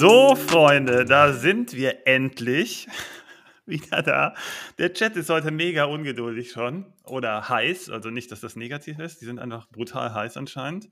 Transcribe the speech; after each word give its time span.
So, 0.00 0.34
Freunde, 0.34 1.04
da 1.04 1.34
sind 1.34 1.76
wir 1.76 2.06
endlich 2.06 2.88
wieder 3.66 4.00
da. 4.00 4.34
Der 4.78 4.94
Chat 4.94 5.14
ist 5.14 5.28
heute 5.28 5.50
mega 5.50 5.84
ungeduldig 5.84 6.52
schon 6.52 6.90
oder 7.04 7.50
heiß. 7.50 7.90
Also 7.90 8.08
nicht, 8.08 8.32
dass 8.32 8.40
das 8.40 8.56
negativ 8.56 8.98
ist. 8.98 9.20
Die 9.20 9.26
sind 9.26 9.38
einfach 9.38 9.68
brutal 9.68 10.14
heiß 10.14 10.38
anscheinend. 10.38 10.88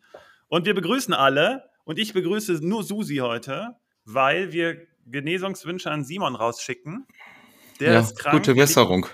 Und 0.49 0.67
wir 0.67 0.75
begrüßen 0.75 1.15
alle. 1.15 1.71
Und 1.85 1.99
ich 1.99 2.13
begrüße 2.13 2.59
nur 2.61 2.85
Susi 2.85 3.17
heute, 3.17 3.77
weil 4.05 4.53
wir 4.53 4.77
Genesungswünsche 5.07 5.91
an 5.91 6.05
Simon 6.05 6.35
rausschicken. 6.35 7.07
Der 7.81 7.95
ja, 7.95 8.01
ist 8.01 8.19
krank. 8.19 8.37
Gute 8.37 8.57
Besserung. 8.57 9.07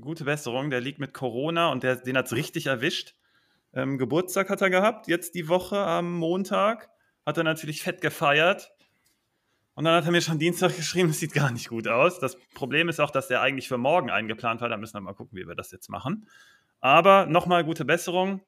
gute 0.00 0.24
Besserung. 0.24 0.70
Der 0.70 0.80
liegt 0.80 1.00
mit 1.00 1.12
Corona 1.12 1.70
und 1.70 1.82
der, 1.82 1.96
den 1.96 2.16
hat 2.16 2.24
es 2.24 2.32
richtig 2.32 2.64
erwischt. 2.68 3.14
Ähm, 3.74 3.98
Geburtstag 3.98 4.48
hat 4.48 4.62
er 4.62 4.70
gehabt, 4.70 5.06
jetzt 5.06 5.34
die 5.34 5.48
Woche 5.48 5.76
am 5.76 6.14
Montag. 6.14 6.88
Hat 7.26 7.36
er 7.36 7.44
natürlich 7.44 7.82
fett 7.82 8.00
gefeiert. 8.00 8.73
Und 9.74 9.84
dann 9.84 9.94
hat 9.94 10.04
er 10.04 10.12
mir 10.12 10.20
schon 10.20 10.38
Dienstag 10.38 10.76
geschrieben, 10.76 11.08
es 11.10 11.20
sieht 11.20 11.32
gar 11.32 11.50
nicht 11.50 11.68
gut 11.68 11.88
aus. 11.88 12.18
Das 12.18 12.36
Problem 12.54 12.88
ist 12.88 13.00
auch, 13.00 13.10
dass 13.10 13.28
der 13.28 13.40
eigentlich 13.40 13.68
für 13.68 13.78
morgen 13.78 14.10
eingeplant 14.10 14.60
war. 14.60 14.68
Da 14.68 14.76
müssen 14.76 14.94
wir 14.94 15.00
mal 15.00 15.14
gucken, 15.14 15.36
wie 15.38 15.46
wir 15.46 15.54
das 15.54 15.70
jetzt 15.70 15.88
machen. 15.88 16.28
Aber 16.80 17.26
nochmal 17.26 17.64
gute 17.64 17.84
Besserung. 17.84 18.40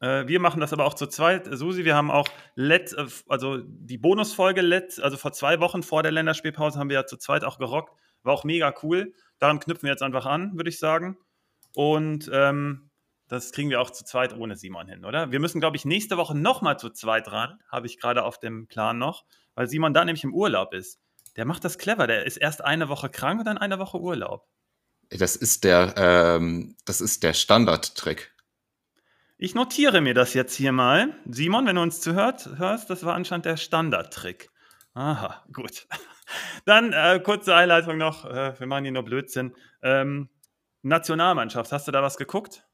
Äh, 0.00 0.26
wir 0.26 0.40
machen 0.40 0.60
das 0.60 0.72
aber 0.72 0.84
auch 0.84 0.94
zu 0.94 1.06
zweit. 1.06 1.48
Susi, 1.50 1.84
wir 1.84 1.94
haben 1.94 2.10
auch 2.10 2.28
let, 2.54 2.92
äh, 2.92 3.06
also 3.28 3.58
die 3.58 3.98
Bonusfolge 3.98 4.60
let, 4.60 5.00
also 5.00 5.16
vor 5.16 5.32
zwei 5.32 5.60
Wochen 5.60 5.82
vor 5.82 6.02
der 6.02 6.12
Länderspielpause 6.12 6.78
haben 6.78 6.88
wir 6.88 6.94
ja 6.94 7.06
zu 7.06 7.16
zweit 7.16 7.44
auch 7.44 7.58
gerockt. 7.58 7.92
War 8.22 8.34
auch 8.34 8.44
mega 8.44 8.74
cool. 8.82 9.14
Daran 9.38 9.60
knüpfen 9.60 9.84
wir 9.84 9.90
jetzt 9.90 10.02
einfach 10.02 10.26
an, 10.26 10.56
würde 10.56 10.70
ich 10.70 10.78
sagen. 10.78 11.16
Und 11.74 12.30
ähm, 12.32 12.90
das 13.28 13.52
kriegen 13.52 13.70
wir 13.70 13.80
auch 13.80 13.90
zu 13.90 14.04
zweit 14.04 14.36
ohne 14.36 14.56
Simon 14.56 14.88
hin, 14.88 15.04
oder? 15.04 15.32
Wir 15.32 15.40
müssen, 15.40 15.60
glaube 15.60 15.76
ich, 15.76 15.84
nächste 15.84 16.16
Woche 16.16 16.36
nochmal 16.36 16.78
zu 16.78 16.90
zweit 16.90 17.30
ran, 17.32 17.58
habe 17.68 17.86
ich 17.86 17.98
gerade 17.98 18.24
auf 18.24 18.38
dem 18.38 18.66
Plan 18.68 18.98
noch, 18.98 19.24
weil 19.56 19.66
Simon 19.66 19.92
da 19.92 20.04
nämlich 20.04 20.22
im 20.22 20.34
Urlaub 20.34 20.72
ist. 20.72 21.00
Der 21.34 21.44
macht 21.44 21.64
das 21.64 21.78
clever. 21.78 22.06
Der 22.06 22.24
ist 22.24 22.36
erst 22.36 22.62
eine 22.62 22.88
Woche 22.88 23.08
krank 23.08 23.40
und 23.40 23.46
dann 23.46 23.58
eine 23.58 23.80
Woche 23.80 23.98
Urlaub. 23.98 24.46
Das 25.10 25.34
ist 25.34 25.64
der, 25.64 25.94
ähm, 25.96 26.76
das 26.84 27.00
ist 27.00 27.22
der 27.22 27.32
Standardtrick. 27.32 28.32
Ich 29.38 29.54
notiere 29.54 30.00
mir 30.00 30.14
das 30.14 30.34
jetzt 30.34 30.54
hier 30.54 30.72
mal. 30.72 31.14
Simon, 31.28 31.66
wenn 31.66 31.76
du 31.76 31.82
uns 31.82 32.00
zuhört, 32.00 32.48
hörst, 32.56 32.88
das 32.88 33.04
war 33.04 33.14
anscheinend 33.14 33.44
der 33.44 33.56
Standardtrick. 33.56 34.50
Aha, 34.94 35.44
gut. 35.52 35.86
Dann 36.64 36.92
äh, 36.92 37.20
kurze 37.20 37.54
Einleitung 37.54 37.98
noch. 37.98 38.24
Äh, 38.24 38.58
wir 38.58 38.66
machen 38.66 38.84
hier 38.84 38.92
nur 38.92 39.04
Blödsinn. 39.04 39.54
Ähm, 39.82 40.30
Nationalmannschaft, 40.82 41.70
hast 41.70 41.86
du 41.86 41.92
da 41.92 42.02
was 42.02 42.16
geguckt? 42.16 42.64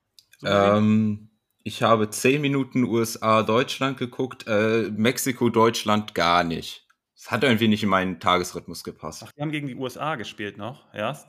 Ähm, 0.45 1.32
ich 1.65 1.83
habe 1.83 2.11
10 2.11 2.41
Minuten 2.41 2.85
USA-Deutschland 2.85 3.99
geguckt, 3.99 4.47
äh, 4.47 4.91
Mexiko-Deutschland 4.91 6.15
gar 6.15 6.45
nicht. 6.45 6.87
Das 7.15 7.31
hat 7.31 7.45
irgendwie 7.45 7.69
nicht 7.69 7.83
in 7.83 7.89
meinen 7.89 8.19
Tagesrhythmus 8.19 8.83
gepasst. 8.83 9.23
Ach, 9.25 9.33
die 9.33 9.43
haben 9.43 9.53
gegen 9.53 9.69
die 9.69 9.77
USA 9.77 10.17
gespielt 10.17 10.59
noch, 10.59 10.93
erst? 10.93 11.29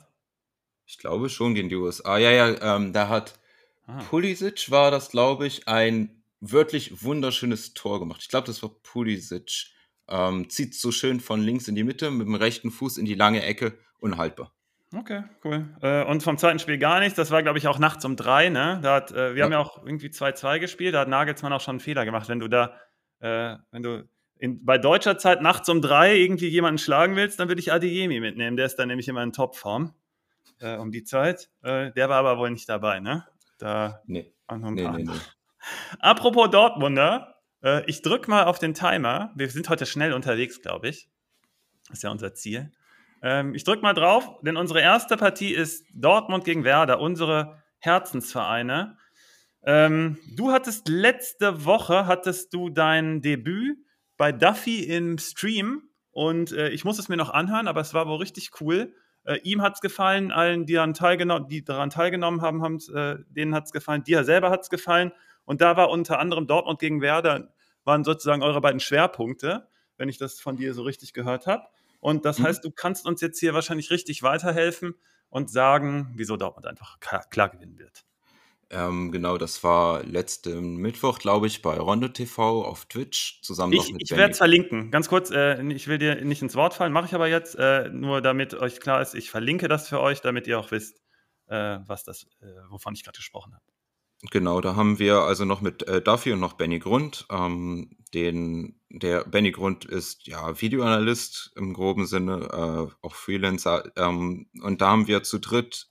Ich 0.86 0.98
glaube 0.98 1.28
schon 1.28 1.54
gegen 1.54 1.68
die 1.68 1.76
USA. 1.76 2.18
Ja, 2.18 2.30
ja, 2.30 2.76
ähm, 2.76 2.92
da 2.92 3.08
hat 3.08 3.38
ah. 3.86 4.02
Pulisic, 4.10 4.70
war 4.70 4.90
das, 4.90 5.10
glaube 5.10 5.46
ich, 5.46 5.68
ein 5.68 6.24
wirklich 6.40 7.02
wunderschönes 7.02 7.74
Tor 7.74 8.00
gemacht. 8.00 8.20
Ich 8.22 8.28
glaube, 8.28 8.46
das 8.46 8.62
war 8.62 8.70
Pulisic. 8.82 9.72
Ähm, 10.08 10.50
zieht 10.50 10.74
so 10.74 10.92
schön 10.92 11.20
von 11.20 11.40
links 11.40 11.68
in 11.68 11.74
die 11.74 11.84
Mitte, 11.84 12.10
mit 12.10 12.26
dem 12.26 12.34
rechten 12.34 12.70
Fuß 12.70 12.98
in 12.98 13.06
die 13.06 13.14
lange 13.14 13.42
Ecke, 13.42 13.78
unhaltbar. 14.00 14.53
Okay, 14.94 15.24
cool. 15.44 15.68
Äh, 15.82 16.04
und 16.04 16.22
vom 16.22 16.38
zweiten 16.38 16.58
Spiel 16.58 16.78
gar 16.78 17.00
nichts. 17.00 17.16
Das 17.16 17.30
war, 17.30 17.42
glaube 17.42 17.58
ich, 17.58 17.66
auch 17.68 17.78
nachts 17.78 18.04
um 18.04 18.16
drei. 18.16 18.48
Ne? 18.48 18.80
Da 18.82 18.94
hat, 18.96 19.10
äh, 19.12 19.34
wir 19.34 19.38
ja. 19.38 19.44
haben 19.44 19.52
ja 19.52 19.58
auch 19.58 19.84
irgendwie 19.84 20.08
2-2 20.08 20.58
gespielt. 20.60 20.94
Da 20.94 21.00
hat 21.00 21.08
Nagelsmann 21.08 21.52
auch 21.52 21.60
schon 21.60 21.74
einen 21.74 21.80
Fehler 21.80 22.04
gemacht. 22.04 22.28
Wenn 22.28 22.38
du 22.38 22.48
da, 22.48 22.78
äh, 23.20 23.56
wenn 23.70 23.82
du 23.82 24.08
in, 24.38 24.64
bei 24.64 24.78
deutscher 24.78 25.18
Zeit 25.18 25.42
nachts 25.42 25.68
um 25.68 25.80
drei 25.80 26.16
irgendwie 26.16 26.48
jemanden 26.48 26.78
schlagen 26.78 27.16
willst, 27.16 27.40
dann 27.40 27.48
würde 27.48 27.60
ich 27.60 27.72
Adeyemi 27.72 28.20
mitnehmen. 28.20 28.56
Der 28.56 28.66
ist 28.66 28.76
dann 28.76 28.88
nämlich 28.88 29.08
immer 29.08 29.22
in 29.22 29.32
Topform 29.32 29.94
um 30.78 30.92
die 30.92 31.02
Zeit. 31.02 31.50
Der 31.62 32.08
war 32.08 32.16
aber 32.16 32.38
wohl 32.38 32.50
nicht 32.50 32.68
dabei, 32.68 33.00
ne? 33.00 33.26
Da 33.58 34.00
nee. 34.06 34.32
Nee, 34.50 34.70
nee, 34.70 35.02
nee. 35.02 35.10
Apropos 35.98 36.50
Dortmunder, 36.50 37.34
äh, 37.62 37.82
ich 37.86 38.02
drücke 38.02 38.30
mal 38.30 38.44
auf 38.44 38.58
den 38.58 38.74
Timer. 38.74 39.32
Wir 39.34 39.48
sind 39.48 39.68
heute 39.68 39.86
schnell 39.86 40.12
unterwegs, 40.12 40.60
glaube 40.60 40.88
ich. 40.88 41.08
Das 41.88 41.98
ist 41.98 42.02
ja 42.02 42.10
unser 42.10 42.34
Ziel. 42.34 42.72
Ähm, 43.24 43.54
ich 43.54 43.64
drücke 43.64 43.80
mal 43.80 43.94
drauf, 43.94 44.38
denn 44.42 44.58
unsere 44.58 44.82
erste 44.82 45.16
Partie 45.16 45.54
ist 45.54 45.86
Dortmund 45.94 46.44
gegen 46.44 46.62
Werder, 46.62 47.00
unsere 47.00 47.62
Herzensvereine. 47.78 48.98
Ähm, 49.64 50.18
du 50.36 50.52
hattest 50.52 50.88
letzte 50.88 51.64
Woche 51.64 52.06
hattest 52.06 52.52
du 52.52 52.68
dein 52.68 53.22
Debüt 53.22 53.78
bei 54.18 54.30
Duffy 54.30 54.80
im 54.84 55.16
Stream 55.16 55.88
und 56.10 56.52
äh, 56.52 56.68
ich 56.68 56.84
muss 56.84 56.98
es 56.98 57.08
mir 57.08 57.16
noch 57.16 57.30
anhören, 57.30 57.66
aber 57.66 57.80
es 57.80 57.94
war 57.94 58.06
wohl 58.06 58.18
richtig 58.18 58.50
cool. 58.60 58.92
Äh, 59.24 59.38
ihm 59.42 59.62
hat 59.62 59.76
es 59.76 59.80
gefallen, 59.80 60.30
allen, 60.30 60.66
die 60.66 60.74
daran, 60.74 60.92
teilgenommen, 60.92 61.48
die 61.48 61.64
daran 61.64 61.88
teilgenommen 61.88 62.42
haben, 62.42 62.78
äh, 62.94 63.16
denen 63.30 63.54
hat 63.54 63.64
es 63.64 63.72
gefallen, 63.72 64.04
dir 64.04 64.22
selber 64.24 64.50
hat 64.50 64.64
es 64.64 64.68
gefallen. 64.68 65.12
Und 65.46 65.62
da 65.62 65.78
war 65.78 65.88
unter 65.88 66.18
anderem 66.18 66.46
Dortmund 66.46 66.78
gegen 66.78 67.00
Werder, 67.00 67.54
waren 67.84 68.04
sozusagen 68.04 68.42
eure 68.42 68.60
beiden 68.60 68.80
Schwerpunkte, 68.80 69.66
wenn 69.96 70.10
ich 70.10 70.18
das 70.18 70.40
von 70.40 70.58
dir 70.58 70.74
so 70.74 70.82
richtig 70.82 71.14
gehört 71.14 71.46
habe. 71.46 71.64
Und 72.04 72.26
das 72.26 72.38
mhm. 72.38 72.42
heißt, 72.44 72.62
du 72.62 72.70
kannst 72.70 73.06
uns 73.06 73.22
jetzt 73.22 73.40
hier 73.40 73.54
wahrscheinlich 73.54 73.90
richtig 73.90 74.22
weiterhelfen 74.22 74.94
und 75.30 75.50
sagen, 75.50 76.12
wieso 76.16 76.36
Dortmund 76.36 76.66
einfach 76.66 77.00
klar, 77.00 77.48
gewinnen 77.48 77.78
wird. 77.78 78.04
Ähm, 78.68 79.10
genau, 79.10 79.38
das 79.38 79.64
war 79.64 80.02
letzten 80.02 80.76
Mittwoch, 80.76 81.18
glaube 81.18 81.46
ich, 81.46 81.62
bei 81.62 81.78
Rondo 81.78 82.08
TV 82.08 82.62
auf 82.62 82.84
Twitch 82.84 83.40
zusammen 83.40 83.72
ich, 83.72 83.78
noch 83.78 83.92
mit 83.92 84.02
Ich 84.02 84.10
werde 84.10 84.32
es 84.32 84.36
verlinken. 84.36 84.90
Ganz 84.90 85.08
kurz, 85.08 85.30
äh, 85.30 85.62
ich 85.72 85.88
will 85.88 85.96
dir 85.96 86.22
nicht 86.22 86.42
ins 86.42 86.54
Wort 86.56 86.74
fallen, 86.74 86.92
mache 86.92 87.06
ich 87.06 87.14
aber 87.14 87.28
jetzt, 87.28 87.54
äh, 87.58 87.88
nur 87.88 88.20
damit 88.20 88.52
euch 88.52 88.80
klar 88.80 89.00
ist, 89.00 89.14
ich 89.14 89.30
verlinke 89.30 89.68
das 89.68 89.88
für 89.88 90.00
euch, 90.00 90.20
damit 90.20 90.46
ihr 90.46 90.58
auch 90.58 90.70
wisst, 90.72 91.00
äh, 91.46 91.78
was 91.86 92.04
das, 92.04 92.26
äh, 92.42 92.46
wovon 92.68 92.92
ich 92.92 93.02
gerade 93.02 93.16
gesprochen 93.16 93.54
habe. 93.54 93.64
Genau, 94.30 94.60
da 94.60 94.74
haben 94.74 94.98
wir 94.98 95.20
also 95.20 95.44
noch 95.44 95.60
mit 95.60 95.86
äh, 95.86 96.00
Duffy 96.00 96.32
und 96.32 96.40
noch 96.40 96.54
Benny 96.54 96.78
Grund. 96.78 97.26
Ähm, 97.30 97.96
den, 98.14 98.80
der 98.88 99.24
Benny 99.24 99.50
Grund 99.50 99.84
ist 99.84 100.26
ja 100.26 100.60
Videoanalyst 100.60 101.52
im 101.56 101.74
groben 101.74 102.06
Sinne, 102.06 102.48
äh, 102.50 103.06
auch 103.06 103.14
Freelancer. 103.14 103.84
Ähm, 103.96 104.46
und 104.62 104.80
da 104.80 104.90
haben 104.90 105.08
wir 105.08 105.22
zu 105.22 105.38
dritt 105.38 105.88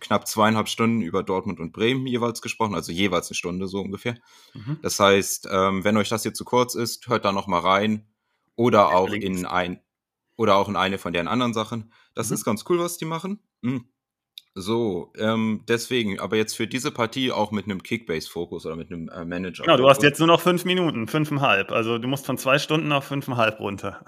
knapp 0.00 0.26
zweieinhalb 0.26 0.68
Stunden 0.68 1.02
über 1.02 1.22
Dortmund 1.22 1.60
und 1.60 1.72
Bremen 1.72 2.06
jeweils 2.06 2.42
gesprochen, 2.42 2.74
also 2.74 2.90
jeweils 2.90 3.28
eine 3.28 3.36
Stunde 3.36 3.68
so 3.68 3.80
ungefähr. 3.80 4.16
Mhm. 4.54 4.78
Das 4.82 4.98
heißt, 4.98 5.48
ähm, 5.50 5.84
wenn 5.84 5.96
euch 5.96 6.08
das 6.08 6.22
hier 6.22 6.34
zu 6.34 6.44
kurz 6.44 6.74
ist, 6.74 7.06
hört 7.08 7.24
da 7.24 7.32
noch 7.32 7.46
mal 7.46 7.60
rein 7.60 8.06
oder 8.56 8.88
auch 8.94 9.10
in 9.10 9.46
ein 9.46 9.80
oder 10.36 10.56
auch 10.56 10.68
in 10.68 10.76
eine 10.76 10.98
von 10.98 11.12
deren 11.12 11.28
anderen 11.28 11.54
Sachen. 11.54 11.92
Das 12.14 12.28
mhm. 12.28 12.34
ist 12.34 12.44
ganz 12.44 12.64
cool, 12.68 12.78
was 12.78 12.98
die 12.98 13.04
machen. 13.04 13.40
Mhm. 13.60 13.84
So, 14.54 15.12
ähm, 15.16 15.64
deswegen, 15.68 16.18
aber 16.18 16.36
jetzt 16.36 16.56
für 16.56 16.66
diese 16.66 16.90
Partie 16.90 17.30
auch 17.30 17.52
mit 17.52 17.66
einem 17.66 17.82
Kickbase-Fokus 17.82 18.66
oder 18.66 18.74
mit 18.74 18.90
einem 18.90 19.08
äh, 19.08 19.24
Manager. 19.24 19.62
Genau, 19.62 19.76
du 19.76 19.88
hast 19.88 20.02
jetzt 20.02 20.18
nur 20.18 20.26
noch 20.26 20.40
fünf 20.40 20.64
Minuten, 20.64 21.06
fünfeinhalb. 21.06 21.70
Also 21.70 21.98
du 21.98 22.08
musst 22.08 22.26
von 22.26 22.36
zwei 22.36 22.58
Stunden 22.58 22.90
auf 22.90 23.04
fünfeinhalb 23.04 23.60
runter. 23.60 24.04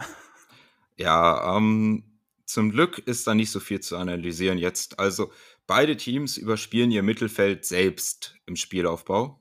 Ja, 0.97 1.56
ähm, 1.56 2.04
zum 2.44 2.70
Glück 2.70 2.98
ist 2.98 3.26
da 3.26 3.34
nicht 3.34 3.50
so 3.50 3.60
viel 3.60 3.81
zu 3.81 3.97
analysieren 3.97 4.58
jetzt. 4.58 4.98
Also 4.98 5.32
beide 5.66 5.97
Teams 5.97 6.36
überspielen 6.36 6.91
ihr 6.91 7.02
Mittelfeld 7.02 7.64
selbst 7.64 8.34
im 8.47 8.56
Spielaufbau. 8.56 9.41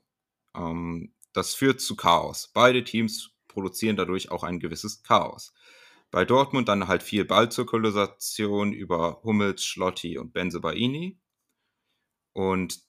Ähm, 0.56 1.12
das 1.32 1.54
führt 1.54 1.80
zu 1.80 1.96
Chaos. 1.96 2.50
Beide 2.54 2.84
Teams 2.84 3.30
produzieren 3.48 3.96
dadurch 3.96 4.30
auch 4.30 4.44
ein 4.44 4.60
gewisses 4.60 5.02
Chaos. 5.02 5.52
Bei 6.12 6.24
Dortmund 6.24 6.68
dann 6.68 6.86
halt 6.88 7.02
viel 7.02 7.24
Ballzirkulation 7.24 8.72
über 8.72 9.20
Hummels, 9.24 9.64
Schlotti 9.64 10.18
und 10.18 10.32
Benzebaini. 10.32 11.18
Und 12.34 12.80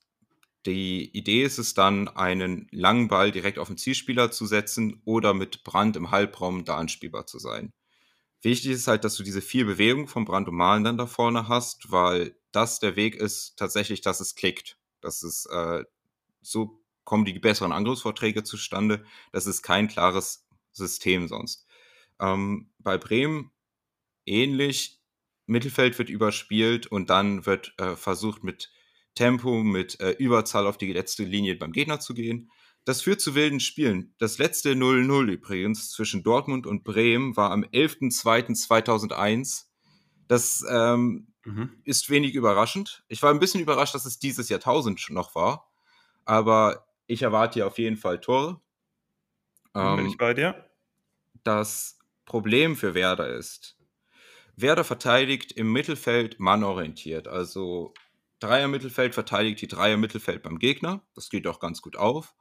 die 0.65 1.09
Idee 1.17 1.43
ist 1.43 1.57
es 1.57 1.73
dann, 1.73 2.07
einen 2.07 2.67
langen 2.71 3.07
Ball 3.07 3.31
direkt 3.31 3.59
auf 3.59 3.67
den 3.67 3.77
Zielspieler 3.77 4.31
zu 4.31 4.45
setzen 4.45 5.01
oder 5.05 5.33
mit 5.33 5.63
Brand 5.63 5.95
im 5.97 6.11
Halbraum 6.11 6.65
da 6.65 6.77
anspielbar 6.77 7.25
zu 7.25 7.39
sein. 7.39 7.73
Wichtig 8.41 8.71
ist 8.71 8.87
halt, 8.87 9.05
dass 9.05 9.15
du 9.15 9.23
diese 9.23 9.41
vier 9.41 9.65
Bewegungen 9.65 10.07
vom 10.07 10.25
Brand 10.25 10.49
und 10.49 10.55
Malen 10.55 10.83
dann 10.83 10.97
da 10.97 11.07
vorne 11.07 11.47
hast, 11.47 11.91
weil 11.91 12.37
das 12.51 12.79
der 12.79 12.95
Weg 12.97 13.15
ist 13.15 13.57
tatsächlich, 13.57 14.01
dass 14.01 14.19
es 14.19 14.35
klickt. 14.35 14.77
Das 15.01 15.23
ist, 15.23 15.47
äh, 15.47 15.85
so 16.41 16.81
kommen 17.05 17.25
die 17.25 17.39
besseren 17.39 17.71
Angriffsvorträge 17.73 18.43
zustande. 18.43 19.05
Das 19.31 19.47
ist 19.47 19.63
kein 19.63 19.87
klares 19.87 20.47
System 20.73 21.27
sonst. 21.27 21.65
Ähm, 22.19 22.71
bei 22.79 22.97
Bremen 22.97 23.51
ähnlich. 24.25 24.99
Mittelfeld 25.45 25.97
wird 25.99 26.09
überspielt 26.09 26.87
und 26.87 27.09
dann 27.09 27.45
wird 27.45 27.73
äh, 27.77 27.95
versucht 27.95 28.43
mit 28.43 28.71
Tempo, 29.15 29.63
mit 29.63 29.99
äh, 29.99 30.11
Überzahl 30.11 30.67
auf 30.67 30.77
die 30.77 30.93
letzte 30.93 31.23
Linie 31.23 31.55
beim 31.55 31.71
Gegner 31.71 31.99
zu 31.99 32.13
gehen. 32.13 32.49
Das 32.85 33.01
führt 33.01 33.21
zu 33.21 33.35
wilden 33.35 33.59
Spielen. 33.59 34.13
Das 34.17 34.37
letzte 34.37 34.73
0-0 34.73 35.31
übrigens 35.31 35.91
zwischen 35.91 36.23
Dortmund 36.23 36.67
und 36.67 36.83
Bremen 36.83 37.37
war 37.37 37.51
am 37.51 37.63
11.02.2001. 37.63 39.65
Das 40.27 40.65
ähm, 40.69 41.27
mhm. 41.45 41.81
ist 41.85 42.09
wenig 42.09 42.35
überraschend. 42.35 43.03
Ich 43.07 43.21
war 43.21 43.31
ein 43.31 43.39
bisschen 43.39 43.61
überrascht, 43.61 43.95
dass 43.95 44.05
es 44.05 44.19
dieses 44.19 44.49
Jahrtausend 44.49 45.09
noch 45.09 45.35
war. 45.35 45.71
Aber 46.25 46.85
ich 47.07 47.21
erwarte 47.21 47.55
hier 47.55 47.67
auf 47.67 47.77
jeden 47.77 47.97
Fall 47.97 48.19
Tore. 48.19 48.61
Ähm, 49.75 49.97
Bin 49.97 50.07
ich 50.07 50.17
bei 50.17 50.33
dir? 50.33 50.69
Das 51.43 51.99
Problem 52.33 52.75
für 52.75 52.95
Werder 52.95 53.27
ist, 53.35 53.77
Werder 54.55 54.83
verteidigt 54.83 55.51
im 55.51 55.71
Mittelfeld 55.71 56.39
mannorientiert. 56.39 57.27
Also 57.27 57.93
Dreier-Mittelfeld 58.39 59.13
verteidigt 59.13 59.61
die 59.61 59.67
Dreier-Mittelfeld 59.67 60.41
beim 60.41 60.57
Gegner. 60.57 61.05
Das 61.13 61.29
geht 61.29 61.45
auch 61.45 61.59
ganz 61.59 61.83
gut 61.83 61.95
auf. 61.95 62.33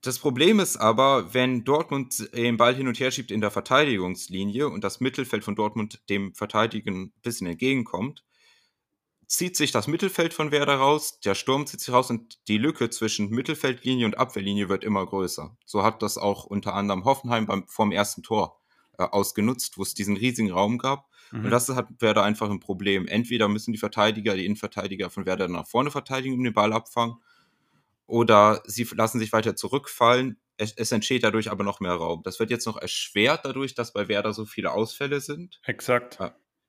Das 0.00 0.18
Problem 0.18 0.58
ist 0.58 0.76
aber, 0.76 1.32
wenn 1.32 1.62
Dortmund 1.62 2.34
den 2.34 2.56
Ball 2.56 2.74
hin 2.74 2.88
und 2.88 2.98
her 2.98 3.12
schiebt 3.12 3.30
in 3.30 3.40
der 3.40 3.52
Verteidigungslinie 3.52 4.68
und 4.68 4.82
das 4.82 4.98
Mittelfeld 4.98 5.44
von 5.44 5.54
Dortmund 5.54 6.02
dem 6.10 6.34
Verteidigen 6.34 7.00
ein 7.00 7.12
bisschen 7.22 7.46
entgegenkommt, 7.46 8.24
zieht 9.28 9.56
sich 9.56 9.70
das 9.70 9.86
Mittelfeld 9.86 10.34
von 10.34 10.50
Werder 10.50 10.78
raus, 10.78 11.20
der 11.20 11.36
Sturm 11.36 11.64
zieht 11.64 11.78
sich 11.78 11.94
raus 11.94 12.10
und 12.10 12.40
die 12.48 12.58
Lücke 12.58 12.90
zwischen 12.90 13.30
Mittelfeldlinie 13.30 14.06
und 14.06 14.18
Abwehrlinie 14.18 14.68
wird 14.68 14.82
immer 14.82 15.06
größer. 15.06 15.56
So 15.64 15.84
hat 15.84 16.02
das 16.02 16.18
auch 16.18 16.44
unter 16.44 16.74
anderem 16.74 17.04
Hoffenheim 17.04 17.46
beim, 17.46 17.68
vorm 17.68 17.92
ersten 17.92 18.24
Tor 18.24 18.59
ausgenutzt, 19.06 19.78
wo 19.78 19.82
es 19.82 19.94
diesen 19.94 20.16
riesigen 20.16 20.50
Raum 20.50 20.78
gab. 20.78 21.08
Mhm. 21.30 21.46
Und 21.46 21.50
das 21.50 21.68
hat 21.68 21.88
Werder 21.98 22.22
einfach 22.22 22.50
ein 22.50 22.60
Problem. 22.60 23.06
Entweder 23.06 23.48
müssen 23.48 23.72
die 23.72 23.78
Verteidiger, 23.78 24.34
die 24.34 24.46
Innenverteidiger 24.46 25.10
von 25.10 25.26
Werder 25.26 25.48
nach 25.48 25.66
vorne 25.66 25.90
verteidigen, 25.90 26.34
um 26.34 26.44
den 26.44 26.54
Ball 26.54 26.72
abfangen, 26.72 27.16
oder 28.06 28.62
sie 28.66 28.88
lassen 28.94 29.20
sich 29.20 29.32
weiter 29.32 29.54
zurückfallen. 29.54 30.36
Es, 30.56 30.72
es, 30.72 30.90
entsteht 30.90 31.22
dadurch 31.22 31.48
aber 31.50 31.62
noch 31.62 31.78
mehr 31.78 31.92
Raum. 31.92 32.22
Das 32.24 32.40
wird 32.40 32.50
jetzt 32.50 32.66
noch 32.66 32.76
erschwert 32.76 33.44
dadurch, 33.44 33.74
dass 33.74 33.92
bei 33.92 34.08
Werder 34.08 34.32
so 34.34 34.44
viele 34.46 34.72
Ausfälle 34.72 35.20
sind. 35.20 35.60
Exakt. 35.64 36.18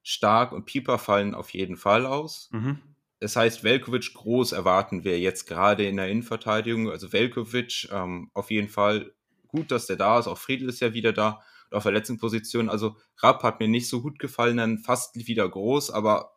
Stark 0.04 0.51
und 0.51 0.66
Pieper 0.66 1.00
fallen 1.00 1.34
auf 1.34 1.50
jeden 1.50 1.77
Fall 1.77 2.06
aus. 2.06 2.50
Mhm. 2.51 2.80
Das 3.19 3.36
heißt, 3.36 3.63
Velkovic 3.63 4.13
groß 4.13 4.51
erwarten 4.51 5.04
wir 5.04 5.19
jetzt 5.19 5.45
gerade 5.48 5.86
in 5.86 5.98
der 5.98 6.10
Innenverteidigung. 6.10 6.89
Also 6.89 7.12
Velkovic 7.12 7.89
ähm, 7.92 8.30
auf 8.34 8.51
jeden 8.51 8.69
Fall 8.69 9.12
gut, 9.48 9.72
dass 9.72 9.88
der 9.88 9.95
da 9.95 10.19
ist. 10.19 10.27
Auch 10.27 10.38
Friedl 10.38 10.69
ist 10.69 10.80
ja 10.80 10.94
wieder 10.94 11.12
da. 11.12 11.44
Auf 11.72 11.84
der 11.84 11.92
letzten 11.92 12.18
Position, 12.18 12.70
also 12.70 12.98
Rapp 13.18 13.44
hat 13.44 13.60
mir 13.60 13.68
nicht 13.68 13.90
so 13.90 14.02
gut 14.02 14.20
gefallen, 14.20 14.58
dann 14.58 14.78
fast 14.80 15.16
wieder 15.28 15.48
groß, 15.48 15.90
aber 15.90 16.34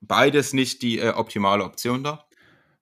beides 0.00 0.52
nicht 0.52 0.82
die 0.82 0.98
äh, 0.98 1.10
optimale 1.10 1.64
Option 1.64 2.02
da. 2.02 2.26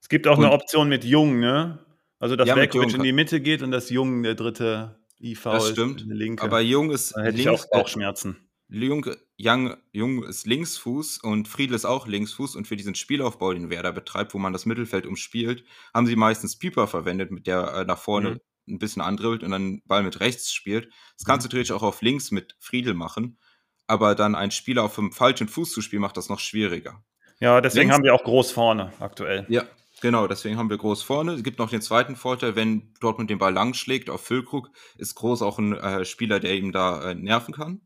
Es 0.01 0.09
gibt 0.09 0.27
auch 0.27 0.39
und, 0.39 0.45
eine 0.45 0.55
Option 0.55 0.89
mit 0.89 1.05
Jung, 1.05 1.41
ne? 1.41 1.79
Also, 2.19 2.37
dass 2.37 2.49
ja, 2.49 2.57
Velkovic 2.57 2.95
in 2.95 3.03
die 3.03 3.13
Mitte 3.13 3.41
geht 3.41 3.63
und 3.63 3.71
dass 3.71 3.91
Jung 3.91 4.23
der 4.23 4.35
dritte 4.35 4.99
IV 5.21 5.43
das 5.45 5.71
stimmt. 5.71 6.03
ist. 6.03 6.07
Linke. 6.09 6.43
Aber 6.43 6.61
Jung 6.61 6.91
ist 6.91 7.17
da 7.17 7.23
hätte 7.23 7.37
links, 7.37 7.43
ich 7.43 7.49
auch 7.49 7.71
Bauchschmerzen. 7.71 8.37
Jung, 8.69 9.07
Young, 9.39 9.77
Jung 9.93 10.25
ist 10.25 10.47
Linksfuß 10.47 11.19
und 11.19 11.49
Friedl 11.49 11.75
ist 11.75 11.85
auch 11.85 12.07
Linksfuß 12.07 12.57
und 12.57 12.67
für 12.67 12.77
diesen 12.77 12.95
Spielaufbau, 12.95 13.53
den 13.53 13.71
Werder 13.71 13.93
betreibt, 13.93 14.35
wo 14.35 14.39
man 14.39 14.53
das 14.53 14.67
Mittelfeld 14.67 15.07
umspielt, 15.07 15.65
haben 15.93 16.07
sie 16.07 16.17
meistens 16.17 16.57
Pieper 16.59 16.87
verwendet, 16.87 17.31
mit 17.31 17.47
der 17.47 17.75
äh, 17.75 17.85
nach 17.85 17.99
vorne 17.99 18.31
mhm. 18.31 18.41
Ein 18.69 18.79
bisschen 18.79 19.03
andribbelt 19.03 19.43
und 19.43 19.51
dann 19.51 19.83
Ball 19.85 20.03
mit 20.03 20.21
rechts 20.21 20.53
spielt. 20.53 20.89
Das 21.17 21.25
kannst 21.25 21.45
mhm. 21.45 21.51
du 21.51 21.55
theoretisch 21.55 21.73
auch 21.73 21.83
auf 21.83 22.03
links 22.03 22.31
mit 22.31 22.57
Friedl 22.59 22.95
machen, 22.95 23.39
aber 23.87 24.15
dann 24.15 24.35
ein 24.35 24.51
Spieler 24.51 24.85
auf 24.85 24.95
dem 24.95 25.13
falschen 25.13 25.49
Fuß 25.49 25.73
zu 25.73 25.83
spielen, 25.83 26.03
macht 26.03 26.17
das 26.17 26.29
noch 26.29 26.41
schwieriger. 26.41 27.03
Ja, 27.41 27.61
deswegen 27.61 27.83
Links 27.83 27.95
haben 27.97 28.05
wir 28.05 28.15
auch 28.15 28.25
groß 28.25 28.53
vorne 28.53 28.93
aktuell. 29.01 29.45
Ja, 29.49 29.65
Genau, 30.01 30.27
deswegen 30.27 30.59
haben 30.59 30.71
wir 30.71 30.77
Groß 30.77 31.03
vorne. 31.03 31.33
Es 31.33 31.45
gibt 31.45 31.59
noch 31.59 31.71
den 31.71 31.81
zweiten 31.81 32.17
Vorteil, 32.17 32.57
wenn 32.57 32.93
Dortmund 33.01 33.31
den 33.31 33.39
Ball 33.39 33.53
lang 33.53 33.75
schlägt 33.75 34.11
auf 34.11 34.23
Füllkrug, 34.23 34.71
ist 34.99 35.15
Groß 35.15 35.43
auch 35.43 35.59
ein 35.59 35.73
äh, 35.73 36.05
Spieler, 36.05 36.41
der 36.41 36.57
ihm 36.57 36.73
da 36.73 37.11
äh, 37.11 37.15
nerven 37.15 37.55
kann. 37.55 37.81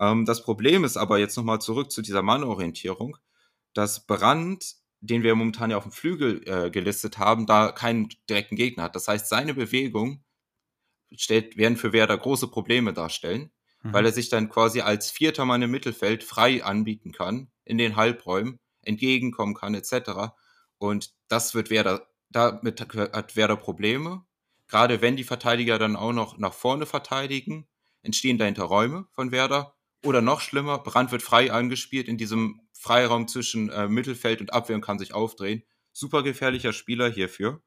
Ähm, 0.00 0.24
das 0.24 0.42
Problem 0.42 0.84
ist 0.84 0.96
aber 0.96 1.18
jetzt 1.18 1.36
nochmal 1.36 1.60
zurück 1.60 1.92
zu 1.92 2.02
dieser 2.02 2.22
Mannorientierung, 2.22 3.18
dass 3.74 4.06
Brand, 4.06 4.74
den 5.02 5.22
wir 5.22 5.34
momentan 5.34 5.70
ja 5.70 5.76
auf 5.76 5.82
dem 5.82 5.92
Flügel 5.92 6.42
äh, 6.46 6.70
gelistet 6.70 7.18
haben, 7.18 7.46
da 7.46 7.72
keinen 7.72 8.08
direkten 8.30 8.56
Gegner 8.56 8.84
hat. 8.84 8.96
Das 8.96 9.08
heißt, 9.08 9.28
seine 9.28 9.54
Bewegung 9.54 10.24
stellt, 11.14 11.56
werden 11.56 11.76
für 11.76 11.92
Werder 11.92 12.16
große 12.16 12.48
Probleme 12.48 12.92
darstellen, 12.94 13.50
mhm. 13.82 13.92
weil 13.92 14.06
er 14.06 14.12
sich 14.12 14.30
dann 14.30 14.48
quasi 14.48 14.80
als 14.80 15.10
vierter 15.10 15.44
Mann 15.44 15.62
im 15.62 15.70
Mittelfeld 15.70 16.24
frei 16.24 16.64
anbieten 16.64 17.12
kann, 17.12 17.50
in 17.64 17.78
den 17.78 17.96
Halbräumen, 17.96 18.58
entgegenkommen 18.82 19.54
kann, 19.54 19.74
etc 19.74 20.32
und 20.82 21.14
das 21.28 21.54
wird 21.54 21.70
Werder, 21.70 22.08
damit 22.28 22.80
hat 22.80 23.36
Werder 23.36 23.56
Probleme. 23.56 24.24
Gerade 24.66 25.00
wenn 25.00 25.16
die 25.16 25.22
Verteidiger 25.22 25.78
dann 25.78 25.94
auch 25.94 26.12
noch 26.12 26.38
nach 26.38 26.52
vorne 26.52 26.86
verteidigen, 26.86 27.68
entstehen 28.02 28.36
dahinter 28.36 28.64
Räume 28.64 29.06
von 29.12 29.30
Werder. 29.30 29.76
Oder 30.04 30.20
noch 30.20 30.40
schlimmer, 30.40 30.78
Brand 30.78 31.12
wird 31.12 31.22
frei 31.22 31.52
angespielt 31.52 32.08
in 32.08 32.18
diesem 32.18 32.60
Freiraum 32.72 33.28
zwischen 33.28 33.70
äh, 33.70 33.88
Mittelfeld 33.88 34.40
und 34.40 34.52
Abwehr 34.52 34.76
und 34.76 34.82
kann 34.82 34.98
sich 34.98 35.14
aufdrehen. 35.14 35.62
Super 35.92 36.22
gefährlicher 36.22 36.72
Spieler 36.72 37.08
hierfür. 37.08 37.62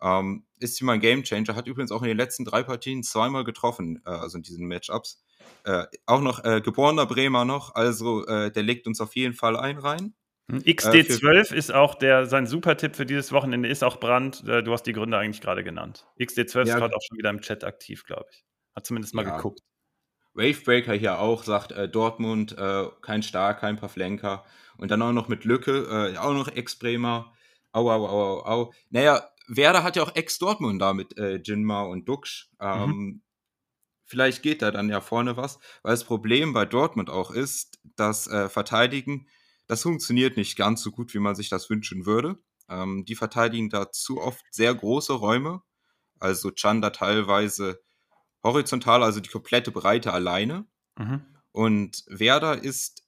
Ähm, 0.00 0.46
ist 0.58 0.80
immer 0.80 0.92
ein 0.92 1.00
Gamechanger, 1.00 1.54
hat 1.54 1.66
übrigens 1.66 1.92
auch 1.92 2.02
in 2.02 2.08
den 2.08 2.16
letzten 2.16 2.44
drei 2.44 2.62
Partien 2.62 3.02
zweimal 3.02 3.44
getroffen, 3.44 4.02
äh, 4.04 4.10
also 4.10 4.36
in 4.36 4.42
diesen 4.42 4.66
Matchups. 4.66 5.22
Äh, 5.64 5.86
auch 6.06 6.20
noch 6.20 6.44
äh, 6.44 6.60
geborener 6.60 7.06
Bremer 7.06 7.44
noch, 7.44 7.74
also 7.74 8.26
äh, 8.26 8.50
der 8.50 8.62
legt 8.62 8.86
uns 8.86 9.00
auf 9.00 9.14
jeden 9.16 9.34
Fall 9.34 9.56
ein 9.56 9.78
rein. 9.78 10.14
XD12 10.50 11.52
äh, 11.52 11.56
ist 11.56 11.72
auch 11.72 11.94
der, 11.94 12.26
sein 12.26 12.46
Super-Tipp 12.46 12.96
für 12.96 13.06
dieses 13.06 13.32
Wochenende 13.32 13.68
ist 13.68 13.84
auch 13.84 13.98
Brand. 14.00 14.46
Äh, 14.46 14.62
du 14.62 14.72
hast 14.72 14.82
die 14.84 14.92
Gründe 14.92 15.18
eigentlich 15.18 15.40
gerade 15.40 15.64
genannt. 15.64 16.06
XD12 16.18 16.54
ja. 16.54 16.62
ist 16.62 16.74
gerade 16.74 16.94
auch 16.94 17.02
schon 17.08 17.18
wieder 17.18 17.30
im 17.30 17.40
Chat 17.40 17.64
aktiv, 17.64 18.04
glaube 18.04 18.26
ich. 18.32 18.44
Hat 18.74 18.86
zumindest 18.86 19.14
mal 19.14 19.24
ja. 19.24 19.36
geguckt. 19.36 19.60
Wavebreaker 20.34 20.94
hier 20.94 21.18
auch 21.18 21.44
sagt 21.44 21.72
äh, 21.72 21.88
Dortmund, 21.88 22.56
äh, 22.56 22.86
kein 23.00 23.22
Stark, 23.22 23.60
kein 23.60 23.76
Pavlenka. 23.76 24.44
Und 24.76 24.90
dann 24.90 25.02
auch 25.02 25.12
noch 25.12 25.28
mit 25.28 25.44
Lücke, 25.44 26.12
äh, 26.14 26.18
auch 26.18 26.32
noch 26.32 26.48
Ex-Bremer. 26.48 27.32
Au, 27.72 27.90
au, 27.90 28.06
au, 28.06 28.40
au, 28.40 28.44
au. 28.44 28.72
Naja, 28.90 29.28
Werder 29.46 29.82
hat 29.82 29.96
ja 29.96 30.02
auch 30.02 30.14
Ex-Dortmund 30.14 30.80
da 30.80 30.92
mit 30.92 31.16
äh, 31.18 31.36
Jinma 31.36 31.82
und 31.82 32.08
Duxch. 32.08 32.50
Ähm, 32.60 32.90
mhm. 32.90 33.22
Vielleicht 34.04 34.42
geht 34.42 34.62
da 34.62 34.70
dann 34.70 34.88
ja 34.88 35.00
vorne 35.00 35.36
was, 35.36 35.58
weil 35.82 35.92
das 35.92 36.04
Problem 36.04 36.52
bei 36.52 36.66
Dortmund 36.66 37.08
auch 37.08 37.30
ist, 37.30 37.80
dass 37.96 38.26
äh, 38.26 38.48
Verteidigen 38.48 39.26
das 39.72 39.82
funktioniert 39.82 40.36
nicht 40.36 40.56
ganz 40.56 40.82
so 40.82 40.90
gut, 40.90 41.14
wie 41.14 41.18
man 41.18 41.34
sich 41.34 41.48
das 41.48 41.70
wünschen 41.70 42.04
würde. 42.04 42.38
Ähm, 42.68 43.06
die 43.06 43.14
verteidigen 43.14 43.70
da 43.70 43.90
zu 43.90 44.20
oft 44.20 44.44
sehr 44.50 44.74
große 44.74 45.14
Räume. 45.14 45.62
Also 46.18 46.50
Chanda 46.50 46.90
teilweise 46.90 47.80
horizontal, 48.42 49.02
also 49.02 49.20
die 49.20 49.28
komplette 49.28 49.70
Breite 49.70 50.12
alleine. 50.12 50.66
Mhm. 50.98 51.22
Und 51.52 52.04
Werder 52.08 52.62
ist 52.62 53.02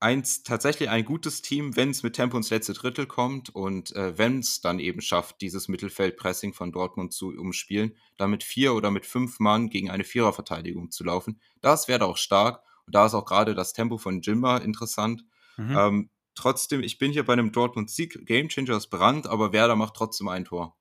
eins, 0.00 0.42
tatsächlich 0.42 0.88
ein 0.90 1.04
gutes 1.04 1.42
Team, 1.42 1.76
wenn 1.76 1.90
es 1.90 2.02
mit 2.02 2.14
Tempo 2.14 2.36
ins 2.36 2.50
letzte 2.50 2.72
Drittel 2.72 3.06
kommt 3.06 3.50
und 3.50 3.94
äh, 3.94 4.18
wenn 4.18 4.40
es 4.40 4.60
dann 4.60 4.80
eben 4.80 5.00
schafft, 5.00 5.40
dieses 5.40 5.68
Mittelfeldpressing 5.68 6.52
von 6.52 6.72
Dortmund 6.72 7.12
zu 7.12 7.28
umspielen, 7.28 7.96
damit 8.18 8.42
vier 8.42 8.74
oder 8.74 8.90
mit 8.90 9.06
fünf 9.06 9.38
Mann 9.38 9.70
gegen 9.70 9.90
eine 9.90 10.04
Viererverteidigung 10.04 10.90
zu 10.90 11.04
laufen. 11.04 11.40
Das 11.60 11.86
wäre 11.86 12.04
auch 12.06 12.16
stark. 12.16 12.62
Und 12.86 12.96
da 12.96 13.06
ist 13.06 13.14
auch 13.14 13.24
gerade 13.24 13.54
das 13.54 13.72
Tempo 13.72 13.96
von 13.96 14.20
Jimba 14.20 14.58
interessant. 14.58 15.24
Mhm. 15.56 15.76
Ähm, 15.78 16.10
trotzdem, 16.34 16.82
ich 16.82 16.98
bin 16.98 17.12
hier 17.12 17.24
bei 17.24 17.34
einem 17.34 17.52
Dortmund-Sieg. 17.52 18.26
Gamechanger 18.26 18.76
ist 18.76 18.88
Brand, 18.88 19.28
aber 19.28 19.52
Werder 19.52 19.76
macht 19.76 19.94
trotzdem 19.94 20.26
ein 20.26 20.44
Tor. 20.44 20.76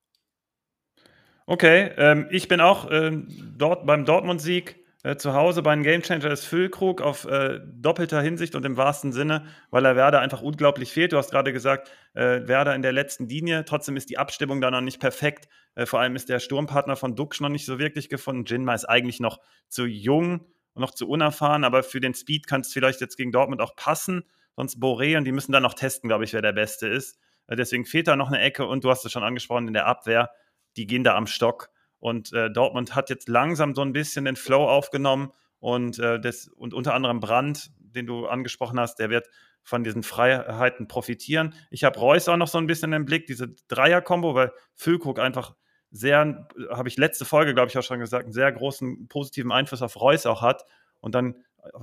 Okay, 1.51 1.91
ähm, 1.97 2.27
ich 2.31 2.47
bin 2.47 2.61
auch 2.61 2.89
ähm, 2.91 3.27
dort 3.57 3.85
beim 3.85 4.05
Dortmund-Sieg 4.05 4.77
äh, 5.03 5.17
zu 5.17 5.33
Hause 5.33 5.61
bei 5.61 5.73
einem 5.73 5.83
Gamechanger 5.83 6.31
ist 6.31 6.45
Füllkrug 6.45 7.01
auf 7.01 7.25
äh, 7.25 7.59
doppelter 7.73 8.21
Hinsicht 8.21 8.55
und 8.55 8.65
im 8.65 8.77
wahrsten 8.77 9.11
Sinne, 9.11 9.43
weil 9.69 9.83
er 9.83 9.97
Werder 9.97 10.21
einfach 10.21 10.41
unglaublich 10.41 10.93
fehlt. 10.93 11.11
Du 11.11 11.17
hast 11.17 11.29
gerade 11.29 11.51
gesagt, 11.51 11.91
äh, 12.13 12.47
Werder 12.47 12.73
in 12.73 12.81
der 12.81 12.93
letzten 12.93 13.27
Linie. 13.27 13.65
Trotzdem 13.65 13.97
ist 13.97 14.09
die 14.09 14.17
Abstimmung 14.17 14.61
da 14.61 14.71
noch 14.71 14.79
nicht 14.79 15.01
perfekt. 15.01 15.49
Äh, 15.75 15.85
vor 15.85 15.99
allem 15.99 16.15
ist 16.15 16.29
der 16.29 16.39
Sturmpartner 16.39 16.95
von 16.95 17.17
Duxch 17.17 17.41
noch 17.41 17.49
nicht 17.49 17.65
so 17.65 17.79
wirklich 17.79 18.07
gefunden. 18.07 18.45
Jinma 18.45 18.73
ist 18.73 18.85
eigentlich 18.85 19.19
noch 19.19 19.41
zu 19.67 19.85
jung 19.85 20.45
und 20.73 20.81
noch 20.81 20.91
zu 20.91 21.05
unerfahren, 21.09 21.65
aber 21.65 21.83
für 21.83 21.99
den 21.99 22.13
Speed 22.13 22.47
kann 22.47 22.61
es 22.61 22.71
vielleicht 22.71 23.01
jetzt 23.01 23.17
gegen 23.17 23.33
Dortmund 23.33 23.59
auch 23.59 23.75
passen 23.75 24.23
sonst 24.55 24.77
Boré 24.77 25.17
und 25.17 25.25
die 25.25 25.33
müssen 25.33 25.51
dann 25.51 25.63
noch 25.63 25.73
testen, 25.73 26.07
glaube 26.07 26.23
ich, 26.23 26.31
wer 26.31 26.41
der 26.41 26.53
Beste 26.53 26.87
ist. 26.87 27.19
Äh, 27.47 27.57
deswegen 27.57 27.83
fehlt 27.83 28.07
da 28.07 28.15
noch 28.15 28.29
eine 28.29 28.39
Ecke 28.39 28.65
und 28.65 28.85
du 28.85 28.89
hast 28.89 29.03
es 29.03 29.11
schon 29.11 29.23
angesprochen 29.23 29.67
in 29.67 29.73
der 29.73 29.87
Abwehr, 29.87 30.29
die 30.77 30.87
gehen 30.87 31.03
da 31.03 31.15
am 31.15 31.27
Stock. 31.27 31.69
Und 31.99 32.33
äh, 32.33 32.51
Dortmund 32.51 32.95
hat 32.95 33.09
jetzt 33.09 33.29
langsam 33.29 33.75
so 33.75 33.81
ein 33.81 33.93
bisschen 33.93 34.25
den 34.25 34.35
Flow 34.35 34.67
aufgenommen 34.67 35.31
und, 35.59 35.99
äh, 35.99 36.19
das, 36.19 36.47
und 36.47 36.73
unter 36.73 36.93
anderem 36.93 37.19
Brand, 37.19 37.71
den 37.77 38.07
du 38.07 38.25
angesprochen 38.25 38.79
hast, 38.79 38.95
der 38.95 39.09
wird 39.09 39.27
von 39.63 39.83
diesen 39.83 40.01
Freiheiten 40.01 40.87
profitieren. 40.87 41.53
Ich 41.69 41.83
habe 41.83 41.99
Reus 41.99 42.27
auch 42.27 42.37
noch 42.37 42.47
so 42.47 42.57
ein 42.57 42.65
bisschen 42.65 42.93
im 42.93 43.05
Blick, 43.05 43.27
diese 43.27 43.53
Dreier-Kombo, 43.67 44.33
weil 44.33 44.51
Füllkrug 44.75 45.19
einfach 45.19 45.55
sehr, 45.91 46.47
habe 46.71 46.87
ich 46.87 46.97
letzte 46.97 47.25
Folge, 47.25 47.53
glaube 47.53 47.69
ich, 47.69 47.77
auch 47.77 47.83
schon 47.83 47.99
gesagt, 47.99 48.23
einen 48.23 48.33
sehr 48.33 48.51
großen 48.51 49.07
positiven 49.07 49.51
Einfluss 49.51 49.81
auf 49.81 49.99
Reus 49.99 50.25
auch 50.25 50.41
hat. 50.41 50.65
Und 50.99 51.13
dann 51.13 51.35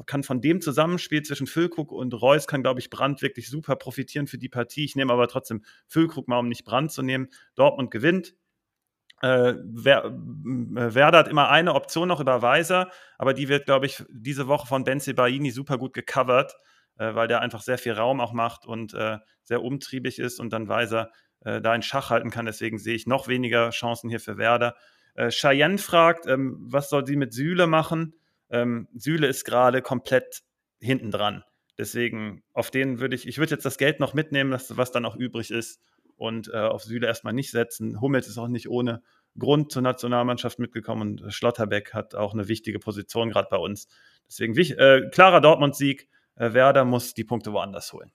kann 0.07 0.23
von 0.23 0.41
dem 0.41 0.61
Zusammenspiel 0.61 1.23
zwischen 1.23 1.47
Füllkrug 1.47 1.93
und 1.93 2.13
Reus, 2.15 2.47
kann, 2.47 2.63
glaube 2.63 2.81
ich, 2.81 2.91
Brandt 2.91 3.23
wirklich 3.23 3.49
super 3.49 3.77
profitieren 3.77 4.27
für 4.27 4.39
die 4.39 4.49
Partie. 4.49 4.85
Ich 4.85 4.97
nehme 4.97 5.13
aber 5.13 5.29
trotzdem 5.29 5.63
Füllkrug 5.87 6.27
mal, 6.27 6.39
um 6.39 6.49
nicht 6.49 6.65
Brandt 6.65 6.91
zu 6.91 7.03
nehmen. 7.03 7.29
Dortmund 7.55 7.91
gewinnt. 7.91 8.35
Äh, 9.23 9.51
äh, 9.51 9.55
Werder 9.85 11.19
hat 11.19 11.29
immer 11.29 11.51
eine 11.51 11.75
Option 11.75 12.09
noch 12.09 12.21
über 12.21 12.43
Weiser, 12.43 12.91
aber 13.19 13.35
die 13.35 13.49
wird, 13.49 13.67
glaube 13.67 13.87
ich, 13.87 14.05
diese 14.11 14.47
Woche 14.47 14.67
von 14.67 14.85
Benze 14.85 15.15
Baini 15.15 15.51
super 15.51 15.79
gut 15.79 15.93
gecovert, 15.93 16.55
äh, 16.99 17.15
weil 17.15 17.29
der 17.29 17.41
einfach 17.41 17.63
sehr 17.63 17.79
viel 17.79 17.93
Raum 17.93 18.21
auch 18.21 18.33
macht 18.33 18.67
und 18.67 18.95
äh, 18.95 19.19
sehr 19.43 19.63
umtriebig 19.63 20.19
ist 20.19 20.39
und 20.41 20.53
dann 20.53 20.69
Weiser 20.69 21.11
äh, 21.41 21.61
da 21.61 21.75
in 21.75 21.83
Schach 21.83 22.11
halten 22.11 22.31
kann. 22.31 22.47
Deswegen 22.47 22.79
sehe 22.79 22.95
ich 22.95 23.07
noch 23.07 23.29
weniger 23.29 23.71
Chancen 23.71 24.09
hier 24.09 24.21
für 24.21 24.39
Werder. 24.39 24.77
Äh, 25.15 25.31
Cheyenne 25.31 25.79
fragt, 25.79 26.27
ähm, 26.27 26.57
was 26.61 26.89
soll 26.89 27.07
sie 27.07 27.17
mit 27.17 27.33
Sühle 27.33 27.67
machen? 27.67 28.15
Ähm, 28.51 28.89
Süle 28.95 29.27
ist 29.27 29.45
gerade 29.45 29.83
komplett 29.83 30.43
hinten 30.81 31.11
dran. 31.11 31.43
Deswegen, 31.77 32.43
auf 32.53 32.71
den 32.71 32.99
würde 32.99 33.15
ich, 33.15 33.27
ich 33.27 33.39
würde 33.39 33.55
jetzt 33.55 33.65
das 33.65 33.79
Geld 33.79 34.01
noch 34.01 34.15
mitnehmen, 34.15 34.51
das, 34.51 34.77
was 34.77 34.91
dann 34.91 35.05
auch 35.05 35.17
übrig 35.17 35.51
ist, 35.51 35.81
und 36.19 36.49
äh, 36.53 36.59
auf 36.59 36.83
Süle 36.83 37.07
erstmal 37.07 37.33
nicht 37.33 37.51
setzen. 37.51 38.01
Hummels 38.01 38.29
ist 38.29 38.39
auch 38.39 38.49
nicht 38.49 38.69
ohne 38.69 39.03
Grund 39.39 39.73
zur 39.73 39.83
Nationalmannschaft 39.83 40.59
mitgekommen 40.59 41.03
und 41.03 41.33
Schlotterbeck 41.33 41.95
hat 41.95 42.15
auch 42.15 42.35
eine 42.35 42.49
wichtige 42.49 42.79
Position 42.79 43.31
gerade 43.31 43.49
bei 43.51 43.57
uns. 43.57 43.89
Deswegen 44.29 44.57
äh, 44.57 45.09
klarer 45.11 45.41
Dortmund-Sieg. 45.41 46.09
Äh, 46.37 46.53
Werder 46.53 46.85
muss 46.85 47.15
die 47.15 47.25
Punkte 47.25 47.53
woanders 47.53 47.93
holen. 47.93 48.13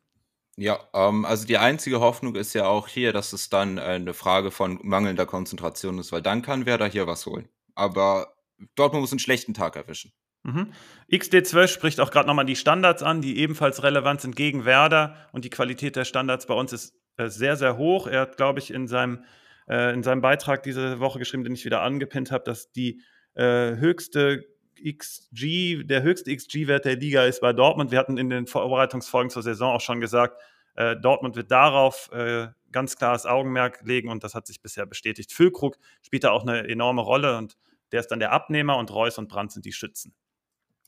Ja, 0.56 0.80
ähm, 0.94 1.26
also 1.26 1.48
die 1.48 1.58
einzige 1.58 2.00
Hoffnung 2.00 2.36
ist 2.36 2.54
ja 2.54 2.68
auch 2.68 2.88
hier, 2.88 3.12
dass 3.12 3.34
es 3.34 3.50
dann 3.50 3.78
äh, 3.78 3.82
eine 3.82 4.14
Frage 4.14 4.52
von 4.52 4.80
mangelnder 4.84 5.26
Konzentration 5.26 5.98
ist, 5.98 6.12
weil 6.12 6.22
dann 6.22 6.42
kann 6.42 6.66
Werder 6.66 6.88
hier 6.88 7.08
was 7.08 7.26
holen. 7.26 7.50
Aber 7.74 8.36
Dortmund 8.76 9.02
muss 9.02 9.12
einen 9.12 9.20
schlechten 9.20 9.54
Tag 9.54 9.76
erwischen. 9.76 10.14
Mhm. 10.44 10.74
XD12 11.10 11.68
spricht 11.68 12.00
auch 12.00 12.12
gerade 12.12 12.28
nochmal 12.28 12.46
die 12.46 12.56
Standards 12.56 13.02
an, 13.02 13.22
die 13.22 13.38
ebenfalls 13.40 13.82
relevant 13.82 14.22
sind 14.22 14.36
gegen 14.36 14.66
Werder. 14.66 15.16
Und 15.32 15.46
die 15.46 15.50
Qualität 15.50 15.96
der 15.96 16.06
Standards 16.06 16.46
bei 16.46 16.54
uns 16.54 16.74
ist 16.74 16.94
sehr, 17.18 17.56
sehr 17.56 17.78
hoch. 17.78 18.08
Er 18.08 18.22
hat, 18.22 18.38
glaube 18.38 18.60
ich, 18.60 18.72
in 18.72 18.88
seinem, 18.88 19.24
äh, 19.68 19.94
in 19.94 20.04
seinem 20.04 20.22
Beitrag 20.22 20.64
diese 20.64 21.00
Woche 21.00 21.20
geschrieben, 21.20 21.44
den 21.44 21.54
ich 21.54 21.66
wieder 21.66 21.82
angepinnt 21.82 22.32
habe, 22.32 22.44
dass 22.44 22.72
die 22.72 23.02
äh, 23.36 23.76
höchste 23.76 24.46
XG, 24.84 25.84
der 25.84 26.04
höchste 26.04 26.36
XG-Wert 26.36 26.86
der 26.86 26.96
Liga 26.96 27.24
ist 27.24 27.42
bei 27.42 27.54
Dortmund. 27.54 27.92
Wir 27.92 28.00
hatten 28.00 28.18
in 28.18 28.30
den 28.30 28.48
Vorbereitungsfolgen 28.48 29.30
zur 29.30 29.44
Saison 29.44 29.76
auch 29.76 29.82
schon 29.82 30.02
gesagt, 30.02 30.42
äh, 30.76 30.96
Dortmund 30.96 31.36
wird 31.36 31.52
darauf 31.52 32.12
äh, 32.12 32.48
ganz 32.72 32.98
klares 32.98 33.26
Augenmerk 33.26 33.82
legen 33.84 34.10
und 34.10 34.24
das 34.24 34.34
hat 34.36 34.48
sich 34.48 34.62
bisher 34.62 34.86
bestätigt. 34.86 35.32
Füllkrug 35.32 35.78
spielt 36.02 36.24
da 36.24 36.32
auch 36.32 36.42
eine 36.42 36.68
enorme 36.68 37.02
Rolle 37.02 37.38
und 37.38 37.58
der 37.92 38.00
ist 38.00 38.08
dann 38.08 38.20
der 38.20 38.32
Abnehmer 38.32 38.78
und 38.78 38.92
Reus 38.92 39.18
und 39.18 39.30
Brandt 39.30 39.52
sind 39.52 39.66
die 39.66 39.72
Schützen. 39.72 40.14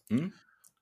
Hm? 0.10 0.34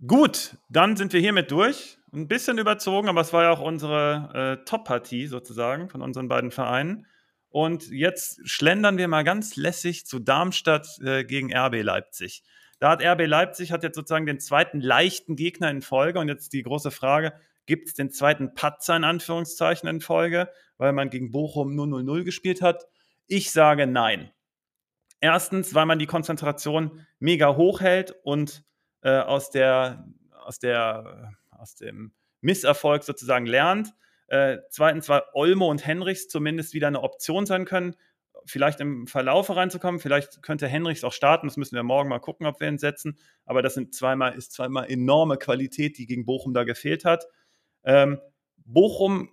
Gut, 0.07 0.57
dann 0.69 0.95
sind 0.95 1.13
wir 1.13 1.19
hiermit 1.19 1.51
durch. 1.51 1.97
Ein 2.13 2.27
bisschen 2.27 2.59
überzogen, 2.59 3.09
aber 3.09 3.21
es 3.21 3.33
war 3.33 3.43
ja 3.43 3.49
auch 3.49 3.59
unsere 3.59 4.59
äh, 4.61 4.65
Top-Partie 4.65 5.25
sozusagen 5.25 5.89
von 5.89 6.03
unseren 6.03 6.27
beiden 6.27 6.51
Vereinen. 6.51 7.07
Und 7.49 7.89
jetzt 7.89 8.47
schlendern 8.47 8.97
wir 8.97 9.07
mal 9.07 9.23
ganz 9.23 9.55
lässig 9.55 10.05
zu 10.05 10.19
Darmstadt 10.19 10.87
äh, 11.03 11.23
gegen 11.23 11.55
RB 11.55 11.81
Leipzig. 11.81 12.43
Da 12.79 12.91
hat 12.91 13.03
RB 13.03 13.25
Leipzig 13.25 13.71
hat 13.71 13.81
jetzt 13.81 13.95
sozusagen 13.95 14.27
den 14.27 14.39
zweiten 14.39 14.79
leichten 14.79 15.35
Gegner 15.35 15.71
in 15.71 15.81
Folge. 15.81 16.19
Und 16.19 16.27
jetzt 16.27 16.53
die 16.53 16.61
große 16.61 16.91
Frage: 16.91 17.33
Gibt 17.65 17.87
es 17.87 17.93
den 17.95 18.11
zweiten 18.11 18.53
Patzer 18.53 18.95
in 18.95 19.05
Anführungszeichen 19.05 19.89
in 19.89 19.99
Folge, 19.99 20.49
weil 20.77 20.93
man 20.93 21.09
gegen 21.09 21.31
Bochum 21.31 21.73
nur 21.73 21.87
0-0 21.87 22.23
gespielt 22.23 22.61
hat? 22.61 22.85
Ich 23.25 23.51
sage 23.51 23.87
nein. 23.87 24.31
Erstens, 25.19 25.73
weil 25.73 25.87
man 25.87 25.97
die 25.97 26.05
Konzentration 26.05 27.07
mega 27.17 27.55
hoch 27.55 27.81
hält 27.81 28.13
und 28.23 28.63
äh, 29.01 29.17
aus, 29.17 29.49
der, 29.49 30.05
aus, 30.43 30.59
der, 30.59 31.33
aus 31.63 31.75
dem 31.75 32.13
Misserfolg 32.41 33.03
sozusagen 33.03 33.45
lernt. 33.45 33.93
Äh, 34.27 34.57
zweitens, 34.69 35.09
weil 35.09 35.23
Olmo 35.33 35.69
und 35.69 35.85
Henrichs 35.85 36.27
zumindest 36.27 36.73
wieder 36.73 36.87
eine 36.87 37.01
Option 37.01 37.45
sein 37.45 37.65
können, 37.65 37.95
vielleicht 38.45 38.81
im 38.81 39.07
Verlauf 39.07 39.49
reinzukommen. 39.49 39.99
Vielleicht 39.99 40.41
könnte 40.43 40.67
Henrichs 40.67 41.03
auch 41.03 41.13
starten. 41.13 41.47
Das 41.47 41.57
müssen 41.57 41.75
wir 41.75 41.83
morgen 41.83 42.09
mal 42.09 42.19
gucken, 42.19 42.45
ob 42.45 42.59
wir 42.59 42.67
ihn 42.67 42.77
setzen. 42.77 43.17
Aber 43.45 43.61
das 43.61 43.73
sind 43.73 43.95
zweimal, 43.95 44.35
ist 44.35 44.51
zweimal 44.51 44.89
enorme 44.89 45.37
Qualität, 45.37 45.97
die 45.97 46.05
gegen 46.05 46.25
Bochum 46.25 46.53
da 46.53 46.65
gefehlt 46.65 47.05
hat. 47.05 47.25
Ähm, 47.85 48.19
Bochum 48.57 49.29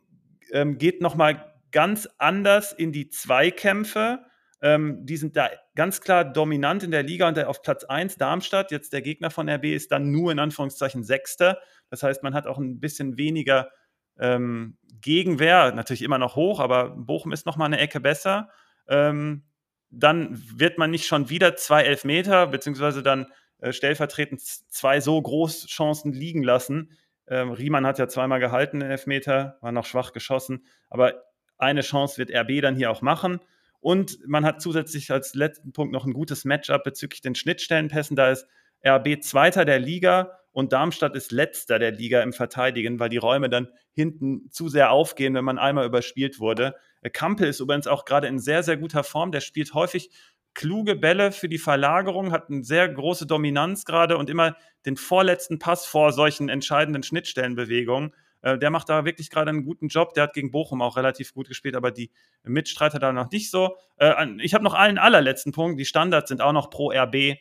ähm, 0.52 0.78
geht 0.78 1.00
nochmal 1.00 1.52
ganz 1.72 2.08
anders 2.18 2.72
in 2.72 2.92
die 2.92 3.08
Zweikämpfe. 3.08 4.24
Ähm, 4.62 5.06
die 5.06 5.16
sind 5.16 5.36
da 5.36 5.50
ganz 5.74 6.00
klar 6.00 6.24
dominant 6.24 6.82
in 6.82 6.90
der 6.90 7.02
Liga 7.02 7.26
und 7.26 7.38
auf 7.44 7.62
Platz 7.62 7.84
1 7.84 8.16
Darmstadt. 8.16 8.70
Jetzt 8.70 8.92
der 8.92 9.02
Gegner 9.02 9.30
von 9.30 9.48
RB 9.48 9.66
ist 9.66 9.90
dann 9.90 10.10
nur 10.10 10.30
in 10.30 10.38
Anführungszeichen 10.38 11.02
Sechster. 11.02 11.58
Das 11.90 12.02
heißt, 12.02 12.22
man 12.22 12.34
hat 12.34 12.46
auch 12.46 12.58
ein 12.58 12.80
bisschen 12.80 13.18
weniger 13.18 13.70
ähm, 14.18 14.76
Gegenwehr, 15.00 15.72
natürlich 15.72 16.02
immer 16.02 16.18
noch 16.18 16.36
hoch, 16.36 16.60
aber 16.60 16.90
Bochum 16.90 17.32
ist 17.32 17.46
nochmal 17.46 17.66
eine 17.66 17.78
Ecke 17.78 18.00
besser. 18.00 18.50
Ähm, 18.88 19.44
dann 19.90 20.40
wird 20.56 20.78
man 20.78 20.90
nicht 20.90 21.06
schon 21.06 21.30
wieder 21.30 21.56
zwei 21.56 21.82
Elfmeter, 21.82 22.46
beziehungsweise 22.46 23.02
dann 23.02 23.26
äh, 23.58 23.72
stellvertretend 23.72 24.40
zwei 24.40 25.00
so 25.00 25.20
Großchancen 25.20 26.12
liegen 26.12 26.42
lassen. 26.42 26.96
Ähm, 27.26 27.50
Riemann 27.50 27.86
hat 27.86 27.98
ja 27.98 28.08
zweimal 28.08 28.40
gehalten 28.40 28.80
in 28.80 28.90
Elfmeter, 28.90 29.58
war 29.60 29.72
noch 29.72 29.86
schwach 29.86 30.12
geschossen, 30.12 30.64
aber 30.88 31.24
eine 31.58 31.82
Chance 31.82 32.18
wird 32.18 32.30
RB 32.30 32.62
dann 32.62 32.76
hier 32.76 32.90
auch 32.90 33.02
machen. 33.02 33.40
Und 33.80 34.18
man 34.26 34.44
hat 34.44 34.60
zusätzlich 34.60 35.10
als 35.10 35.34
letzten 35.34 35.72
Punkt 35.72 35.92
noch 35.92 36.04
ein 36.04 36.12
gutes 36.12 36.44
Matchup 36.44 36.84
bezüglich 36.84 37.22
den 37.22 37.34
Schnittstellenpässen. 37.34 38.16
Da 38.16 38.30
ist 38.30 38.46
RB 38.86 39.22
Zweiter 39.22 39.64
der 39.64 39.78
Liga 39.78 40.39
und 40.52 40.72
Darmstadt 40.72 41.14
ist 41.14 41.32
Letzter 41.32 41.78
der 41.78 41.92
Liga 41.92 42.22
im 42.22 42.32
Verteidigen, 42.32 42.98
weil 42.98 43.08
die 43.08 43.18
Räume 43.18 43.48
dann 43.48 43.68
hinten 43.92 44.50
zu 44.50 44.68
sehr 44.68 44.90
aufgehen, 44.90 45.34
wenn 45.34 45.44
man 45.44 45.58
einmal 45.58 45.86
überspielt 45.86 46.40
wurde. 46.40 46.74
Äh, 47.02 47.10
Kampel 47.10 47.48
ist 47.48 47.60
übrigens 47.60 47.86
auch 47.86 48.04
gerade 48.04 48.26
in 48.26 48.38
sehr, 48.38 48.62
sehr 48.62 48.76
guter 48.76 49.04
Form. 49.04 49.32
Der 49.32 49.40
spielt 49.40 49.74
häufig 49.74 50.10
kluge 50.54 50.96
Bälle 50.96 51.30
für 51.30 51.48
die 51.48 51.58
Verlagerung, 51.58 52.32
hat 52.32 52.50
eine 52.50 52.64
sehr 52.64 52.88
große 52.88 53.26
Dominanz 53.26 53.84
gerade 53.84 54.18
und 54.18 54.28
immer 54.28 54.56
den 54.84 54.96
vorletzten 54.96 55.60
Pass 55.60 55.86
vor 55.86 56.12
solchen 56.12 56.48
entscheidenden 56.48 57.04
Schnittstellenbewegungen. 57.04 58.12
Äh, 58.42 58.58
der 58.58 58.70
macht 58.70 58.88
da 58.88 59.04
wirklich 59.04 59.30
gerade 59.30 59.50
einen 59.50 59.64
guten 59.64 59.88
Job. 59.88 60.14
Der 60.14 60.24
hat 60.24 60.34
gegen 60.34 60.50
Bochum 60.50 60.82
auch 60.82 60.96
relativ 60.96 61.32
gut 61.32 61.48
gespielt, 61.48 61.76
aber 61.76 61.90
die 61.90 62.10
Mitstreiter 62.42 62.98
da 62.98 63.12
noch 63.12 63.30
nicht 63.30 63.50
so. 63.50 63.76
Äh, 63.98 64.26
ich 64.38 64.54
habe 64.54 64.64
noch 64.64 64.74
einen 64.74 64.98
allerletzten 64.98 65.52
Punkt. 65.52 65.78
Die 65.78 65.84
Standards 65.84 66.28
sind 66.28 66.40
auch 66.40 66.52
noch 66.52 66.70
pro 66.70 66.90
RB. 66.90 67.38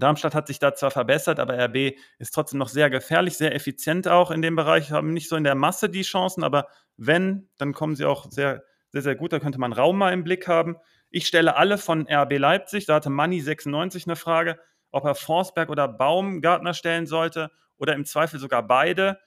Darmstadt 0.00 0.34
hat 0.34 0.46
sich 0.46 0.58
da 0.58 0.74
zwar 0.74 0.90
verbessert, 0.90 1.40
aber 1.40 1.58
RB 1.58 1.96
ist 2.18 2.34
trotzdem 2.34 2.58
noch 2.58 2.68
sehr 2.68 2.90
gefährlich, 2.90 3.36
sehr 3.36 3.54
effizient 3.54 4.08
auch 4.08 4.30
in 4.30 4.42
dem 4.42 4.56
Bereich, 4.56 4.90
haben 4.90 5.12
nicht 5.12 5.28
so 5.28 5.36
in 5.36 5.44
der 5.44 5.54
Masse 5.54 5.88
die 5.88 6.02
Chancen, 6.02 6.44
aber 6.44 6.68
wenn, 6.96 7.48
dann 7.58 7.72
kommen 7.72 7.96
sie 7.96 8.04
auch 8.04 8.30
sehr, 8.30 8.64
sehr, 8.90 9.02
sehr 9.02 9.14
gut. 9.14 9.32
Da 9.32 9.38
könnte 9.38 9.58
man 9.58 9.72
Raum 9.72 9.98
mal 9.98 10.12
im 10.12 10.24
Blick 10.24 10.48
haben. 10.48 10.76
Ich 11.10 11.26
stelle 11.26 11.56
alle 11.56 11.78
von 11.78 12.06
RB 12.08 12.38
Leipzig. 12.38 12.86
Da 12.86 12.96
hatte 12.96 13.08
Money96 13.08 14.06
eine 14.06 14.16
Frage, 14.16 14.58
ob 14.90 15.04
er 15.04 15.14
Forsberg 15.14 15.70
oder 15.70 15.88
Baumgartner 15.88 16.74
stellen 16.74 17.06
sollte 17.06 17.50
oder 17.76 17.94
im 17.94 18.04
Zweifel 18.04 18.38
sogar 18.40 18.66
beide. 18.66 19.18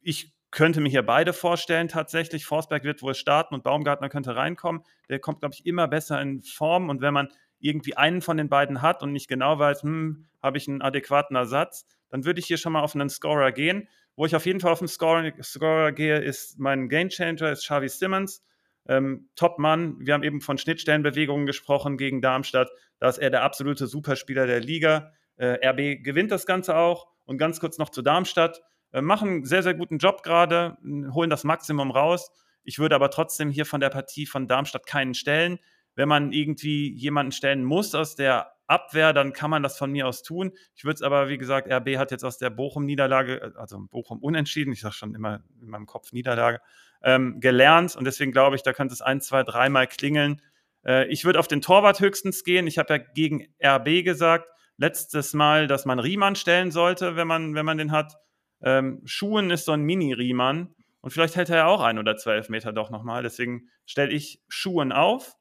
Ich 0.00 0.34
könnte 0.50 0.80
mir 0.80 0.88
hier 0.88 1.04
beide 1.04 1.32
vorstellen 1.32 1.88
tatsächlich. 1.88 2.44
Forsberg 2.44 2.82
wird 2.84 3.02
wohl 3.02 3.14
starten 3.14 3.54
und 3.54 3.62
Baumgartner 3.62 4.08
könnte 4.08 4.34
reinkommen. 4.34 4.82
Der 5.08 5.20
kommt, 5.20 5.40
glaube 5.40 5.54
ich, 5.54 5.66
immer 5.66 5.86
besser 5.86 6.20
in 6.20 6.42
Form. 6.42 6.88
Und 6.88 7.00
wenn 7.00 7.14
man 7.14 7.28
irgendwie 7.60 7.96
einen 7.96 8.22
von 8.22 8.36
den 8.36 8.48
beiden 8.48 8.82
hat 8.82 9.02
und 9.02 9.12
nicht 9.12 9.28
genau 9.28 9.58
weiß, 9.58 9.82
hm, 9.82 10.26
habe 10.42 10.58
ich 10.58 10.68
einen 10.68 10.82
adäquaten 10.82 11.36
Ersatz, 11.36 11.86
dann 12.08 12.24
würde 12.24 12.40
ich 12.40 12.46
hier 12.46 12.56
schon 12.56 12.72
mal 12.72 12.80
auf 12.80 12.94
einen 12.94 13.08
Scorer 13.08 13.52
gehen. 13.52 13.88
Wo 14.16 14.26
ich 14.26 14.36
auf 14.36 14.44
jeden 14.44 14.60
Fall 14.60 14.72
auf 14.72 14.80
einen 14.80 14.88
Scorer, 14.88 15.32
Scorer 15.42 15.92
gehe, 15.92 16.18
ist 16.18 16.58
mein 16.58 16.88
Gamechanger, 16.88 17.52
ist 17.52 17.62
Xavi 17.62 17.88
Simmons. 17.88 18.44
Ähm, 18.86 19.28
Top-Mann. 19.36 19.96
Wir 20.00 20.14
haben 20.14 20.24
eben 20.24 20.40
von 20.40 20.58
Schnittstellenbewegungen 20.58 21.46
gesprochen 21.46 21.96
gegen 21.96 22.20
Darmstadt. 22.20 22.70
Da 22.98 23.08
ist 23.08 23.18
er 23.18 23.30
der 23.30 23.42
absolute 23.44 23.86
Superspieler 23.86 24.46
der 24.46 24.60
Liga. 24.60 25.12
Äh, 25.36 25.66
RB 25.66 26.02
gewinnt 26.02 26.32
das 26.32 26.44
Ganze 26.44 26.76
auch. 26.76 27.06
Und 27.24 27.38
ganz 27.38 27.60
kurz 27.60 27.78
noch 27.78 27.90
zu 27.90 28.02
Darmstadt. 28.02 28.62
Äh, 28.92 29.00
machen 29.00 29.28
einen 29.28 29.44
sehr, 29.44 29.62
sehr 29.62 29.74
guten 29.74 29.98
Job 29.98 30.22
gerade, 30.22 30.76
holen 31.12 31.30
das 31.30 31.44
Maximum 31.44 31.90
raus. 31.90 32.30
Ich 32.62 32.78
würde 32.78 32.96
aber 32.96 33.10
trotzdem 33.10 33.50
hier 33.50 33.64
von 33.64 33.80
der 33.80 33.90
Partie 33.90 34.26
von 34.26 34.48
Darmstadt 34.48 34.86
keinen 34.86 35.14
stellen. 35.14 35.58
Wenn 36.00 36.08
man 36.08 36.32
irgendwie 36.32 36.94
jemanden 36.94 37.30
stellen 37.30 37.62
muss 37.62 37.94
aus 37.94 38.16
der 38.16 38.54
Abwehr, 38.66 39.12
dann 39.12 39.34
kann 39.34 39.50
man 39.50 39.62
das 39.62 39.76
von 39.76 39.92
mir 39.92 40.08
aus 40.08 40.22
tun. 40.22 40.52
Ich 40.74 40.84
würde 40.84 40.94
es 40.94 41.02
aber, 41.02 41.28
wie 41.28 41.36
gesagt, 41.36 41.70
RB 41.70 41.98
hat 41.98 42.10
jetzt 42.10 42.24
aus 42.24 42.38
der 42.38 42.48
Bochum-Niederlage, 42.48 43.52
also 43.54 43.80
Bochum 43.90 44.18
unentschieden, 44.18 44.72
ich 44.72 44.80
sage 44.80 44.94
schon 44.94 45.14
immer 45.14 45.42
in 45.60 45.68
meinem 45.68 45.84
Kopf 45.84 46.12
Niederlage, 46.12 46.62
ähm, 47.02 47.38
gelernt 47.38 47.96
und 47.96 48.06
deswegen 48.06 48.32
glaube 48.32 48.56
ich, 48.56 48.62
da 48.62 48.72
könnte 48.72 48.94
es 48.94 49.02
ein, 49.02 49.20
zwei, 49.20 49.42
dreimal 49.42 49.88
klingeln. 49.88 50.40
Äh, 50.86 51.06
ich 51.08 51.26
würde 51.26 51.38
auf 51.38 51.48
den 51.48 51.60
Torwart 51.60 52.00
höchstens 52.00 52.44
gehen. 52.44 52.66
Ich 52.66 52.78
habe 52.78 52.94
ja 52.94 53.04
gegen 53.12 53.52
RB 53.62 54.02
gesagt, 54.02 54.48
letztes 54.78 55.34
Mal, 55.34 55.66
dass 55.66 55.84
man 55.84 55.98
Riemann 55.98 56.34
stellen 56.34 56.70
sollte, 56.70 57.14
wenn 57.14 57.28
man, 57.28 57.54
wenn 57.54 57.66
man 57.66 57.76
den 57.76 57.92
hat. 57.92 58.14
Ähm, 58.62 59.02
Schuhen 59.04 59.50
ist 59.50 59.66
so 59.66 59.72
ein 59.72 59.82
Mini-Riemann 59.82 60.74
und 61.02 61.10
vielleicht 61.10 61.36
hält 61.36 61.50
er 61.50 61.56
ja 61.56 61.66
auch 61.66 61.82
ein 61.82 61.98
oder 61.98 62.16
zwei 62.16 62.36
Elfmeter 62.36 62.72
doch 62.72 62.88
nochmal. 62.88 63.22
Deswegen 63.22 63.68
stelle 63.84 64.12
ich 64.12 64.42
Schuhen 64.48 64.92
auf 64.92 65.36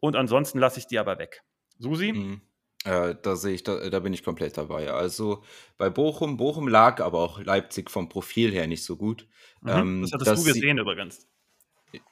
und 0.00 0.16
ansonsten 0.16 0.58
lasse 0.58 0.78
ich 0.78 0.86
die 0.86 0.98
aber 0.98 1.18
weg. 1.18 1.42
Susi? 1.78 2.12
Mhm. 2.12 2.42
Äh, 2.84 3.14
da 3.22 3.36
sehe 3.36 3.54
ich, 3.54 3.62
da, 3.62 3.90
da 3.90 4.00
bin 4.00 4.14
ich 4.14 4.24
komplett 4.24 4.56
dabei. 4.56 4.90
Also 4.90 5.44
bei 5.76 5.90
Bochum, 5.90 6.38
Bochum 6.38 6.66
lag 6.66 7.00
aber 7.00 7.18
auch 7.18 7.40
Leipzig 7.40 7.90
vom 7.90 8.08
Profil 8.08 8.52
her 8.52 8.66
nicht 8.66 8.84
so 8.84 8.96
gut. 8.96 9.28
Mhm, 9.60 9.68
ähm, 9.68 10.02
das 10.02 10.12
hattest 10.12 10.46
du 10.46 10.52
gesehen 10.52 10.78
übrigens. 10.78 11.28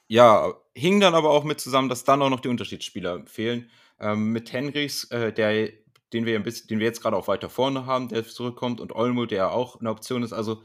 Ja, 0.07 0.53
hing 0.75 0.99
dann 0.99 1.15
aber 1.15 1.31
auch 1.31 1.43
mit 1.43 1.59
zusammen, 1.59 1.89
dass 1.89 2.03
dann 2.03 2.21
auch 2.21 2.29
noch 2.29 2.41
die 2.41 2.49
Unterschiedsspieler 2.49 3.25
fehlen. 3.25 3.71
Ähm, 3.99 4.31
mit 4.31 4.53
Henrichs, 4.53 5.05
äh, 5.05 5.33
der, 5.33 5.69
den 6.13 6.25
wir, 6.25 6.35
ein 6.35 6.43
bisschen, 6.43 6.67
den 6.67 6.79
wir 6.79 6.85
jetzt 6.85 7.01
gerade 7.01 7.17
auch 7.17 7.27
weiter 7.27 7.49
vorne 7.49 7.85
haben, 7.85 8.09
der 8.09 8.25
zurückkommt, 8.25 8.79
und 8.79 8.93
Olmo, 8.93 9.25
der 9.25 9.51
auch 9.51 9.79
eine 9.79 9.89
Option 9.89 10.21
ist. 10.21 10.33
Also 10.33 10.61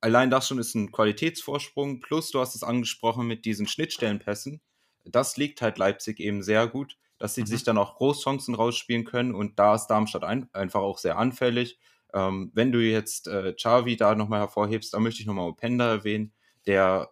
allein 0.00 0.30
das 0.30 0.48
schon 0.48 0.58
ist 0.58 0.74
ein 0.74 0.90
Qualitätsvorsprung. 0.90 2.00
Plus, 2.00 2.30
du 2.30 2.40
hast 2.40 2.54
es 2.54 2.62
angesprochen 2.62 3.26
mit 3.26 3.44
diesen 3.44 3.68
Schnittstellenpässen. 3.68 4.60
Das 5.04 5.36
liegt 5.36 5.62
halt 5.62 5.78
Leipzig 5.78 6.20
eben 6.20 6.42
sehr 6.42 6.66
gut 6.66 6.96
dass 7.18 7.34
sie 7.34 7.42
mhm. 7.42 7.46
sich 7.46 7.62
dann 7.62 7.78
auch 7.78 7.96
Großchancen 7.96 8.54
rausspielen 8.54 9.04
können. 9.04 9.34
Und 9.34 9.58
da 9.58 9.74
ist 9.74 9.86
Darmstadt 9.86 10.24
ein, 10.24 10.48
einfach 10.52 10.80
auch 10.80 10.98
sehr 10.98 11.18
anfällig. 11.18 11.78
Ähm, 12.12 12.50
wenn 12.54 12.72
du 12.72 12.80
jetzt 12.80 13.28
äh, 13.28 13.52
Xavi 13.52 13.96
da 13.96 14.14
nochmal 14.14 14.40
hervorhebst, 14.40 14.94
da 14.94 15.00
möchte 15.00 15.20
ich 15.20 15.26
nochmal 15.26 15.48
Openda 15.48 15.88
erwähnen, 15.88 16.32
der 16.66 17.10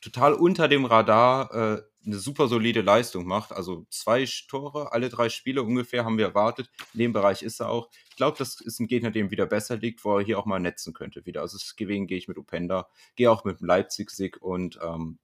total 0.00 0.34
unter 0.34 0.68
dem 0.68 0.84
Radar 0.84 1.52
äh, 1.54 1.82
eine 2.04 2.18
super 2.18 2.46
solide 2.46 2.82
Leistung 2.82 3.26
macht. 3.26 3.52
Also 3.52 3.86
zwei 3.90 4.24
Tore, 4.48 4.92
alle 4.92 5.08
drei 5.08 5.28
Spiele 5.28 5.62
ungefähr 5.62 6.04
haben 6.04 6.18
wir 6.18 6.26
erwartet. 6.26 6.70
In 6.92 7.00
dem 7.00 7.12
Bereich 7.12 7.42
ist 7.42 7.60
er 7.60 7.70
auch. 7.70 7.88
Ich 8.10 8.16
glaube, 8.16 8.38
das 8.38 8.60
ist 8.60 8.78
ein 8.78 8.86
Gegner, 8.86 9.10
dem 9.10 9.30
wieder 9.30 9.46
besser 9.46 9.76
liegt, 9.76 10.04
wo 10.04 10.18
er 10.18 10.24
hier 10.24 10.38
auch 10.38 10.46
mal 10.46 10.60
netzen 10.60 10.92
könnte 10.92 11.26
wieder. 11.26 11.40
Also 11.40 11.58
deswegen 11.58 12.06
gehe 12.06 12.18
ich 12.18 12.28
mit 12.28 12.38
Openda, 12.38 12.88
gehe 13.16 13.30
auch 13.30 13.44
mit 13.44 13.60
Leipzig-Sieg 13.60 14.40
und 14.40 14.78
ähm, 14.82 15.18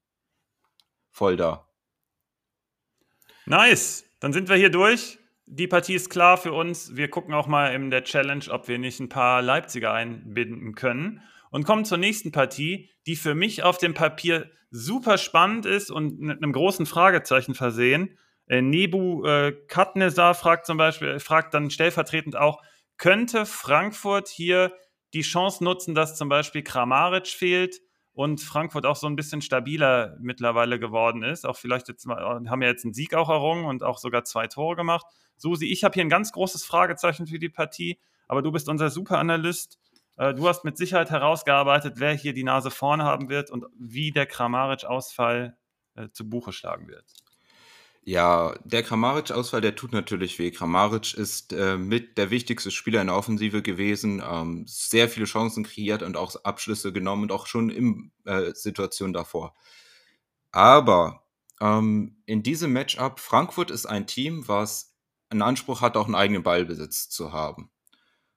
voll 1.11 1.37
da. 1.37 1.69
Nice. 3.47 4.05
Dann 4.21 4.33
sind 4.33 4.49
wir 4.49 4.57
hier 4.57 4.71
durch. 4.71 5.19
Die 5.47 5.67
Partie 5.67 5.95
ist 5.95 6.11
klar 6.11 6.39
für 6.39 6.53
uns. 6.53 6.97
Wir 6.97 7.09
gucken 7.09 7.35
auch 7.35 7.47
mal 7.47 7.75
in 7.75 7.91
der 7.91 8.05
Challenge, 8.05 8.45
ob 8.51 8.69
wir 8.69 8.79
nicht 8.79 9.01
ein 9.01 9.09
paar 9.09 9.43
Leipziger 9.43 9.93
einbinden 9.93 10.75
können. 10.75 11.21
Und 11.51 11.65
kommen 11.65 11.85
zur 11.85 11.99
nächsten 11.99 12.33
Partie, 12.33 12.89
die 13.07 13.17
für 13.17 13.35
mich 13.35 13.63
auf 13.63 13.79
dem 13.79 13.95
Papier 13.95 14.51
super 14.71 15.19
spannend 15.19 15.67
ist 15.67 15.91
und 15.91 16.19
mit 16.21 16.43
einem 16.43 16.53
großen 16.53 16.87
Fragezeichen 16.87 17.55
versehen. 17.55 18.17
Äh, 18.47 18.63
Nebu 18.63 19.25
äh, 19.27 19.53
Katnesar 19.69 20.35
fragt 20.35 20.65
zum 20.65 20.79
Beispiel, 20.79 21.19
fragt 21.21 21.53
dann 21.53 21.71
stellvertretend 21.71 22.37
auch, 22.37 22.63
könnte 22.97 23.45
Frankfurt 23.45 24.29
hier 24.29 24.73
die 25.13 25.23
Chance 25.23 25.63
nutzen, 25.63 25.95
dass 25.95 26.17
zum 26.17 26.29
Beispiel 26.29 26.63
Kramaric 26.63 27.27
fehlt 27.27 27.81
und 28.15 28.41
Frankfurt 28.41 28.85
auch 28.85 28.97
so 28.97 29.07
ein 29.07 29.17
bisschen 29.17 29.41
stabiler 29.41 30.17
mittlerweile 30.21 30.79
geworden 30.79 31.23
ist. 31.23 31.47
Auch 31.47 31.57
vielleicht 31.57 31.89
jetzt 31.89 32.07
haben 32.07 32.63
ja 32.63 32.69
jetzt 32.69 32.85
einen 32.85 32.95
Sieg 32.95 33.15
auch 33.15 33.29
errungen 33.29 33.65
und 33.65 33.83
auch 33.83 33.99
sogar 33.99 34.25
zwei 34.25 34.47
Tore 34.47 34.77
gemacht. 34.77 35.07
Susi, 35.37 35.67
ich 35.67 35.83
habe 35.83 35.95
hier 35.95 36.05
ein 36.05 36.11
ganz 36.11 36.33
großes 36.33 36.65
Fragezeichen 36.65 37.27
für 37.27 37.39
die 37.39 37.49
Partie, 37.49 37.99
aber 38.29 38.43
du 38.43 38.53
bist 38.53 38.69
unser 38.69 38.91
Superanalyst. 38.91 39.79
Äh, 40.17 40.35
du 40.35 40.47
hast 40.47 40.65
mit 40.65 40.77
Sicherheit 40.77 41.11
herausgearbeitet, 41.11 41.95
wer 41.97 42.13
hier 42.13 42.35
die 42.35 42.45
Nase 42.45 42.71
vorne 42.71 43.05
haben 43.05 43.29
wird 43.29 43.51
und 43.51 43.65
wie 43.79 44.11
der 44.11 44.27
Kramaric-Ausfall 44.27 45.57
äh, 45.95 46.09
zu 46.11 46.29
Buche 46.29 46.53
schlagen 46.53 46.89
wird. 46.89 47.07
Ja, 48.05 48.55
der 48.65 48.83
Kramaric-Ausfall, 48.83 49.61
der 49.61 49.77
tut 49.77 49.93
natürlich 49.93 50.39
weh. 50.41 50.51
Kramaric 50.51 51.15
ist 51.15 51.53
äh, 51.53 51.77
mit 51.79 52.19
der 52.19 52.31
wichtigste 52.31 52.73
Spieler 52.73 53.01
in 53.01 53.07
der 53.07 53.17
Offensive 53.17 53.63
gewesen, 53.63 54.21
ähm, 54.29 54.65
sehr 54.67 55.09
viele 55.09 55.27
Chancen 55.27 55.63
kreiert 55.65 56.03
und 56.03 56.17
auch 56.17 56.35
Abschlüsse 56.45 56.93
genommen 56.93 57.25
und 57.25 57.33
auch 57.33 57.47
schon 57.47 57.71
in 57.71 58.11
äh, 58.25 58.53
Situationen 58.55 59.13
davor. 59.13 59.55
Aber 60.53 61.25
ähm, 61.61 62.23
in 62.27 62.43
diesem 62.45 62.73
Matchup, 62.73 63.21
Frankfurt 63.21 63.71
ist 63.73 63.87
ein 63.87 64.07
Team, 64.07 64.49
was 64.49 64.95
einen 65.31 65.43
Anspruch 65.43 65.83
hat, 65.83 65.97
auch 65.99 66.07
einen 66.07 66.15
eigenen 66.17 66.45
Ballbesitz 66.45 67.11
zu 67.11 67.33
haben. 67.33 67.72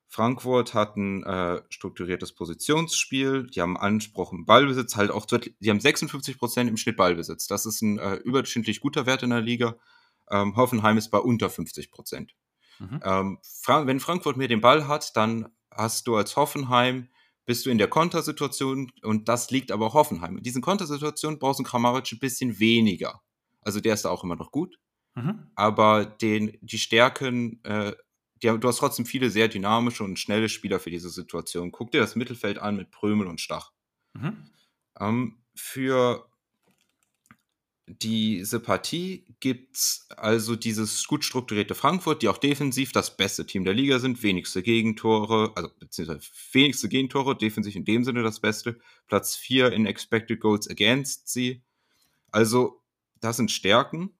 Frankfurt 0.07 0.73
hat 0.73 0.95
ein 0.95 1.23
äh, 1.23 1.61
strukturiertes 1.69 2.33
Positionsspiel, 2.33 3.47
die 3.47 3.61
haben 3.61 3.77
Anspruch 3.77 4.31
im 4.31 4.45
Ballbesitz, 4.45 4.95
halt 4.95 5.11
auch, 5.11 5.25
die 5.25 5.69
haben 5.69 5.79
56 5.79 6.37
Prozent 6.37 6.69
im 6.69 6.77
Schnitt 6.77 6.97
Ballbesitz. 6.97 7.47
Das 7.47 7.65
ist 7.65 7.81
ein 7.81 7.97
äh, 7.99 8.15
überdurchschnittlich 8.15 8.79
guter 8.79 9.05
Wert 9.05 9.23
in 9.23 9.31
der 9.31 9.41
Liga. 9.41 9.75
Ähm, 10.29 10.55
Hoffenheim 10.55 10.97
ist 10.97 11.09
bei 11.09 11.17
unter 11.17 11.49
50 11.49 11.91
Prozent. 11.91 12.35
Mhm. 12.79 12.99
Ähm, 13.03 13.39
Fra 13.43 13.87
wenn 13.87 13.99
Frankfurt 13.99 14.37
mehr 14.37 14.47
den 14.47 14.61
Ball 14.61 14.87
hat, 14.87 15.15
dann 15.17 15.49
hast 15.71 16.07
du 16.07 16.15
als 16.15 16.35
Hoffenheim, 16.35 17.09
bist 17.45 17.65
du 17.65 17.69
in 17.69 17.77
der 17.77 17.87
Kontersituation 17.87 18.91
und 19.03 19.27
das 19.27 19.51
liegt 19.51 19.71
aber 19.71 19.87
auch 19.87 19.93
Hoffenheim. 19.93 20.37
In 20.37 20.43
diesen 20.43 20.61
Kontersituationen 20.61 21.39
brauchst 21.39 21.59
du 21.59 21.63
Kramaric 21.63 22.11
ein 22.11 22.19
bisschen 22.19 22.59
weniger. 22.59 23.21
Also 23.61 23.79
der 23.79 23.93
ist 23.93 24.05
da 24.05 24.09
auch 24.09 24.23
immer 24.23 24.35
noch 24.35 24.51
gut. 24.51 24.79
Mhm. 25.15 25.47
Aber 25.55 26.05
den, 26.05 26.57
die 26.61 26.77
Stärken 26.77 27.63
äh, 27.63 27.93
die, 28.43 28.47
du 28.47 28.67
hast 28.67 28.77
trotzdem 28.77 29.05
viele 29.05 29.29
sehr 29.29 29.47
dynamische 29.47 30.03
und 30.03 30.19
schnelle 30.19 30.49
Spieler 30.49 30.79
für 30.79 30.91
diese 30.91 31.09
Situation. 31.09 31.71
Guck 31.71 31.91
dir 31.91 32.01
das 32.01 32.15
Mittelfeld 32.15 32.59
an 32.59 32.75
mit 32.75 32.91
Prömel 32.91 33.27
und 33.27 33.41
Stach. 33.41 33.71
Mhm. 34.13 34.49
Ähm, 34.99 35.37
für 35.55 36.27
diese 37.87 38.59
Partie 38.59 39.25
gibt 39.39 39.75
es 39.75 40.07
also 40.17 40.55
dieses 40.55 41.05
gut 41.05 41.23
strukturierte 41.23 41.75
Frankfurt, 41.75 42.23
die 42.23 42.29
auch 42.29 42.39
defensiv 42.39 42.91
das 42.91 43.15
beste 43.15 43.45
Team 43.45 43.63
der 43.63 43.75
Liga 43.75 43.99
sind, 43.99 44.23
wenigste 44.23 44.63
Gegentore, 44.63 45.51
also 45.55 45.69
beziehungsweise 45.79 46.27
wenigste 46.51 46.89
Gegentore, 46.89 47.37
defensiv 47.37 47.75
in 47.75 47.85
dem 47.85 48.03
Sinne 48.03 48.23
das 48.23 48.39
Beste, 48.39 48.79
Platz 49.07 49.35
4 49.35 49.71
in 49.71 49.85
Expected 49.85 50.39
Goals 50.39 50.67
Against 50.67 51.29
sie. 51.29 51.61
Also, 52.31 52.81
das 53.21 53.37
sind 53.37 53.51
Stärken, 53.51 54.17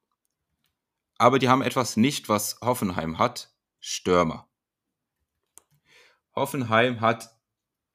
aber 1.17 1.39
die 1.39 1.49
haben 1.49 1.63
etwas 1.63 1.97
nicht, 1.97 2.29
was 2.29 2.59
Hoffenheim 2.61 3.17
hat, 3.17 3.54
Stürmer. 3.87 4.47
Hoffenheim 6.33 7.01
hat 7.01 7.29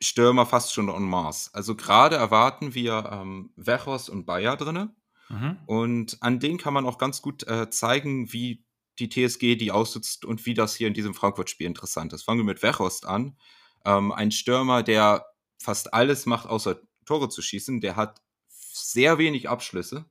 Stürmer 0.01 0.47
fast 0.47 0.73
schon 0.73 0.89
en 0.89 1.03
masse. 1.03 1.51
Also 1.53 1.75
gerade 1.75 2.15
erwarten 2.15 2.75
wir 2.75 3.11
ähm, 3.13 3.53
Wechos 3.57 4.09
und 4.09 4.25
Bayer 4.25 4.57
drinne. 4.57 4.95
Mhm. 5.29 5.59
Und 5.67 6.23
an 6.23 6.39
denen 6.39 6.59
kann 6.59 6.75
man 6.75 6.87
auch 6.87 6.97
ganz 6.97 7.23
gut 7.23 7.43
äh, 7.49 7.71
zeigen, 7.71 8.33
wie 8.33 8.65
die 9.01 9.09
TSG 9.09 9.57
die 9.57 9.73
aussitzt 9.73 10.25
und 10.25 10.47
wie 10.47 10.55
das 10.55 10.77
hier 10.77 10.87
in 10.87 10.95
diesem 10.95 11.13
Frankfurt-Spiel 11.13 11.67
interessant 11.67 12.13
ist. 12.13 12.23
Fangen 12.23 12.39
wir 12.39 12.45
mit 12.45 12.63
Wechost 12.63 13.05
an. 13.05 13.37
Ähm, 13.85 14.13
ein 14.13 14.31
Stürmer, 14.31 14.85
der 14.85 15.27
fast 15.59 15.93
alles 15.93 16.25
macht, 16.25 16.47
außer 16.49 16.81
Tore 17.05 17.31
zu 17.31 17.43
schießen. 17.43 17.81
Der 17.81 17.97
hat 17.97 18.23
sehr 18.47 19.19
wenig 19.19 19.49
Abschlüsse. 19.49 20.05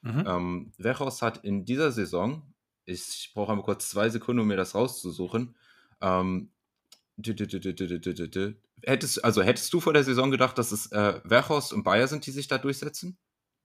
Mhm. 0.00 0.24
Ähm, 0.26 0.72
hat 1.20 1.44
in 1.44 1.64
dieser 1.64 1.92
Saison 1.92 2.52
ich 2.84 3.30
brauche 3.34 3.52
einmal 3.52 3.64
kurz 3.64 3.88
zwei 3.90 4.08
Sekunden, 4.08 4.40
um 4.40 4.48
mir 4.48 4.56
das 4.56 4.74
rauszusuchen. 4.74 5.56
Hättest, 8.82 9.24
also 9.24 9.42
hättest 9.42 9.72
du 9.72 9.80
vor 9.80 9.92
der 9.92 10.04
Saison 10.04 10.30
gedacht, 10.30 10.58
dass 10.58 10.72
es 10.72 10.90
äh, 10.92 11.20
Verhorst 11.26 11.72
und 11.72 11.84
Bayer 11.84 12.08
sind, 12.08 12.26
die 12.26 12.32
sich 12.32 12.48
da 12.48 12.58
durchsetzen? 12.58 13.18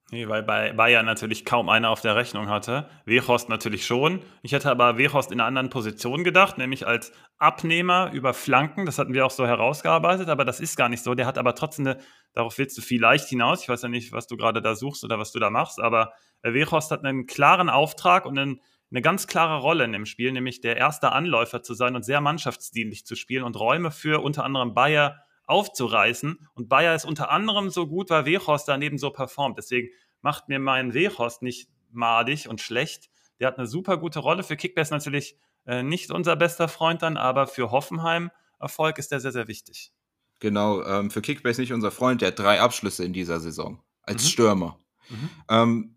Nee, 0.09 0.29
weil 0.29 0.41
bei 0.41 0.71
Bayern 0.71 1.05
natürlich 1.05 1.43
kaum 1.43 1.67
einer 1.67 1.89
auf 1.89 1.99
der 1.99 2.15
Rechnung 2.15 2.47
hatte. 2.47 2.89
Wehorst 3.03 3.49
natürlich 3.49 3.85
schon. 3.85 4.21
Ich 4.41 4.53
hätte 4.53 4.71
aber 4.71 4.97
Wehorst 4.97 5.33
in 5.33 5.41
einer 5.41 5.47
anderen 5.47 5.69
Position 5.69 6.23
gedacht, 6.23 6.57
nämlich 6.57 6.87
als 6.87 7.11
Abnehmer 7.37 8.11
über 8.13 8.33
Flanken. 8.33 8.85
Das 8.85 8.99
hatten 8.99 9.13
wir 9.13 9.25
auch 9.25 9.31
so 9.31 9.45
herausgearbeitet, 9.45 10.29
aber 10.29 10.45
das 10.45 10.61
ist 10.61 10.77
gar 10.77 10.87
nicht 10.87 11.03
so. 11.03 11.13
Der 11.13 11.25
hat 11.25 11.37
aber 11.37 11.55
trotzdem 11.55 11.87
eine, 11.87 11.99
darauf 12.31 12.57
willst 12.57 12.77
du 12.77 12.81
vielleicht 12.81 13.27
hinaus. 13.27 13.63
Ich 13.63 13.69
weiß 13.69 13.81
ja 13.81 13.89
nicht, 13.89 14.13
was 14.13 14.27
du 14.27 14.37
gerade 14.37 14.61
da 14.61 14.75
suchst 14.75 15.03
oder 15.03 15.19
was 15.19 15.33
du 15.33 15.39
da 15.39 15.49
machst, 15.49 15.81
aber 15.81 16.13
Wehorst 16.41 16.89
hat 16.91 17.03
einen 17.03 17.25
klaren 17.25 17.69
Auftrag 17.69 18.25
und 18.25 18.37
einen 18.37 18.61
eine 18.91 19.01
ganz 19.01 19.27
klare 19.27 19.59
Rolle 19.61 19.83
in 19.83 19.91
dem 19.91 20.05
Spiel, 20.05 20.31
nämlich 20.31 20.61
der 20.61 20.77
erste 20.77 21.11
Anläufer 21.11 21.61
zu 21.61 21.73
sein 21.73 21.95
und 21.95 22.03
sehr 22.03 22.21
mannschaftsdienlich 22.21 23.05
zu 23.05 23.15
spielen 23.15 23.43
und 23.43 23.59
Räume 23.59 23.91
für 23.91 24.21
unter 24.21 24.43
anderem 24.43 24.73
Bayer 24.73 25.23
aufzureißen. 25.45 26.47
Und 26.53 26.69
Bayer 26.69 26.95
ist 26.95 27.05
unter 27.05 27.31
anderem 27.31 27.69
so 27.69 27.87
gut, 27.87 28.09
weil 28.09 28.25
Wehorst 28.25 28.67
daneben 28.67 28.97
so 28.97 29.11
performt. 29.11 29.57
Deswegen 29.57 29.89
macht 30.21 30.49
mir 30.49 30.59
mein 30.59 30.93
Wehorst 30.93 31.41
nicht 31.41 31.69
madig 31.91 32.47
und 32.47 32.61
schlecht. 32.61 33.09
Der 33.39 33.47
hat 33.47 33.57
eine 33.57 33.67
super 33.67 33.97
gute 33.97 34.19
Rolle. 34.19 34.43
Für 34.43 34.57
Kickbase 34.57 34.93
natürlich 34.93 35.37
äh, 35.65 35.83
nicht 35.83 36.11
unser 36.11 36.35
bester 36.35 36.67
Freund 36.67 37.01
dann, 37.01 37.17
aber 37.17 37.47
für 37.47 37.71
Hoffenheim 37.71 38.31
Erfolg 38.59 38.97
ist 38.97 39.11
der 39.11 39.19
sehr, 39.19 39.31
sehr 39.31 39.47
wichtig. 39.47 39.91
Genau, 40.39 40.83
ähm, 40.83 41.11
für 41.11 41.21
Kickbase 41.21 41.61
nicht 41.61 41.73
unser 41.73 41.91
Freund. 41.91 42.21
Der 42.21 42.29
hat 42.29 42.39
drei 42.39 42.61
Abschlüsse 42.61 43.03
in 43.03 43.13
dieser 43.13 43.39
Saison 43.39 43.81
als 44.03 44.23
mhm. 44.23 44.27
Stürmer. 44.27 44.79
Mhm. 45.09 45.29
Ähm, 45.49 45.96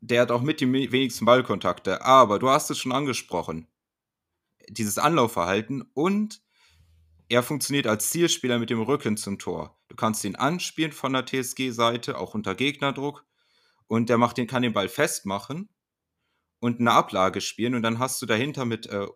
der 0.00 0.22
hat 0.22 0.30
auch 0.30 0.42
mit 0.42 0.60
die 0.60 0.72
wenigsten 0.72 1.24
Ballkontakte. 1.24 2.02
Aber 2.04 2.38
du 2.38 2.48
hast 2.48 2.70
es 2.70 2.78
schon 2.78 2.92
angesprochen. 2.92 3.68
Dieses 4.68 4.98
Anlaufverhalten 4.98 5.82
und 5.94 6.42
er 7.28 7.42
funktioniert 7.42 7.86
als 7.86 8.10
Zielspieler 8.10 8.58
mit 8.58 8.70
dem 8.70 8.82
Rücken 8.82 9.16
zum 9.16 9.38
Tor. 9.38 9.78
Du 9.88 9.96
kannst 9.96 10.24
ihn 10.24 10.36
anspielen 10.36 10.92
von 10.92 11.12
der 11.12 11.26
TSG-Seite, 11.26 12.18
auch 12.18 12.34
unter 12.34 12.54
Gegnerdruck. 12.54 13.24
Und 13.86 14.08
der 14.08 14.18
macht 14.18 14.36
den, 14.36 14.46
kann 14.46 14.62
den 14.62 14.72
Ball 14.72 14.88
festmachen 14.88 15.68
und 16.60 16.80
eine 16.80 16.92
Ablage 16.92 17.40
spielen. 17.40 17.74
Und 17.74 17.82
dann 17.82 17.98
hast 17.98 18.20
du 18.22 18.26
dahinter 18.26 18.64
mit 18.64 18.86
äh, 18.86 19.06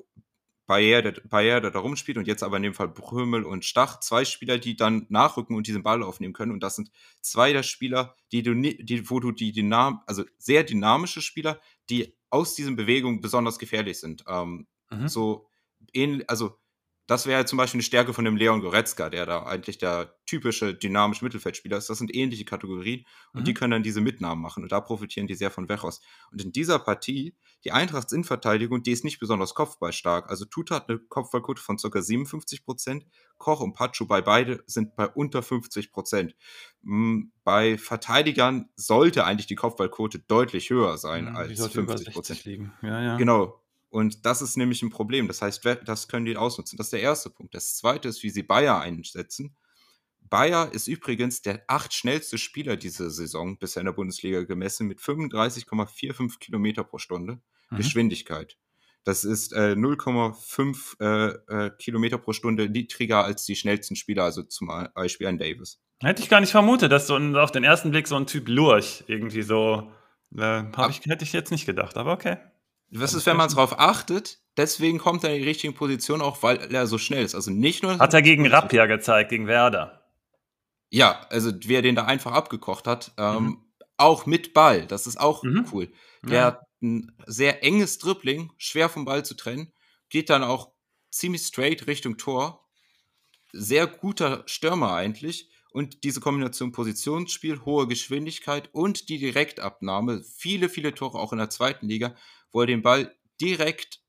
Bayer, 0.66 1.03
der, 1.03 1.12
Bayer, 1.29 1.61
der 1.61 1.70
da 1.70 1.79
rumspielt 1.79 2.16
und 2.16 2.27
jetzt 2.27 2.42
aber 2.42 2.57
in 2.57 2.62
dem 2.62 2.74
Fall 2.74 2.88
Brömel 2.88 3.44
und 3.44 3.64
Stach, 3.64 4.00
zwei 4.00 4.24
Spieler, 4.24 4.59
die 4.59 4.77
dann 4.77 5.07
nachrücken 5.11 5.57
und 5.57 5.66
diesen 5.66 5.83
Ball 5.83 6.03
aufnehmen 6.03 6.33
können. 6.33 6.53
Und 6.53 6.62
das 6.62 6.77
sind 6.77 6.90
zwei 7.20 7.53
der 7.53 7.62
Spieler, 7.62 8.14
die 8.33 8.42
du, 8.42 8.55
die, 8.55 9.11
wo 9.11 9.20
du 9.20 9.31
die 9.33 9.53
Dynam 9.53 10.03
also 10.07 10.24
sehr 10.38 10.64
dynamische 10.64 11.20
Spieler, 11.20 11.61
die 11.90 12.16
aus 12.31 12.55
diesen 12.55 12.77
Bewegungen 12.77 13.20
besonders 13.20 13.59
gefährlich 13.59 14.00
sind. 14.00 14.24
Ähm, 14.27 14.66
mhm. 14.90 15.09
So 15.09 15.48
ähnlich, 15.92 16.29
also 16.31 16.59
das 17.07 17.27
wäre 17.27 17.45
zum 17.45 17.59
Beispiel 17.59 17.79
eine 17.79 17.85
Stärke 17.85 18.14
von 18.14 18.25
dem 18.25 18.37
Leon 18.37 18.61
Goretzka, 18.61 19.11
der 19.11 19.27
da 19.27 19.43
eigentlich 19.43 19.77
der 19.77 20.17
typische 20.25 20.75
dynamische 20.75 21.25
Mittelfeldspieler 21.25 21.77
ist. 21.77 21.90
Das 21.90 21.99
sind 21.99 22.14
ähnliche 22.14 22.47
Kategorien 22.47 23.05
und 23.35 23.40
mhm. 23.40 23.45
die 23.45 23.55
können 23.55 23.73
dann 23.73 23.83
diese 23.83 24.01
Mitnahmen 24.01 24.40
machen 24.40 24.62
und 24.62 24.73
da 24.73 24.81
profitieren 24.81 25.27
die 25.27 25.35
sehr 25.35 25.51
von 25.51 25.69
Wechos. 25.69 26.01
Und 26.33 26.43
in 26.43 26.53
dieser 26.53 26.79
Partie, 26.79 27.37
die 27.64 27.73
Eintrachts 27.73 28.12
Innenverteidigung, 28.12 28.83
die 28.83 28.93
ist 28.93 29.05
nicht 29.05 29.21
besonders 29.21 29.55
kopfballstark. 29.55 30.31
Also 30.31 30.47
Tuta 30.47 30.77
hat 30.77 30.88
eine 30.88 30.99
Kopfballquote 30.99 31.61
von 31.61 31.77
ca. 31.77 32.01
57 32.01 32.64
Prozent, 32.64 33.05
Koch 33.37 33.61
und 33.61 33.75
Pacho 33.75 34.07
bei 34.07 34.23
beide 34.23 34.62
sind 34.67 34.97
bei 34.97 35.07
unter 35.07 35.43
50 35.43 35.93
Prozent. 35.93 36.35
Hm, 36.83 37.33
bei 37.45 37.77
Verteidigern 37.77 38.71
sollte 38.77 39.25
eigentlich 39.25 39.47
die 39.47 39.57
Kopfballquote 39.57 40.21
deutlich 40.21 40.71
höher 40.71 40.97
sein 40.97 41.27
mhm, 41.31 41.37
als 41.37 41.67
50 41.67 42.14
Prozent. 42.14 42.45
Ja, 42.83 43.03
ja. 43.03 43.17
Genau. 43.19 43.63
Und 43.95 44.27
das 44.27 44.43
ist 44.43 44.57
nämlich 44.57 44.83
ein 44.83 44.91
Problem. 44.91 45.29
Das 45.29 45.41
heißt, 45.41 45.65
das 45.85 46.09
können 46.09 46.27
die 46.27 46.37
ausnutzen. 46.37 46.77
Das 46.77 46.89
ist 46.89 46.93
der 46.95 47.01
erste 47.01 47.31
Punkt. 47.31 47.55
Das 47.55 47.77
zweite 47.77 48.09
ist, 48.09 48.25
wie 48.25 48.31
sie 48.31 48.43
Bayer 48.43 48.81
einsetzen. 48.81 49.55
Bayer 50.19 50.73
ist 50.73 50.89
übrigens 50.89 51.43
der 51.43 51.63
acht 51.69 51.95
schnellste 51.95 52.37
Spieler 52.37 52.77
diese 52.77 53.09
Saison 53.09 53.57
bisher 53.57 53.83
in 53.83 53.87
der 53.87 53.93
Bundesliga 53.93 54.43
gemessen 54.43 54.89
mit 54.89 54.99
35,45 54.99 56.41
Kilometer 56.41 56.83
pro 56.83 56.99
Stunde 56.99 57.41
mhm. 57.71 57.77
Geschwindigkeit. 57.77 58.59
Das 59.05 59.23
ist 59.23 59.53
äh, 59.53 59.77
0,5 59.77 60.99
äh, 60.99 61.67
äh, 61.67 61.71
Kilometer 61.79 62.19
pro 62.19 62.33
Stunde 62.33 62.69
niedriger 62.69 63.23
als 63.23 63.45
die 63.45 63.55
schnellsten 63.55 63.95
Spieler, 63.95 64.25
also 64.25 64.43
zum 64.43 64.73
Beispiel 64.97 65.29
ein 65.29 65.39
Davis. 65.39 65.81
Hätte 66.03 66.21
ich 66.21 66.29
gar 66.29 66.41
nicht 66.41 66.51
vermutet, 66.51 66.91
dass 66.91 67.07
so 67.07 67.15
ein, 67.15 67.37
auf 67.37 67.53
den 67.53 67.63
ersten 67.63 67.93
Blick 67.93 68.09
so 68.09 68.17
ein 68.17 68.27
Typ 68.27 68.49
Lurch 68.49 69.05
irgendwie 69.07 69.43
so. 69.43 69.93
Äh, 70.37 70.65
ich, 70.91 71.01
hätte 71.07 71.23
ich 71.23 71.33
jetzt 71.33 71.53
nicht 71.53 71.65
gedacht, 71.65 71.97
aber 71.97 72.13
okay. 72.13 72.39
Was 72.97 73.15
ist, 73.15 73.27
wenn 73.27 73.37
man 73.37 73.49
darauf 73.49 73.79
achtet? 73.79 74.39
Deswegen 74.57 74.99
kommt 74.99 75.25
er 75.25 75.35
in 75.35 75.43
die 75.43 75.49
richtige 75.49 75.73
Position, 75.73 76.23
auch 76.23 76.43
weil 76.43 76.73
er 76.73 76.87
so 76.87 76.97
schnell 76.97 77.25
ist. 77.25 77.35
Also 77.35 77.51
nicht 77.51 77.83
nur. 77.83 77.99
Hat 77.99 78.15
er 78.15 78.23
gegen 78.23 78.47
Rapp 78.47 78.73
ja 78.73 78.87
gezeigt, 78.87 79.31
gegen 79.31 79.49
Werder. 79.49 80.05
Ja, 80.91 81.27
also 81.31 81.53
wie 81.65 81.75
er 81.75 81.83
den 81.83 81.97
da 81.97 82.05
einfach 82.05 82.31
abgekocht 82.33 82.87
hat. 82.87 83.13
Ähm, 83.19 83.45
mhm. 83.45 83.59
Auch 83.97 84.27
mit 84.27 84.55
Ball, 84.55 84.87
das 84.87 85.07
ist 85.07 85.19
auch 85.19 85.43
mhm. 85.43 85.67
cool. 85.73 85.93
Der 86.23 86.39
ja. 86.39 86.45
hat 86.47 86.61
ein 86.83 87.13
sehr 87.27 87.65
enges 87.65 87.99
Dribbling, 87.99 88.53
schwer 88.59 88.89
vom 88.89 89.05
Ball 89.05 89.25
zu 89.25 89.35
trennen, 89.35 89.73
geht 90.09 90.31
dann 90.31 90.45
auch 90.45 90.71
ziemlich 91.11 91.43
straight 91.43 91.89
Richtung 91.89 92.17
Tor. 92.17 92.69
Sehr 93.53 93.89
guter 93.89 94.45
Stürmer 94.47 94.95
eigentlich. 94.95 95.51
Und 95.73 96.05
diese 96.05 96.21
Kombination 96.21 96.71
Positionsspiel, 96.71 97.65
hohe 97.65 97.89
Geschwindigkeit 97.89 98.69
und 98.73 99.09
die 99.09 99.19
Direktabnahme, 99.19 100.23
viele, 100.23 100.69
viele 100.69 100.95
Tore 100.95 101.19
auch 101.19 101.33
in 101.33 101.39
der 101.39 101.51
zweiten 101.51 101.89
Liga, 101.89 102.15
wo 102.55 102.61
er 102.61 102.67
den 102.67 102.83
Ball 102.83 103.14
direkt 103.40 104.01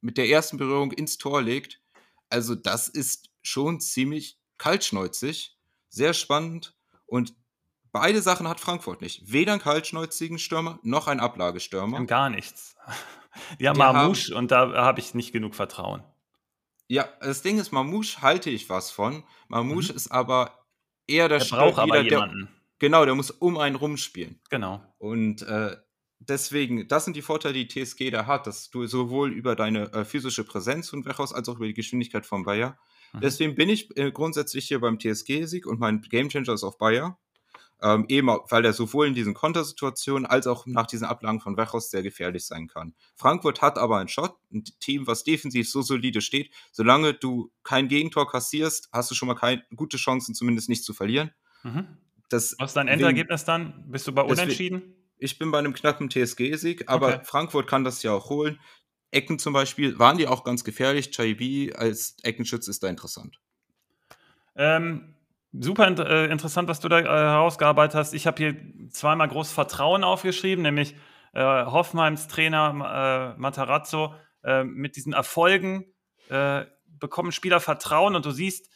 mit 0.00 0.16
der 0.16 0.28
ersten 0.28 0.56
Berührung 0.56 0.90
ins 0.90 1.18
Tor 1.18 1.42
legt. 1.42 1.80
Also 2.30 2.54
das 2.54 2.88
ist 2.88 3.30
schon 3.42 3.78
ziemlich 3.78 4.40
kaltschneuzig, 4.56 5.58
sehr 5.90 6.14
spannend 6.14 6.74
und 7.06 7.34
beide 7.92 8.22
Sachen 8.22 8.48
hat 8.48 8.58
Frankfurt 8.58 9.02
nicht. 9.02 9.30
Weder 9.30 9.52
einen 9.52 9.60
kaltschneuzigen 9.60 10.38
Stürmer 10.38 10.80
noch 10.82 11.08
einen 11.08 11.20
Ablagestürmer. 11.20 11.98
Und 11.98 12.06
gar 12.06 12.30
nichts. 12.30 12.74
Die 13.60 13.68
haben 13.68 13.78
Mamouche 13.78 14.34
und 14.34 14.50
da 14.50 14.72
habe 14.72 14.98
ich 14.98 15.14
nicht 15.14 15.32
genug 15.32 15.54
Vertrauen. 15.54 16.02
Ja, 16.88 17.08
das 17.20 17.42
Ding 17.42 17.58
ist, 17.60 17.70
Mamouche 17.70 18.22
halte 18.22 18.50
ich 18.50 18.68
was 18.70 18.90
von. 18.90 19.24
Mamouche 19.46 19.92
mhm. 19.92 19.96
ist 19.96 20.10
aber 20.10 20.66
eher 21.06 21.28
der, 21.28 21.38
der 21.38 21.44
braucht 21.44 21.78
aber 21.78 22.00
jemanden. 22.00 22.46
Der, 22.46 22.48
genau, 22.78 23.04
der 23.04 23.14
muss 23.14 23.30
um 23.30 23.58
einen 23.58 23.76
rumspielen. 23.76 24.40
Genau. 24.48 24.82
Und 24.98 25.42
äh, 25.42 25.76
deswegen, 26.20 26.86
das 26.86 27.04
sind 27.04 27.16
die 27.16 27.22
Vorteile, 27.22 27.54
die 27.54 27.68
TSG 27.68 28.10
da 28.10 28.26
hat, 28.26 28.46
dass 28.46 28.70
du 28.70 28.86
sowohl 28.86 29.32
über 29.32 29.56
deine 29.56 29.92
äh, 29.92 30.04
physische 30.04 30.44
Präsenz 30.44 30.90
von 30.90 31.04
Wechhaus 31.04 31.32
als 31.32 31.48
auch 31.48 31.56
über 31.56 31.66
die 31.66 31.74
Geschwindigkeit 31.74 32.26
von 32.26 32.44
Bayer. 32.44 32.78
Mhm. 33.12 33.20
Deswegen 33.20 33.54
bin 33.54 33.68
ich 33.68 33.96
äh, 33.96 34.12
grundsätzlich 34.12 34.68
hier 34.68 34.80
beim 34.80 34.98
TSG-Sieg 34.98 35.66
und 35.66 35.80
mein 35.80 36.02
Gamechanger 36.02 36.52
ist 36.52 36.64
auf 36.64 36.78
Bayer. 36.78 37.18
Ähm, 37.82 38.04
eben, 38.08 38.28
weil 38.28 38.62
er 38.66 38.74
sowohl 38.74 39.06
in 39.06 39.14
diesen 39.14 39.32
Kontersituationen 39.32 40.26
als 40.26 40.46
auch 40.46 40.66
nach 40.66 40.86
diesen 40.86 41.06
Ablagen 41.06 41.40
von 41.40 41.56
Wechhaus 41.56 41.90
sehr 41.90 42.02
gefährlich 42.02 42.44
sein 42.44 42.68
kann. 42.68 42.94
Frankfurt 43.16 43.62
hat 43.62 43.78
aber 43.78 43.96
einen 43.96 44.08
Shot, 44.08 44.36
ein 44.52 44.64
Team, 44.80 45.06
was 45.06 45.24
defensiv 45.24 45.70
so 45.70 45.80
solide 45.80 46.20
steht. 46.20 46.50
Solange 46.72 47.14
du 47.14 47.50
kein 47.62 47.88
Gegentor 47.88 48.30
kassierst, 48.30 48.90
hast 48.92 49.10
du 49.10 49.14
schon 49.14 49.28
mal 49.28 49.34
keine 49.34 49.64
gute 49.74 49.96
Chancen, 49.96 50.34
zumindest 50.34 50.68
nicht 50.68 50.84
zu 50.84 50.92
verlieren. 50.92 51.30
Mhm. 51.62 51.86
Das, 52.28 52.54
Was 52.58 52.70
ist 52.70 52.76
dein 52.76 52.88
Endergebnis 52.88 53.46
dann? 53.46 53.84
Bist 53.88 54.06
du 54.06 54.12
bei 54.12 54.22
Unentschieden? 54.22 54.99
Ich 55.20 55.38
bin 55.38 55.50
bei 55.50 55.58
einem 55.58 55.74
knappen 55.74 56.10
TSG-Sieg, 56.10 56.88
aber 56.88 57.08
okay. 57.08 57.20
Frankfurt 57.24 57.66
kann 57.66 57.84
das 57.84 58.02
ja 58.02 58.12
auch 58.12 58.30
holen. 58.30 58.58
Ecken 59.10 59.38
zum 59.38 59.52
Beispiel, 59.52 59.98
waren 59.98 60.18
die 60.18 60.26
auch 60.26 60.44
ganz 60.44 60.64
gefährlich. 60.64 61.10
Chaibi 61.10 61.72
als 61.74 62.16
Eckenschütz 62.22 62.68
ist 62.68 62.82
da 62.82 62.88
interessant. 62.88 63.40
Ähm, 64.56 65.14
super 65.52 65.88
äh, 65.98 66.30
interessant, 66.30 66.68
was 66.68 66.80
du 66.80 66.88
da 66.88 67.00
äh, 67.00 67.04
herausgearbeitet 67.04 67.94
hast. 67.96 68.14
Ich 68.14 68.26
habe 68.26 68.36
hier 68.42 68.56
zweimal 68.90 69.28
groß 69.28 69.52
Vertrauen 69.52 70.04
aufgeschrieben, 70.04 70.62
nämlich 70.62 70.94
äh, 71.32 71.42
Hoffenheims 71.42 72.28
Trainer 72.28 73.34
äh, 73.36 73.40
Matarazzo 73.40 74.14
äh, 74.44 74.64
mit 74.64 74.96
diesen 74.96 75.12
Erfolgen 75.12 75.84
äh, 76.28 76.64
bekommen 76.86 77.32
Spieler 77.32 77.60
Vertrauen 77.60 78.14
und 78.14 78.24
du 78.24 78.30
siehst, 78.30 78.70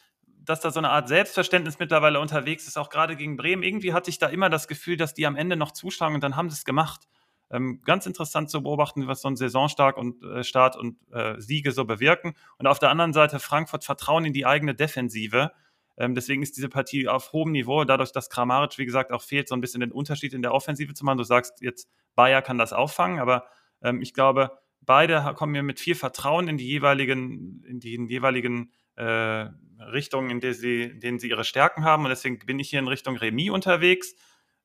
dass 0.45 0.61
da 0.61 0.71
so 0.71 0.79
eine 0.79 0.89
Art 0.89 1.07
Selbstverständnis 1.07 1.79
mittlerweile 1.79 2.19
unterwegs 2.19 2.67
ist, 2.67 2.77
auch 2.77 2.89
gerade 2.89 3.15
gegen 3.15 3.37
Bremen. 3.37 3.63
Irgendwie 3.63 3.93
hatte 3.93 4.09
ich 4.09 4.19
da 4.19 4.27
immer 4.27 4.49
das 4.49 4.67
Gefühl, 4.67 4.97
dass 4.97 5.13
die 5.13 5.25
am 5.25 5.35
Ende 5.35 5.55
noch 5.55 5.71
zuschlagen 5.71 6.15
und 6.15 6.23
dann 6.23 6.35
haben 6.35 6.49
sie 6.49 6.55
es 6.55 6.65
gemacht. 6.65 7.07
Ähm, 7.51 7.81
ganz 7.85 8.05
interessant 8.05 8.49
zu 8.49 8.63
beobachten, 8.63 9.07
was 9.07 9.21
so 9.21 9.27
ein 9.27 9.35
Saisonstart 9.35 9.97
und 9.97 10.23
äh, 10.23 10.43
Start 10.43 10.75
und 10.75 10.97
äh, 11.11 11.39
Siege 11.39 11.71
so 11.71 11.85
bewirken. 11.85 12.33
Und 12.57 12.67
auf 12.67 12.79
der 12.79 12.89
anderen 12.89 13.13
Seite 13.13 13.39
Frankfurt 13.39 13.83
Vertrauen 13.83 14.25
in 14.25 14.33
die 14.33 14.45
eigene 14.45 14.73
Defensive. 14.73 15.51
Ähm, 15.97 16.15
deswegen 16.15 16.41
ist 16.41 16.57
diese 16.57 16.69
Partie 16.69 17.07
auf 17.07 17.33
hohem 17.33 17.51
Niveau, 17.51 17.83
dadurch, 17.83 18.11
dass 18.11 18.29
Kramaric, 18.29 18.77
wie 18.77 18.85
gesagt, 18.85 19.11
auch 19.11 19.21
fehlt, 19.21 19.47
so 19.47 19.55
ein 19.55 19.61
bisschen 19.61 19.81
den 19.81 19.91
Unterschied 19.91 20.33
in 20.33 20.41
der 20.41 20.53
Offensive 20.53 20.93
zu 20.93 21.05
machen. 21.05 21.19
Du 21.19 21.23
sagst 21.23 21.61
jetzt, 21.61 21.87
Bayer 22.15 22.41
kann 22.41 22.57
das 22.57 22.73
auffangen, 22.73 23.19
aber 23.19 23.45
ähm, 23.81 24.01
ich 24.01 24.13
glaube, 24.13 24.51
beide 24.81 25.33
kommen 25.35 25.51
mir 25.51 25.63
mit 25.63 25.79
viel 25.79 25.95
Vertrauen 25.95 26.47
in 26.47 26.57
die 26.57 26.67
jeweiligen, 26.67 27.63
in 27.65 27.79
die 27.79 27.95
jeweiligen 28.07 28.71
äh, 28.95 29.47
Richtungen, 29.79 30.29
in, 30.29 30.39
der 30.39 30.53
sie, 30.53 30.99
denen 30.99 31.19
sie 31.19 31.29
ihre 31.29 31.43
Stärken 31.43 31.83
haben. 31.83 32.03
Und 32.03 32.09
deswegen 32.09 32.39
bin 32.39 32.59
ich 32.59 32.69
hier 32.69 32.79
in 32.79 32.87
Richtung 32.87 33.17
Remis 33.17 33.51
unterwegs. 33.51 34.15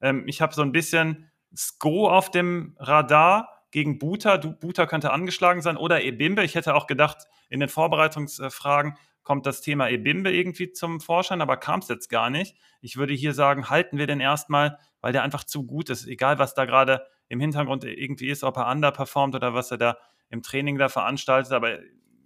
Ähm, 0.00 0.24
ich 0.26 0.40
habe 0.40 0.54
so 0.54 0.62
ein 0.62 0.72
bisschen 0.72 1.30
Sko 1.54 2.08
auf 2.08 2.30
dem 2.30 2.76
Radar 2.78 3.64
gegen 3.70 3.98
Buta. 3.98 4.38
Du, 4.38 4.52
Buta 4.52 4.86
könnte 4.86 5.12
angeschlagen 5.12 5.62
sein 5.62 5.76
oder 5.76 6.02
Ebimbe. 6.02 6.44
Ich 6.44 6.54
hätte 6.54 6.74
auch 6.74 6.86
gedacht, 6.86 7.26
in 7.48 7.60
den 7.60 7.68
Vorbereitungsfragen 7.68 8.94
kommt 9.22 9.46
das 9.46 9.60
Thema 9.60 9.88
Ebimbe 9.88 10.32
irgendwie 10.32 10.72
zum 10.72 11.00
Vorschein, 11.00 11.40
aber 11.40 11.56
kam 11.56 11.80
es 11.80 11.88
jetzt 11.88 12.08
gar 12.08 12.30
nicht. 12.30 12.56
Ich 12.80 12.96
würde 12.96 13.14
hier 13.14 13.34
sagen, 13.34 13.68
halten 13.68 13.98
wir 13.98 14.06
den 14.06 14.20
erstmal, 14.20 14.78
weil 15.00 15.12
der 15.12 15.22
einfach 15.22 15.44
zu 15.44 15.66
gut 15.66 15.90
ist. 15.90 16.06
Egal, 16.06 16.38
was 16.38 16.54
da 16.54 16.64
gerade 16.64 17.06
im 17.28 17.40
Hintergrund 17.40 17.84
irgendwie 17.84 18.28
ist, 18.28 18.42
ob 18.42 18.56
er 18.56 18.68
underperformt 18.68 19.34
oder 19.34 19.54
was 19.54 19.70
er 19.70 19.78
da 19.78 19.98
im 20.30 20.42
Training 20.42 20.78
da 20.78 20.88
veranstaltet, 20.88 21.52
aber 21.52 21.78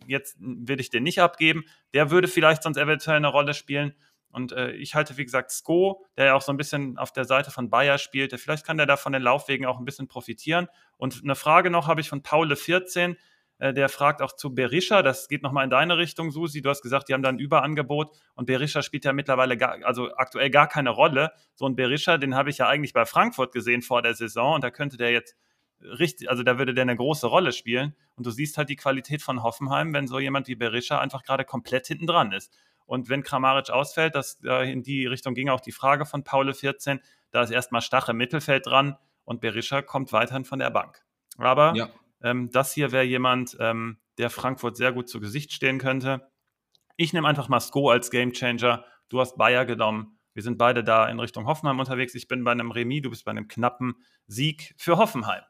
jetzt 0.07 0.37
will 0.39 0.81
ich 0.81 0.91
den 0.91 1.03
nicht 1.03 1.21
abgeben. 1.21 1.65
Der 1.93 2.11
würde 2.11 2.29
vielleicht 2.29 2.63
sonst 2.63 2.77
eventuell 2.77 3.17
eine 3.17 3.29
Rolle 3.29 3.55
spielen. 3.55 3.95
Und 4.35 4.51
äh, 4.51 4.73
ich 4.73 4.97
halte, 4.97 5.17
wie 5.17 5.25
gesagt, 5.25 5.53
Sko, 5.53 6.05
der 6.17 6.27
ja 6.27 6.35
auch 6.35 6.43
so 6.43 6.53
ein 6.53 6.57
bisschen 6.57 6.99
auf 6.99 7.13
der 7.13 7.25
Seite 7.25 7.53
von 7.53 7.71
Bayer 7.71 7.99
spielt. 7.99 8.39
Vielleicht 8.41 8.67
kann 8.67 8.77
der 8.77 8.87
da 8.87 8.97
von 8.97 9.13
den 9.13 9.23
Laufwegen 9.23 9.65
auch 9.65 9.79
ein 9.79 9.85
bisschen 9.85 10.09
profitieren. 10.09 10.67
Und 10.97 11.21
eine 11.23 11.37
Frage 11.37 11.71
noch 11.71 11.87
habe 11.87 12.01
ich 12.01 12.09
von 12.09 12.23
Paule14. 12.23 13.15
Äh, 13.59 13.73
der 13.73 13.89
fragt 13.89 14.23
auch 14.23 14.33
zu 14.33 14.53
Berisha. 14.53 15.03
Das 15.03 15.29
geht 15.29 15.45
nochmal 15.45 15.63
in 15.63 15.71
deine 15.71 15.99
Richtung, 15.99 16.33
Susi. 16.33 16.63
Du 16.63 16.71
hast 16.71 16.83
gesagt, 16.83 17.09
die 17.09 17.15
haben 17.15 17.23
da 17.23 17.29
ein 17.29 17.39
Überangebot. 17.39 18.11
Und 18.35 18.47
Berisha 18.47 18.83
spielt 18.83 19.05
ja 19.05 19.13
mittlerweile, 19.13 19.57
gar, 19.57 19.79
also 19.85 20.13
aktuell 20.17 20.51
gar 20.51 20.69
keine 20.69 20.91
Rolle. 20.91 21.31
So 21.55 21.67
ein 21.67 21.77
Berisha, 21.77 22.19
den 22.19 22.35
habe 22.35 22.51
ich 22.51 22.59
ja 22.59 22.67
eigentlich 22.67 22.93
bei 22.93 23.05
Frankfurt 23.05 23.53
gesehen 23.53 23.83
vor 23.83 24.03
der 24.03 24.15
Saison. 24.15 24.57
Und 24.57 24.65
da 24.65 24.71
könnte 24.71 24.97
der 24.97 25.13
jetzt 25.13 25.37
richtig, 25.81 26.31
also 26.31 26.43
da 26.43 26.59
würde 26.59 26.75
der 26.75 26.83
eine 26.83 26.97
große 26.97 27.27
Rolle 27.27 27.53
spielen. 27.53 27.95
Und 28.17 28.27
du 28.27 28.31
siehst 28.31 28.59
halt 28.59 28.69
die 28.69 28.77
Qualität 28.77 29.23
von 29.23 29.43
Hoffenheim, 29.43 29.93
wenn 29.93 30.07
so 30.07 30.19
jemand 30.19 30.49
wie 30.49 30.55
Berisha 30.55 30.99
einfach 30.99 31.23
gerade 31.23 31.45
komplett 31.45 31.87
hinten 31.87 32.07
dran 32.07 32.33
ist. 32.33 32.53
Und 32.87 33.09
wenn 33.09 33.23
Kramaric 33.23 33.71
ausfällt, 33.71 34.15
das, 34.15 34.43
äh, 34.45 34.71
in 34.71 34.83
die 34.83 35.07
Richtung 35.07 35.35
ging 35.35 35.49
auch 35.49 35.61
die 35.61 35.73
Frage 35.73 36.05
von 36.05 36.23
Paul 36.23 36.53
14, 36.53 37.01
da 37.31 37.43
ist 37.43 37.51
erstmal 37.51 37.81
Stach 37.81 38.09
im 38.09 38.17
Mittelfeld 38.17 38.67
dran 38.67 38.97
und 39.25 39.41
Berisha 39.41 39.83
kommt 39.83 40.13
weiterhin 40.13 40.45
von 40.45 40.59
der 40.59 40.71
Bank. 40.71 41.03
Aber 41.39 41.75
ja. 41.75 41.89
ähm, 42.23 42.51
das 42.51 42.73
hier 42.73 42.93
wäre 42.93 43.05
jemand, 43.05 43.57
ähm, 43.59 43.99
der 44.19 44.31
Frankfurt 44.31 44.77
sehr 44.77 44.93
gut 44.93 45.09
zu 45.09 45.19
Gesicht 45.19 45.53
stehen 45.53 45.79
könnte. 45.79 46.31
Ich 46.97 47.13
nehme 47.13 47.27
einfach 47.27 47.49
mal 47.49 47.61
Sko 47.61 47.91
als 47.91 48.11
Gamechanger. 48.11 48.85
Du 49.09 49.21
hast 49.21 49.37
Bayer 49.37 49.65
genommen. 49.65 50.19
Wir 50.35 50.43
sind 50.43 50.59
beide 50.59 50.85
da 50.85 51.09
in 51.09 51.19
Richtung 51.19 51.47
Hoffenheim 51.47 51.79
unterwegs. 51.79 52.15
Ich 52.15 52.29
bin 52.29 52.45
bei 52.45 52.53
einem 52.53 52.71
Remis, 52.71 53.03
du 53.03 53.11
bist 53.11 53.25
bei 53.25 53.31
einem 53.31 53.49
knappen 53.49 53.95
Sieg 54.27 54.75
für 54.77 54.99
Hoffenheim. 54.99 55.43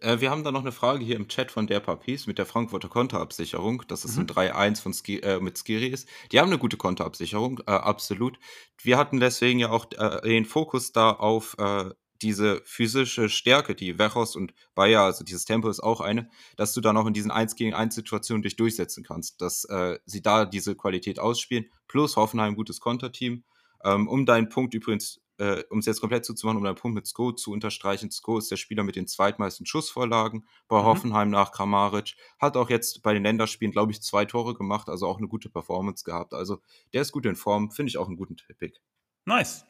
Äh, 0.00 0.20
wir 0.20 0.30
haben 0.30 0.44
da 0.44 0.52
noch 0.52 0.60
eine 0.60 0.72
Frage 0.72 1.04
hier 1.04 1.16
im 1.16 1.28
Chat 1.28 1.50
von 1.50 1.66
der 1.66 1.80
Papis 1.80 2.26
mit 2.26 2.38
der 2.38 2.46
Frankfurter 2.46 2.88
Konterabsicherung, 2.88 3.82
dass 3.88 4.04
es 4.04 4.16
mhm. 4.16 4.22
ein 4.22 4.52
3-1 4.52 4.82
von 4.82 4.92
Ski, 4.92 5.20
äh, 5.20 5.40
mit 5.40 5.58
Skiri 5.58 5.86
ist. 5.86 6.08
Die 6.32 6.40
haben 6.40 6.48
eine 6.48 6.58
gute 6.58 6.76
Konterabsicherung, 6.76 7.60
äh, 7.66 7.70
absolut. 7.70 8.38
Wir 8.82 8.98
hatten 8.98 9.20
deswegen 9.20 9.58
ja 9.58 9.70
auch 9.70 9.86
äh, 9.92 10.20
den 10.22 10.44
Fokus 10.44 10.92
da 10.92 11.10
auf 11.10 11.56
äh, 11.58 11.90
diese 12.22 12.62
physische 12.64 13.28
Stärke, 13.28 13.74
die 13.74 13.98
Wechos 13.98 14.36
und 14.36 14.54
Bayer, 14.74 15.02
also 15.02 15.24
dieses 15.24 15.44
Tempo 15.44 15.68
ist 15.68 15.80
auch 15.80 16.00
eine, 16.00 16.30
dass 16.56 16.72
du 16.72 16.80
dann 16.80 16.96
auch 16.96 17.06
in 17.06 17.12
diesen 17.12 17.30
1 17.30 17.56
gegen 17.56 17.74
1 17.74 17.94
Situationen 17.94 18.42
dich 18.42 18.56
durchsetzen 18.56 19.04
kannst, 19.04 19.40
dass 19.40 19.64
äh, 19.66 19.98
sie 20.06 20.22
da 20.22 20.46
diese 20.46 20.74
Qualität 20.76 21.18
ausspielen, 21.18 21.66
plus 21.88 22.16
Hoffenheim 22.16 22.56
gutes 22.56 22.80
Konterteam. 22.80 23.44
Ähm, 23.84 24.08
um 24.08 24.24
deinen 24.24 24.48
Punkt 24.48 24.74
übrigens 24.74 25.20
äh, 25.38 25.62
um 25.70 25.78
es 25.78 25.86
jetzt 25.86 26.00
komplett 26.00 26.24
zuzumachen, 26.24 26.58
um 26.58 26.64
deinen 26.64 26.76
Punkt 26.76 26.94
mit 26.94 27.06
Sko 27.06 27.32
zu 27.32 27.52
unterstreichen, 27.52 28.10
Sko 28.10 28.38
ist 28.38 28.50
der 28.50 28.56
Spieler 28.56 28.82
mit 28.82 28.96
den 28.96 29.06
zweitmeisten 29.06 29.66
Schussvorlagen 29.66 30.46
bei 30.68 30.80
mhm. 30.80 30.84
Hoffenheim 30.84 31.30
nach 31.30 31.52
Kramaric. 31.52 32.14
Hat 32.38 32.56
auch 32.56 32.70
jetzt 32.70 33.02
bei 33.02 33.12
den 33.12 33.22
Länderspielen, 33.22 33.72
glaube 33.72 33.92
ich, 33.92 34.02
zwei 34.02 34.24
Tore 34.24 34.54
gemacht, 34.54 34.88
also 34.88 35.06
auch 35.06 35.18
eine 35.18 35.28
gute 35.28 35.48
Performance 35.48 36.04
gehabt. 36.04 36.34
Also 36.34 36.60
der 36.92 37.02
ist 37.02 37.12
gut 37.12 37.26
in 37.26 37.36
Form, 37.36 37.70
finde 37.70 37.90
ich 37.90 37.98
auch 37.98 38.06
einen 38.06 38.16
guten 38.16 38.36
Pick. 38.58 38.80
Nice. 39.24 39.66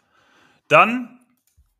Dann 0.68 1.20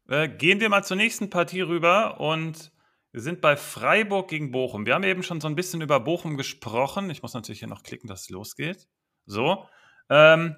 äh, 0.08 0.28
gehen 0.28 0.60
wir 0.60 0.68
mal 0.68 0.84
zur 0.84 0.96
nächsten 0.96 1.30
Partie 1.30 1.60
rüber 1.60 2.20
und 2.20 2.72
Wir 3.16 3.22
sind 3.22 3.40
bei 3.40 3.56
Freiburg 3.56 4.28
gegen 4.28 4.50
Bochum. 4.50 4.84
Wir 4.84 4.94
haben 4.94 5.02
eben 5.02 5.22
schon 5.22 5.40
so 5.40 5.48
ein 5.48 5.54
bisschen 5.54 5.80
über 5.80 6.00
Bochum 6.00 6.36
gesprochen. 6.36 7.08
Ich 7.08 7.22
muss 7.22 7.32
natürlich 7.32 7.60
hier 7.60 7.68
noch 7.68 7.82
klicken, 7.82 8.08
dass 8.08 8.24
es 8.24 8.28
losgeht. 8.28 8.88
So. 9.24 9.66
Ähm, 10.10 10.54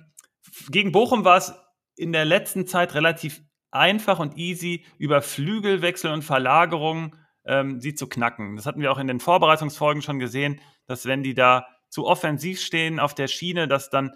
gegen 0.69 0.91
Bochum 0.91 1.25
war 1.25 1.37
es 1.37 1.53
in 1.99 2.13
der 2.13 2.25
letzten 2.25 2.67
Zeit 2.67 2.95
relativ 2.95 3.43
einfach 3.71 4.19
und 4.19 4.37
easy, 4.37 4.85
über 4.99 5.23
Flügelwechsel 5.23 6.11
und 6.11 6.23
Verlagerungen 6.23 7.17
ähm, 7.45 7.81
sie 7.81 7.95
zu 7.95 8.09
knacken. 8.09 8.57
Das 8.57 8.67
hatten 8.67 8.81
wir 8.81 8.93
auch 8.93 8.99
in 8.99 9.07
den 9.07 9.21
Vorbereitungsfolgen 9.21 10.03
schon 10.03 10.19
gesehen, 10.19 10.61
dass 10.87 11.07
wenn 11.07 11.23
die 11.23 11.35
da 11.35 11.67
zu 11.89 12.07
offensiv 12.07 12.61
stehen 12.61 13.01
auf 13.01 13.15
der 13.15 13.29
Schiene, 13.29 13.69
dass 13.69 13.91
dann 13.91 14.13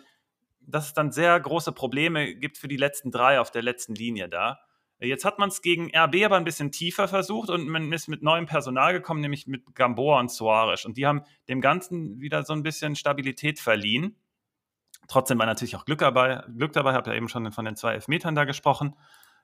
dass 0.67 0.87
es 0.87 0.95
dann 0.95 1.11
sehr 1.11 1.39
große 1.39 1.73
Probleme 1.73 2.35
gibt 2.35 2.57
für 2.59 2.69
die 2.69 2.77
letzten 2.77 3.11
drei 3.11 3.41
auf 3.41 3.51
der 3.51 3.63
letzten 3.63 3.95
Linie 3.95 4.29
da. 4.29 4.61
Jetzt 5.01 5.25
hat 5.25 5.41
man 5.41 5.49
es 5.49 5.63
gegen 5.63 5.91
RB 5.97 6.25
aber 6.25 6.37
ein 6.37 6.45
bisschen 6.45 6.71
tiefer 6.71 7.09
versucht 7.09 7.51
und 7.51 7.69
man 7.69 7.93
ist 7.93 8.07
mit 8.07 8.23
neuem 8.23 8.47
Personal 8.47 8.93
gekommen, 8.93 9.21
nämlich 9.21 9.49
mit 9.49 9.75
Gamboa 9.75 10.21
und 10.21 10.31
Soares. 10.31 10.85
Und 10.85 10.97
die 10.97 11.07
haben 11.07 11.23
dem 11.49 11.61
Ganzen 11.61 12.21
wieder 12.21 12.45
so 12.45 12.53
ein 12.53 12.63
bisschen 12.63 12.95
Stabilität 12.95 13.59
verliehen. 13.59 14.17
Trotzdem 15.09 15.39
war 15.39 15.47
natürlich 15.47 15.77
auch 15.77 15.85
Glück 15.85 15.99
dabei. 15.99 16.45
Glück 16.57 16.73
dabei, 16.73 16.93
habe 16.95 17.11
ja 17.11 17.17
eben 17.17 17.29
schon 17.29 17.51
von 17.53 17.65
den 17.65 17.77
zwei 17.77 17.95
Elfmetern 17.95 18.35
da 18.35 18.45
gesprochen. 18.45 18.97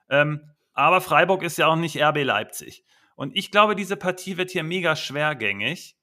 Ähm, 0.08 0.52
aber 0.72 1.00
Freiburg 1.00 1.42
ist 1.42 1.58
ja 1.58 1.66
auch 1.66 1.76
nicht 1.76 2.00
RB 2.00 2.22
Leipzig. 2.22 2.84
Und 3.16 3.36
ich 3.36 3.50
glaube, 3.50 3.74
diese 3.74 3.96
Partie 3.96 4.36
wird 4.36 4.50
hier 4.50 4.62
mega 4.62 4.94
schwergängig, 4.94 5.96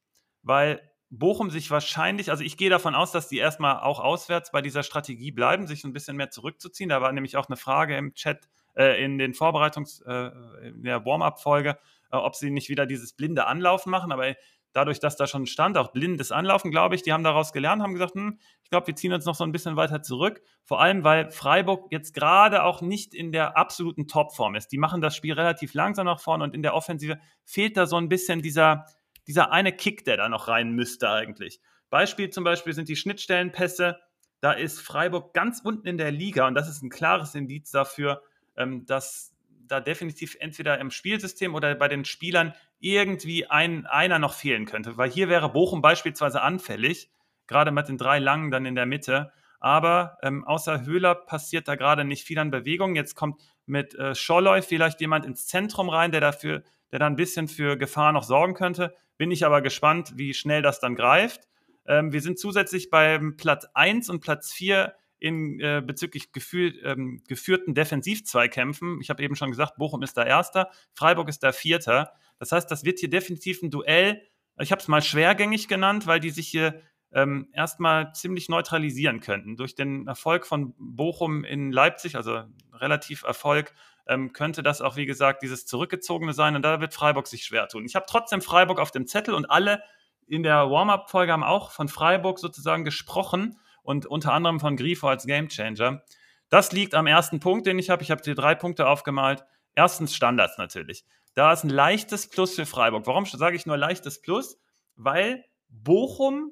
weil 0.43 0.81
Bochum 1.09 1.49
sich 1.49 1.71
wahrscheinlich, 1.71 2.29
also 2.29 2.43
ich 2.43 2.57
gehe 2.57 2.69
davon 2.69 2.95
aus, 2.95 3.11
dass 3.11 3.29
die 3.29 3.37
erstmal 3.37 3.79
auch 3.79 3.99
auswärts 3.99 4.51
bei 4.51 4.61
dieser 4.61 4.83
Strategie 4.83 5.31
bleiben, 5.31 5.67
sich 5.67 5.83
ein 5.83 5.93
bisschen 5.93 6.17
mehr 6.17 6.29
zurückzuziehen. 6.29 6.89
Da 6.89 7.01
war 7.01 7.11
nämlich 7.11 7.37
auch 7.37 7.47
eine 7.47 7.57
Frage 7.57 7.95
im 7.95 8.13
Chat, 8.15 8.49
äh, 8.75 9.03
in 9.03 9.17
den 9.17 9.33
Vorbereitungs-, 9.33 10.03
äh, 10.05 10.67
in 10.67 10.83
der 10.83 11.05
Warm-up-Folge, 11.05 11.77
äh, 12.11 12.17
ob 12.17 12.35
sie 12.35 12.49
nicht 12.49 12.69
wieder 12.69 12.85
dieses 12.85 13.13
blinde 13.13 13.47
Anlaufen 13.47 13.91
machen. 13.91 14.11
Aber 14.11 14.35
dadurch, 14.75 14.99
dass 14.99 15.15
da 15.15 15.25
schon 15.25 15.45
stand, 15.45 15.77
auch 15.77 15.93
blindes 15.93 16.33
Anlaufen, 16.33 16.69
glaube 16.69 16.95
ich, 16.95 17.01
die 17.01 17.13
haben 17.13 17.23
daraus 17.23 17.53
gelernt, 17.53 17.81
haben 17.81 17.93
gesagt, 17.93 18.13
hm, 18.13 18.37
ich 18.61 18.69
glaube, 18.69 18.87
wir 18.87 18.95
ziehen 18.95 19.13
uns 19.13 19.25
noch 19.25 19.33
so 19.33 19.45
ein 19.45 19.53
bisschen 19.53 19.77
weiter 19.77 20.01
zurück. 20.01 20.41
Vor 20.65 20.81
allem, 20.81 21.05
weil 21.05 21.31
Freiburg 21.31 21.87
jetzt 21.91 22.13
gerade 22.13 22.63
auch 22.63 22.81
nicht 22.81 23.13
in 23.13 23.31
der 23.31 23.55
absoluten 23.57 24.07
Topform 24.07 24.55
ist. 24.55 24.67
Die 24.73 24.77
machen 24.77 24.99
das 24.99 25.15
Spiel 25.15 25.33
relativ 25.33 25.73
langsam 25.73 26.05
nach 26.05 26.19
vorne 26.19 26.43
und 26.43 26.53
in 26.53 26.61
der 26.61 26.73
Offensive 26.73 27.19
fehlt 27.45 27.77
da 27.77 27.85
so 27.85 27.95
ein 27.95 28.09
bisschen 28.09 28.41
dieser, 28.41 28.85
dieser 29.27 29.53
eine 29.53 29.71
Kick, 29.71 30.03
der 30.03 30.17
da 30.17 30.27
noch 30.27 30.49
rein 30.49 30.71
müsste 30.71 31.09
eigentlich. 31.09 31.61
Beispiel 31.89 32.29
zum 32.29 32.43
Beispiel 32.43 32.73
sind 32.73 32.89
die 32.89 32.97
Schnittstellenpässe. 32.97 33.97
Da 34.41 34.51
ist 34.51 34.81
Freiburg 34.81 35.33
ganz 35.33 35.61
unten 35.63 35.87
in 35.87 35.97
der 35.97 36.11
Liga 36.11 36.47
und 36.47 36.53
das 36.53 36.67
ist 36.67 36.83
ein 36.83 36.89
klares 36.89 37.33
Indiz 37.33 37.71
dafür, 37.71 38.21
ähm, 38.57 38.85
dass 38.85 39.33
da 39.67 39.79
definitiv 39.79 40.35
entweder 40.39 40.79
im 40.79 40.91
Spielsystem 40.91 41.55
oder 41.55 41.73
bei 41.75 41.87
den 41.87 42.05
Spielern 42.05 42.53
irgendwie 42.79 43.47
ein, 43.47 43.85
einer 43.85 44.19
noch 44.19 44.33
fehlen 44.33 44.65
könnte. 44.65 44.97
Weil 44.97 45.09
hier 45.09 45.29
wäre 45.29 45.49
Bochum 45.49 45.81
beispielsweise 45.81 46.41
anfällig, 46.41 47.09
gerade 47.47 47.71
mit 47.71 47.87
den 47.87 47.97
drei 47.97 48.19
Langen 48.19 48.51
dann 48.51 48.65
in 48.65 48.75
der 48.75 48.85
Mitte. 48.85 49.31
Aber 49.59 50.17
ähm, 50.21 50.43
außer 50.43 50.85
Höhler 50.85 51.15
passiert 51.15 51.67
da 51.67 51.75
gerade 51.75 52.03
nicht 52.03 52.25
viel 52.25 52.37
an 52.39 52.51
Bewegung. 52.51 52.95
Jetzt 52.95 53.15
kommt 53.15 53.41
mit 53.65 53.95
äh, 53.95 54.13
Scholloy 54.13 54.61
vielleicht 54.61 55.01
jemand 55.01 55.25
ins 55.25 55.47
Zentrum 55.47 55.89
rein, 55.89 56.11
der 56.11 56.21
dafür, 56.21 56.63
der 56.91 56.99
da 56.99 57.07
ein 57.07 57.15
bisschen 57.15 57.47
für 57.47 57.77
Gefahr 57.77 58.11
noch 58.11 58.23
sorgen 58.23 58.53
könnte. 58.53 58.93
Bin 59.17 59.31
ich 59.31 59.45
aber 59.45 59.61
gespannt, 59.61 60.13
wie 60.15 60.33
schnell 60.33 60.61
das 60.61 60.79
dann 60.79 60.95
greift. 60.95 61.47
Ähm, 61.87 62.11
wir 62.11 62.21
sind 62.21 62.37
zusätzlich 62.39 62.89
beim 62.89 63.37
Platz 63.37 63.67
1 63.73 64.09
und 64.09 64.19
Platz 64.19 64.53
4 64.53 64.93
in, 65.19 65.59
äh, 65.59 65.81
bezüglich 65.85 66.31
gefühl, 66.31 66.79
ähm, 66.83 67.23
geführten 67.27 67.73
Defensivzweikämpfen. 67.73 68.99
Ich 69.01 69.09
habe 69.09 69.23
eben 69.23 69.35
schon 69.35 69.49
gesagt, 69.49 69.77
Bochum 69.77 70.03
ist 70.03 70.17
der 70.17 70.27
Erster, 70.27 70.69
Freiburg 70.93 71.29
ist 71.29 71.43
der 71.43 71.53
Vierter. 71.53 72.13
Das 72.37 72.51
heißt, 72.51 72.69
das 72.69 72.83
wird 72.83 72.99
hier 72.99 73.09
definitiv 73.09 73.61
ein 73.61 73.71
Duell. 73.71 74.21
Ich 74.59 74.71
habe 74.71 74.81
es 74.81 74.87
mal 74.87 75.01
schwergängig 75.01 75.67
genannt, 75.67 76.07
weil 76.07 76.19
die 76.19 76.29
sich 76.29 76.47
hier 76.47 76.81
ähm, 77.11 77.47
erstmal 77.53 78.13
ziemlich 78.13 78.49
neutralisieren 78.49 79.21
könnten. 79.21 79.55
Durch 79.55 79.75
den 79.75 80.07
Erfolg 80.07 80.45
von 80.45 80.73
Bochum 80.77 81.43
in 81.43 81.71
Leipzig, 81.71 82.15
also 82.15 82.43
relativ 82.73 83.23
Erfolg, 83.23 83.73
ähm, 84.07 84.33
könnte 84.33 84.63
das 84.63 84.81
auch, 84.81 84.97
wie 84.97 85.05
gesagt, 85.05 85.41
dieses 85.41 85.65
Zurückgezogene 85.65 86.33
sein. 86.33 86.55
Und 86.55 86.61
da 86.61 86.81
wird 86.81 86.93
Freiburg 86.93 87.27
sich 87.27 87.45
schwer 87.45 87.67
tun. 87.67 87.85
Ich 87.85 87.95
habe 87.95 88.05
trotzdem 88.07 88.41
Freiburg 88.41 88.79
auf 88.79 88.91
dem 88.91 89.07
Zettel 89.07 89.33
und 89.33 89.49
alle 89.49 89.81
in 90.27 90.43
der 90.43 90.69
Warm-up-Folge 90.69 91.31
haben 91.31 91.43
auch 91.43 91.71
von 91.71 91.87
Freiburg 91.87 92.39
sozusagen 92.39 92.83
gesprochen 92.83 93.59
und 93.85 94.05
unter 94.05 94.33
anderem 94.33 94.59
von 94.59 94.75
Grifo 94.75 95.07
als 95.07 95.25
Gamechanger. 95.25 96.01
Das 96.49 96.71
liegt 96.71 96.93
am 96.95 97.07
ersten 97.07 97.39
Punkt, 97.39 97.65
den 97.67 97.79
ich 97.79 97.89
habe. 97.89 98.03
Ich 98.03 98.11
habe 98.11 98.21
dir 98.21 98.35
drei 98.35 98.55
Punkte 98.55 98.87
aufgemalt. 98.87 99.45
Erstens 99.75 100.15
Standards 100.15 100.57
natürlich. 100.57 101.05
Da 101.33 101.51
ist 101.51 101.63
ein 101.63 101.69
leichtes 101.69 102.29
Plus 102.29 102.55
für 102.55 102.65
Freiburg. 102.65 103.07
Warum 103.07 103.25
sage 103.25 103.55
ich 103.55 103.65
nur 103.65 103.77
leichtes 103.77 104.21
Plus? 104.21 104.57
Weil 104.95 105.45
Bochum 105.69 106.51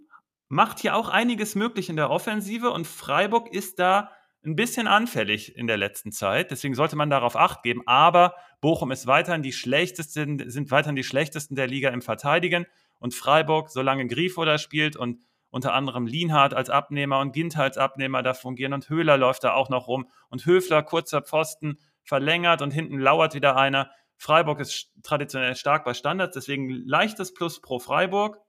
macht 0.49 0.79
hier 0.79 0.95
auch 0.95 1.09
einiges 1.09 1.55
möglich 1.55 1.89
in 1.89 1.95
der 1.95 2.09
Offensive 2.09 2.71
und 2.71 2.85
Freiburg 2.85 3.53
ist 3.53 3.79
da 3.79 4.11
ein 4.45 4.55
bisschen 4.55 4.87
anfällig 4.87 5.55
in 5.55 5.67
der 5.67 5.77
letzten 5.77 6.11
Zeit. 6.11 6.51
Deswegen 6.51 6.75
sollte 6.75 6.95
man 6.95 7.09
darauf 7.09 7.35
Acht 7.35 7.63
geben. 7.63 7.81
Aber 7.85 8.35
Bochum 8.59 8.91
ist 8.91 9.07
weiterhin 9.07 9.41
die 9.41 9.53
schlechtesten, 9.53 10.49
sind 10.49 10.69
weiterhin 10.69 10.97
die 10.97 11.03
schlechtesten 11.03 11.55
der 11.55 11.67
Liga 11.67 11.89
im 11.89 12.01
Verteidigen. 12.01 12.65
Und 12.99 13.13
Freiburg, 13.13 13.69
solange 13.69 14.05
Grifo 14.07 14.43
da 14.43 14.57
spielt 14.57 14.95
und 14.95 15.19
unter 15.53 15.75
anderem 15.75 16.07
Lienhardt 16.07 16.55
als 16.55 16.71
Abnehmer 16.71 17.19
und 17.19 17.31
Ginter 17.31 17.61
als 17.61 17.77
Abnehmer 17.77 18.23
da 18.23 18.33
fungieren 18.33 18.73
und 18.73 18.89
Höhler 18.89 19.17
läuft 19.17 19.43
da 19.43 19.53
auch 19.53 19.69
noch 19.69 19.87
rum 19.87 20.09
und 20.29 20.47
Höfler 20.47 20.81
kurzer 20.81 21.21
Pfosten 21.21 21.77
verlängert 22.01 22.63
und 22.63 22.71
hinten 22.71 22.97
lauert 22.97 23.35
wieder 23.35 23.55
einer. 23.55 23.91
Freiburg 24.17 24.59
ist 24.59 24.91
traditionell 25.03 25.55
stark 25.55 25.85
bei 25.85 25.93
Standards, 25.93 26.33
deswegen 26.33 26.69
leichtes 26.69 27.35
Plus 27.35 27.61
pro 27.61 27.77
Freiburg. 27.77 28.39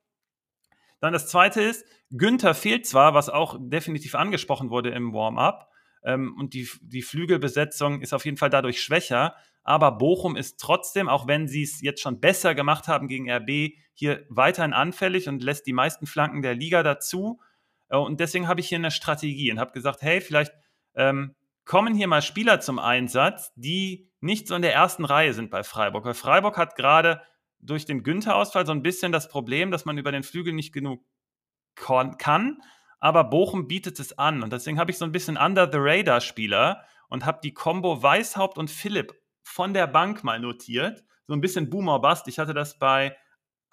Dann 1.00 1.12
das 1.12 1.28
zweite 1.28 1.60
ist, 1.60 1.84
Günther 2.08 2.54
fehlt 2.54 2.86
zwar, 2.86 3.12
was 3.12 3.28
auch 3.28 3.58
definitiv 3.60 4.14
angesprochen 4.14 4.70
wurde 4.70 4.88
im 4.88 5.12
Warm-up, 5.12 5.68
ähm, 6.04 6.36
und 6.38 6.54
die, 6.54 6.68
die 6.82 7.02
Flügelbesetzung 7.02 8.00
ist 8.00 8.12
auf 8.12 8.24
jeden 8.24 8.36
Fall 8.36 8.50
dadurch 8.50 8.82
schwächer, 8.82 9.34
aber 9.64 9.92
Bochum 9.92 10.36
ist 10.36 10.60
trotzdem, 10.60 11.08
auch 11.08 11.26
wenn 11.26 11.48
sie 11.48 11.62
es 11.62 11.80
jetzt 11.80 12.02
schon 12.02 12.20
besser 12.20 12.54
gemacht 12.54 12.86
haben 12.86 13.08
gegen 13.08 13.30
RB, 13.30 13.72
hier 13.94 14.26
weiterhin 14.28 14.74
anfällig 14.74 15.28
und 15.28 15.42
lässt 15.42 15.66
die 15.66 15.72
meisten 15.72 16.06
Flanken 16.06 16.42
der 16.42 16.54
Liga 16.54 16.82
dazu. 16.82 17.40
Äh, 17.88 17.96
und 17.96 18.20
deswegen 18.20 18.46
habe 18.46 18.60
ich 18.60 18.68
hier 18.68 18.78
eine 18.78 18.90
Strategie 18.90 19.50
und 19.50 19.58
habe 19.58 19.72
gesagt, 19.72 20.02
hey, 20.02 20.20
vielleicht 20.20 20.52
ähm, 20.94 21.34
kommen 21.64 21.94
hier 21.94 22.08
mal 22.08 22.20
Spieler 22.20 22.60
zum 22.60 22.78
Einsatz, 22.78 23.52
die 23.56 24.10
nicht 24.20 24.48
so 24.48 24.54
in 24.54 24.62
der 24.62 24.74
ersten 24.74 25.06
Reihe 25.06 25.32
sind 25.32 25.50
bei 25.50 25.62
Freiburg. 25.62 26.04
Weil 26.04 26.14
Freiburg 26.14 26.58
hat 26.58 26.76
gerade 26.76 27.22
durch 27.58 27.86
den 27.86 28.02
Günther-Ausfall 28.02 28.66
so 28.66 28.72
ein 28.72 28.82
bisschen 28.82 29.12
das 29.12 29.28
Problem, 29.28 29.70
dass 29.70 29.86
man 29.86 29.96
über 29.96 30.12
den 30.12 30.22
Flügel 30.22 30.52
nicht 30.52 30.72
genug 30.72 31.02
kann. 31.74 32.60
Aber 33.04 33.24
Bochum 33.24 33.68
bietet 33.68 34.00
es 34.00 34.16
an. 34.16 34.42
Und 34.42 34.50
deswegen 34.50 34.78
habe 34.78 34.90
ich 34.90 34.96
so 34.96 35.04
ein 35.04 35.12
bisschen 35.12 35.36
Under-the-Radar-Spieler 35.36 36.82
und 37.10 37.26
habe 37.26 37.38
die 37.44 37.52
Combo 37.52 38.02
Weishaupt 38.02 38.56
und 38.56 38.70
Philipp 38.70 39.12
von 39.42 39.74
der 39.74 39.86
Bank 39.86 40.24
mal 40.24 40.40
notiert. 40.40 41.04
So 41.26 41.34
ein 41.34 41.42
bisschen 41.42 41.68
Boomer 41.68 41.98
Bust. 41.98 42.28
Ich 42.28 42.38
hatte 42.38 42.54
das 42.54 42.78
bei 42.78 43.14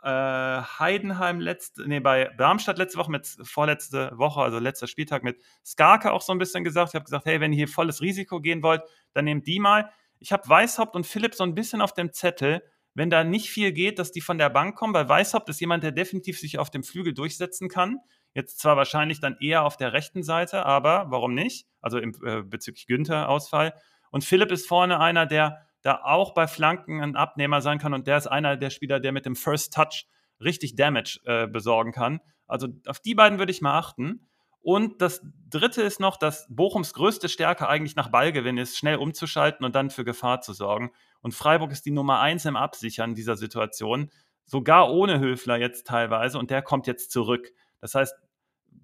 äh, 0.04 0.10
Heidenheim 0.10 1.40
letzte, 1.40 1.88
nee, 1.88 2.02
bei 2.02 2.26
Darmstadt 2.38 2.78
letzte 2.78 2.98
Woche 2.98 3.10
mit 3.10 3.26
vorletzte 3.44 4.12
Woche, 4.16 4.42
also 4.42 4.60
letzter 4.60 4.88
Spieltag 4.88 5.24
mit 5.24 5.42
Skarke 5.66 6.12
auch 6.12 6.22
so 6.22 6.34
ein 6.34 6.38
bisschen 6.38 6.66
gesagt. 6.66 6.90
Ich 6.90 6.96
habe 6.96 7.06
gesagt, 7.06 7.26
hey, 7.26 7.40
wenn 7.40 7.54
ihr 7.54 7.58
hier 7.60 7.68
volles 7.70 8.02
Risiko 8.02 8.42
gehen 8.42 8.62
wollt, 8.64 8.82
dann 9.14 9.24
nehmt 9.24 9.48
die 9.48 9.62
mal. 9.62 9.94
Ich 10.20 10.34
habe 10.34 10.50
Weishaupt 10.50 10.94
und 10.94 11.08
Philipp 11.08 11.36
so 11.36 11.46
ein 11.46 11.56
bisschen 11.56 11.80
auf 11.80 11.94
dem 11.94 12.12
Zettel, 12.12 12.64
wenn 12.96 13.10
da 13.10 13.24
nicht 13.24 13.50
viel 13.50 13.72
geht, 13.72 13.98
dass 13.98 14.12
die 14.12 14.20
von 14.20 14.38
der 14.38 14.50
Bank 14.50 14.76
kommen, 14.76 14.94
weil 14.94 15.08
Weishaupt 15.08 15.48
ist 15.48 15.62
jemand, 15.62 15.86
der 15.86 15.94
definitiv 15.94 16.38
sich 16.38 16.60
auf 16.60 16.70
dem 16.70 16.84
Flügel 16.84 17.14
durchsetzen 17.14 17.70
kann. 17.70 18.02
Jetzt 18.34 18.60
zwar 18.60 18.78
wahrscheinlich 18.78 19.20
dann 19.20 19.38
eher 19.40 19.64
auf 19.64 19.78
der 19.78 19.94
rechten 19.94 20.24
Seite, 20.24 20.66
aber 20.66 21.08
warum 21.10 21.34
nicht? 21.34 21.68
Also 21.82 21.98
im, 21.98 22.14
äh, 22.26 22.44
bezüglich 22.44 22.88
Günther-Ausfall. 22.88 23.74
Und 24.12 24.24
Philipp 24.24 24.52
ist 24.52 24.68
vorne 24.68 25.00
einer, 25.00 25.26
der 25.26 25.66
da 25.82 26.02
auch 26.04 26.34
bei 26.34 26.48
Flanken 26.48 27.02
ein 27.02 27.16
Abnehmer 27.16 27.62
sein 27.62 27.80
kann 27.80 27.94
und 27.94 28.08
der 28.08 28.18
ist 28.18 28.28
einer 28.28 28.56
der 28.56 28.70
Spieler, 28.70 29.00
der 29.00 29.12
mit 29.12 29.26
dem 29.26 29.36
First 29.36 29.74
Touch 29.74 30.08
richtig 30.40 30.76
Damage 30.76 31.20
äh, 31.26 31.48
besorgen 31.48 31.92
kann. 31.92 32.20
Also 32.48 32.68
auf 32.88 33.00
die 33.00 33.16
beiden 33.16 33.40
würde 33.40 33.52
ich 33.52 33.62
mal 33.62 33.78
achten. 33.78 34.28
Und 34.64 35.02
das 35.02 35.22
dritte 35.50 35.82
ist 35.82 36.00
noch, 36.00 36.18
dass 36.18 36.46
Bochums 36.50 36.94
größte 36.94 37.30
Stärke 37.30 37.68
eigentlich 37.68 37.96
nach 37.96 38.10
Ballgewinn 38.10 38.60
ist, 38.60 38.78
schnell 38.78 38.98
umzuschalten 38.98 39.66
und 39.66 39.74
dann 39.74 39.90
für 39.90 40.06
Gefahr 40.06 40.42
zu 40.42 40.54
sorgen. 40.54 40.92
Und 41.22 41.34
Freiburg 41.34 41.72
ist 41.72 41.86
die 41.86 41.92
Nummer 41.92 42.20
eins 42.20 42.46
im 42.46 42.56
Absichern 42.56 43.16
dieser 43.16 43.38
Situation, 43.38 44.12
sogar 44.46 44.92
ohne 44.92 45.20
Höfler 45.20 45.58
jetzt 45.58 45.88
teilweise. 45.88 46.38
Und 46.38 46.52
der 46.52 46.62
kommt 46.62 46.86
jetzt 46.86 47.12
zurück. 47.12 47.52
Das 47.82 47.96
heißt, 47.96 48.16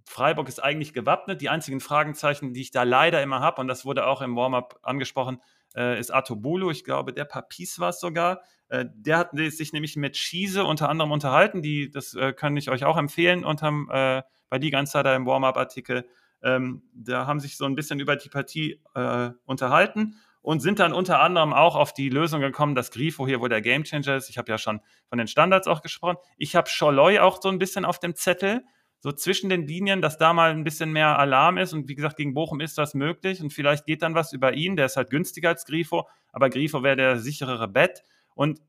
Freiburg 0.04 0.48
ist 0.48 0.64
eigentlich 0.64 0.94
gewappnet. 0.94 1.42
Die 1.42 1.50
einzigen 1.50 1.80
Fragezeichen, 1.80 2.54
die 2.54 2.62
ich 2.62 2.72
da 2.72 2.84
leider 2.84 3.22
immer 3.22 3.40
habe, 3.40 3.62
und 3.62 3.68
das 3.68 3.86
wurde 3.86 4.08
auch 4.08 4.22
im 4.22 4.36
Warm-up 4.36 4.80
angesprochen, 4.84 5.42
äh, 5.76 6.00
ist 6.00 6.14
Atobulu. 6.14 6.72
Ich 6.72 6.84
glaube, 6.84 7.14
der 7.14 7.26
Papis 7.26 7.80
war 7.80 7.90
es 7.90 8.00
sogar. 8.00 8.42
Äh, 8.70 8.86
der 8.94 9.18
hat 9.18 9.30
sich 9.34 9.74
nämlich 9.74 9.96
mit 9.96 10.18
Schiese 10.18 10.64
unter 10.64 10.90
anderem 10.90 11.12
unterhalten. 11.12 11.62
Die, 11.62 11.92
das 11.92 12.14
äh, 12.14 12.34
kann 12.34 12.58
ich 12.58 12.70
euch 12.70 12.84
auch 12.86 12.98
empfehlen 12.98 13.46
unterm, 13.46 13.90
äh, 13.92 14.24
bei 14.50 14.60
die 14.60 14.72
ganze 14.72 14.94
Zeit 14.94 15.06
im 15.16 15.26
Warm-up-Artikel. 15.26 16.08
Ähm, 16.42 16.84
da 16.94 17.28
haben 17.28 17.40
sich 17.40 17.58
so 17.58 17.66
ein 17.66 17.76
bisschen 17.76 18.00
über 18.00 18.16
die 18.16 18.30
Partie 18.30 18.82
äh, 18.96 19.32
unterhalten. 19.46 20.16
und 20.48 20.62
sind 20.62 20.80
dann 20.80 20.94
unter 20.94 21.20
anderem 21.20 21.52
auch 21.52 21.76
auf 21.76 21.94
die 21.94 22.08
Lösung 22.08 22.40
gekommen, 22.40 22.74
dass 22.74 22.92
Grifo 22.92 23.28
hier 23.28 23.42
wohl 23.42 23.50
der 23.50 23.62
Gamechanger 23.62 24.16
ist. 24.16 24.30
Ich 24.30 24.38
habe 24.38 24.50
ja 24.50 24.58
schon 24.58 24.80
von 25.10 25.18
den 25.18 25.28
Standards 25.28 25.68
auch 25.68 25.82
gesprochen. 25.82 26.16
Ich 26.38 26.56
habe 26.56 26.70
Scholloy 26.70 27.20
auch 27.20 27.42
so 27.42 27.50
ein 27.50 27.60
bisschen 27.60 27.84
auf 27.84 28.00
dem 28.00 28.16
Zettel, 28.16 28.64
so 29.00 29.12
zwischen 29.12 29.50
den 29.50 29.68
Linien, 29.68 30.02
dass 30.02 30.18
da 30.18 30.34
mal 30.34 30.52
ein 30.52 30.64
bisschen 30.64 30.92
mehr 30.92 31.20
Alarm 31.20 31.58
ist. 31.58 31.74
Und 31.74 31.88
wie 31.88 31.96
gesagt, 31.96 32.18
gegen 32.18 32.34
Bochum 32.34 32.60
ist 32.60 32.78
das 32.78 32.94
möglich 32.94 33.42
und 33.42 33.54
vielleicht 33.54 33.86
geht 33.86 34.02
dann 34.02 34.16
was 34.16 34.34
über 34.34 34.54
ihn. 34.54 34.76
Der 34.76 34.88
ist 34.88 34.98
halt 34.98 35.10
günstiger 35.10 35.50
als 35.50 35.66
Grifo, 35.66 36.08
aber 36.32 36.50
Grifo 36.50 36.84
wäre 36.84 36.96
der 36.96 37.20
sicherere 37.20 37.68
Bett. 37.68 38.04
Und 38.36 38.62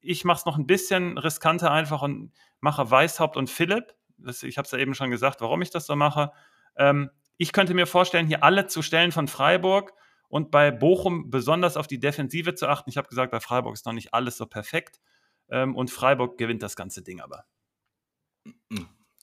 ich 0.00 0.24
mache 0.24 0.38
es 0.38 0.46
noch 0.46 0.56
ein 0.56 0.66
bisschen 0.66 1.18
riskanter 1.18 1.70
einfach 1.70 2.02
und 2.02 2.32
mache 2.60 2.90
Weißhaupt 2.90 3.36
und 3.36 3.50
Philipp. 3.50 3.94
Das, 4.18 4.42
ich 4.42 4.58
habe 4.58 4.66
es 4.66 4.72
ja 4.72 4.78
eben 4.78 4.94
schon 4.94 5.10
gesagt, 5.10 5.40
warum 5.40 5.62
ich 5.62 5.70
das 5.70 5.86
so 5.86 5.96
mache. 5.96 6.32
Ähm, 6.76 7.10
ich 7.36 7.52
könnte 7.52 7.74
mir 7.74 7.86
vorstellen, 7.86 8.26
hier 8.26 8.42
alle 8.42 8.66
zu 8.66 8.82
stellen 8.82 9.12
von 9.12 9.28
Freiburg 9.28 9.92
und 10.28 10.50
bei 10.50 10.70
Bochum 10.70 11.30
besonders 11.30 11.76
auf 11.76 11.86
die 11.86 12.00
Defensive 12.00 12.54
zu 12.54 12.68
achten. 12.68 12.90
Ich 12.90 12.96
habe 12.96 13.08
gesagt, 13.08 13.30
bei 13.30 13.40
Freiburg 13.40 13.74
ist 13.74 13.86
noch 13.86 13.92
nicht 13.92 14.14
alles 14.14 14.36
so 14.36 14.46
perfekt 14.46 15.00
ähm, 15.48 15.76
und 15.76 15.90
Freiburg 15.90 16.38
gewinnt 16.38 16.62
das 16.62 16.76
ganze 16.76 17.02
Ding 17.02 17.20
aber. 17.20 17.44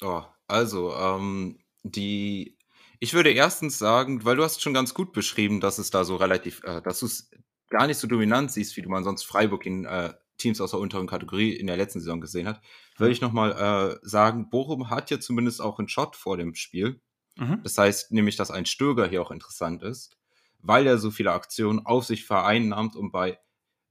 Oh, 0.01 0.23
also, 0.53 0.93
ähm, 0.95 1.59
die 1.83 2.57
ich 2.99 3.13
würde 3.13 3.31
erstens 3.31 3.77
sagen, 3.77 4.23
weil 4.23 4.37
du 4.37 4.43
hast 4.43 4.61
schon 4.61 4.73
ganz 4.73 4.93
gut 4.93 5.11
beschrieben, 5.11 5.59
dass 5.59 5.77
es 5.77 5.89
da 5.89 6.05
so 6.05 6.15
relativ, 6.15 6.63
äh, 6.63 6.81
dass 6.81 7.01
du 7.01 7.07
es 7.07 7.29
gar 7.69 7.87
nicht 7.87 7.97
so 7.97 8.07
dominant 8.07 8.51
siehst, 8.51 8.77
wie 8.77 8.81
du 8.81 8.89
man 8.89 9.03
sonst 9.03 9.23
Freiburg 9.23 9.65
in 9.65 9.83
äh, 9.83 10.13
Teams 10.37 10.61
aus 10.61 10.71
der 10.71 10.79
unteren 10.79 11.07
Kategorie 11.07 11.51
in 11.51 11.67
der 11.67 11.75
letzten 11.75 11.99
Saison 11.99 12.21
gesehen 12.21 12.47
hat, 12.47 12.61
würde 12.97 13.11
ich 13.11 13.19
nochmal 13.19 13.51
äh, 13.51 14.07
sagen, 14.07 14.49
Bochum 14.49 14.89
hat 14.89 15.11
ja 15.11 15.19
zumindest 15.19 15.61
auch 15.61 15.79
einen 15.79 15.89
Shot 15.89 16.15
vor 16.15 16.37
dem 16.37 16.55
Spiel. 16.55 17.01
Mhm. 17.35 17.59
Das 17.63 17.77
heißt 17.77 18.13
nämlich, 18.13 18.37
dass 18.37 18.51
ein 18.51 18.65
Stöger 18.65 19.07
hier 19.07 19.21
auch 19.21 19.31
interessant 19.31 19.83
ist 19.83 20.17
weil 20.63 20.87
er 20.87 20.97
so 20.97 21.11
viele 21.11 21.33
Aktionen 21.33 21.85
auf 21.85 22.05
sich 22.05 22.25
vereinnahmt 22.25 22.95
und 22.95 23.11
bei 23.11 23.37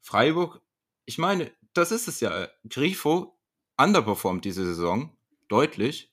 Freiburg, 0.01 0.61
ich 1.05 1.19
meine, 1.19 1.53
das 1.75 1.93
ist 1.93 2.09
es 2.09 2.21
ja. 2.21 2.49
Grifo 2.69 3.39
underperformt 3.77 4.45
diese 4.45 4.65
Saison 4.65 5.17
deutlich 5.49 6.12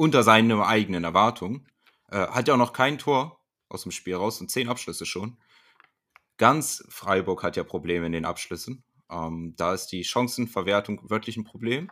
unter 0.00 0.22
seinen 0.22 0.50
eigenen 0.62 1.04
Erwartungen. 1.04 1.68
Äh, 2.08 2.26
hat 2.28 2.48
ja 2.48 2.54
auch 2.54 2.58
noch 2.58 2.72
kein 2.72 2.96
Tor 2.96 3.38
aus 3.68 3.82
dem 3.82 3.92
Spiel 3.92 4.14
raus 4.14 4.40
und 4.40 4.50
zehn 4.50 4.70
Abschlüsse 4.70 5.04
schon. 5.04 5.38
Ganz 6.38 6.82
Freiburg 6.88 7.42
hat 7.42 7.58
ja 7.58 7.64
Probleme 7.64 8.06
in 8.06 8.12
den 8.12 8.24
Abschlüssen. 8.24 8.82
Ähm, 9.10 9.52
da 9.58 9.74
ist 9.74 9.88
die 9.88 10.02
Chancenverwertung 10.04 11.10
wirklich 11.10 11.36
ein 11.36 11.44
Problem. 11.44 11.90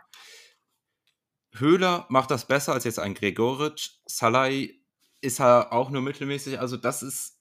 Höhler 1.53 2.07
macht 2.09 2.31
das 2.31 2.49
besser 2.49 2.73
als 2.73 2.85
jetzt 2.85 2.99
ein 2.99 3.13
Gregoritsch. 3.13 3.99
Salai 4.07 4.81
ist 5.21 5.39
er 5.39 5.75
auch 5.75 5.91
nur 5.91 6.01
mittelmäßig. 6.01 6.61
Also, 6.61 6.79
das 6.79 7.03
ist 7.03 7.39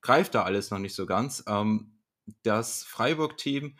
greift 0.00 0.36
da 0.36 0.44
alles 0.44 0.70
noch 0.70 0.78
nicht 0.78 0.94
so 0.94 1.06
ganz. 1.06 1.42
Ähm, 1.48 1.98
das 2.44 2.84
Freiburg-Team, 2.84 3.76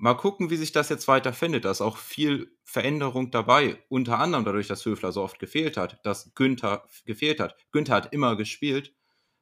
mal 0.00 0.14
gucken, 0.14 0.50
wie 0.50 0.56
sich 0.56 0.72
das 0.72 0.88
jetzt 0.88 1.08
weiter 1.08 1.32
findet. 1.32 1.64
Da 1.64 1.70
ist 1.70 1.80
auch 1.80 1.96
viel 1.96 2.56
Veränderung 2.64 3.30
dabei. 3.30 3.82
Unter 3.88 4.18
anderem 4.18 4.44
dadurch, 4.44 4.66
dass 4.66 4.84
Höfler 4.84 5.12
so 5.12 5.22
oft 5.22 5.38
gefehlt 5.38 5.76
hat, 5.76 6.04
dass 6.04 6.34
Günther 6.34 6.84
gefehlt 7.06 7.40
hat. 7.40 7.56
Günther 7.72 7.94
hat 7.94 8.12
immer 8.12 8.36
gespielt. 8.36 8.94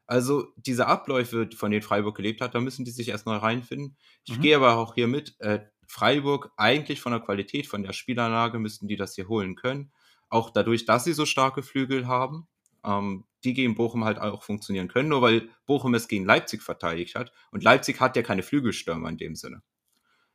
Also 0.06 0.52
diese 0.56 0.86
Abläufe, 0.86 1.48
von 1.54 1.70
denen 1.70 1.82
Freiburg 1.82 2.16
gelebt 2.16 2.40
hat, 2.40 2.54
da 2.54 2.60
müssen 2.60 2.84
die 2.84 2.90
sich 2.90 3.08
erst 3.08 3.26
neu 3.26 3.36
reinfinden. 3.36 3.96
Ich 4.24 4.38
mhm. 4.38 4.42
gehe 4.42 4.56
aber 4.56 4.76
auch 4.76 4.94
hier 4.94 5.06
mit. 5.06 5.36
Äh, 5.40 5.60
Freiburg 5.86 6.50
eigentlich 6.56 7.00
von 7.00 7.12
der 7.12 7.20
Qualität, 7.20 7.66
von 7.66 7.82
der 7.82 7.92
Spielanlage 7.92 8.58
müssten 8.58 8.88
die 8.88 8.96
das 8.96 9.14
hier 9.14 9.28
holen 9.28 9.54
können. 9.54 9.90
Auch 10.28 10.50
dadurch, 10.50 10.84
dass 10.84 11.04
sie 11.04 11.14
so 11.14 11.24
starke 11.24 11.62
Flügel 11.62 12.06
haben 12.06 12.46
ähm, 12.84 13.24
die 13.44 13.54
gegen 13.54 13.74
Bochum 13.74 14.04
halt 14.04 14.18
auch 14.18 14.42
funktionieren 14.42 14.88
können, 14.88 15.08
nur 15.08 15.22
weil 15.22 15.48
Bochum 15.66 15.94
es 15.94 16.08
gegen 16.08 16.24
Leipzig 16.24 16.62
verteidigt 16.62 17.14
hat. 17.14 17.32
Und 17.50 17.62
Leipzig 17.62 18.00
hat 18.00 18.16
ja 18.16 18.22
keine 18.22 18.42
Flügelstürmer 18.42 19.08
in 19.08 19.16
dem 19.16 19.34
Sinne. 19.36 19.62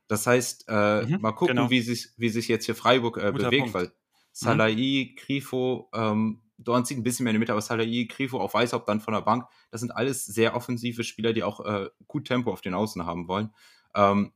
Das 0.08 0.28
heißt, 0.28 0.66
äh, 0.68 1.06
mhm, 1.06 1.22
mal 1.22 1.32
gucken, 1.32 1.56
genau. 1.56 1.70
wie, 1.70 1.82
sich, 1.82 2.10
wie 2.18 2.30
sich 2.30 2.48
jetzt 2.48 2.66
hier 2.66 2.76
Freiburg 2.76 3.18
äh, 3.18 3.32
bewegt, 3.32 3.72
Punkt. 3.72 3.74
weil 3.74 3.92
Salai, 4.32 5.12
mhm. 5.12 5.16
Grifo, 5.16 5.89
ähm, 5.94 6.42
Dorn 6.58 6.86
zieht 6.86 6.98
ein 6.98 7.04
bisschen 7.04 7.24
mehr 7.24 7.32
in 7.32 7.36
die 7.36 7.39
Mitte, 7.39 7.52
aber 7.52 7.62
Salai, 7.62 8.06
Grifo, 8.10 8.39
auch 8.39 8.54
Weißhaupt 8.54 8.88
dann 8.88 9.02
von 9.02 9.13
der 9.13 9.22
Bank, 9.22 9.48
das 9.72 9.82
sind 9.82 9.92
alles 9.92 10.26
sehr 10.26 10.56
offensive 10.56 11.04
Spieler, 11.04 11.34
die 11.34 11.44
auch 11.44 11.60
äh, 11.66 11.89
gut 12.08 12.28
Tempo 12.28 12.52
auf 12.52 12.62
den 12.62 12.74
Außen 12.74 13.06
haben 13.06 13.28
wollen. 13.28 13.54
Ähm, 13.96 14.34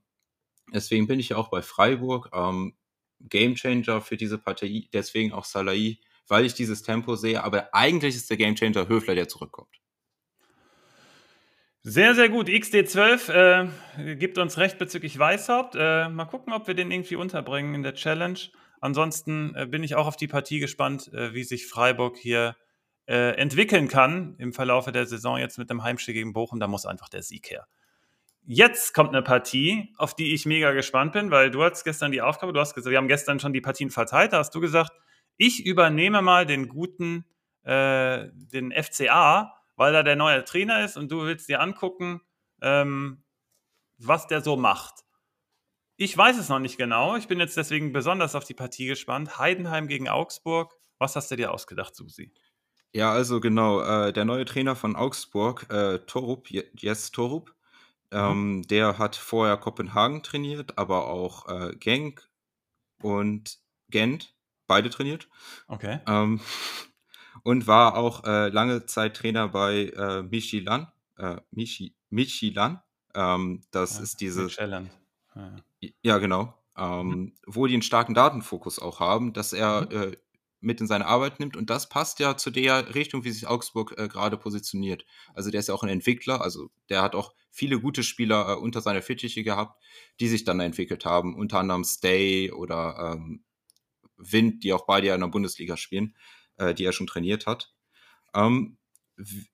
deswegen 0.74 1.08
bin 1.08 1.20
ich 1.20 1.30
ja 1.30 1.38
auch 1.38 1.50
bei 1.50 1.62
Freiburg. 1.62 2.30
Ähm, 2.34 2.76
Gamechanger 3.20 4.02
für 4.02 4.16
diese 4.16 4.38
Partei, 4.38 4.88
deswegen 4.94 5.34
auch 5.34 5.46
Salai 5.46 5.98
weil 6.28 6.46
ich 6.46 6.54
dieses 6.54 6.84
Tempo 6.84 7.16
sehe. 7.16 7.44
Aber 7.44 7.74
eigentlich 7.74 8.16
ist 8.16 8.30
der 8.30 8.38
Gamechanger 8.38 8.88
Höfler, 8.88 9.16
der 9.16 9.28
zurückkommt. 9.28 9.80
Sehr, 11.84 12.16
sehr 12.16 12.30
gut. 12.30 12.50
XD12 12.50 13.32
äh, 13.98 14.16
gibt 14.16 14.38
uns 14.38 14.58
recht 14.58 14.78
bezüglich 14.78 15.18
Weißhaupt. 15.18 15.76
Äh, 15.78 16.10
mal 16.10 16.26
gucken, 16.26 16.54
ob 16.54 16.68
wir 16.68 16.74
den 16.74 16.92
irgendwie 16.92 17.16
unterbringen 17.16 17.76
in 17.76 17.84
der 17.84 17.94
Challenge. 17.94 18.40
Ansonsten 18.82 19.56
äh, 19.56 19.66
bin 19.66 19.84
ich 19.84 19.96
auch 19.96 20.08
auf 20.08 20.18
die 20.18 20.28
Partie 20.28 20.60
gespannt, 20.60 21.12
äh, 21.14 21.34
wie 21.34 21.44
sich 21.44 21.68
Freiburg 21.68 22.18
hier 22.18 22.56
äh, 23.08 23.36
entwickeln 23.38 23.88
kann 23.88 24.36
im 24.38 24.54
Verlauf 24.54 24.92
der 24.92 25.06
Saison 25.06 25.38
jetzt 25.38 25.58
mit 25.58 25.70
dem 25.70 25.84
Heimspiel 25.84 26.14
gegen 26.14 26.34
Bochum. 26.34 26.60
Da 26.60 26.68
muss 26.68 26.86
einfach 26.86 27.10
der 27.10 27.24
Sieg 27.24 27.50
her. 27.50 27.68
Jetzt 28.44 28.94
kommt 28.94 29.10
eine 29.10 29.22
Partie, 29.22 29.94
auf 29.98 30.16
die 30.16 30.34
ich 30.34 30.46
mega 30.46 30.72
gespannt 30.72 31.14
bin, 31.14 31.32
weil 31.32 31.52
du 31.52 31.64
hattest 31.64 31.84
gestern 31.84 32.12
die 32.12 32.22
Aufgabe, 32.22 32.54
du 32.54 32.60
hast 32.60 32.76
gesagt, 32.76 32.92
wir 32.92 32.98
haben 32.98 33.10
gestern 33.10 33.40
schon 33.40 33.52
die 33.54 33.62
Partien 33.62 33.90
verteilt, 33.90 34.32
da 34.32 34.38
hast 34.40 34.56
du 34.56 34.62
gesagt, 34.62 34.92
ich 35.36 35.66
übernehme 35.66 36.22
mal 36.22 36.46
den 36.46 36.70
guten, 36.70 37.26
äh, 37.64 38.30
den 38.34 38.72
FCA, 38.72 39.57
weil 39.78 39.96
er 39.96 40.04
der 40.04 40.18
neue 40.18 40.44
Trainer 40.44 40.84
ist 40.84 40.98
und 40.98 41.10
du 41.12 41.22
willst 41.22 41.48
dir 41.48 41.62
angucken, 41.62 42.22
ähm, 42.62 43.24
was 43.98 44.28
der 44.28 44.42
so 44.42 44.58
macht. 44.58 45.06
Ich 45.96 46.16
weiß 46.16 46.38
es 46.38 46.50
noch 46.50 46.60
nicht 46.60 46.78
genau. 46.78 47.16
Ich 47.16 47.28
bin 47.28 47.40
jetzt 47.40 47.58
deswegen 47.58 47.94
besonders 47.94 48.36
auf 48.36 48.44
die 48.44 48.54
Partie 48.54 48.86
gespannt. 48.86 49.40
Heidenheim 49.40 49.88
gegen 49.88 50.10
Augsburg. 50.10 50.74
Was 51.00 51.16
hast 51.16 51.32
du 51.32 51.36
dir 51.36 51.52
ausgedacht, 51.52 51.96
Susi? 51.96 52.34
Ja, 52.94 53.12
also 53.12 53.40
genau. 53.40 53.82
Äh, 53.82 54.14
der 54.14 54.26
neue 54.26 54.46
Trainer 54.46 54.76
von 54.76 54.96
Augsburg, 54.96 55.72
äh, 55.72 56.00
Torup, 56.00 56.50
Jes 56.50 57.12
Torup, 57.12 57.56
mhm. 58.12 58.18
ähm, 58.18 58.56
mhm. 58.58 58.62
der 58.64 58.98
hat 58.98 59.16
vorher 59.16 59.58
Kopenhagen 59.58 60.24
trainiert, 60.24 60.78
aber 60.78 61.08
auch 61.08 61.48
äh, 61.48 61.76
Genk 61.76 62.30
und 63.02 63.58
Gent 63.90 64.36
beide 64.68 64.90
trainiert. 64.90 65.28
Okay. 65.68 66.00
Ähm, 66.08 66.42
und 67.48 67.66
war 67.66 67.96
auch 67.96 68.26
äh, 68.26 68.50
lange 68.50 68.88
Zeit 68.88 69.16
Trainer 69.16 69.48
bei 69.48 69.86
äh, 69.96 70.22
Michilan. 70.22 70.92
Äh, 71.18 71.38
Michi, 71.52 71.96
Michilan. 72.10 72.82
Ähm, 73.16 73.62
das 73.72 73.96
ja, 73.96 74.04
ist 74.04 74.20
diese. 74.20 74.44
Michelin. 74.44 74.90
Ja. 75.34 75.56
ja, 76.02 76.18
genau. 76.18 76.54
Ähm, 76.78 77.08
mhm. 77.08 77.34
Wo 77.46 77.66
die 77.66 77.74
einen 77.76 77.84
starken 77.84 78.14
Datenfokus 78.14 78.80
auch 78.80 79.00
haben, 79.00 79.32
dass 79.32 79.54
er 79.54 79.84
mhm. 79.90 79.92
äh, 79.92 80.18
mit 80.60 80.82
in 80.82 80.88
seine 80.88 81.06
Arbeit 81.06 81.40
nimmt. 81.40 81.56
Und 81.56 81.70
das 81.70 81.88
passt 81.88 82.20
ja 82.20 82.36
zu 82.36 82.52
der 82.52 82.94
Richtung, 82.96 83.24
wie 83.24 83.32
sich 83.32 83.48
Augsburg 83.48 83.98
äh, 83.98 84.10
gerade 84.10 84.36
positioniert. 84.36 85.06
Also 85.34 85.50
der 85.50 85.62
ist 85.62 85.70
ja 85.70 85.74
auch 85.74 85.84
ein 85.84 85.90
Entwickler, 85.90 86.42
also 86.42 86.70
der 86.90 87.02
hat 87.02 87.16
auch 87.16 87.34
viele 87.50 87.80
gute 87.80 88.04
Spieler 88.04 88.50
äh, 88.50 88.56
unter 88.56 88.82
seiner 88.82 89.02
Fittiche 89.02 89.44
gehabt, 89.44 89.82
die 90.20 90.28
sich 90.28 90.44
dann 90.44 90.60
entwickelt 90.60 91.06
haben. 91.06 91.34
Unter 91.34 91.60
anderem 91.60 91.86
Stay 91.86 92.52
oder 92.52 93.14
ähm, 93.16 93.46
Wind, 94.18 94.66
die 94.66 94.74
auch 94.74 94.86
beide 94.86 95.08
ja 95.08 95.16
in 95.16 95.22
der 95.22 95.28
Bundesliga 95.28 95.78
spielen, 95.78 96.14
äh, 96.58 96.74
die 96.74 96.86
er 96.86 96.94
schon 96.94 97.08
trainiert 97.08 97.46
hat. 97.46 97.74
Ähm, 98.34 98.78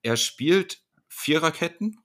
er 0.02 0.18
spielt 0.18 0.82
Viererketten, 1.08 2.00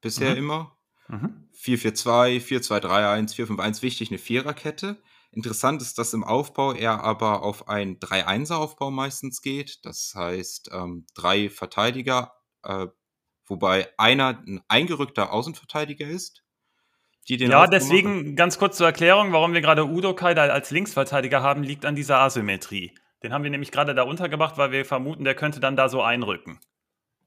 bisher 0.00 0.32
mhm. 0.32 0.36
immer. 0.36 0.78
Mhm. 1.08 1.48
4-4-2, 1.54 2.40
4-2-3-1, 2.40 3.34
4-5-1, 3.34 3.82
wichtig, 3.82 4.10
eine 4.10 4.18
Viererkette. 4.18 5.02
Interessant 5.32 5.82
ist, 5.82 5.98
dass 5.98 6.14
im 6.14 6.24
Aufbau 6.24 6.72
er 6.72 7.04
aber 7.04 7.42
auf 7.42 7.68
einen 7.68 7.98
3-1er-Aufbau 7.98 8.90
meistens 8.90 9.42
geht. 9.42 9.84
Das 9.84 10.12
heißt, 10.16 10.70
ähm, 10.72 11.06
drei 11.14 11.50
Verteidiger, 11.50 12.32
äh, 12.64 12.86
wobei 13.46 13.88
einer 13.98 14.42
ein 14.46 14.60
eingerückter 14.68 15.32
Außenverteidiger 15.32 16.06
ist 16.06 16.42
die 17.30 17.36
den 17.36 17.50
Ja, 17.50 17.66
deswegen 17.66 18.34
ganz 18.34 18.58
kurz 18.58 18.76
zur 18.76 18.86
Erklärung, 18.86 19.32
warum 19.32 19.52
wir 19.52 19.60
gerade 19.60 19.86
Udo 19.86 20.14
Kai 20.14 20.34
als 20.34 20.70
Linksverteidiger 20.70 21.42
haben, 21.42 21.62
liegt 21.62 21.84
an 21.84 21.94
dieser 21.94 22.18
Asymmetrie. 22.18 22.94
Den 23.22 23.32
haben 23.32 23.44
wir 23.44 23.50
nämlich 23.50 23.70
gerade 23.70 23.94
da 23.94 24.02
untergebracht, 24.02 24.56
weil 24.56 24.72
wir 24.72 24.84
vermuten, 24.84 25.24
der 25.24 25.34
könnte 25.34 25.60
dann 25.60 25.76
da 25.76 25.88
so 25.88 26.02
einrücken. 26.02 26.58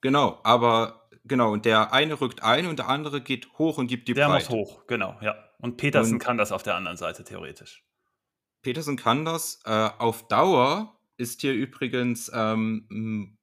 Genau, 0.02 0.40
aber 0.44 1.08
genau, 1.24 1.52
und 1.52 1.66
der 1.66 1.94
eine 1.94 2.20
rückt 2.20 2.44
ein 2.44 2.68
und 2.68 2.80
der 2.80 2.90
andere 2.90 3.22
geht 3.22 3.48
hoch 3.58 3.78
und 3.78 3.88
gibt 3.88 4.08
die 4.08 4.14
der 4.14 4.28
Breite. 4.28 4.48
Der 4.48 4.58
muss 4.58 4.68
hoch, 4.70 4.88
genau, 4.88 5.18
ja. 5.22 5.36
Und 5.60 5.78
Petersen 5.78 6.14
und 6.14 6.20
kann 6.20 6.38
das 6.38 6.52
auf 6.52 6.64
der 6.64 6.76
anderen 6.76 6.98
Seite 6.98 7.24
theoretisch. 7.24 7.84
Petersen 8.62 8.98
kann 8.98 9.24
das. 9.24 9.62
Äh, 9.66 9.90
auf 9.98 10.28
Dauer 10.28 11.00
ist 11.18 11.42
hier 11.42 11.54
übrigens 11.54 12.32
ähm, 12.34 13.38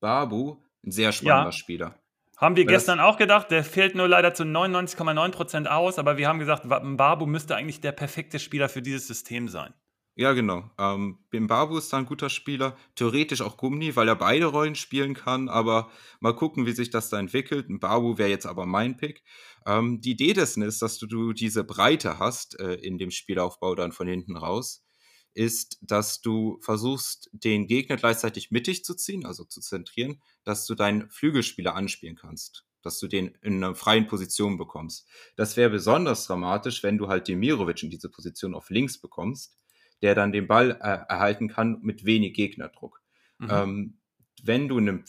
Babu 0.00 0.62
ein 0.84 0.90
sehr 0.90 1.12
spannender 1.12 1.46
ja. 1.46 1.52
Spieler. 1.52 1.94
Haben 2.36 2.56
wir 2.56 2.64
gestern 2.64 2.98
auch 2.98 3.18
gedacht, 3.18 3.52
der 3.52 3.62
fällt 3.62 3.94
nur 3.94 4.08
leider 4.08 4.34
zu 4.34 4.42
99,9% 4.42 5.66
aus, 5.66 6.00
aber 6.00 6.16
wir 6.16 6.26
haben 6.26 6.40
gesagt, 6.40 6.68
Babu 6.68 7.24
müsste 7.24 7.54
eigentlich 7.54 7.80
der 7.80 7.92
perfekte 7.92 8.40
Spieler 8.40 8.68
für 8.68 8.82
dieses 8.82 9.06
System 9.06 9.48
sein. 9.48 9.72
Ja, 10.14 10.34
genau. 10.34 10.70
Ähm, 10.78 11.18
Bimbabu 11.30 11.78
ist 11.78 11.90
da 11.92 11.96
ein 11.96 12.04
guter 12.04 12.28
Spieler. 12.28 12.76
Theoretisch 12.96 13.40
auch 13.40 13.56
Gummi, 13.56 13.96
weil 13.96 14.08
er 14.08 14.16
beide 14.16 14.44
Rollen 14.46 14.74
spielen 14.74 15.14
kann, 15.14 15.48
aber 15.48 15.90
mal 16.20 16.36
gucken, 16.36 16.66
wie 16.66 16.72
sich 16.72 16.90
das 16.90 17.08
da 17.08 17.18
entwickelt. 17.18 17.70
Mbabu 17.70 18.18
wäre 18.18 18.28
jetzt 18.28 18.44
aber 18.44 18.66
mein 18.66 18.98
Pick. 18.98 19.22
Ähm, 19.66 20.02
die 20.02 20.10
Idee 20.10 20.34
dessen 20.34 20.62
ist, 20.62 20.82
dass 20.82 20.98
du, 20.98 21.06
du 21.06 21.32
diese 21.32 21.64
Breite 21.64 22.18
hast 22.18 22.60
äh, 22.60 22.74
in 22.74 22.98
dem 22.98 23.10
Spielaufbau 23.10 23.74
dann 23.74 23.92
von 23.92 24.06
hinten 24.06 24.36
raus, 24.36 24.84
ist, 25.32 25.78
dass 25.80 26.20
du 26.20 26.58
versuchst, 26.60 27.30
den 27.32 27.66
Gegner 27.66 27.96
gleichzeitig 27.96 28.50
mittig 28.50 28.84
zu 28.84 28.94
ziehen, 28.94 29.24
also 29.24 29.44
zu 29.44 29.62
zentrieren, 29.62 30.20
dass 30.44 30.66
du 30.66 30.74
deinen 30.74 31.08
Flügelspieler 31.10 31.74
anspielen 31.74 32.16
kannst 32.16 32.66
dass 32.84 32.98
du 32.98 33.06
den 33.06 33.38
in 33.42 33.62
einer 33.62 33.76
freien 33.76 34.08
Position 34.08 34.58
bekommst. 34.58 35.06
Das 35.36 35.56
wäre 35.56 35.70
besonders 35.70 36.26
dramatisch, 36.26 36.82
wenn 36.82 36.98
du 36.98 37.06
halt 37.06 37.28
Demirovic 37.28 37.80
in 37.84 37.90
diese 37.90 38.08
Position 38.10 38.54
auf 38.54 38.70
links 38.70 39.00
bekommst, 39.00 39.56
der 40.02 40.14
dann 40.14 40.32
den 40.32 40.46
Ball 40.46 40.72
äh, 40.72 41.10
erhalten 41.10 41.48
kann 41.48 41.78
mit 41.82 42.04
wenig 42.04 42.34
Gegnerdruck. 42.34 43.00
Mhm. 43.38 43.48
Ähm, 43.50 43.98
wenn 44.42 44.68
du 44.68 44.78
in 44.78 44.88
einem 44.88 45.04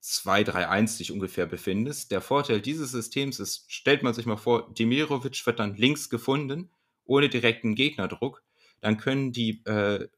4-2-3-1 0.00 0.98
dich 0.98 1.12
ungefähr 1.12 1.46
befindest, 1.46 2.12
der 2.12 2.20
Vorteil 2.20 2.60
dieses 2.60 2.92
Systems 2.92 3.40
ist, 3.40 3.70
stellt 3.70 4.02
man 4.02 4.14
sich 4.14 4.26
mal 4.26 4.36
vor, 4.36 4.72
Demirovic 4.72 5.44
wird 5.44 5.58
dann 5.58 5.74
links 5.74 6.08
gefunden, 6.08 6.70
ohne 7.04 7.28
direkten 7.28 7.74
Gegnerdruck, 7.74 8.42
dann 8.80 8.96
können 8.96 9.32
die, 9.32 9.64
äh, 9.64 10.08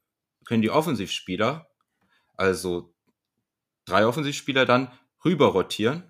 können 0.45 0.61
die 0.61 0.69
Offensivspieler, 0.69 1.67
also 2.35 2.93
drei 3.85 4.05
Offensivspieler 4.05 4.65
dann 4.65 4.91
rüber 5.25 5.47
rotieren 5.47 6.03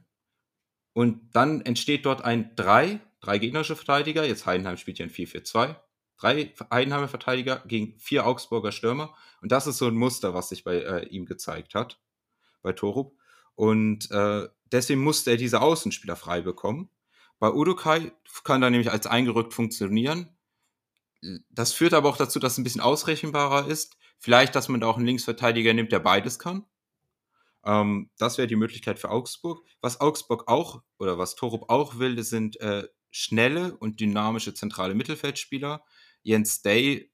und 0.94 1.34
dann 1.34 1.62
entsteht 1.62 2.06
dort 2.06 2.24
ein 2.24 2.56
3, 2.56 3.00
drei 3.22 3.38
gegnerische 3.38 3.78
Verteidiger, 3.78 4.26
jetzt 4.26 4.46
Heidenheim 4.46 4.78
spielt 4.78 5.00
ja 5.00 5.06
ein 5.06 5.12
4-4-2, 5.12 5.76
drei 6.22 6.54
Heidenheimer 6.72 7.08
Verteidiger 7.08 7.64
gegen 7.66 7.98
vier 8.00 8.26
Augsburger 8.26 8.72
Stürmer. 8.72 9.16
Und 9.42 9.52
das 9.52 9.68
ist 9.68 9.78
so 9.78 9.88
ein 9.88 9.96
Muster, 9.96 10.34
was 10.34 10.50
sich 10.50 10.64
bei 10.64 10.78
äh, 10.78 11.06
ihm 11.08 11.26
gezeigt 11.26 11.76
hat, 11.76 12.00
bei 12.62 12.74
Torup. 12.74 13.16
Und 13.56 14.10
äh, 14.12 14.48
deswegen 14.72 15.02
musste 15.04 15.32
er 15.32 15.38
diese 15.38 15.62
Außenspieler 15.62 16.16
frei 16.16 16.42
bekommen. 16.42 16.90
Bei 17.40 17.52
Udokai 17.52 18.12
kann 18.44 18.62
er 18.62 18.70
nämlich 18.70 18.92
als 18.92 19.08
eingerückt 19.08 19.54
funktionieren. 19.54 20.38
Das 21.50 21.74
führt 21.74 21.94
aber 21.94 22.10
auch 22.10 22.18
dazu, 22.18 22.40
dass 22.40 22.54
es 22.54 22.58
ein 22.60 22.64
bisschen 22.64 22.82
ausrechenbarer 22.82 23.68
ist. 23.68 23.98
Vielleicht, 24.20 24.56
dass 24.56 24.70
man 24.70 24.82
da 24.82 24.88
auch 24.88 24.98
einen 24.98 25.08
Linksverteidiger 25.08 25.74
nimmt, 25.74 25.92
der 25.92 26.00
beides 26.00 26.38
kann. 26.38 26.66
Ähm, 27.66 28.10
das 28.18 28.38
wäre 28.38 28.48
die 28.48 28.56
Möglichkeit 28.56 29.00
für 29.00 29.10
Augsburg. 29.10 29.66
Was 29.82 30.02
Augsburg 30.02 30.48
auch 30.48 30.84
oder 31.00 31.18
was 31.18 31.36
Torup 31.36 31.70
auch 31.70 31.98
will, 31.98 32.22
sind 32.24 32.60
äh, 32.62 32.88
schnelle 33.12 33.76
und 33.78 34.00
dynamische 34.00 34.54
zentrale 34.54 34.96
Mittelfeldspieler, 34.96 35.84
Jens 36.24 36.62
Day, 36.62 37.12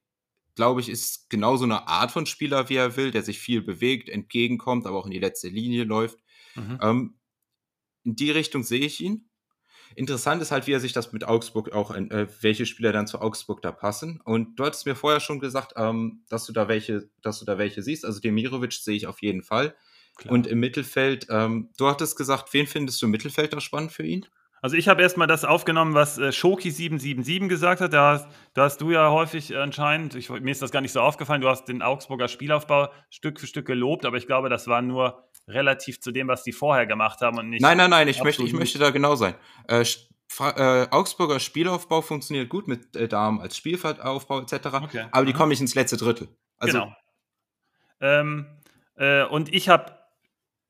glaube 0.56 0.82
ich, 0.82 0.90
ist 0.90 1.30
genauso 1.30 1.66
eine 1.66 1.88
Art 1.88 2.12
von 2.12 2.26
Spieler, 2.26 2.70
wie 2.70 2.76
er 2.76 2.98
will, 2.98 3.12
der 3.12 3.24
sich 3.24 3.40
viel 3.40 3.62
bewegt, 3.62 4.10
entgegenkommt, 4.10 4.86
aber 4.86 4.98
auch 4.98 5.06
in 5.06 5.12
die 5.12 5.20
letzte 5.20 5.50
Linie 5.50 5.84
läuft. 5.84 6.18
Mhm. 6.56 6.80
Ähm, 6.82 7.20
in 8.04 8.16
die 8.16 8.32
Richtung 8.32 8.64
sehe 8.64 8.86
ich 8.86 9.02
ihn. 9.02 9.30
Interessant 9.96 10.42
ist 10.42 10.52
halt, 10.52 10.68
wie 10.68 10.74
er 10.74 10.80
sich 10.80 10.94
das 10.94 11.14
mit 11.14 11.24
Augsburg 11.24 11.72
auch, 11.72 11.92
äh, 11.92 12.28
welche 12.42 12.66
Spieler 12.66 12.92
dann 12.92 13.08
zu 13.08 13.22
Augsburg 13.22 13.62
da 13.62 13.72
passen. 13.72 14.22
Und 14.24 14.60
du 14.60 14.66
hattest 14.66 14.86
mir 14.86 14.96
vorher 14.96 15.20
schon 15.20 15.40
gesagt, 15.40 15.74
ähm, 15.76 16.24
dass 16.30 16.46
du 16.46 16.54
da 16.54 16.68
welche, 16.68 17.10
dass 17.22 17.40
du 17.40 17.46
da 17.46 17.58
welche 17.58 17.82
siehst. 17.82 18.06
Also 18.06 18.20
Demirovic 18.20 18.74
sehe 18.74 18.96
ich 18.96 19.08
auf 19.08 19.22
jeden 19.22 19.44
Fall. 19.44 19.76
Klar. 20.18 20.34
Und 20.34 20.48
im 20.48 20.60
Mittelfeld, 20.60 21.28
ähm, 21.30 21.70
du 21.78 21.88
hattest 21.88 22.18
gesagt, 22.18 22.54
wen 22.54 22.68
findest 22.68 23.02
du 23.02 23.06
im 23.06 23.12
Mittelfeld 23.12 23.54
da 23.54 23.62
spannend 23.62 23.92
für 23.92 24.06
ihn? 24.06 24.26
Also 24.62 24.76
ich 24.76 24.88
habe 24.88 25.02
erstmal 25.02 25.28
das 25.28 25.46
aufgenommen, 25.46 25.94
was 25.94 26.18
äh, 26.18 26.30
Schoki777 26.30 27.48
gesagt 27.48 27.82
hat. 27.82 27.94
Da 27.94 28.14
hast, 28.14 28.28
da 28.54 28.64
hast 28.64 28.82
du 28.82 28.92
ja 28.92 29.12
häufig 29.12 29.56
anscheinend, 29.56 30.16
ich, 30.16 30.30
mir 30.30 30.52
ist 30.52 30.62
das 30.62 30.72
gar 30.72 30.82
nicht 30.82 30.92
so 30.92 31.02
aufgefallen, 31.02 31.42
du 31.42 31.50
hast 31.50 31.66
den 31.66 31.82
Augsburger 31.82 32.28
Spielaufbau 32.28 32.90
Stück 33.10 33.40
für 33.40 33.48
Stück 33.48 33.68
gelobt, 33.68 34.06
aber 34.06 34.18
ich 34.18 34.26
glaube, 34.26 34.50
das 34.50 34.68
war 34.68 34.82
nur 34.82 35.30
relativ 35.48 36.02
zu 36.02 36.12
dem, 36.12 36.28
was 36.28 36.44
die 36.44 36.52
vorher 36.52 36.86
gemacht 36.86 37.22
haben 37.22 37.38
und 37.38 37.50
nicht. 37.50 37.62
Nein, 37.62 37.78
nein, 37.78 37.90
nein, 37.90 38.08
ich, 38.08 38.24
möchte, 38.24 38.44
ich 38.44 38.54
möchte 38.54 38.80
da 38.80 38.90
genau 38.90 39.16
sein. 39.16 39.36
Äh, 39.68 39.86
äh, 40.40 40.88
Augsburger 40.92 41.40
Spielaufbau 41.40 42.02
funktioniert 42.02 42.50
gut 42.50 42.68
mit 42.68 42.96
äh, 42.96 43.08
Damen 43.08 43.40
als 43.40 43.58
Spielaufbau 43.58 44.42
etc., 44.42 44.54
okay. 44.84 45.06
aber 45.12 45.26
die 45.26 45.34
kommen 45.34 45.50
nicht 45.50 45.62
ins 45.62 45.76
letzte 45.76 45.98
Drittel. 45.98 46.28
Also, 46.58 46.80
genau. 46.80 46.96
Ähm, 48.02 48.46
äh, 48.96 49.24
und 49.24 49.54
ich 49.54 49.70
habe 49.70 49.98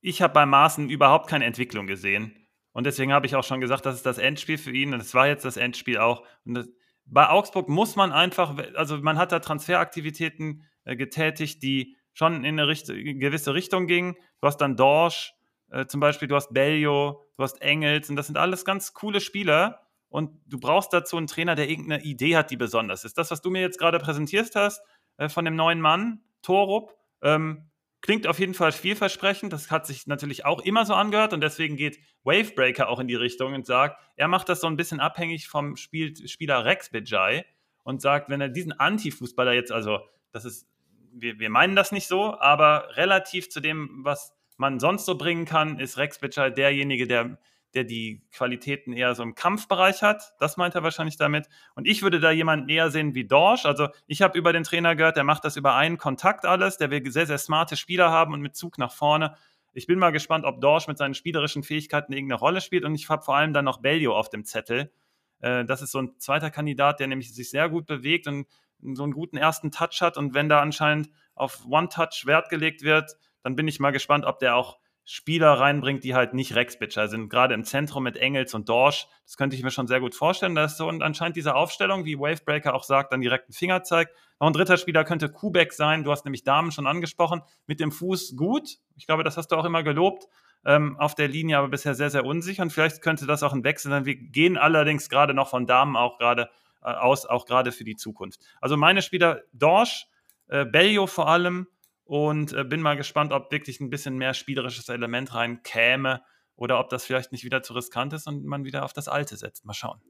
ich 0.01 0.21
hab 0.21 0.33
bei 0.33 0.45
Maaßen 0.45 0.89
überhaupt 0.89 1.27
keine 1.27 1.45
Entwicklung 1.45 1.88
gesehen. 1.88 2.46
Und 2.78 2.84
deswegen 2.84 3.11
habe 3.11 3.25
ich 3.25 3.36
auch 3.36 3.43
schon 3.43 3.59
gesagt, 3.59 3.88
das 3.88 3.95
ist 3.95 4.05
das 4.05 4.19
Endspiel 4.19 4.59
für 4.59 4.69
ihn. 4.69 4.93
Und 4.93 4.99
es 4.99 5.15
war 5.15 5.28
jetzt 5.28 5.43
das 5.43 5.57
Endspiel 5.57 5.97
auch. 5.97 6.23
Das, 6.45 6.69
bei 7.05 7.28
Augsburg 7.28 7.69
muss 7.69 7.95
man 7.95 8.11
einfach, 8.11 8.55
also 8.75 8.97
man 8.97 9.17
hat 9.17 9.32
da 9.32 9.39
Transferaktivitäten 9.39 10.61
äh, 10.84 10.95
getätigt, 10.95 11.63
die 11.63 11.97
schon 12.13 12.45
in 12.45 12.45
eine, 12.45 12.67
Richt 12.67 12.86
gewisse 12.86 13.55
Richtung 13.55 13.88
gingen. 13.88 14.13
Du 14.41 14.47
hast 14.47 14.57
dann 14.57 14.75
Dorsch, 14.75 15.34
äh, 15.71 15.88
zum 15.88 16.01
Beispiel, 16.01 16.28
du 16.28 16.36
hast 16.36 16.53
Bellio, 16.53 17.25
du 17.36 17.41
hast 17.41 17.59
Engels 17.63 18.11
und 18.11 18.15
das 18.15 18.28
sind 18.28 18.38
alles 18.38 18.63
ganz 18.63 18.93
coole 18.93 19.21
Spieler. 19.21 19.82
Und 20.09 20.39
du 20.45 20.59
brauchst 20.59 20.93
dazu 20.93 21.17
einen 21.17 21.25
Trainer, 21.25 21.55
der 21.55 21.71
irgendeine 21.71 22.03
Idee 22.03 22.36
hat, 22.36 22.51
die 22.51 22.57
besonders 22.57 23.05
ist. 23.05 23.17
Das, 23.17 23.32
was 23.32 23.41
du 23.41 23.49
mir 23.49 23.61
jetzt 23.61 23.80
gerade 23.80 23.97
präsentiert 23.97 24.51
hast 24.53 24.84
äh, 25.17 25.30
von 25.30 25.45
dem 25.45 25.55
neuen 25.55 25.82
Mann, 25.82 26.21
Torup, 26.43 26.93
ähm, 27.23 27.71
Klingt 28.08 28.26
auf 28.26 28.39
jeden 28.39 28.53
Fall 28.53 28.72
vielversprechend. 28.72 29.51
Das 29.51 29.70
hat 29.70 29.86
sich 29.86 30.08
natürlich 30.08 30.45
auch 30.45 30.62
immer 30.62 30.86
so 30.86 30.93
angehört 30.93 31.34
und 31.34 31.41
deswegen 31.41 31.76
geht 31.76 31.99
Wavebreaker 32.24 32.88
auch 32.88 33.01
in 33.01 33.10
die 33.10 33.16
Richtung 33.16 33.53
und 33.53 33.66
sagt, 33.66 34.01
er 34.16 34.30
macht 34.30 34.47
das 34.47 34.62
so 34.62 34.68
ein 34.68 34.78
bisschen 34.78 35.01
abhängig 35.01 35.49
vom 35.49 35.76
Spiel, 35.76 36.16
Spieler 36.26 36.64
Rex 36.64 36.89
Bejai 36.89 37.43
und 37.84 38.01
sagt, 38.01 38.30
wenn 38.30 38.39
er 38.39 38.47
diesen 38.47 38.72
Anti-Fußballer 38.72 39.51
jetzt, 39.51 39.74
also 39.74 39.99
das 40.32 40.45
ist, 40.45 40.70
wir, 41.12 41.38
wir 41.38 41.49
meinen 41.49 41.76
das 41.76 41.91
nicht 41.91 42.08
so, 42.08 42.39
aber 42.39 42.95
relativ 42.95 43.49
zu 43.49 43.60
dem, 43.60 44.05
was 44.05 44.34
man 44.55 44.80
sonst 44.80 45.05
so 45.05 45.18
bringen 45.18 45.43
kann, 45.43 45.78
ist 45.78 45.97
Rex 45.97 46.18
Bejai 46.20 46.49
derjenige, 46.49 47.08
der 47.08 47.38
der 47.74 47.84
die 47.84 48.22
Qualitäten 48.32 48.93
eher 48.93 49.13
so 49.15 49.24
im 49.24 49.36
Kampfbereich 49.36 50.01
hat. 50.01 50.34
Das 50.39 50.57
meint 50.57 50.76
er 50.76 50.84
wahrscheinlich 50.84 51.18
damit. 51.18 51.47
Und 51.76 51.88
ich 51.88 52.01
würde 52.01 52.20
da 52.20 52.32
jemanden 52.32 52.70
eher 52.70 52.91
sehen 52.91 53.13
wie 53.13 53.26
Dorsch. 53.26 53.65
Also 53.65 53.89
ich 54.07 54.22
habe 54.22 54.38
über 54.38 54.53
den 54.53 54.63
Trainer 54.63 54.95
gehört, 54.95 55.18
der 55.18 55.24
macht 55.24 55.45
das 55.45 55.57
über 55.57 55.76
einen 55.76 55.97
Kontakt 55.97 56.45
alles, 56.45 56.78
der 56.78 56.91
will 56.91 57.09
sehr, 57.11 57.28
sehr 57.28 57.38
smarte 57.38 57.76
Spieler 57.76 58.09
haben 58.09 58.34
und 58.34 58.41
mit 58.41 58.55
Zug 58.55 58.78
nach 58.78 58.91
vorne. 58.91 59.36
Ich 59.74 59.86
bin 59.86 59.99
mal 59.99 60.11
gespannt, 60.11 60.45
ob 60.45 60.59
Dorsch 60.61 60.88
mit 60.88 60.97
seinen 60.97 61.13
spielerischen 61.13 61.61
Fähigkeiten 61.61 62.13
irgendeine 62.13 62.39
Rolle 62.39 62.61
spielt. 62.61 62.84
Und 62.84 62.95
ich 62.95 63.09
habe 63.09 63.22
vor 63.22 63.36
allem 63.36 63.53
dann 63.53 63.65
noch 63.65 63.82
Bellio 63.82 64.18
auf 64.18 64.30
dem 64.30 64.43
Zettel. 64.43 64.91
Äh, 65.39 65.65
das 65.65 65.82
ist 65.82 65.91
so 65.91 65.99
ein 65.99 66.18
zweiter 66.18 66.49
Kandidat, 66.49 66.99
der 66.99 67.07
nämlich 67.07 67.34
sich 67.34 67.49
sehr 67.49 67.70
gut 67.70 67.86
bewegt 67.86 68.28
und 68.28 68.47
so 68.82 69.03
einen 69.03 69.13
guten 69.13 69.38
ersten 69.38 69.72
Touch 69.72 70.01
hat. 70.01 70.18
Und 70.18 70.34
wenn 70.34 70.49
da 70.49 70.61
anscheinend 70.61 71.09
auf 71.36 71.65
One-Touch 71.70 72.24
Wert 72.26 72.49
gelegt 72.49 72.82
wird, 72.82 73.18
dann 73.43 73.55
bin 73.55 73.68
ich 73.68 73.80
mal 73.80 73.91
gespannt, 73.91 74.26
ob 74.26 74.39
der 74.39 74.55
auch 74.55 74.80
Spieler 75.10 75.53
reinbringt, 75.53 76.03
die 76.03 76.16
halt 76.16 76.34
nicht 76.34 76.53
Rex-Bitcher 76.53 77.08
sind. 77.08 77.30
Gerade 77.30 77.53
im 77.53 77.64
Zentrum 77.64 78.03
mit 78.03 78.18
Engels 78.18 78.53
und 78.53 78.68
Dorsch, 78.68 79.08
das 79.24 79.38
könnte 79.38 79.55
ich 79.55 79.64
mir 79.64 79.72
schon 79.72 79.88
sehr 79.88 80.01
gut 80.01 80.14
vorstellen. 80.14 80.53
Da 80.53 80.68
so 80.68 80.86
und 80.86 81.01
anscheinend 81.01 81.38
diese 81.38 81.55
Aufstellung, 81.55 82.03
wie 82.03 82.20
Wavebreaker 82.20 82.74
auch 82.74 82.84
sagt, 82.84 83.14
dann 83.14 83.22
direkt 83.22 83.47
einen 83.47 83.53
Finger 83.53 83.84
zeigt. 83.84 84.14
Noch 84.41 84.47
ein 84.47 84.53
dritter 84.53 84.76
Spieler 84.76 85.05
könnte 85.05 85.30
Kubek 85.30 85.72
sein. 85.72 86.03
Du 86.03 86.12
hast 86.12 86.26
nämlich 86.26 86.43
Damen 86.43 86.74
schon 86.74 86.88
angesprochen. 86.88 87.41
Mit 87.68 87.80
dem 87.80 87.93
Fuß 87.93 88.36
gut. 88.36 88.80
Ich 88.97 89.08
glaube, 89.08 89.24
das 89.24 89.38
hast 89.38 89.47
du 89.47 89.55
auch 89.55 89.64
immer 89.64 89.82
gelobt. 89.82 90.28
Ähm, 90.66 90.97
auf 90.99 91.16
der 91.16 91.30
Linie 91.30 91.58
aber 91.58 91.70
bisher 91.70 91.95
sehr, 91.95 92.10
sehr 92.10 92.26
unsicher. 92.26 92.64
Und 92.64 92.74
vielleicht 92.74 93.01
könnte 93.01 93.26
das 93.26 93.43
auch 93.43 93.53
ein 93.53 93.64
Wechsel 93.64 93.89
sein. 93.89 94.03
Wir 94.03 94.16
gehen 94.16 94.58
allerdings 94.58 95.08
gerade 95.08 95.34
noch 95.34 95.47
von 95.47 95.66
Damen 95.66 95.95
auch 95.95 96.18
gerade 96.18 96.49
äh, 96.82 96.89
aus, 96.89 97.26
auch 97.26 97.45
gerade 97.45 97.72
für 97.72 97.86
die 97.86 97.95
Zukunft. 97.95 98.41
Also 98.60 98.76
meine 98.76 99.01
Spieler 99.01 99.43
Dorsch, 99.53 100.08
äh, 100.49 100.66
Bellio 100.66 101.08
vor 101.08 101.30
allem, 101.30 101.68
und 102.08 102.53
äh, 102.53 102.64
bin 102.64 102.82
mal 102.82 102.95
gespannt, 102.95 103.34
ob 103.34 103.51
wirklich 103.51 103.82
ein 103.82 103.89
bisschen 103.89 104.18
mehr 104.18 104.34
spielerisches 104.34 104.88
Element 104.89 105.34
rein 105.34 105.62
käme 105.62 106.24
oder 106.55 106.80
ob 106.80 106.89
das 106.89 107.03
vielleicht 107.05 107.32
nicht 107.32 107.43
wieder 107.43 107.62
zu 107.62 107.74
riskant 107.74 108.14
ist 108.14 108.28
und 108.28 108.45
man 108.45 108.64
wieder 108.64 108.84
auf 108.84 108.93
das 108.93 109.08
Alte 109.10 109.36
setzt. 109.36 109.66
Mal 109.66 109.74
schauen. 109.74 110.01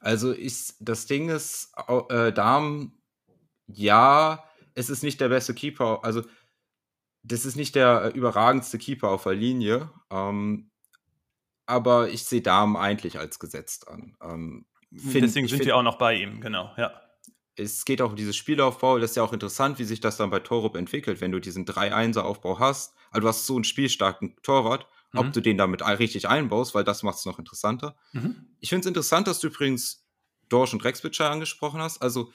Also 0.00 0.32
ist 0.32 0.76
das 0.80 1.06
Ding 1.06 1.28
ist, 1.28 1.72
äh, 2.08 2.32
Darm, 2.32 2.98
ja, 3.66 4.44
es 4.74 4.88
ist 4.88 5.02
nicht 5.02 5.20
der 5.20 5.28
beste 5.28 5.52
Keeper, 5.52 6.04
also 6.04 6.22
das 7.24 7.44
ist 7.44 7.56
nicht 7.56 7.74
der 7.74 8.04
äh, 8.04 8.16
überragendste 8.16 8.78
Keeper 8.78 9.10
auf 9.10 9.24
der 9.24 9.34
Linie, 9.34 9.90
ähm, 10.10 10.70
aber 11.66 12.08
ich 12.08 12.24
sehe 12.24 12.42
Darm 12.42 12.76
eigentlich 12.76 13.18
als 13.18 13.40
gesetzt 13.40 13.88
an. 13.88 14.16
Ähm, 14.22 14.66
find, 14.92 15.24
Deswegen 15.24 15.48
sind 15.48 15.56
find, 15.56 15.66
wir 15.66 15.76
auch 15.76 15.82
noch 15.82 15.98
bei 15.98 16.14
ihm, 16.14 16.40
genau, 16.40 16.72
ja 16.76 17.05
es 17.56 17.84
geht 17.84 18.02
auch 18.02 18.10
um 18.10 18.16
dieses 18.16 18.36
Spielaufbau. 18.36 18.98
Das 18.98 19.10
ist 19.10 19.16
ja 19.16 19.22
auch 19.22 19.32
interessant, 19.32 19.78
wie 19.78 19.84
sich 19.84 20.00
das 20.00 20.16
dann 20.16 20.30
bei 20.30 20.40
Torup 20.40 20.76
entwickelt, 20.76 21.20
wenn 21.20 21.32
du 21.32 21.40
diesen 21.40 21.64
3-1er-Aufbau 21.64 22.58
hast. 22.58 22.94
Also 23.10 23.22
du 23.22 23.28
hast 23.28 23.46
so 23.46 23.54
einen 23.54 23.64
spielstarken 23.64 24.36
Torwart, 24.42 24.86
mhm. 25.12 25.20
ob 25.20 25.32
du 25.32 25.40
den 25.40 25.56
damit 25.56 25.82
richtig 25.82 26.28
einbaust, 26.28 26.74
weil 26.74 26.84
das 26.84 27.02
macht 27.02 27.18
es 27.18 27.24
noch 27.24 27.38
interessanter. 27.38 27.96
Mhm. 28.12 28.46
Ich 28.60 28.68
finde 28.68 28.80
es 28.80 28.86
interessant, 28.86 29.26
dass 29.26 29.40
du 29.40 29.48
übrigens 29.48 30.06
Dorsch 30.48 30.74
und 30.74 30.84
Rexbitschei 30.84 31.26
angesprochen 31.26 31.80
hast. 31.80 32.02
Also 32.02 32.30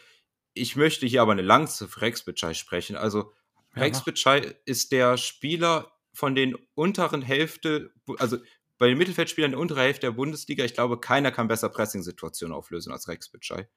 ich 0.53 0.76
möchte 0.76 1.05
hier 1.05 1.22
aber 1.22 1.32
eine 1.32 1.43
Lanze 1.43 1.88
für 1.88 2.01
Rexbitschei 2.01 2.53
sprechen. 2.53 2.95
Also 2.95 3.32
ja, 3.76 3.84
Rexbitschei 3.84 4.55
ist 4.65 4.91
der 4.91 5.17
Spieler 5.17 5.91
von 6.13 6.36
den 6.36 6.55
unteren 6.74 7.22
Hälfte, 7.22 7.93
also 8.17 8.38
bei 8.78 8.88
den 8.88 8.97
Mittelfeldspielern 8.97 9.51
der 9.51 9.59
unteren 9.59 9.82
Hälfte 9.82 10.07
der 10.07 10.11
Bundesliga, 10.11 10.65
ich 10.65 10.74
glaube, 10.74 10.99
keiner 10.99 11.32
kann 11.32 11.47
besser 11.47 11.69
Pressing-Situationen 11.69 12.53
auflösen 12.53 12.91
als 12.91 13.07
Rex 13.07 13.30
Bitschei. 13.30 13.69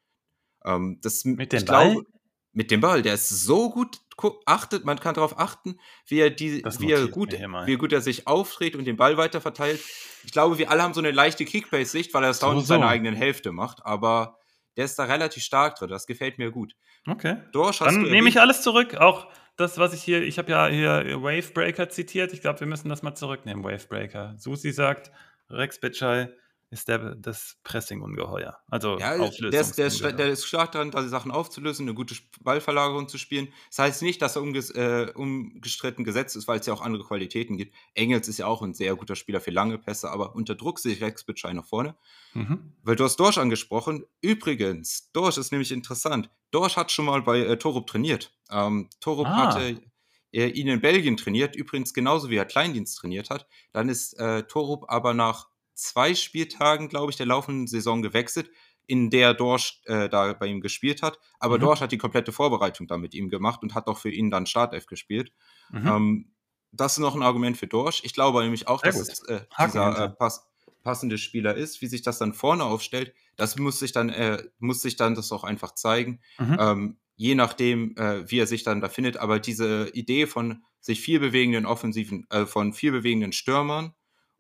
Ähm, 0.64 0.98
das, 1.02 1.24
Mit 1.24 1.52
dem 1.52 1.64
Ball? 1.64 1.92
Glaube, 1.92 2.06
Mit 2.52 2.70
dem 2.70 2.80
Ball, 2.80 3.02
der 3.02 3.14
ist 3.14 3.28
so 3.28 3.70
gut 3.70 4.00
achtet, 4.46 4.84
man 4.84 5.00
kann 5.00 5.14
darauf 5.14 5.38
achten, 5.38 5.78
wie 6.06 6.20
er, 6.20 6.30
die, 6.30 6.64
wie 6.78 6.92
er, 6.92 7.08
gut, 7.08 7.32
wie 7.32 7.76
gut 7.76 7.92
er 7.92 8.00
sich 8.00 8.26
auftritt 8.26 8.76
und 8.76 8.84
den 8.84 8.96
Ball 8.96 9.16
weiter 9.16 9.40
verteilt. 9.40 9.80
Ich 10.24 10.32
glaube, 10.32 10.58
wir 10.58 10.70
alle 10.70 10.82
haben 10.82 10.94
so 10.94 11.00
eine 11.00 11.10
leichte 11.10 11.44
Kickbase-Sicht, 11.44 12.14
weil 12.14 12.22
er 12.22 12.28
das 12.28 12.38
so, 12.38 12.50
in 12.50 12.60
seiner 12.60 12.86
eigenen 12.86 13.14
Hälfte 13.14 13.50
macht, 13.52 13.84
aber 13.84 14.38
der 14.76 14.84
ist 14.84 14.98
da 14.98 15.04
relativ 15.04 15.42
stark 15.42 15.76
drin. 15.76 15.88
Das 15.88 16.06
gefällt 16.06 16.38
mir 16.38 16.50
gut. 16.50 16.74
Okay. 17.06 17.36
Dorsch, 17.52 17.78
Dann 17.78 18.02
nehme 18.02 18.28
ich 18.28 18.40
alles 18.40 18.62
zurück. 18.62 18.96
Auch 18.96 19.28
das, 19.56 19.78
was 19.78 19.92
ich 19.92 20.02
hier, 20.02 20.22
ich 20.22 20.38
habe 20.38 20.50
ja 20.50 20.66
hier 20.66 21.22
Wavebreaker 21.22 21.88
zitiert. 21.88 22.32
Ich 22.32 22.40
glaube, 22.40 22.60
wir 22.60 22.66
müssen 22.66 22.88
das 22.88 23.02
mal 23.02 23.14
zurücknehmen, 23.14 23.62
Wavebreaker. 23.62 24.34
Susi 24.38 24.72
sagt, 24.72 25.12
Rex 25.50 25.78
Bitschei 25.78 26.30
ist 26.74 26.88
der, 26.88 27.14
das 27.14 27.56
Pressing-Ungeheuer. 27.62 28.58
Also 28.68 28.98
ja, 28.98 29.16
der 29.16 29.60
ist, 29.60 29.78
der, 29.78 29.86
ist, 29.86 30.02
der 30.02 30.28
ist 30.28 30.44
stark 30.44 30.72
daran, 30.72 30.90
die 30.90 31.08
Sachen 31.08 31.30
aufzulösen, 31.30 31.86
eine 31.86 31.94
gute 31.94 32.16
Ballverlagerung 32.42 33.08
zu 33.08 33.16
spielen. 33.16 33.48
Das 33.70 33.78
heißt 33.78 34.02
nicht, 34.02 34.20
dass 34.20 34.36
er 34.36 34.42
umges 34.42 34.70
äh, 34.70 35.10
umgestritten 35.14 36.04
gesetzt 36.04 36.36
ist, 36.36 36.48
weil 36.48 36.60
es 36.60 36.66
ja 36.66 36.74
auch 36.74 36.82
andere 36.82 37.04
Qualitäten 37.04 37.56
gibt. 37.56 37.74
Engels 37.94 38.28
ist 38.28 38.38
ja 38.38 38.46
auch 38.46 38.60
ein 38.60 38.74
sehr 38.74 38.94
guter 38.96 39.16
Spieler 39.16 39.40
für 39.40 39.52
lange 39.52 39.78
Pässe, 39.78 40.10
aber 40.10 40.34
unter 40.34 40.56
Druck 40.56 40.80
sehe 40.80 40.92
ich 40.92 41.00
Rex 41.00 41.24
Bitschei 41.24 41.52
nach 41.52 41.64
vorne. 41.64 41.94
Mhm. 42.34 42.72
Weil 42.82 42.96
du 42.96 43.04
hast 43.04 43.16
Dorsch 43.16 43.38
angesprochen. 43.38 44.04
Übrigens, 44.20 45.12
Dorsch 45.12 45.38
ist 45.38 45.52
nämlich 45.52 45.70
interessant. 45.70 46.28
Dorsch 46.50 46.76
hat 46.76 46.90
schon 46.90 47.06
mal 47.06 47.22
bei 47.22 47.38
äh, 47.40 47.56
Torup 47.56 47.86
trainiert. 47.86 48.36
Ähm, 48.50 48.90
Torup 49.00 49.28
ah. 49.28 49.36
hatte 49.36 49.80
äh, 50.32 50.48
ihn 50.48 50.66
in 50.66 50.80
Belgien 50.80 51.16
trainiert, 51.16 51.54
übrigens 51.54 51.94
genauso 51.94 52.28
wie 52.30 52.36
er 52.36 52.44
Kleindienst 52.44 52.98
trainiert 52.98 53.30
hat. 53.30 53.46
Dann 53.72 53.88
ist 53.88 54.18
äh, 54.18 54.42
Torup 54.42 54.84
aber 54.88 55.14
nach 55.14 55.48
zwei 55.74 56.14
Spieltagen, 56.14 56.88
glaube 56.88 57.10
ich, 57.10 57.16
der 57.16 57.26
laufenden 57.26 57.66
Saison 57.66 58.02
gewechselt, 58.02 58.50
in 58.86 59.10
der 59.10 59.34
Dorsch 59.34 59.80
äh, 59.84 60.08
da 60.08 60.32
bei 60.34 60.46
ihm 60.46 60.60
gespielt 60.60 61.02
hat. 61.02 61.18
Aber 61.38 61.56
mhm. 61.56 61.62
Dorsch 61.62 61.80
hat 61.80 61.92
die 61.92 61.98
komplette 61.98 62.32
Vorbereitung 62.32 62.86
da 62.86 62.98
mit 62.98 63.14
ihm 63.14 63.30
gemacht 63.30 63.62
und 63.62 63.74
hat 63.74 63.86
auch 63.86 63.98
für 63.98 64.10
ihn 64.10 64.30
dann 64.30 64.46
Startelf 64.46 64.86
gespielt. 64.86 65.32
Mhm. 65.70 65.86
Ähm, 65.86 66.30
das 66.70 66.94
ist 66.94 66.98
noch 66.98 67.14
ein 67.14 67.22
Argument 67.22 67.56
für 67.56 67.66
Dorsch. 67.66 68.02
Ich 68.04 68.14
glaube 68.14 68.42
nämlich 68.42 68.68
auch, 68.68 68.82
Sehr 68.82 68.92
dass 68.92 69.08
es 69.08 69.22
äh, 69.28 69.40
dieser 69.66 70.04
äh, 70.04 70.10
pass 70.10 70.46
passende 70.82 71.18
Spieler 71.18 71.54
ist. 71.54 71.80
Wie 71.80 71.86
sich 71.86 72.02
das 72.02 72.18
dann 72.18 72.34
vorne 72.34 72.64
aufstellt, 72.64 73.14
das 73.36 73.56
muss 73.56 73.78
sich 73.78 73.92
dann, 73.92 74.10
äh, 74.10 74.42
muss 74.58 74.82
sich 74.82 74.96
dann 74.96 75.14
das 75.14 75.32
auch 75.32 75.42
einfach 75.42 75.74
zeigen. 75.74 76.20
Mhm. 76.38 76.56
Ähm, 76.60 76.98
je 77.16 77.34
nachdem, 77.34 77.96
äh, 77.96 78.30
wie 78.30 78.38
er 78.38 78.46
sich 78.46 78.62
dann 78.62 78.80
da 78.80 78.88
findet. 78.88 79.16
Aber 79.16 79.40
diese 79.40 79.88
Idee 79.94 80.26
von 80.26 80.62
sich 80.80 81.00
viel 81.00 81.20
bewegenden 81.20 81.64
Offensiven, 81.64 82.26
äh, 82.30 82.44
von 82.44 82.72
viel 82.72 82.92
bewegenden 82.92 83.32
Stürmern, 83.32 83.94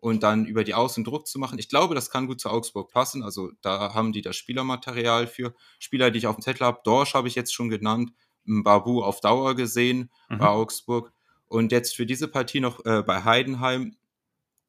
und 0.04 0.22
dann 0.22 0.44
über 0.44 0.64
die 0.64 0.74
Außen 0.74 1.02
Druck 1.02 1.26
zu 1.26 1.38
machen. 1.38 1.58
Ich 1.58 1.70
glaube, 1.70 1.94
das 1.94 2.10
kann 2.10 2.26
gut 2.26 2.38
zu 2.38 2.50
Augsburg 2.50 2.90
passen. 2.90 3.22
Also 3.22 3.52
da 3.62 3.94
haben 3.94 4.12
die 4.12 4.20
das 4.20 4.36
Spielermaterial 4.36 5.26
für. 5.26 5.54
Spieler, 5.78 6.10
die 6.10 6.18
ich 6.18 6.26
auf 6.26 6.36
dem 6.36 6.42
Zettel 6.42 6.66
habe, 6.66 6.82
Dorsch 6.84 7.14
habe 7.14 7.26
ich 7.26 7.34
jetzt 7.34 7.54
schon 7.54 7.70
genannt, 7.70 8.12
Babu 8.44 9.02
auf 9.02 9.22
Dauer 9.22 9.54
gesehen 9.54 10.10
mhm. 10.28 10.36
bei 10.36 10.48
Augsburg. 10.48 11.10
Und 11.46 11.72
jetzt 11.72 11.96
für 11.96 12.04
diese 12.04 12.28
Partie 12.28 12.60
noch 12.60 12.84
äh, 12.84 13.02
bei 13.02 13.24
Heidenheim 13.24 13.96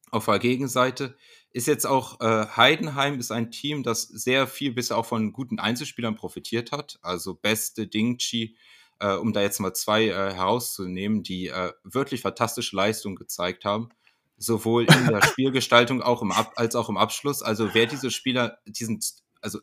auf 0.10 0.24
der 0.24 0.40
Gegenseite 0.40 1.18
ist 1.52 1.68
jetzt 1.68 1.86
auch 1.86 2.22
äh, 2.22 2.46
Heidenheim 2.56 3.20
ist 3.20 3.32
ein 3.32 3.52
Team, 3.52 3.84
das 3.84 4.04
sehr 4.04 4.48
viel 4.48 4.72
bisher 4.72 4.98
auch 4.98 5.06
von 5.06 5.34
guten 5.34 5.60
Einzelspielern 5.60 6.16
profitiert 6.16 6.72
hat. 6.72 6.98
Also 7.02 7.36
beste 7.36 7.88
Dingchi, 7.88 8.56
äh, 9.00 9.16
um 9.16 9.34
da 9.34 9.42
jetzt 9.42 9.60
mal 9.60 9.74
zwei 9.74 10.06
äh, 10.06 10.34
herauszunehmen, 10.34 11.24
die 11.24 11.48
äh, 11.48 11.74
wirklich 11.84 12.22
fantastische 12.22 12.78
Leistungen 12.78 13.18
gezeigt 13.18 13.66
haben 13.66 13.90
sowohl 14.38 14.86
in 14.86 15.08
der 15.08 15.22
Spielgestaltung 15.24 16.02
auch 16.02 16.22
im 16.22 16.32
Ab 16.32 16.54
als 16.56 16.76
auch 16.76 16.90
im 16.90 16.98
Abschluss. 16.98 17.42
Also 17.42 17.74
wer 17.74 17.86
diese 17.86 18.12
Spieler, 18.12 18.60
diesen, 18.66 19.00
also 19.42 19.60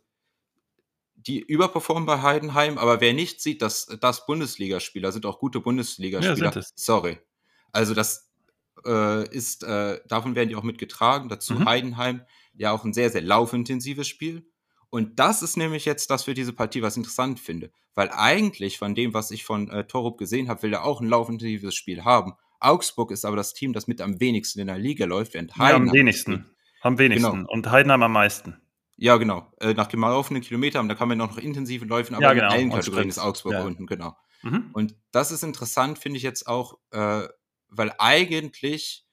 die 1.15 1.41
überperformen 1.41 2.07
bei 2.07 2.23
Heidenheim, 2.23 2.79
aber 2.79 3.01
wer 3.01 3.13
nicht 3.13 3.41
sieht, 3.41 3.63
dass 3.63 3.87
das 3.87 4.27
Bundesligaspieler 4.27 5.13
sind 5.13 5.27
auch 5.27 5.39
gute 5.39 5.61
Bundesligaspieler. 5.61 6.55
Ja, 6.55 6.63
sorry. 6.75 7.19
Also 7.71 7.95
das 7.95 8.31
äh, 8.85 9.29
ist, 9.29 9.63
äh, 9.63 10.01
davon 10.09 10.35
werden 10.35 10.49
die 10.49 10.57
auch 10.57 10.63
mitgetragen. 10.63 11.29
Dazu 11.29 11.55
mhm. 11.55 11.65
Heidenheim 11.67 12.23
ja 12.55 12.73
auch 12.73 12.85
ein 12.85 12.93
sehr, 12.93 13.11
sehr 13.11 13.23
laufintensives 13.23 14.09
Spiel. 14.09 14.47
Und 14.91 15.19
das 15.19 15.43
ist 15.43 15.57
nämlich 15.57 15.85
jetzt 15.85 16.11
das 16.11 16.25
für 16.25 16.35
diese 16.35 16.53
Partie, 16.53 16.83
was 16.83 16.95
ich 16.95 16.99
interessant 16.99 17.41
finde. 17.41 17.71
Weil 17.95 18.11
eigentlich 18.11 18.79
von 18.79 18.95
dem, 18.95 19.15
was 19.15 19.31
ich 19.31 19.45
von 19.45 19.71
äh, 19.71 19.87
Torup 19.87 20.19
gesehen 20.19 20.49
habe, 20.49 20.63
will 20.63 20.75
er 20.75 20.85
auch 20.85 21.01
ein 21.01 21.09
laufintensives 21.09 21.75
Spiel 21.75 22.05
haben. 22.05 22.35
Augsburg 22.65 23.11
ist 23.11 23.25
aber 23.25 23.37
das 23.37 23.55
Team, 23.55 23.73
das 23.73 23.87
mit 23.87 24.01
am 24.01 24.21
wenigsten 24.21 24.61
in 24.61 24.67
der 24.67 24.79
Liga 24.79 25.07
läuft, 25.07 25.35
während 25.35 25.57
Heidenheim. 25.57 25.87
Ja, 25.87 25.91
am 25.91 25.93
wenigsten. 25.93 26.51
Am 26.81 26.99
wenigsten. 26.99 27.33
Genau. 27.33 27.53
Und 27.53 27.71
Heidenheim 27.71 28.03
am 28.03 28.13
meisten. 28.13 28.61
Ja, 28.97 29.17
genau. 29.17 29.53
Äh, 29.61 29.75
nach 29.75 29.89
gelaufenen 29.89 30.43
Kilometern, 30.43 30.89
da 30.89 30.95
kann 30.95 31.09
man 31.09 31.19
noch 31.19 31.39
intensive 31.39 31.85
Läufen, 31.85 32.15
aber 32.15 32.25
ja, 32.25 32.33
genau. 32.35 32.47
in 32.47 32.53
allen 32.53 32.71
Kategorien 32.71 33.09
ist 33.09 33.19
Augsburg 33.19 33.55
ja. 33.55 33.65
unten, 33.65 33.87
genau. 33.87 34.17
Mhm. 34.43 34.71
Und 34.73 34.97
das 35.11 35.33
ist 35.33 35.43
interessant, 35.43 35.99
finde 35.99 36.19
ich 36.19 36.23
jetzt 36.23 36.47
auch, 36.47 36.79
äh, 36.91 37.27
weil 37.69 37.93
eigentlich 37.99 39.07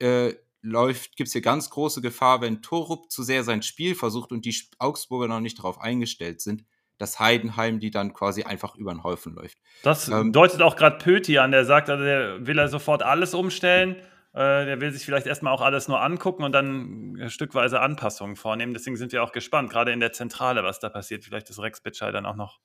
äh, 0.00 0.34
läuft, 0.60 1.16
gibt 1.16 1.28
es 1.28 1.32
hier 1.32 1.42
ganz 1.42 1.70
große 1.70 2.00
Gefahr, 2.00 2.40
wenn 2.40 2.62
Torup 2.62 3.10
zu 3.10 3.22
sehr 3.22 3.44
sein 3.44 3.62
Spiel 3.62 3.94
versucht 3.94 4.32
und 4.32 4.44
die 4.44 4.56
Augsburger 4.78 5.28
noch 5.28 5.40
nicht 5.40 5.58
darauf 5.58 5.80
eingestellt 5.80 6.40
sind, 6.40 6.64
dass 7.02 7.18
Heidenheim 7.18 7.80
die 7.80 7.90
dann 7.90 8.14
quasi 8.14 8.44
einfach 8.44 8.76
über 8.76 8.92
den 8.92 9.02
Häufen 9.02 9.34
läuft. 9.34 9.58
Das 9.82 10.08
ähm, 10.08 10.32
deutet 10.32 10.62
auch 10.62 10.76
gerade 10.76 10.98
Pöti 10.98 11.38
an, 11.38 11.50
der 11.50 11.64
sagt, 11.64 11.90
also 11.90 12.04
der 12.04 12.46
will 12.46 12.58
er 12.58 12.68
sofort 12.68 13.02
alles 13.02 13.34
umstellen. 13.34 13.96
Äh, 14.34 14.64
der 14.64 14.80
will 14.80 14.92
sich 14.92 15.04
vielleicht 15.04 15.26
erstmal 15.26 15.52
auch 15.52 15.60
alles 15.60 15.88
nur 15.88 16.00
angucken 16.00 16.44
und 16.44 16.52
dann 16.52 17.18
äh, 17.18 17.28
stückweise 17.28 17.80
Anpassungen 17.80 18.36
vornehmen. 18.36 18.72
Deswegen 18.72 18.96
sind 18.96 19.12
wir 19.12 19.22
auch 19.24 19.32
gespannt, 19.32 19.68
gerade 19.68 19.92
in 19.92 19.98
der 19.98 20.12
Zentrale, 20.12 20.62
was 20.62 20.78
da 20.78 20.88
passiert. 20.88 21.24
Vielleicht 21.24 21.50
ist 21.50 21.58
Rex 21.58 21.80
Bitschei 21.80 22.12
dann 22.12 22.24
auch 22.24 22.36
noch 22.36 22.60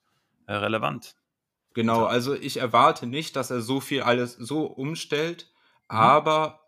äh, 0.46 0.54
relevant. 0.54 1.16
Genau, 1.74 2.04
also 2.04 2.34
ich 2.34 2.58
erwarte 2.58 3.06
nicht, 3.06 3.36
dass 3.36 3.50
er 3.50 3.60
so 3.60 3.80
viel 3.80 4.02
alles 4.02 4.34
so 4.34 4.66
umstellt, 4.66 5.50
mhm. 5.90 5.96
aber 5.96 6.60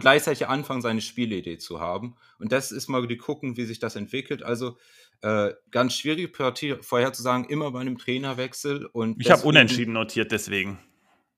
gleichzeitig 0.00 0.48
anfangen, 0.48 0.82
seine 0.82 1.00
Spielidee 1.00 1.56
zu 1.58 1.80
haben. 1.80 2.16
Und 2.38 2.50
das 2.52 2.72
ist 2.72 2.88
mal 2.88 3.06
die 3.06 3.16
gucken, 3.16 3.56
wie 3.56 3.64
sich 3.64 3.78
das 3.78 3.94
entwickelt. 3.94 4.42
Also 4.42 4.76
äh, 5.22 5.52
ganz 5.70 5.94
schwierige 5.94 6.28
Partie 6.28 6.76
vorherzusagen, 6.80 7.46
immer 7.46 7.70
bei 7.70 7.80
einem 7.80 7.98
Trainerwechsel. 7.98 8.86
Und 8.86 9.20
ich 9.20 9.30
habe 9.30 9.42
unentschieden 9.42 9.92
notiert, 9.92 10.32
deswegen. 10.32 10.78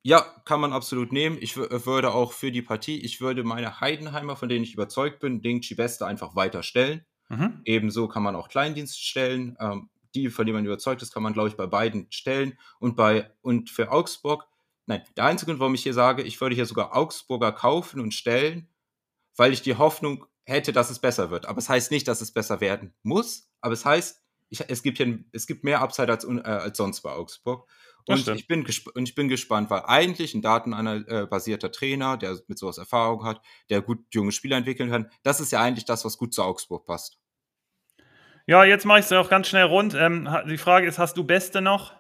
Ja, 0.03 0.21
kann 0.45 0.61
man 0.61 0.73
absolut 0.73 1.13
nehmen. 1.13 1.37
Ich 1.41 1.57
würde 1.57 2.13
auch 2.13 2.33
für 2.33 2.53
die 2.53 2.63
Partie, 2.63 3.01
ich 3.01 3.21
würde 3.21 3.45
meine 3.45 3.81
Heidenheimer, 3.81 4.37
von 4.37 4.49
denen 4.49 4.65
ich 4.65 4.75
überzeugt 4.75 5.21
bin, 5.21 5.43
Ding 5.43 5.63
Beste 5.77 6.07
einfach 6.07 6.35
weiter 6.37 6.63
stellen. 6.63 7.05
Mhm. 7.29 7.61
Ebenso 7.65 8.09
kann 8.09 8.23
man 8.23 8.37
auch 8.37 8.49
Kleindienst 8.49 9.05
stellen. 9.05 9.57
Ähm, 9.61 9.91
die, 10.15 10.31
von 10.31 10.47
denen 10.47 10.57
man 10.57 10.65
überzeugt 10.65 11.03
ist, 11.03 11.13
kann 11.13 11.23
man, 11.23 11.33
glaube 11.33 11.49
ich, 11.49 11.57
bei 11.57 11.67
beiden 11.67 12.07
stellen. 12.11 12.59
Und 12.79 12.97
bei 12.97 13.31
und 13.43 13.71
für 13.71 13.91
Augsburg, 13.91 14.47
nein, 14.87 15.03
der 15.17 15.25
einzige 15.25 15.51
Grund, 15.51 15.61
warum 15.61 15.75
ich 15.75 15.83
hier 15.83 15.95
sage, 15.95 16.23
ich 16.23 16.41
würde 16.41 16.55
hier 16.55 16.67
sogar 16.67 16.97
Augsburger 16.97 17.53
kaufen 17.53 18.01
und 18.01 18.15
stellen, 18.15 18.69
weil 19.37 19.53
ich 19.53 19.63
die 19.63 19.77
Hoffnung 19.77 20.27
hätte, 20.49 20.73
dass 20.73 20.91
es 20.91 20.99
besser 20.99 21.31
wird. 21.31 21.47
Aber 21.47 21.59
es 21.59 21.69
heißt 21.69 21.91
nicht, 21.91 22.09
dass 22.09 22.21
es 22.21 22.33
besser 22.33 22.61
werden 22.61 22.95
muss. 23.03 23.51
Aber 23.61 23.75
es 23.75 23.85
heißt, 23.85 24.23
ich, 24.51 24.65
es, 24.69 24.83
gibt 24.83 24.97
hier, 24.99 25.19
es 25.33 25.47
gibt 25.47 25.63
mehr 25.63 25.81
Upside 25.81 26.11
als, 26.11 26.25
äh, 26.25 26.41
als 26.41 26.77
sonst 26.79 27.03
bei 27.03 27.13
Augsburg. 27.13 27.69
Und 28.07 28.27
ich, 28.27 28.47
bin 28.47 28.67
und 28.95 29.07
ich 29.07 29.15
bin 29.15 29.29
gespannt, 29.29 29.69
weil 29.69 29.83
eigentlich 29.85 30.33
ein 30.33 30.41
datenbasierter 30.41 31.71
Trainer, 31.71 32.17
der 32.17 32.39
mit 32.47 32.59
sowas 32.59 32.79
Erfahrung 32.79 33.23
hat, 33.25 33.43
der 33.69 33.83
gut 33.83 33.99
junge 34.15 34.33
Spieler 34.33 34.57
entwickeln 34.57 34.91
kann, 34.91 35.11
das 35.25 35.41
ist 35.41 35.53
ja 35.53 35.61
eigentlich 35.61 35.85
das, 35.85 36.07
was 36.07 36.17
gut 36.17 36.33
zu 36.33 36.43
Augsburg 36.43 36.87
passt. 36.87 37.19
Ja, 38.47 38.65
jetzt 38.65 38.87
mache 38.87 39.01
ich 39.01 39.05
es 39.05 39.13
auch 39.13 39.29
ganz 39.29 39.49
schnell 39.49 39.65
rund. 39.65 39.93
Ähm, 39.93 40.27
die 40.49 40.57
Frage 40.57 40.87
ist, 40.87 40.99
hast 40.99 41.19
du 41.19 41.25
Beste 41.25 41.61
noch? 41.61 41.93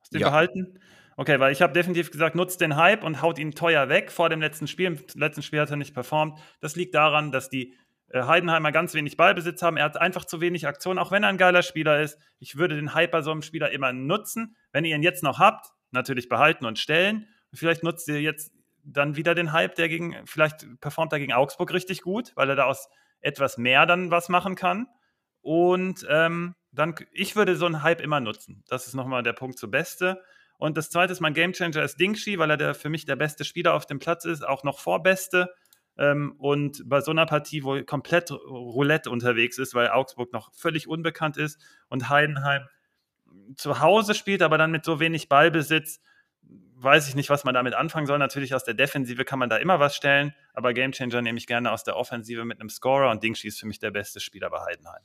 Hast 0.00 0.14
du 0.14 0.18
ja. 0.18 0.30
behalten? 0.30 0.80
Okay, 1.16 1.38
weil 1.38 1.52
ich 1.52 1.62
habe 1.62 1.72
definitiv 1.72 2.10
gesagt, 2.10 2.34
nutzt 2.34 2.60
den 2.60 2.76
Hype 2.76 3.04
und 3.04 3.22
haut 3.22 3.38
ihn 3.38 3.52
teuer 3.52 3.88
weg 3.88 4.10
vor 4.10 4.28
dem 4.28 4.40
letzten 4.40 4.66
Spiel. 4.66 4.86
Im 4.86 4.98
letzten 5.14 5.42
Spiel 5.42 5.60
hat 5.60 5.70
er 5.70 5.76
nicht 5.76 5.94
performt. 5.94 6.38
Das 6.60 6.76
liegt 6.76 6.94
daran, 6.94 7.30
dass 7.30 7.48
die 7.48 7.74
äh, 8.08 8.22
Heidenheimer 8.24 8.72
ganz 8.72 8.94
wenig 8.94 9.16
Ballbesitz 9.16 9.62
haben. 9.62 9.76
Er 9.76 9.84
hat 9.84 9.96
einfach 9.96 10.24
zu 10.24 10.40
wenig 10.40 10.66
Aktion, 10.66 10.98
auch 10.98 11.10
wenn 11.10 11.22
er 11.22 11.28
ein 11.28 11.38
geiler 11.38 11.62
Spieler 11.62 12.00
ist. 12.00 12.18
Ich 12.38 12.56
würde 12.56 12.76
den 12.76 12.94
Hype 12.94 13.10
bei 13.10 13.22
so 13.22 13.30
einem 13.30 13.42
Spieler 13.42 13.70
immer 13.70 13.92
nutzen. 13.92 14.56
Wenn 14.72 14.84
ihr 14.84 14.94
ihn 14.96 15.02
jetzt 15.02 15.22
noch 15.22 15.38
habt, 15.38 15.66
natürlich 15.90 16.28
behalten 16.28 16.66
und 16.66 16.78
stellen. 16.78 17.28
vielleicht 17.52 17.82
nutzt 17.82 18.08
ihr 18.08 18.20
jetzt 18.20 18.52
dann 18.84 19.16
wieder 19.16 19.34
den 19.34 19.52
Hype, 19.52 19.74
der 19.76 19.88
gegen, 19.88 20.16
vielleicht 20.26 20.66
performt 20.80 21.12
er 21.12 21.18
gegen 21.18 21.32
Augsburg 21.32 21.72
richtig 21.72 22.02
gut, 22.02 22.32
weil 22.34 22.50
er 22.50 22.56
da 22.56 22.64
aus 22.64 22.88
etwas 23.20 23.56
mehr 23.56 23.86
dann 23.86 24.10
was 24.10 24.28
machen 24.28 24.54
kann. 24.56 24.88
Und 25.40 26.06
ähm, 26.08 26.54
dann, 26.72 26.94
ich 27.12 27.36
würde 27.36 27.56
so 27.56 27.66
einen 27.66 27.82
Hype 27.82 28.00
immer 28.00 28.20
nutzen. 28.20 28.64
Das 28.68 28.86
ist 28.86 28.94
nochmal 28.94 29.22
der 29.22 29.32
Punkt 29.32 29.58
zu 29.58 29.70
Beste. 29.70 30.22
Und 30.58 30.76
das 30.76 30.90
zweite 30.90 31.12
ist 31.12 31.20
mein 31.20 31.34
Gamechanger 31.34 31.82
ist 31.82 31.98
Dingshi, 31.98 32.38
weil 32.38 32.50
er 32.50 32.56
der, 32.56 32.74
für 32.74 32.88
mich 32.88 33.04
der 33.04 33.16
beste 33.16 33.44
Spieler 33.44 33.74
auf 33.74 33.86
dem 33.86 33.98
Platz 33.98 34.24
ist, 34.24 34.46
auch 34.46 34.64
noch 34.64 34.78
vorbeste. 34.78 35.52
Ähm, 35.96 36.34
und 36.38 36.82
bei 36.88 37.00
so 37.00 37.10
einer 37.10 37.26
Partie, 37.26 37.64
wo 37.64 37.82
komplett 37.82 38.30
Roulette 38.30 39.10
unterwegs 39.10 39.58
ist, 39.58 39.74
weil 39.74 39.88
Augsburg 39.88 40.32
noch 40.32 40.52
völlig 40.54 40.88
unbekannt 40.88 41.36
ist 41.36 41.60
und 41.88 42.08
Heidenheim 42.08 42.66
zu 43.56 43.80
Hause 43.80 44.14
spielt, 44.14 44.42
aber 44.42 44.58
dann 44.58 44.70
mit 44.70 44.84
so 44.84 45.00
wenig 45.00 45.28
Ballbesitz, 45.28 46.00
weiß 46.76 47.08
ich 47.08 47.14
nicht, 47.14 47.30
was 47.30 47.44
man 47.44 47.54
damit 47.54 47.74
anfangen 47.74 48.06
soll. 48.06 48.18
Natürlich 48.18 48.54
aus 48.54 48.64
der 48.64 48.74
Defensive 48.74 49.24
kann 49.24 49.38
man 49.38 49.48
da 49.48 49.56
immer 49.56 49.80
was 49.80 49.96
stellen, 49.96 50.34
aber 50.52 50.72
Gamechanger 50.72 51.22
nehme 51.22 51.38
ich 51.38 51.46
gerne 51.46 51.72
aus 51.72 51.84
der 51.84 51.96
Offensive 51.96 52.44
mit 52.44 52.60
einem 52.60 52.68
Scorer 52.68 53.10
und 53.10 53.22
Dingshi 53.22 53.48
ist 53.48 53.58
für 53.58 53.66
mich 53.66 53.78
der 53.78 53.90
beste 53.90 54.20
Spieler 54.20 54.50
bei 54.50 54.60
Heidenheim. 54.60 55.02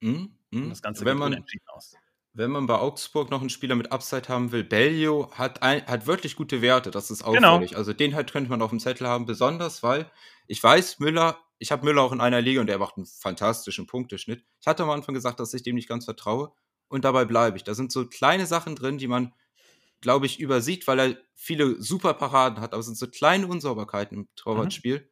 Mm, 0.00 0.28
mm. 0.50 0.68
das 0.68 0.82
Ganze 0.82 1.04
wenn 1.04 1.16
man, 1.16 1.44
aus 1.68 1.96
wenn 2.38 2.52
man 2.52 2.68
bei 2.68 2.78
Augsburg 2.78 3.30
noch 3.30 3.40
einen 3.40 3.50
Spieler 3.50 3.74
mit 3.74 3.90
Upside 3.90 4.28
haben 4.28 4.52
will, 4.52 4.62
Bellio 4.62 5.28
hat, 5.32 5.60
ein, 5.64 5.84
hat 5.86 6.06
wirklich 6.06 6.36
gute 6.36 6.62
Werte, 6.62 6.92
das 6.92 7.10
ist 7.10 7.24
Genau. 7.24 7.54
auffällig. 7.54 7.76
Also 7.76 7.92
den 7.92 8.14
halt 8.14 8.30
könnte 8.32 8.48
man 8.48 8.62
auf 8.62 8.70
dem 8.70 8.78
Zettel 8.78 9.08
haben, 9.08 9.26
besonders, 9.26 9.82
weil 9.82 10.08
ich 10.46 10.62
weiß, 10.62 11.00
Müller, 11.00 11.36
ich 11.58 11.72
habe 11.72 11.84
Müller 11.84 12.02
auch 12.02 12.12
in 12.12 12.20
einer 12.20 12.40
Liga 12.40 12.60
und 12.60 12.68
der 12.68 12.78
macht 12.78 12.96
einen 12.96 13.06
fantastischen 13.06 13.88
Punkteschnitt. 13.88 14.44
Ich 14.60 14.68
hatte 14.68 14.84
am 14.84 14.90
Anfang 14.90 15.16
gesagt, 15.16 15.40
dass 15.40 15.52
ich 15.52 15.64
dem 15.64 15.74
nicht 15.74 15.88
ganz 15.88 16.04
vertraue 16.04 16.52
und 16.86 17.04
dabei 17.04 17.24
bleibe 17.24 17.56
ich. 17.56 17.64
Da 17.64 17.74
sind 17.74 17.90
so 17.90 18.06
kleine 18.06 18.46
Sachen 18.46 18.76
drin, 18.76 18.98
die 18.98 19.08
man, 19.08 19.34
glaube 20.00 20.26
ich, 20.26 20.38
übersieht, 20.38 20.86
weil 20.86 21.00
er 21.00 21.16
viele 21.34 21.82
super 21.82 22.14
Paraden 22.14 22.60
hat, 22.60 22.72
aber 22.72 22.80
es 22.80 22.86
sind 22.86 22.96
so 22.98 23.08
kleine 23.08 23.48
Unsauberkeiten 23.48 24.16
im 24.16 24.28
Torwartspiel. 24.36 25.10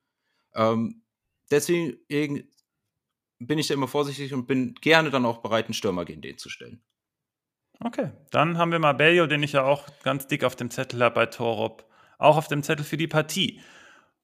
Ähm, 0.55 1.03
deswegen 1.51 2.49
bin 3.41 3.59
ich 3.59 3.67
da 3.67 3.75
immer 3.75 3.89
vorsichtig 3.89 4.33
und 4.33 4.47
bin 4.47 4.75
gerne 4.81 5.11
dann 5.11 5.27
auch 5.27 5.39
bereit, 5.39 5.65
einen 5.65 5.75
Stürmer 5.75 6.05
gegen 6.05 6.23
den 6.23 6.39
zu 6.39 6.49
stellen. 6.49 6.85
Okay, 7.81 8.11
dann 8.31 8.59
haben 8.59 8.73
wir 8.73 8.79
mal 8.79 8.95
Bellio, 8.95 9.27
den 9.27 9.43
ich 9.43 9.53
ja 9.53 9.63
auch 9.63 9.87
ganz 10.03 10.27
dick 10.27 10.45
auf 10.45 10.57
dem 10.57 10.71
Zettel 10.71 11.03
habe 11.03 11.15
bei 11.15 11.27
Torup. 11.27 11.85
Auch 12.19 12.37
auf 12.37 12.49
dem 12.49 12.63
Zettel 12.63 12.85
für 12.85 12.97
die 12.97 13.07
Partie. 13.07 13.61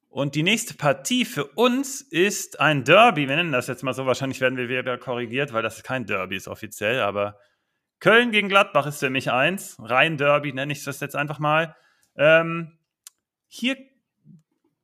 Und 0.09 0.35
die 0.35 0.43
nächste 0.43 0.75
Partie 0.75 1.25
für 1.25 1.45
uns 1.45 2.01
ist 2.01 2.59
ein 2.59 2.83
Derby. 2.83 3.27
Wir 3.27 3.35
nennen 3.35 3.51
das 3.51 3.67
jetzt 3.67 3.83
mal 3.83 3.93
so. 3.93 4.05
Wahrscheinlich 4.05 4.41
werden 4.41 4.57
wir 4.57 4.69
wieder 4.69 4.97
korrigiert, 4.97 5.53
weil 5.53 5.63
das 5.63 5.81
kein 5.83 6.05
Derby 6.05 6.35
ist 6.35 6.47
offiziell. 6.47 7.01
Aber 7.01 7.39
Köln 7.99 8.31
gegen 8.31 8.49
Gladbach 8.49 8.85
ist 8.85 8.99
für 8.99 9.09
mich 9.09 9.31
eins. 9.31 9.77
Rein 9.79 10.17
Derby 10.17 10.53
nenne 10.53 10.73
ich 10.73 10.83
das 10.83 10.99
jetzt 10.99 11.15
einfach 11.15 11.39
mal. 11.39 11.75
Ähm, 12.15 12.77
hier 13.47 13.77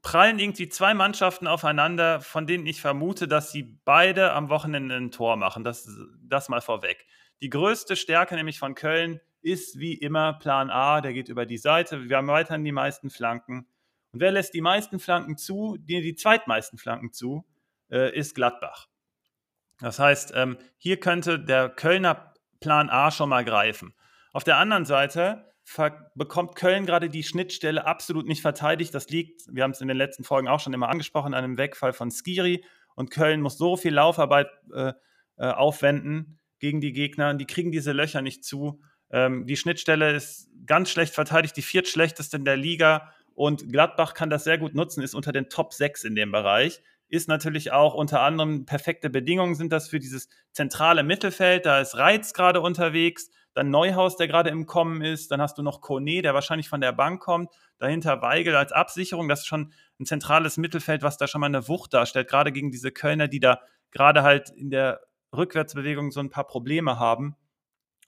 prallen 0.02 0.40
irgendwie 0.40 0.70
zwei 0.70 0.94
Mannschaften 0.94 1.48
aufeinander, 1.48 2.22
von 2.22 2.48
denen 2.48 2.66
ich 2.66 2.82
vermute, 2.82 3.28
dass 3.28 3.52
sie 3.52 3.80
beide 3.86 4.34
am 4.34 4.50
Wochenende 4.50 4.96
ein 4.96 5.12
Tor 5.12 5.36
machen. 5.36 5.64
Das, 5.64 5.88
das 6.24 6.50
mal 6.50 6.62
vorweg. 6.62 7.06
Die 7.42 7.50
größte 7.50 7.96
Stärke 7.96 8.36
nämlich 8.36 8.60
von 8.60 8.76
Köln 8.76 9.22
ist 9.42 9.80
wie 9.80 9.94
immer 9.94 10.34
Plan 10.34 10.70
A, 10.70 11.02
der 11.02 11.14
geht 11.14 11.30
über 11.30 11.46
die 11.46 11.58
Seite. 11.58 12.10
Wir 12.10 12.18
haben 12.18 12.28
weiterhin 12.28 12.66
die 12.66 12.72
meisten 12.72 13.10
Flanken. 13.10 13.68
Und 14.12 14.20
wer 14.20 14.32
lässt 14.32 14.54
die 14.54 14.62
meisten 14.62 15.00
Flanken 15.00 15.38
zu? 15.38 15.78
Die, 15.80 16.02
die 16.02 16.16
zweitmeisten 16.16 16.78
Flanken 16.78 17.14
zu, 17.14 17.46
äh, 17.90 18.16
ist 18.18 18.36
Gladbach. 18.36 18.88
Das 19.80 20.00
heißt, 20.00 20.34
ähm, 20.36 20.58
hier 20.78 21.00
könnte 21.00 21.40
der 21.40 21.70
Kölner 21.70 22.34
Plan 22.60 22.90
A 22.90 23.12
schon 23.12 23.30
mal 23.30 23.46
greifen. 23.46 23.94
Auf 24.34 24.44
der 24.44 24.58
anderen 24.58 24.86
Seite 24.86 25.46
bekommt 26.16 26.56
Köln 26.56 26.86
gerade 26.86 27.10
die 27.10 27.24
Schnittstelle 27.24 27.86
absolut 27.86 28.28
nicht 28.28 28.42
verteidigt. 28.42 28.94
Das 28.94 29.10
liegt, 29.10 29.44
wir 29.52 29.64
haben 29.64 29.72
es 29.72 29.82
in 29.82 29.88
den 29.88 29.98
letzten 29.98 30.24
Folgen 30.24 30.48
auch 30.48 30.60
schon 30.60 30.74
immer 30.74 30.90
angesprochen, 30.90 31.34
an 31.34 31.44
dem 31.44 31.58
Wegfall 31.58 31.94
von 31.94 32.12
Skiri. 32.12 32.66
Und 32.96 33.12
Köln 33.12 33.42
muss 33.42 33.58
so 33.58 33.78
viel 33.78 33.94
Laufarbeit 33.94 34.50
äh, 34.74 34.94
äh 35.38 35.52
aufwenden, 35.52 36.39
gegen 36.60 36.82
die 36.82 36.94
Gegner. 36.94 37.34
Die 37.34 37.46
kriegen 37.46 37.72
diese 37.72 37.92
Löcher 37.92 38.22
nicht 38.22 38.44
zu. 38.44 38.82
Ähm, 39.12 39.46
die 39.46 39.58
Schnittstelle 39.58 40.16
ist 40.16 40.50
ganz 40.66 40.90
schlecht 40.90 41.14
verteidigt, 41.14 41.58
die 41.58 41.62
viertschlechteste 41.62 42.38
in 42.38 42.46
der 42.46 42.58
Liga. 42.58 43.14
Und 43.34 43.72
Gladbach 43.72 44.14
kann 44.14 44.30
das 44.30 44.44
sehr 44.44 44.58
gut 44.58 44.76
nutzen, 44.76 45.02
ist 45.02 45.16
unter 45.16 45.32
den 45.32 45.50
Top 45.50 45.74
6 45.74 46.04
in 46.04 46.16
dem 46.16 46.32
Bereich. 46.32 46.82
Ist 47.08 47.28
natürlich 47.28 47.72
auch 47.72 47.96
unter 47.96 48.22
anderem 48.22 48.66
perfekte 48.66 49.10
Bedingungen 49.10 49.56
sind 49.56 49.72
das 49.72 49.90
für 49.90 50.00
dieses 50.00 50.30
zentrale 50.52 51.04
Mittelfeld. 51.04 51.66
Da 51.66 51.80
ist 51.80 51.98
Reiz 51.98 52.34
gerade 52.34 52.62
unterwegs, 52.62 53.32
dann 53.54 53.72
Neuhaus, 53.72 54.16
der 54.16 54.28
gerade 54.28 54.52
im 54.52 54.68
Kommen 54.68 55.02
ist. 55.02 55.32
Dann 55.32 55.42
hast 55.42 55.58
du 55.58 55.64
noch 55.64 55.82
Kone, 55.82 56.22
der 56.22 56.34
wahrscheinlich 56.34 56.70
von 56.70 56.82
der 56.82 56.92
Bank 56.92 57.22
kommt. 57.22 57.50
Dahinter 57.80 58.22
Weigel 58.22 58.56
als 58.56 58.72
Absicherung. 58.72 59.28
Das 59.28 59.40
ist 59.40 59.48
schon 59.48 59.74
ein 60.00 60.06
zentrales 60.06 60.58
Mittelfeld, 60.58 61.02
was 61.02 61.18
da 61.18 61.28
schon 61.28 61.42
mal 61.42 61.48
eine 61.48 61.68
Wucht 61.68 61.94
darstellt, 61.94 62.28
gerade 62.28 62.52
gegen 62.52 62.72
diese 62.72 62.92
Kölner, 62.92 63.28
die 63.28 63.40
da 63.40 63.62
gerade 63.92 64.22
halt 64.22 64.52
in 64.52 64.70
der 64.70 65.02
Rückwärtsbewegung 65.36 66.12
so 66.12 66.20
ein 66.20 66.30
paar 66.30 66.46
Probleme 66.46 67.00
haben. 67.00 67.36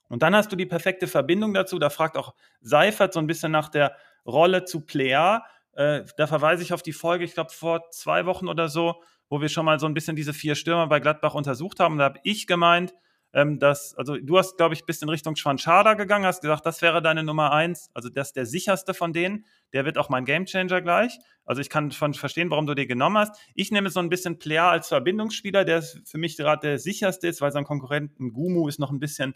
Und 0.08 0.22
dann 0.22 0.34
hast 0.36 0.52
du 0.52 0.56
die 0.56 0.66
perfekte 0.66 1.06
Verbindung 1.06 1.54
dazu. 1.54 1.78
Da 1.78 1.88
fragt 1.88 2.16
auch 2.16 2.34
Seifert 2.60 3.14
so 3.14 3.20
ein 3.20 3.26
bisschen 3.26 3.52
nach 3.52 3.68
der 3.68 3.96
Rolle 4.26 4.64
zu 4.64 4.82
Plea. 4.82 5.40
Äh, 5.72 6.02
da 6.16 6.26
verweise 6.26 6.62
ich 6.62 6.72
auf 6.72 6.82
die 6.82 6.92
Folge, 6.92 7.24
ich 7.24 7.34
glaube, 7.34 7.50
vor 7.50 7.90
zwei 7.90 8.26
Wochen 8.26 8.48
oder 8.48 8.68
so, 8.68 9.02
wo 9.28 9.40
wir 9.40 9.48
schon 9.48 9.64
mal 9.64 9.78
so 9.78 9.86
ein 9.86 9.94
bisschen 9.94 10.16
diese 10.16 10.34
vier 10.34 10.54
Stürmer 10.54 10.86
bei 10.86 11.00
Gladbach 11.00 11.34
untersucht 11.34 11.80
haben. 11.80 11.96
Da 11.96 12.04
habe 12.04 12.20
ich 12.24 12.46
gemeint, 12.46 12.92
ähm, 13.32 13.58
dass, 13.58 13.94
also 13.94 14.16
du 14.16 14.38
hast, 14.38 14.56
glaube 14.56 14.74
ich, 14.74 14.84
bis 14.84 15.02
in 15.02 15.08
Richtung 15.08 15.36
Schwanschada 15.36 15.94
gegangen, 15.94 16.26
hast 16.26 16.42
gesagt, 16.42 16.66
das 16.66 16.82
wäre 16.82 17.02
deine 17.02 17.22
Nummer 17.22 17.52
eins, 17.52 17.90
also 17.94 18.08
das 18.08 18.28
ist 18.28 18.36
der 18.36 18.46
sicherste 18.46 18.94
von 18.94 19.12
denen. 19.12 19.44
Der 19.72 19.84
wird 19.84 19.96
auch 19.96 20.10
mein 20.10 20.24
Gamechanger 20.24 20.82
gleich. 20.82 21.18
Also 21.44 21.60
ich 21.60 21.70
kann 21.70 21.90
schon 21.90 22.14
verstehen, 22.14 22.50
warum 22.50 22.66
du 22.66 22.74
den 22.74 22.88
genommen 22.88 23.18
hast. 23.18 23.40
Ich 23.54 23.70
nehme 23.70 23.90
so 23.90 24.00
ein 24.00 24.10
bisschen 24.10 24.38
Player 24.38 24.66
als 24.66 24.88
Verbindungsspieler, 24.88 25.64
der 25.64 25.82
für 25.82 26.18
mich 26.18 26.36
gerade 26.36 26.66
der 26.66 26.78
sicherste 26.78 27.26
ist, 27.26 27.40
weil 27.40 27.52
sein 27.52 27.64
Konkurrent 27.64 28.12
Gumu 28.18 28.68
ist 28.68 28.78
noch 28.78 28.90
ein 28.90 29.00
bisschen 29.00 29.34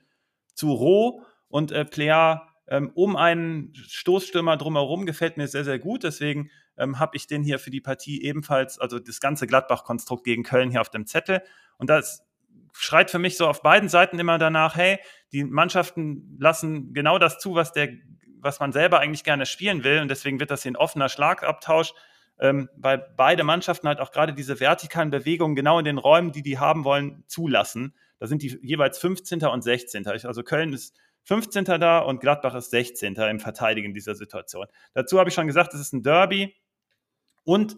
zu 0.55 0.73
roh 0.73 1.23
und 1.49 1.73
äh, 1.73 1.85
Player 1.85 2.49
ähm, 2.69 2.91
um 2.95 3.17
einen 3.17 3.73
Stoßstürmer 3.75 4.57
drumherum 4.57 5.07
gefällt 5.07 5.37
mir 5.37 5.47
sehr, 5.47 5.65
sehr 5.65 5.79
gut. 5.79 6.03
Deswegen 6.03 6.51
ähm, 6.77 6.99
habe 6.99 7.17
ich 7.17 7.27
den 7.27 7.43
hier 7.43 7.59
für 7.59 7.71
die 7.71 7.81
Partie 7.81 8.23
ebenfalls, 8.23 8.79
also 8.79 8.99
das 8.99 9.21
ganze 9.21 9.47
Gladbach-Konstrukt 9.47 10.25
gegen 10.25 10.43
Köln 10.43 10.71
hier 10.71 10.81
auf 10.81 10.91
dem 10.91 11.07
Zettel. 11.07 11.43
Und 11.79 11.91
das 11.91 12.26
schreit 12.79 13.11
für 13.11 13.18
mich 13.18 13.37
so 13.37 13.47
auf 13.47 13.62
beiden 13.62 13.89
Seiten 13.89 14.18
immer 14.18 14.39
danach, 14.39 14.77
hey, 14.77 14.99
die 15.33 15.45
Mannschaften 15.45 16.37
lassen 16.39 16.93
genau 16.93 17.18
das 17.18 17.39
zu, 17.39 17.55
was 17.55 17.72
der, 17.72 17.89
was 18.39 18.61
man 18.61 18.72
selber 18.72 19.01
eigentlich 19.01 19.24
gerne 19.24 19.47
spielen 19.47 19.85
will. 19.85 20.01
Und 20.01 20.09
deswegen 20.09 20.41
wird 20.41 20.51
das 20.51 20.62
hier 20.62 20.72
ein 20.72 20.77
offener 20.77 21.09
Schlagabtausch, 21.09 21.93
ähm, 22.39 22.68
weil 22.77 23.07
beide 23.16 23.45
Mannschaften 23.45 23.89
halt 23.89 24.01
auch 24.01 24.12
gerade 24.12 24.35
diese 24.35 24.61
vertikalen 24.61 25.11
Bewegungen 25.11 25.57
genau 25.57 25.79
in 25.79 25.85
den 25.85 25.99
Räumen, 25.99 26.33
die 26.33 26.43
die 26.43 26.59
haben 26.59 26.85
wollen, 26.85 27.24
zulassen. 27.27 27.95
Da 28.18 28.27
sind 28.27 28.43
die 28.43 28.59
jeweils 28.62 28.99
15. 28.99 29.45
und 29.45 29.62
16. 29.62 30.07
Also 30.07 30.43
Köln 30.43 30.72
ist 30.72 30.97
15. 31.24 31.64
da 31.64 31.99
und 31.99 32.20
Gladbach 32.20 32.55
ist 32.55 32.70
16. 32.70 33.14
im 33.14 33.41
Verteidigen 33.41 33.95
dieser 33.95 34.14
Situation. 34.14 34.66
Dazu 34.95 35.18
habe 35.18 35.29
ich 35.29 35.35
schon 35.35 35.47
gesagt, 35.47 35.74
es 35.74 35.81
ist 35.81 35.93
ein 35.93 36.03
Derby 36.03 36.55
und 37.43 37.77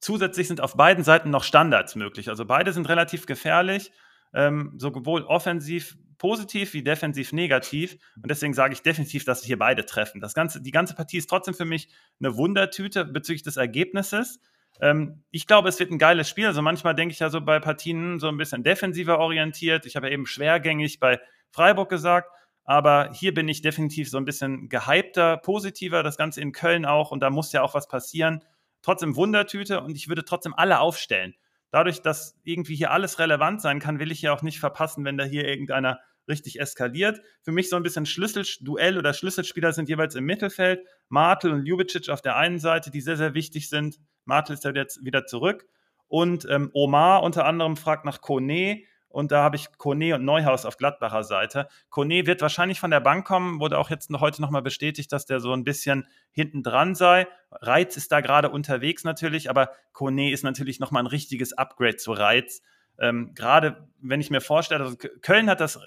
zusätzlich 0.00 0.48
sind 0.48 0.60
auf 0.60 0.76
beiden 0.76 1.04
Seiten 1.04 1.30
noch 1.30 1.44
Standards 1.44 1.94
möglich. 1.94 2.28
Also 2.28 2.44
beide 2.44 2.72
sind 2.72 2.88
relativ 2.88 3.26
gefährlich 3.26 3.92
ähm, 4.34 4.74
sowohl 4.78 5.22
offensiv 5.22 5.96
positiv 6.22 6.72
wie 6.72 6.84
defensiv 6.84 7.32
negativ. 7.32 7.98
Und 8.14 8.30
deswegen 8.30 8.54
sage 8.54 8.74
ich 8.74 8.82
definitiv, 8.82 9.24
dass 9.24 9.42
hier 9.42 9.58
beide 9.58 9.84
treffen. 9.84 10.20
Das 10.20 10.34
ganze, 10.34 10.62
die 10.62 10.70
ganze 10.70 10.94
Partie 10.94 11.18
ist 11.18 11.28
trotzdem 11.28 11.52
für 11.52 11.64
mich 11.64 11.88
eine 12.20 12.36
Wundertüte 12.36 13.04
bezüglich 13.04 13.42
des 13.42 13.56
Ergebnisses. 13.56 14.38
Ähm, 14.80 15.24
ich 15.32 15.48
glaube, 15.48 15.68
es 15.68 15.80
wird 15.80 15.90
ein 15.90 15.98
geiles 15.98 16.28
Spiel. 16.28 16.46
Also 16.46 16.62
manchmal 16.62 16.94
denke 16.94 17.12
ich 17.12 17.18
ja 17.18 17.28
so 17.28 17.40
bei 17.40 17.58
Partien 17.58 18.20
so 18.20 18.28
ein 18.28 18.36
bisschen 18.36 18.62
defensiver 18.62 19.18
orientiert. 19.18 19.84
Ich 19.84 19.96
habe 19.96 20.06
ja 20.06 20.12
eben 20.12 20.26
schwergängig 20.26 21.00
bei 21.00 21.20
Freiburg 21.50 21.88
gesagt. 21.88 22.30
Aber 22.64 23.10
hier 23.12 23.34
bin 23.34 23.48
ich 23.48 23.60
definitiv 23.60 24.08
so 24.08 24.16
ein 24.16 24.24
bisschen 24.24 24.68
gehypter, 24.68 25.38
positiver, 25.38 26.04
das 26.04 26.16
Ganze 26.16 26.40
in 26.40 26.52
Köln 26.52 26.84
auch. 26.84 27.10
Und 27.10 27.18
da 27.18 27.30
muss 27.30 27.50
ja 27.50 27.62
auch 27.62 27.74
was 27.74 27.88
passieren. 27.88 28.44
Trotzdem 28.82 29.16
Wundertüte 29.16 29.80
und 29.80 29.96
ich 29.96 30.08
würde 30.08 30.24
trotzdem 30.24 30.54
alle 30.54 30.78
aufstellen 30.78 31.34
dadurch, 31.72 32.02
dass 32.02 32.38
irgendwie 32.44 32.76
hier 32.76 32.92
alles 32.92 33.18
relevant 33.18 33.60
sein 33.60 33.80
kann, 33.80 33.98
will 33.98 34.12
ich 34.12 34.22
ja 34.22 34.32
auch 34.32 34.42
nicht 34.42 34.60
verpassen, 34.60 35.04
wenn 35.04 35.18
da 35.18 35.24
hier 35.24 35.48
irgendeiner 35.48 35.98
richtig 36.28 36.60
eskaliert. 36.60 37.20
Für 37.42 37.50
mich 37.50 37.68
so 37.68 37.76
ein 37.76 37.82
bisschen 37.82 38.06
Schlüsselduell 38.06 38.96
oder 38.96 39.12
Schlüsselspieler 39.12 39.72
sind 39.72 39.88
jeweils 39.88 40.14
im 40.14 40.24
Mittelfeld. 40.24 40.86
Martel 41.08 41.52
und 41.52 41.66
Ljubicic 41.66 42.10
auf 42.10 42.22
der 42.22 42.36
einen 42.36 42.60
Seite, 42.60 42.92
die 42.92 43.00
sehr, 43.00 43.16
sehr 43.16 43.34
wichtig 43.34 43.68
sind. 43.68 43.98
Martel 44.24 44.54
ist 44.54 44.64
ja 44.64 44.70
jetzt 44.72 45.04
wieder 45.04 45.26
zurück. 45.26 45.66
Und 46.06 46.46
ähm, 46.48 46.70
Omar 46.74 47.22
unter 47.22 47.46
anderem 47.46 47.76
fragt 47.76 48.04
nach 48.04 48.20
Kone. 48.20 48.82
Und 49.12 49.30
da 49.30 49.42
habe 49.42 49.56
ich 49.56 49.68
Kone 49.78 50.14
und 50.14 50.24
Neuhaus 50.24 50.64
auf 50.64 50.76
Gladbacher 50.76 51.22
Seite. 51.22 51.68
Kone 51.90 52.26
wird 52.26 52.40
wahrscheinlich 52.40 52.80
von 52.80 52.90
der 52.90 53.00
Bank 53.00 53.26
kommen, 53.26 53.60
wurde 53.60 53.78
auch 53.78 53.90
jetzt 53.90 54.10
heute 54.10 54.40
nochmal 54.40 54.62
bestätigt, 54.62 55.12
dass 55.12 55.26
der 55.26 55.40
so 55.40 55.52
ein 55.52 55.64
bisschen 55.64 56.06
hinten 56.32 56.62
dran 56.62 56.94
sei. 56.94 57.28
Reiz 57.50 57.96
ist 57.96 58.10
da 58.10 58.20
gerade 58.20 58.50
unterwegs 58.50 59.04
natürlich, 59.04 59.50
aber 59.50 59.70
Kone 59.92 60.32
ist 60.32 60.44
natürlich 60.44 60.80
nochmal 60.80 61.02
ein 61.02 61.08
richtiges 61.08 61.52
Upgrade 61.52 61.96
zu 61.96 62.12
Reiz. 62.12 62.62
Ähm, 62.98 63.32
gerade 63.34 63.88
wenn 64.00 64.20
ich 64.20 64.30
mir 64.30 64.40
vorstelle, 64.40 64.84
also 64.84 64.96
Köln 65.20 65.48
hat 65.48 65.60
das 65.60 65.78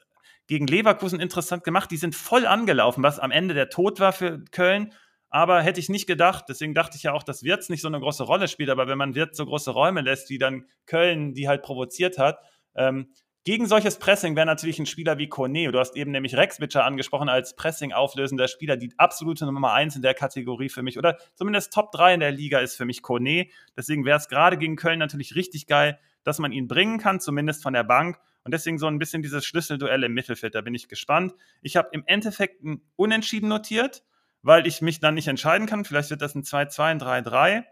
gegen 0.47 0.67
Leverkusen 0.67 1.19
interessant 1.19 1.63
gemacht. 1.63 1.91
Die 1.91 1.97
sind 1.97 2.15
voll 2.15 2.45
angelaufen, 2.45 3.03
was 3.03 3.19
am 3.19 3.31
Ende 3.31 3.53
der 3.53 3.69
Tod 3.69 3.99
war 3.99 4.13
für 4.13 4.43
Köln. 4.51 4.93
Aber 5.29 5.61
hätte 5.61 5.79
ich 5.79 5.89
nicht 5.89 6.07
gedacht. 6.07 6.45
Deswegen 6.47 6.73
dachte 6.73 6.97
ich 6.97 7.03
ja 7.03 7.13
auch, 7.13 7.23
dass 7.23 7.43
Wirtz 7.43 7.69
nicht 7.69 7.81
so 7.81 7.87
eine 7.87 7.99
große 7.99 8.23
Rolle 8.23 8.47
spielt. 8.47 8.69
Aber 8.69 8.87
wenn 8.87 8.97
man 8.97 9.15
Wirtz 9.15 9.37
so 9.37 9.45
große 9.45 9.71
Räume 9.71 10.01
lässt, 10.01 10.29
wie 10.29 10.37
dann 10.37 10.65
Köln 10.85 11.33
die 11.33 11.47
halt 11.47 11.61
provoziert 11.61 12.17
hat, 12.17 12.39
ähm, 12.75 13.07
gegen 13.47 13.67
solches 13.67 13.99
Pressing 13.99 14.35
wäre 14.35 14.47
natürlich 14.47 14.79
ein 14.79 14.87
Spieler 14.87 15.19
wie 15.19 15.29
Kone, 15.29 15.71
du 15.71 15.77
hast 15.77 15.95
eben 15.95 16.09
nämlich 16.09 16.35
Rex 16.35 16.59
Witcher 16.59 16.83
angesprochen 16.83 17.29
als 17.29 17.55
Pressing 17.55 17.93
auflösender 17.93 18.47
Spieler, 18.47 18.75
die 18.75 18.91
absolute 18.97 19.45
Nummer 19.45 19.71
eins 19.71 19.95
in 19.95 20.01
der 20.01 20.15
Kategorie 20.15 20.67
für 20.67 20.81
mich 20.81 20.97
oder 20.97 21.19
zumindest 21.35 21.71
Top 21.71 21.91
3 21.91 22.15
in 22.15 22.19
der 22.21 22.31
Liga 22.31 22.57
ist 22.57 22.75
für 22.75 22.85
mich 22.85 23.03
Kone. 23.03 23.45
Deswegen 23.77 24.03
wäre 24.03 24.17
es 24.17 24.29
gerade 24.29 24.57
gegen 24.57 24.75
Köln 24.75 24.97
natürlich 24.97 25.35
richtig 25.35 25.67
geil, 25.67 25.99
dass 26.23 26.39
man 26.39 26.51
ihn 26.51 26.67
bringen 26.67 26.97
kann, 26.97 27.19
zumindest 27.19 27.61
von 27.61 27.73
der 27.73 27.83
Bank. 27.83 28.17
Und 28.43 28.51
deswegen 28.51 28.79
so 28.79 28.87
ein 28.87 28.97
bisschen 28.97 29.21
dieses 29.21 29.45
Schlüsselduell 29.45 30.03
im 30.03 30.15
Mittelfeld, 30.15 30.55
da 30.55 30.61
bin 30.61 30.73
ich 30.73 30.87
gespannt. 30.87 31.35
Ich 31.61 31.77
habe 31.77 31.89
im 31.91 32.03
Endeffekt 32.07 32.63
ein 32.63 32.81
Unentschieden 32.95 33.49
notiert, 33.49 34.03
weil 34.41 34.65
ich 34.65 34.81
mich 34.81 34.99
dann 34.99 35.13
nicht 35.13 35.27
entscheiden 35.27 35.67
kann. 35.67 35.85
Vielleicht 35.85 36.09
wird 36.09 36.23
das 36.23 36.33
ein 36.33 36.41
2-2, 36.41 36.81
ein 36.81 36.99
3-3 36.99 37.63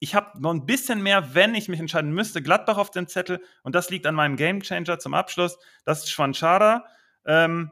ich 0.00 0.14
habe 0.14 0.40
noch 0.40 0.52
ein 0.52 0.66
bisschen 0.66 1.02
mehr, 1.02 1.34
wenn 1.34 1.54
ich 1.54 1.68
mich 1.68 1.78
entscheiden 1.78 2.12
müsste, 2.12 2.42
Gladbach 2.42 2.78
auf 2.78 2.90
dem 2.90 3.06
Zettel. 3.06 3.42
Und 3.62 3.74
das 3.74 3.90
liegt 3.90 4.06
an 4.06 4.14
meinem 4.14 4.36
Gamechanger 4.36 4.98
zum 4.98 5.12
Abschluss. 5.12 5.58
Das 5.84 6.00
ist 6.00 6.10
Schwanschada. 6.10 6.86
Ähm, 7.26 7.70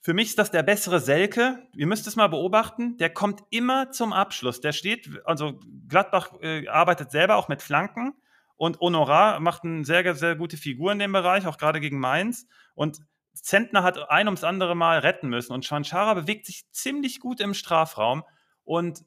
für 0.00 0.12
mich 0.12 0.28
ist 0.28 0.38
das 0.38 0.50
der 0.50 0.62
bessere 0.62 1.00
Selke. 1.00 1.66
Ihr 1.74 1.86
müsst 1.86 2.06
es 2.06 2.16
mal 2.16 2.28
beobachten. 2.28 2.98
Der 2.98 3.10
kommt 3.10 3.42
immer 3.48 3.90
zum 3.90 4.12
Abschluss. 4.12 4.60
Der 4.60 4.72
steht, 4.72 5.08
also 5.24 5.58
Gladbach 5.88 6.34
äh, 6.42 6.68
arbeitet 6.68 7.10
selber 7.10 7.36
auch 7.36 7.48
mit 7.48 7.62
Flanken 7.62 8.12
und 8.56 8.80
Honorar 8.80 9.40
macht 9.40 9.64
eine 9.64 9.84
sehr, 9.84 10.14
sehr 10.14 10.36
gute 10.36 10.58
Figur 10.58 10.92
in 10.92 10.98
dem 10.98 11.12
Bereich, 11.12 11.46
auch 11.46 11.56
gerade 11.56 11.80
gegen 11.80 11.98
Mainz. 11.98 12.46
Und 12.74 12.98
Zentner 13.32 13.82
hat 13.84 14.10
ein 14.10 14.26
ums 14.26 14.44
andere 14.44 14.74
Mal 14.74 14.98
retten 14.98 15.28
müssen 15.28 15.52
und 15.52 15.64
Schwanschara 15.64 16.12
bewegt 16.14 16.44
sich 16.44 16.70
ziemlich 16.72 17.20
gut 17.20 17.40
im 17.40 17.54
Strafraum. 17.54 18.24
Und 18.64 19.04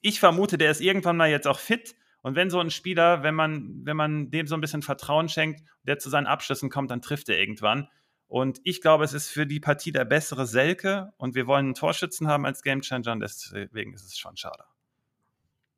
ich 0.00 0.20
vermute, 0.20 0.58
der 0.58 0.70
ist 0.70 0.80
irgendwann 0.80 1.16
mal 1.16 1.30
jetzt 1.30 1.46
auch 1.46 1.58
fit. 1.58 1.94
Und 2.22 2.34
wenn 2.34 2.50
so 2.50 2.60
ein 2.60 2.70
Spieler, 2.70 3.22
wenn 3.22 3.34
man, 3.34 3.80
wenn 3.84 3.96
man 3.96 4.30
dem 4.30 4.46
so 4.46 4.54
ein 4.54 4.60
bisschen 4.60 4.82
Vertrauen 4.82 5.28
schenkt, 5.28 5.62
der 5.84 5.98
zu 5.98 6.10
seinen 6.10 6.26
Abschlüssen 6.26 6.68
kommt, 6.68 6.90
dann 6.90 7.00
trifft 7.00 7.28
er 7.28 7.38
irgendwann. 7.38 7.88
Und 8.28 8.60
ich 8.62 8.80
glaube, 8.80 9.04
es 9.04 9.12
ist 9.12 9.28
für 9.28 9.46
die 9.46 9.58
Partie 9.58 9.90
der 9.90 10.04
bessere 10.04 10.46
Selke 10.46 11.12
und 11.16 11.34
wir 11.34 11.46
wollen 11.46 11.66
einen 11.66 11.74
Torschützen 11.74 12.28
haben 12.28 12.46
als 12.46 12.62
Gamechanger 12.62 13.12
und 13.12 13.20
deswegen 13.20 13.92
ist 13.92 14.04
es 14.04 14.18
schon 14.18 14.36
schade. 14.36 14.64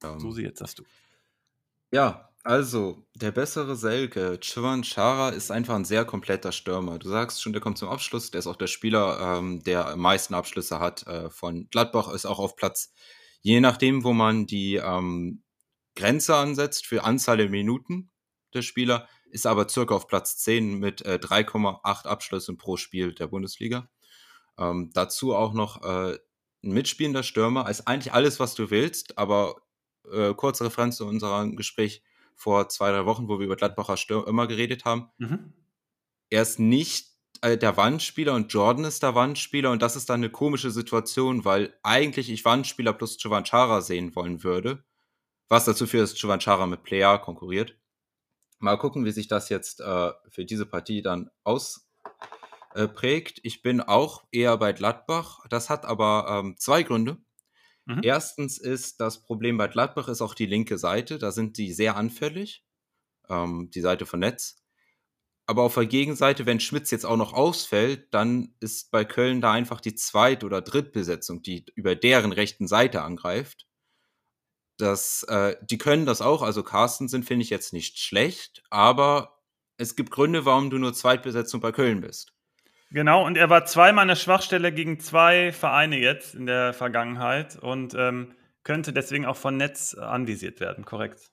Um, 0.02 0.20
so 0.20 0.32
sie 0.32 0.42
jetzt 0.42 0.60
hast 0.60 0.78
du. 0.78 0.84
Ja, 1.92 2.28
also 2.44 3.06
der 3.14 3.30
bessere 3.30 3.76
Selke, 3.76 4.38
Chivan 4.40 4.82
Chara, 4.82 5.30
ist 5.30 5.50
einfach 5.50 5.76
ein 5.76 5.84
sehr 5.84 6.04
kompletter 6.04 6.52
Stürmer. 6.52 6.98
Du 6.98 7.08
sagst 7.08 7.40
schon, 7.40 7.52
der 7.52 7.62
kommt 7.62 7.78
zum 7.78 7.88
Abschluss, 7.88 8.30
der 8.30 8.40
ist 8.40 8.46
auch 8.46 8.56
der 8.56 8.66
Spieler, 8.66 9.38
ähm, 9.38 9.62
der 9.62 9.86
am 9.88 10.00
meisten 10.00 10.34
Abschlüsse 10.34 10.80
hat 10.80 11.06
äh, 11.06 11.30
von 11.30 11.68
Gladbach, 11.70 12.12
ist 12.12 12.26
auch 12.26 12.38
auf 12.38 12.56
Platz, 12.56 12.92
je 13.43 13.61
nachdem, 13.61 14.05
wo 14.05 14.12
man 14.12 14.47
die 14.47 14.76
ähm, 14.76 15.43
Grenze 15.95 16.36
ansetzt 16.36 16.86
für 16.86 17.05
Anzahl 17.05 17.36
der 17.36 17.51
Minuten 17.51 18.11
der 18.55 18.62
Spieler, 18.62 19.09
ist 19.30 19.47
aber 19.47 19.68
circa 19.68 19.95
auf 19.95 20.07
Platz 20.07 20.38
10 20.38 20.78
mit 20.78 21.03
äh, 21.03 21.18
3,8 21.20 22.07
Abschlüssen 22.07 22.57
pro 22.57 22.76
Spiel 22.76 23.14
der 23.14 23.26
Bundesliga. 23.26 23.88
Ähm, 24.59 24.90
dazu 24.95 25.34
auch 25.34 25.53
noch 25.53 25.82
äh, 25.82 26.18
ein 26.64 26.72
mitspielender 26.72 27.22
Stürmer, 27.22 27.68
ist 27.68 27.88
eigentlich 27.88 28.12
alles, 28.12 28.38
was 28.38 28.55
du 28.55 28.70
willst, 28.70 29.18
aber 29.18 29.57
äh, 30.11 30.34
kurze 30.34 30.64
Referenz 30.64 30.97
zu 30.97 31.07
unserem 31.07 31.57
Gespräch 31.57 32.03
vor 32.36 32.68
zwei, 32.68 32.90
drei 32.93 33.07
Wochen, 33.07 33.28
wo 33.28 33.38
wir 33.38 33.47
über 33.47 33.57
Gladbacher 33.57 33.97
Stürmer 33.97 34.47
geredet 34.47 34.84
haben. 34.84 35.11
Mhm. 35.18 35.53
Er 36.30 36.43
ist 36.43 36.59
nicht 36.59 37.11
äh, 37.43 37.59
der 37.59 37.76
Wandspieler 37.76 38.34
und 38.34 38.53
Jordan 38.53 38.84
ist 38.84 39.03
der 39.03 39.14
Wandspieler 39.14 39.70
und 39.70 39.82
das 39.82 39.97
ist 39.97 40.09
dann 40.09 40.20
eine 40.20 40.30
komische 40.30 40.70
Situation, 40.70 41.45
weil 41.45 41.76
eigentlich 41.82 42.30
ich 42.30 42.45
Wandspieler 42.45 42.93
plus 42.93 43.18
Chovanchara 43.20 43.82
sehen 43.82 44.14
wollen 44.16 44.43
würde, 44.43 44.84
was 45.49 45.64
dazu 45.64 45.86
führt, 45.86 46.05
dass 46.05 46.20
Chovanchara 46.20 46.66
mit 46.66 46.82
Player 46.84 47.18
konkurriert. 47.18 47.76
Mal 48.59 48.76
gucken, 48.76 49.05
wie 49.05 49.11
sich 49.11 49.26
das 49.26 49.49
jetzt 49.49 49.80
äh, 49.80 50.12
für 50.28 50.45
diese 50.45 50.66
Partie 50.66 51.03
dann 51.03 51.30
ausprägt. 51.43 53.38
Äh, 53.38 53.40
ich 53.43 53.61
bin 53.61 53.80
auch 53.80 54.22
eher 54.30 54.57
bei 54.57 54.72
Gladbach. 54.72 55.40
Das 55.51 55.68
hat 55.68 55.84
aber 55.84 56.26
ähm, 56.30 56.57
zwei 56.59 56.84
Gründe. 56.84 57.18
Mhm. 57.86 58.03
Erstens 58.05 58.59
ist 58.59 59.01
das 59.01 59.24
Problem 59.24 59.57
bei 59.59 59.66
Gladbach 59.66 60.07
ist 60.07 60.22
auch 60.22 60.34
die 60.34 60.47
linke 60.47 60.78
Seite. 60.78 61.18
Da 61.18 61.32
sind 61.32 61.59
die 61.59 61.72
sehr 61.72 61.97
anfällig. 61.97 62.64
Ähm, 63.28 63.68
die 63.74 63.80
Seite 63.80 64.07
von 64.07 64.20
Netz. 64.20 64.61
Aber 65.53 65.62
auf 65.62 65.74
der 65.74 65.86
Gegenseite, 65.86 66.46
wenn 66.46 66.61
Schmitz 66.61 66.90
jetzt 66.90 67.05
auch 67.05 67.16
noch 67.16 67.34
ausfällt, 67.34 68.12
dann 68.14 68.55
ist 68.59 68.90
bei 68.90 69.05
Köln 69.05 69.40
da 69.40 69.53
einfach 69.53 69.80
die 69.80 69.94
Zweit- 69.94 70.44
oder 70.44 70.62
Drittbesetzung, 70.62 71.42
die 71.42 71.66
über 71.74 71.94
deren 71.94 72.32
rechten 72.32 72.66
Seite 72.66 73.03
angreift 73.03 73.66
das, 74.82 75.22
äh, 75.24 75.57
die 75.62 75.78
können 75.78 76.07
das 76.07 76.20
auch. 76.20 76.42
Also 76.42 76.62
Carstensen 76.62 77.22
finde 77.22 77.44
ich 77.44 77.50
jetzt 77.50 77.72
nicht 77.72 77.98
schlecht, 77.98 78.62
aber 78.70 79.38
es 79.78 79.96
gibt 79.96 80.11
Gründe, 80.11 80.44
warum 80.44 80.70
du 80.70 80.78
nur 80.78 80.92
Zweitbesetzung 80.92 81.61
bei 81.61 81.72
Köln 81.72 82.00
bist. 82.00 82.34
Genau, 82.90 83.24
und 83.24 83.38
er 83.38 83.48
war 83.48 83.64
zweimal 83.64 84.03
eine 84.03 84.16
Schwachstelle 84.16 84.70
gegen 84.70 85.00
zwei 85.00 85.53
Vereine 85.53 85.98
jetzt 85.98 86.34
in 86.34 86.44
der 86.44 86.74
Vergangenheit 86.74 87.57
und 87.57 87.94
ähm, 87.94 88.34
könnte 88.64 88.92
deswegen 88.92 89.24
auch 89.24 89.36
von 89.36 89.57
Netz 89.57 89.94
anvisiert 89.94 90.61
werden, 90.61 90.84
korrekt. 90.84 91.30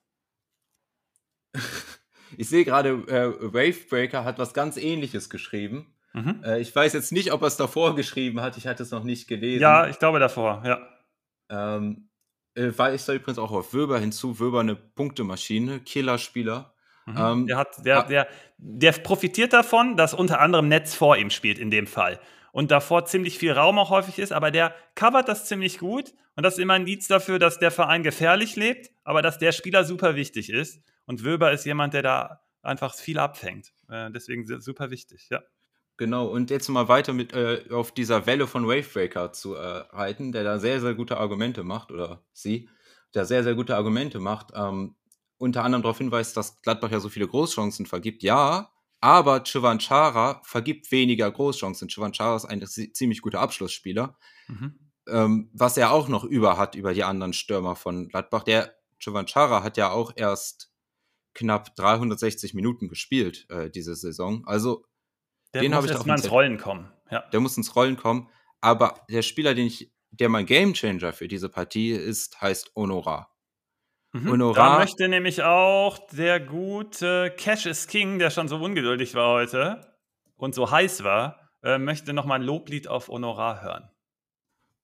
Ich 2.36 2.48
sehe 2.48 2.64
gerade, 2.64 2.90
äh, 2.90 3.52
Wavebreaker 3.52 4.24
hat 4.24 4.38
was 4.38 4.54
ganz 4.54 4.76
ähnliches 4.76 5.30
geschrieben. 5.30 5.92
Mhm. 6.12 6.42
Äh, 6.44 6.60
ich 6.60 6.74
weiß 6.74 6.92
jetzt 6.92 7.12
nicht, 7.12 7.32
ob 7.32 7.42
er 7.42 7.48
es 7.48 7.56
davor 7.56 7.94
geschrieben 7.94 8.40
hat, 8.40 8.56
ich 8.56 8.66
hatte 8.66 8.82
es 8.82 8.90
noch 8.90 9.04
nicht 9.04 9.28
gelesen. 9.28 9.62
Ja, 9.62 9.86
ich 9.86 9.98
glaube 9.98 10.18
davor, 10.18 10.62
ja. 10.64 10.80
Ähm, 11.48 12.08
äh, 12.54 12.70
weist 12.76 13.08
da 13.08 13.12
übrigens 13.12 13.38
auch 13.38 13.52
auf 13.52 13.72
Wöber 13.72 13.98
hinzu. 13.98 14.40
Wöber 14.40 14.60
eine 14.60 14.76
Punktemaschine, 14.76 15.80
Killerspieler. 15.80 16.74
Mhm. 17.06 17.16
Ähm, 17.16 17.46
der, 17.46 17.56
hat, 17.56 17.86
der, 17.86 18.02
der, 18.04 18.28
der 18.58 18.92
profitiert 18.92 19.52
davon, 19.52 19.96
dass 19.96 20.14
unter 20.14 20.40
anderem 20.40 20.68
Netz 20.68 20.94
vor 20.94 21.16
ihm 21.16 21.30
spielt 21.30 21.58
in 21.58 21.70
dem 21.70 21.86
Fall. 21.86 22.20
Und 22.52 22.70
davor 22.72 23.04
ziemlich 23.04 23.38
viel 23.38 23.52
Raum 23.52 23.78
auch 23.78 23.90
häufig 23.90 24.18
ist, 24.18 24.32
aber 24.32 24.50
der 24.50 24.74
covert 24.96 25.28
das 25.28 25.46
ziemlich 25.46 25.78
gut. 25.78 26.12
Und 26.34 26.42
das 26.42 26.54
ist 26.54 26.60
immer 26.60 26.74
ein 26.74 26.82
Indiz 26.82 27.06
dafür, 27.06 27.38
dass 27.38 27.58
der 27.58 27.70
Verein 27.70 28.02
gefährlich 28.02 28.56
lebt, 28.56 28.90
aber 29.04 29.22
dass 29.22 29.38
der 29.38 29.52
Spieler 29.52 29.84
super 29.84 30.16
wichtig 30.16 30.50
ist. 30.50 30.82
Und 31.10 31.24
Wöber 31.24 31.50
ist 31.50 31.66
jemand, 31.66 31.92
der 31.92 32.02
da 32.02 32.40
einfach 32.62 32.94
viel 32.94 33.18
abfängt. 33.18 33.72
Äh, 33.88 34.12
deswegen 34.12 34.46
super 34.60 34.92
wichtig, 34.92 35.26
ja. 35.28 35.42
Genau, 35.96 36.28
und 36.28 36.50
jetzt 36.50 36.68
mal 36.68 36.86
weiter 36.86 37.12
mit 37.12 37.32
äh, 37.32 37.64
auf 37.72 37.90
dieser 37.90 38.26
Welle 38.26 38.46
von 38.46 38.68
Wavebreaker 38.68 39.32
zu 39.32 39.56
äh, 39.56 39.78
reiten, 39.90 40.30
der 40.30 40.44
da 40.44 40.60
sehr, 40.60 40.80
sehr 40.80 40.94
gute 40.94 41.16
Argumente 41.16 41.64
macht, 41.64 41.90
oder 41.90 42.22
sie, 42.32 42.68
der 43.12 43.24
sehr, 43.24 43.42
sehr 43.42 43.56
gute 43.56 43.74
Argumente 43.74 44.20
macht. 44.20 44.52
Ähm, 44.54 44.94
unter 45.36 45.64
anderem 45.64 45.82
darauf 45.82 45.98
hinweist, 45.98 46.36
dass 46.36 46.62
Gladbach 46.62 46.92
ja 46.92 47.00
so 47.00 47.08
viele 47.08 47.26
Großchancen 47.26 47.86
vergibt. 47.86 48.22
Ja, 48.22 48.70
aber 49.00 49.42
Chivanchara 49.42 50.40
vergibt 50.44 50.92
weniger 50.92 51.28
Großchancen. 51.28 51.88
Chivanchara 51.88 52.36
ist 52.36 52.44
ein 52.44 52.64
ziemlich 52.68 53.20
guter 53.20 53.40
Abschlussspieler, 53.40 54.16
mhm. 54.46 54.78
ähm, 55.08 55.50
was 55.54 55.76
er 55.76 55.90
auch 55.90 56.06
noch 56.06 56.22
über 56.22 56.56
hat 56.56 56.76
über 56.76 56.94
die 56.94 57.02
anderen 57.02 57.32
Stürmer 57.32 57.74
von 57.74 58.06
Gladbach. 58.06 58.44
Der 58.44 58.76
Chivanchara 59.00 59.64
hat 59.64 59.76
ja 59.76 59.90
auch 59.90 60.12
erst 60.14 60.69
knapp 61.34 61.74
360 61.76 62.54
Minuten 62.54 62.88
gespielt 62.88 63.46
äh, 63.50 63.70
diese 63.70 63.94
Saison. 63.94 64.46
Also 64.46 64.84
der 65.54 65.62
den 65.62 65.72
muss 65.72 65.90
ich 65.90 66.04
mal 66.04 66.16
ins 66.16 66.30
Rollen 66.30 66.58
kommen. 66.58 66.92
Ja. 67.10 67.20
Der 67.32 67.40
muss 67.40 67.56
ins 67.56 67.74
Rollen 67.74 67.96
kommen. 67.96 68.28
Aber 68.60 69.04
der 69.08 69.22
Spieler, 69.22 69.54
den 69.54 69.66
ich, 69.66 69.92
der 70.10 70.28
mein 70.28 70.46
Gamechanger 70.46 71.12
für 71.12 71.28
diese 71.28 71.48
Partie 71.48 71.90
ist, 71.90 72.40
heißt 72.40 72.72
Honorar. 72.76 73.34
Mhm. 74.12 74.30
Honorar. 74.30 74.72
Da 74.72 74.78
möchte 74.78 75.08
nämlich 75.08 75.42
auch 75.42 75.98
der 76.08 76.40
gute 76.40 77.32
Cash 77.36 77.66
is 77.66 77.86
King, 77.86 78.18
der 78.18 78.30
schon 78.30 78.48
so 78.48 78.56
ungeduldig 78.56 79.14
war 79.14 79.34
heute 79.34 79.96
und 80.36 80.54
so 80.54 80.70
heiß 80.70 81.04
war, 81.04 81.50
äh, 81.62 81.78
möchte 81.78 82.12
nochmal 82.12 82.40
ein 82.40 82.46
Loblied 82.46 82.88
auf 82.88 83.08
Honorar 83.08 83.62
hören. 83.62 83.90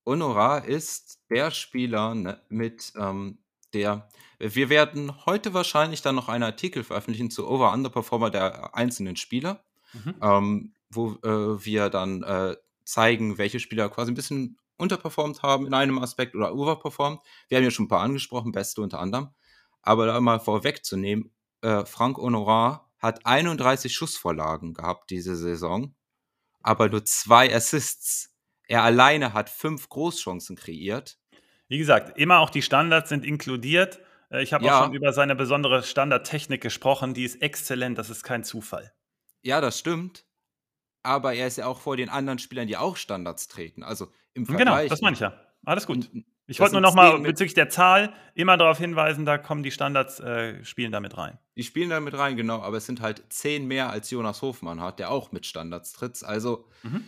Honorar 0.04 0.64
ist 0.64 1.24
der 1.30 1.50
Spieler 1.50 2.14
ne, 2.14 2.40
mit 2.48 2.92
ähm, 2.96 3.38
der. 3.76 4.08
Wir 4.38 4.68
werden 4.68 5.24
heute 5.24 5.54
wahrscheinlich 5.54 6.02
dann 6.02 6.14
noch 6.14 6.28
einen 6.28 6.44
Artikel 6.44 6.84
veröffentlichen 6.84 7.30
zu 7.30 7.48
Over-Underperformer 7.48 8.30
der 8.30 8.74
einzelnen 8.74 9.16
Spieler 9.16 9.62
mhm. 9.92 10.14
ähm, 10.22 10.72
wo 10.90 11.12
äh, 11.22 11.64
wir 11.64 11.90
dann 11.90 12.22
äh, 12.22 12.56
zeigen, 12.84 13.38
welche 13.38 13.60
Spieler 13.60 13.88
quasi 13.88 14.12
ein 14.12 14.16
bisschen 14.16 14.58
unterperformt 14.76 15.42
haben 15.42 15.66
in 15.66 15.74
einem 15.74 15.98
Aspekt 15.98 16.34
oder 16.34 16.54
overperformt. 16.54 17.20
Wir 17.48 17.58
haben 17.58 17.64
ja 17.64 17.70
schon 17.70 17.86
ein 17.86 17.88
paar 17.88 18.02
angesprochen, 18.02 18.52
Beste 18.52 18.82
unter 18.82 19.00
anderem. 19.00 19.30
Aber 19.82 20.06
da 20.06 20.20
mal 20.20 20.40
vorwegzunehmen, 20.40 21.32
äh, 21.62 21.84
Frank 21.84 22.18
Honorat 22.18 22.84
hat 22.98 23.24
31 23.24 23.94
Schussvorlagen 23.94 24.74
gehabt 24.74 25.10
diese 25.10 25.36
Saison, 25.36 25.94
aber 26.60 26.88
nur 26.88 27.04
zwei 27.04 27.54
Assists. 27.54 28.32
Er 28.68 28.82
alleine 28.82 29.32
hat 29.32 29.48
fünf 29.48 29.88
Großchancen 29.88 30.56
kreiert. 30.56 31.18
Wie 31.68 31.78
gesagt, 31.78 32.18
immer 32.18 32.38
auch 32.38 32.50
die 32.50 32.62
Standards 32.62 33.08
sind 33.08 33.24
inkludiert. 33.24 34.00
Äh, 34.30 34.42
ich 34.42 34.52
habe 34.52 34.64
ja. 34.64 34.78
auch 34.78 34.84
schon 34.84 34.94
über 34.94 35.12
seine 35.12 35.34
besondere 35.34 35.82
Standardtechnik 35.82 36.60
gesprochen. 36.60 37.14
Die 37.14 37.24
ist 37.24 37.42
exzellent, 37.42 37.98
das 37.98 38.10
ist 38.10 38.22
kein 38.22 38.44
Zufall. 38.44 38.92
Ja, 39.42 39.60
das 39.60 39.78
stimmt. 39.78 40.24
Aber 41.02 41.34
er 41.34 41.46
ist 41.46 41.56
ja 41.56 41.66
auch 41.66 41.80
vor 41.80 41.96
den 41.96 42.08
anderen 42.08 42.38
Spielern, 42.38 42.66
die 42.66 42.76
auch 42.76 42.96
Standards 42.96 43.48
treten. 43.48 43.82
Also 43.82 44.08
im 44.34 44.46
Vergleich. 44.46 44.66
Genau, 44.66 44.88
das 44.88 45.00
meine 45.00 45.14
ich 45.14 45.20
ja. 45.20 45.40
Alles 45.64 45.86
gut. 45.86 46.10
Ich 46.48 46.60
wollte 46.60 46.74
nur 46.74 46.80
noch 46.80 46.94
mal 46.94 47.18
bezüglich 47.20 47.54
der 47.54 47.68
Zahl 47.68 48.12
immer 48.34 48.56
darauf 48.56 48.78
hinweisen, 48.78 49.26
da 49.26 49.36
kommen 49.36 49.64
die 49.64 49.72
Standards, 49.72 50.20
äh, 50.20 50.64
spielen 50.64 50.92
da 50.92 51.00
mit 51.00 51.16
rein. 51.16 51.38
Die 51.56 51.64
spielen 51.64 51.90
da 51.90 51.98
mit 51.98 52.16
rein, 52.16 52.36
genau. 52.36 52.60
Aber 52.60 52.76
es 52.76 52.86
sind 52.86 53.00
halt 53.00 53.24
zehn 53.30 53.66
mehr, 53.66 53.90
als 53.90 54.10
Jonas 54.10 54.42
Hofmann 54.42 54.80
hat, 54.80 55.00
der 55.00 55.10
auch 55.10 55.32
mit 55.32 55.44
Standards 55.44 55.92
tritt. 55.92 56.22
Also 56.22 56.68
mhm. 56.84 57.04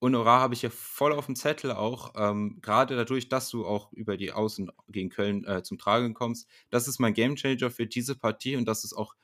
Honorar 0.00 0.40
habe 0.40 0.54
ich 0.54 0.62
ja 0.62 0.70
voll 0.70 1.12
auf 1.12 1.26
dem 1.26 1.36
Zettel 1.36 1.72
auch. 1.72 2.12
Ähm, 2.16 2.58
Gerade 2.62 2.96
dadurch, 2.96 3.28
dass 3.28 3.50
du 3.50 3.66
auch 3.66 3.92
über 3.92 4.16
die 4.16 4.32
Außen 4.32 4.70
gegen 4.88 5.10
Köln 5.10 5.44
äh, 5.44 5.62
zum 5.62 5.78
Tragen 5.78 6.14
kommst. 6.14 6.48
Das 6.70 6.86
ist 6.86 6.98
mein 7.00 7.14
Gamechanger 7.14 7.70
für 7.70 7.86
diese 7.86 8.16
Partie 8.16 8.56
und 8.56 8.66
das 8.66 8.84
ist 8.84 8.92
auch 8.92 9.14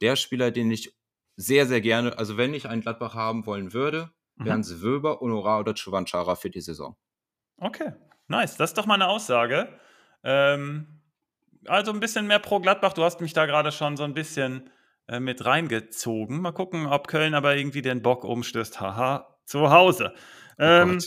der 0.00 0.16
Spieler, 0.16 0.50
den 0.50 0.70
ich 0.70 0.96
sehr, 1.36 1.66
sehr 1.66 1.80
gerne, 1.80 2.16
also 2.18 2.36
wenn 2.36 2.54
ich 2.54 2.68
einen 2.68 2.82
Gladbach 2.82 3.14
haben 3.14 3.46
wollen 3.46 3.72
würde, 3.72 4.10
mhm. 4.36 4.44
wären 4.44 4.62
sie 4.62 4.82
Wöber, 4.82 5.20
Honorar 5.20 5.60
oder 5.60 5.74
Chovanchara 5.74 6.34
für 6.34 6.50
die 6.50 6.60
Saison. 6.60 6.96
Okay, 7.58 7.92
nice. 8.28 8.56
Das 8.56 8.70
ist 8.70 8.78
doch 8.78 8.86
mal 8.86 8.94
eine 8.94 9.08
Aussage. 9.08 9.68
Ähm, 10.24 11.00
also 11.66 11.92
ein 11.92 12.00
bisschen 12.00 12.26
mehr 12.26 12.38
pro 12.38 12.60
Gladbach. 12.60 12.92
Du 12.92 13.04
hast 13.04 13.20
mich 13.20 13.32
da 13.32 13.46
gerade 13.46 13.72
schon 13.72 13.96
so 13.96 14.04
ein 14.04 14.14
bisschen 14.14 14.70
äh, 15.08 15.20
mit 15.20 15.44
reingezogen. 15.44 16.40
Mal 16.40 16.52
gucken, 16.52 16.86
ob 16.86 17.08
Köln 17.08 17.34
aber 17.34 17.56
irgendwie 17.56 17.82
den 17.82 18.02
Bock 18.02 18.24
umstößt. 18.24 18.80
Haha, 18.80 19.31
zu 19.44 19.70
Hause. 19.70 20.12
Oh 20.58 20.62
ähm, 20.62 20.98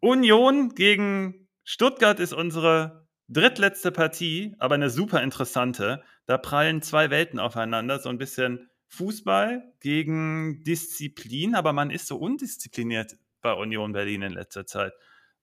Union 0.00 0.74
gegen 0.74 1.48
Stuttgart 1.64 2.20
ist 2.20 2.32
unsere 2.32 3.06
drittletzte 3.28 3.92
Partie, 3.92 4.54
aber 4.58 4.76
eine 4.76 4.90
super 4.90 5.22
interessante. 5.22 6.02
Da 6.26 6.38
prallen 6.38 6.82
zwei 6.82 7.10
Welten 7.10 7.38
aufeinander, 7.38 7.98
so 7.98 8.08
ein 8.08 8.18
bisschen 8.18 8.70
Fußball 8.88 9.62
gegen 9.80 10.62
Disziplin, 10.64 11.54
aber 11.54 11.72
man 11.72 11.90
ist 11.90 12.06
so 12.06 12.16
undiszipliniert 12.16 13.16
bei 13.42 13.52
Union 13.52 13.92
Berlin 13.92 14.22
in 14.22 14.32
letzter 14.32 14.66
Zeit. 14.66 14.92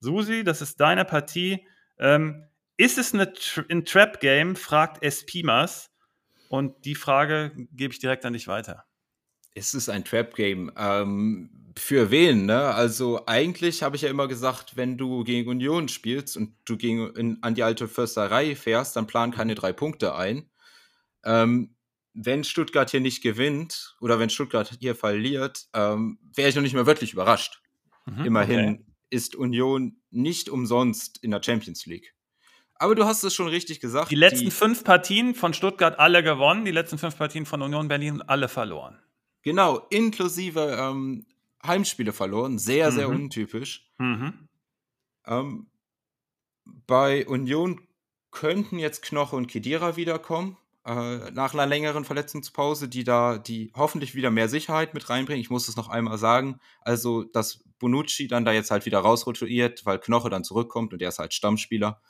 Susi, 0.00 0.44
das 0.44 0.62
ist 0.62 0.80
deine 0.80 1.04
Partie. 1.04 1.66
Ähm, 1.98 2.44
ist 2.76 2.98
es 2.98 3.14
eine, 3.14 3.32
ein 3.70 3.84
Trap-Game? 3.84 4.56
fragt 4.56 5.02
Espimas. 5.02 5.90
Und 6.48 6.84
die 6.84 6.94
Frage 6.94 7.52
gebe 7.72 7.92
ich 7.92 7.98
direkt 7.98 8.24
an 8.24 8.34
dich 8.34 8.46
weiter. 8.46 8.84
Ist 9.54 9.74
es 9.74 9.88
ein 9.88 10.04
Trap-Game? 10.04 10.72
Ähm, 10.76 11.65
für 11.78 12.10
wen, 12.10 12.46
ne? 12.46 12.74
Also 12.74 13.26
eigentlich 13.26 13.82
habe 13.82 13.96
ich 13.96 14.02
ja 14.02 14.08
immer 14.08 14.28
gesagt, 14.28 14.76
wenn 14.76 14.96
du 14.96 15.24
gegen 15.24 15.48
Union 15.48 15.88
spielst 15.88 16.36
und 16.36 16.54
du 16.64 16.76
gegen, 16.76 17.14
in, 17.14 17.42
an 17.42 17.54
die 17.54 17.62
alte 17.62 17.86
Försterei 17.86 18.56
fährst, 18.56 18.96
dann 18.96 19.06
plan 19.06 19.30
keine 19.30 19.54
drei 19.54 19.72
Punkte 19.72 20.14
ein. 20.14 20.48
Ähm, 21.24 21.74
wenn 22.14 22.44
Stuttgart 22.44 22.90
hier 22.90 23.00
nicht 23.00 23.22
gewinnt 23.22 23.94
oder 24.00 24.18
wenn 24.18 24.30
Stuttgart 24.30 24.70
hier 24.80 24.94
verliert, 24.94 25.66
ähm, 25.74 26.18
wäre 26.34 26.48
ich 26.48 26.54
noch 26.54 26.62
nicht 26.62 26.72
mehr 26.72 26.86
wirklich 26.86 27.12
überrascht. 27.12 27.60
Mhm, 28.06 28.24
Immerhin 28.24 28.60
okay. 28.60 28.84
ist 29.10 29.36
Union 29.36 30.00
nicht 30.10 30.48
umsonst 30.48 31.18
in 31.22 31.30
der 31.30 31.42
Champions 31.42 31.84
League. 31.84 32.14
Aber 32.76 32.94
du 32.94 33.04
hast 33.04 33.22
es 33.22 33.34
schon 33.34 33.48
richtig 33.48 33.80
gesagt. 33.80 34.10
Die 34.10 34.16
letzten 34.16 34.46
die, 34.46 34.50
fünf 34.50 34.82
Partien 34.82 35.34
von 35.34 35.52
Stuttgart 35.52 35.98
alle 35.98 36.22
gewonnen, 36.22 36.64
die 36.64 36.72
letzten 36.72 36.98
fünf 36.98 37.16
Partien 37.16 37.44
von 37.44 37.60
Union 37.60 37.88
Berlin 37.88 38.22
alle 38.22 38.48
verloren. 38.48 38.98
Genau, 39.42 39.86
inklusive 39.90 40.76
ähm, 40.78 41.26
Heimspiele 41.66 42.12
verloren. 42.12 42.58
Sehr, 42.58 42.90
mhm. 42.90 42.94
sehr 42.94 43.08
untypisch. 43.08 43.90
Mhm. 43.98 44.48
Ähm, 45.26 45.66
bei 46.86 47.26
Union 47.26 47.80
könnten 48.30 48.78
jetzt 48.78 49.02
Knoche 49.02 49.36
und 49.36 49.46
Kedira 49.46 49.96
wiederkommen 49.96 50.56
äh, 50.86 51.32
nach 51.32 51.52
einer 51.52 51.66
längeren 51.66 52.04
Verletzungspause, 52.04 52.88
die 52.88 53.02
da, 53.02 53.38
die 53.38 53.72
hoffentlich 53.74 54.14
wieder 54.14 54.30
mehr 54.30 54.48
Sicherheit 54.48 54.94
mit 54.94 55.10
reinbringen. 55.10 55.40
Ich 55.40 55.50
muss 55.50 55.68
es 55.68 55.76
noch 55.76 55.88
einmal 55.88 56.16
sagen. 56.16 56.60
Also, 56.80 57.24
dass 57.24 57.64
Bonucci 57.78 58.28
dann 58.28 58.44
da 58.44 58.52
jetzt 58.52 58.70
halt 58.70 58.86
wieder 58.86 59.00
rausrotiert, 59.00 59.84
weil 59.84 59.98
Knoche 59.98 60.30
dann 60.30 60.44
zurückkommt 60.44 60.92
und 60.92 61.02
er 61.02 61.08
ist 61.08 61.18
halt 61.18 61.34
Stammspieler. 61.34 62.00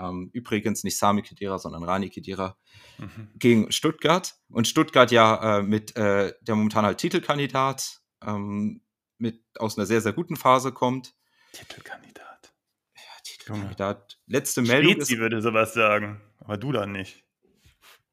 Ähm, 0.00 0.30
übrigens 0.32 0.84
nicht 0.84 0.98
Sami 0.98 1.22
Kedira, 1.22 1.58
sondern 1.58 1.84
Rani 1.84 2.08
Kedira 2.08 2.56
mhm. 2.98 3.28
gegen 3.34 3.72
Stuttgart. 3.72 4.34
Und 4.48 4.66
Stuttgart 4.68 5.10
ja 5.10 5.58
äh, 5.58 5.62
mit 5.62 5.96
äh, 5.96 6.32
der 6.40 6.54
momentan 6.54 6.84
halt 6.84 6.98
Titelkandidat 6.98 8.00
ähm, 8.24 8.82
mit 9.18 9.42
aus 9.58 9.76
einer 9.76 9.86
sehr, 9.86 10.00
sehr 10.00 10.12
guten 10.12 10.36
Phase 10.36 10.72
kommt. 10.72 11.14
Titelkandidat. 11.52 12.54
Ja, 12.96 13.02
Titelkandidat. 13.22 14.18
Letzte 14.26 14.62
Meldung. 14.62 14.94
Spezi 14.94 15.18
würde 15.18 15.42
sowas 15.42 15.74
sagen. 15.74 16.20
Aber 16.38 16.56
du 16.56 16.72
dann 16.72 16.92
nicht. 16.92 17.24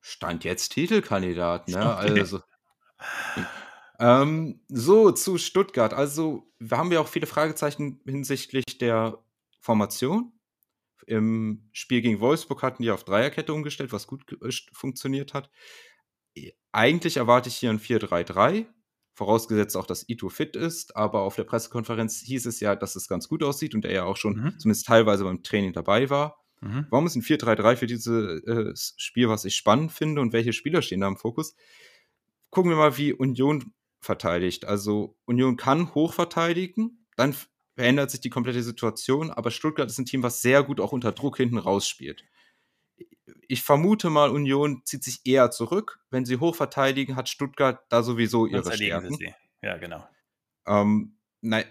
Stand 0.02 0.44
jetzt 0.44 0.70
Titelkandidat, 0.70 1.68
ne? 1.68 1.96
Also. 1.96 2.42
Ähm, 4.00 4.62
so, 4.68 5.12
zu 5.12 5.38
Stuttgart. 5.38 5.94
Also, 5.94 6.52
wir 6.60 6.78
haben 6.78 6.92
ja 6.92 7.00
auch 7.00 7.08
viele 7.08 7.28
Fragezeichen 7.28 8.00
hinsichtlich 8.06 8.78
der 8.80 9.18
Formation. 9.60 10.32
Im 11.06 11.70
Spiel 11.72 12.02
gegen 12.02 12.20
Wolfsburg 12.20 12.64
hatten 12.64 12.84
die 12.84 12.92
auf 12.92 13.04
Dreierkette 13.04 13.54
umgestellt, 13.54 13.92
was 13.92 14.08
gut 14.08 14.38
funktioniert 14.74 15.34
hat. 15.34 15.50
Eigentlich 16.72 17.18
erwarte 17.18 17.50
ich 17.50 17.56
hier 17.56 17.70
ein 17.70 17.80
4-3-3, 17.80 18.66
vorausgesetzt 19.14 19.76
auch, 19.78 19.86
dass 19.86 20.08
Ito 20.08 20.30
fit 20.30 20.56
ist. 20.56 20.96
Aber 20.96 21.22
auf 21.22 21.36
der 21.36 21.44
Pressekonferenz 21.44 22.22
hieß 22.22 22.46
es 22.46 22.60
ja, 22.60 22.76
dass 22.76 22.96
es 22.96 23.08
ganz 23.08 23.28
gut 23.28 23.44
aussieht 23.44 23.74
und 23.76 23.86
er 23.86 23.94
ja 23.94 24.04
auch 24.04 24.18
schon 24.18 24.36
mhm. 24.36 24.60
zumindest 24.60 24.86
teilweise 24.86 25.24
beim 25.24 25.44
Training 25.44 25.74
dabei 25.74 26.10
war. 26.10 26.44
Mhm. 26.62 26.88
Warum 26.90 27.06
ist 27.06 27.16
ein 27.16 27.22
4-3-3 27.22 27.76
für 27.76 27.88
dieses 27.88 28.44
äh, 28.44 28.74
Spiel, 28.98 29.30
was 29.30 29.46
ich 29.46 29.56
spannend 29.56 29.92
finde 29.92 30.22
und 30.22 30.34
welche 30.34 30.54
Spieler 30.54 30.82
stehen 30.82 31.02
da 31.02 31.08
im 31.08 31.18
Fokus? 31.18 31.56
Gucken 32.50 32.72
wir 32.72 32.78
mal, 32.78 32.98
wie 32.98 33.14
Union 33.14 33.74
verteidigt. 34.00 34.66
Also 34.66 35.18
Union 35.26 35.58
kann 35.58 35.94
hoch 35.94 36.14
verteidigen, 36.14 37.06
dann 37.16 37.36
verändert 37.78 38.10
sich 38.10 38.22
die 38.22 38.32
komplette 38.32 38.64
Situation, 38.64 39.30
aber 39.30 39.52
Stuttgart 39.52 39.88
ist 39.88 40.00
ein 40.00 40.06
Team, 40.06 40.24
was 40.24 40.42
sehr 40.42 40.64
gut 40.64 40.80
auch 40.80 40.94
unter 40.94 41.12
Druck 41.12 41.38
hinten 41.38 41.60
rausspielt. 41.60 42.26
Ich 43.48 43.62
vermute 43.62 44.10
mal, 44.10 44.32
Union 44.32 44.82
zieht 44.84 45.04
sich 45.04 45.22
eher 45.26 45.52
zurück. 45.52 46.00
Wenn 46.10 46.26
sie 46.26 46.38
hoch 46.38 46.56
verteidigen, 46.56 47.16
hat 47.16 47.30
Stuttgart 47.30 47.86
da 47.90 48.02
sowieso 48.02 48.48
ihre 48.48 48.74
Stärken. 48.74 49.14
Sie. 49.16 49.32
Ja, 49.62 49.78
genau. 49.78 50.04
Ähm, 50.66 51.20
nein, 51.42 51.66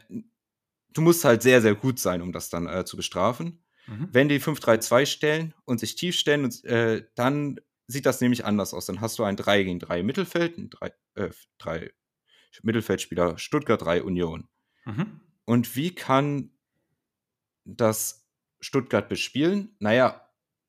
du 0.93 1.01
musst 1.01 1.25
halt 1.25 1.43
sehr, 1.43 1.61
sehr 1.61 1.75
gut 1.75 1.99
sein, 1.99 2.23
um 2.23 2.33
das 2.33 2.51
dann 2.51 2.69
äh, 2.69 2.85
zu 2.85 2.97
bestrafen. 2.97 3.65
Mhm. 3.89 4.09
Wenn 4.13 4.29
die 4.29 4.41
5-3-2 4.41 5.07
stellen 5.07 5.55
und 5.65 5.81
sich 5.81 5.97
tief 5.97 6.17
stellen, 6.17 6.45
und, 6.45 6.65
äh, 6.67 7.05
dann 7.17 7.59
sieht 7.89 8.07
das 8.07 8.21
nämlich 8.21 8.45
anders 8.45 8.75
aus. 8.75 8.87
Dann 8.87 9.01
hast 9.01 9.19
du 9.19 9.25
ein 9.25 9.37
3 9.37 9.65
gegen 9.65 9.81
3 9.81 10.05
Mittelfeld, 10.05 10.57
ein 10.57 10.71
3, 10.71 10.93
äh, 11.15 11.31
3 11.59 11.91
Mittelfeldspieler 12.63 13.39
Stuttgart 13.39 13.83
3 13.83 14.05
Union. 14.05 14.47
Mhm. 14.85 15.21
Und 15.47 15.75
wie 15.77 15.95
kann 15.95 16.51
das 17.65 18.29
Stuttgart 18.61 19.09
bespielen? 19.09 19.75
Naja, 19.79 20.29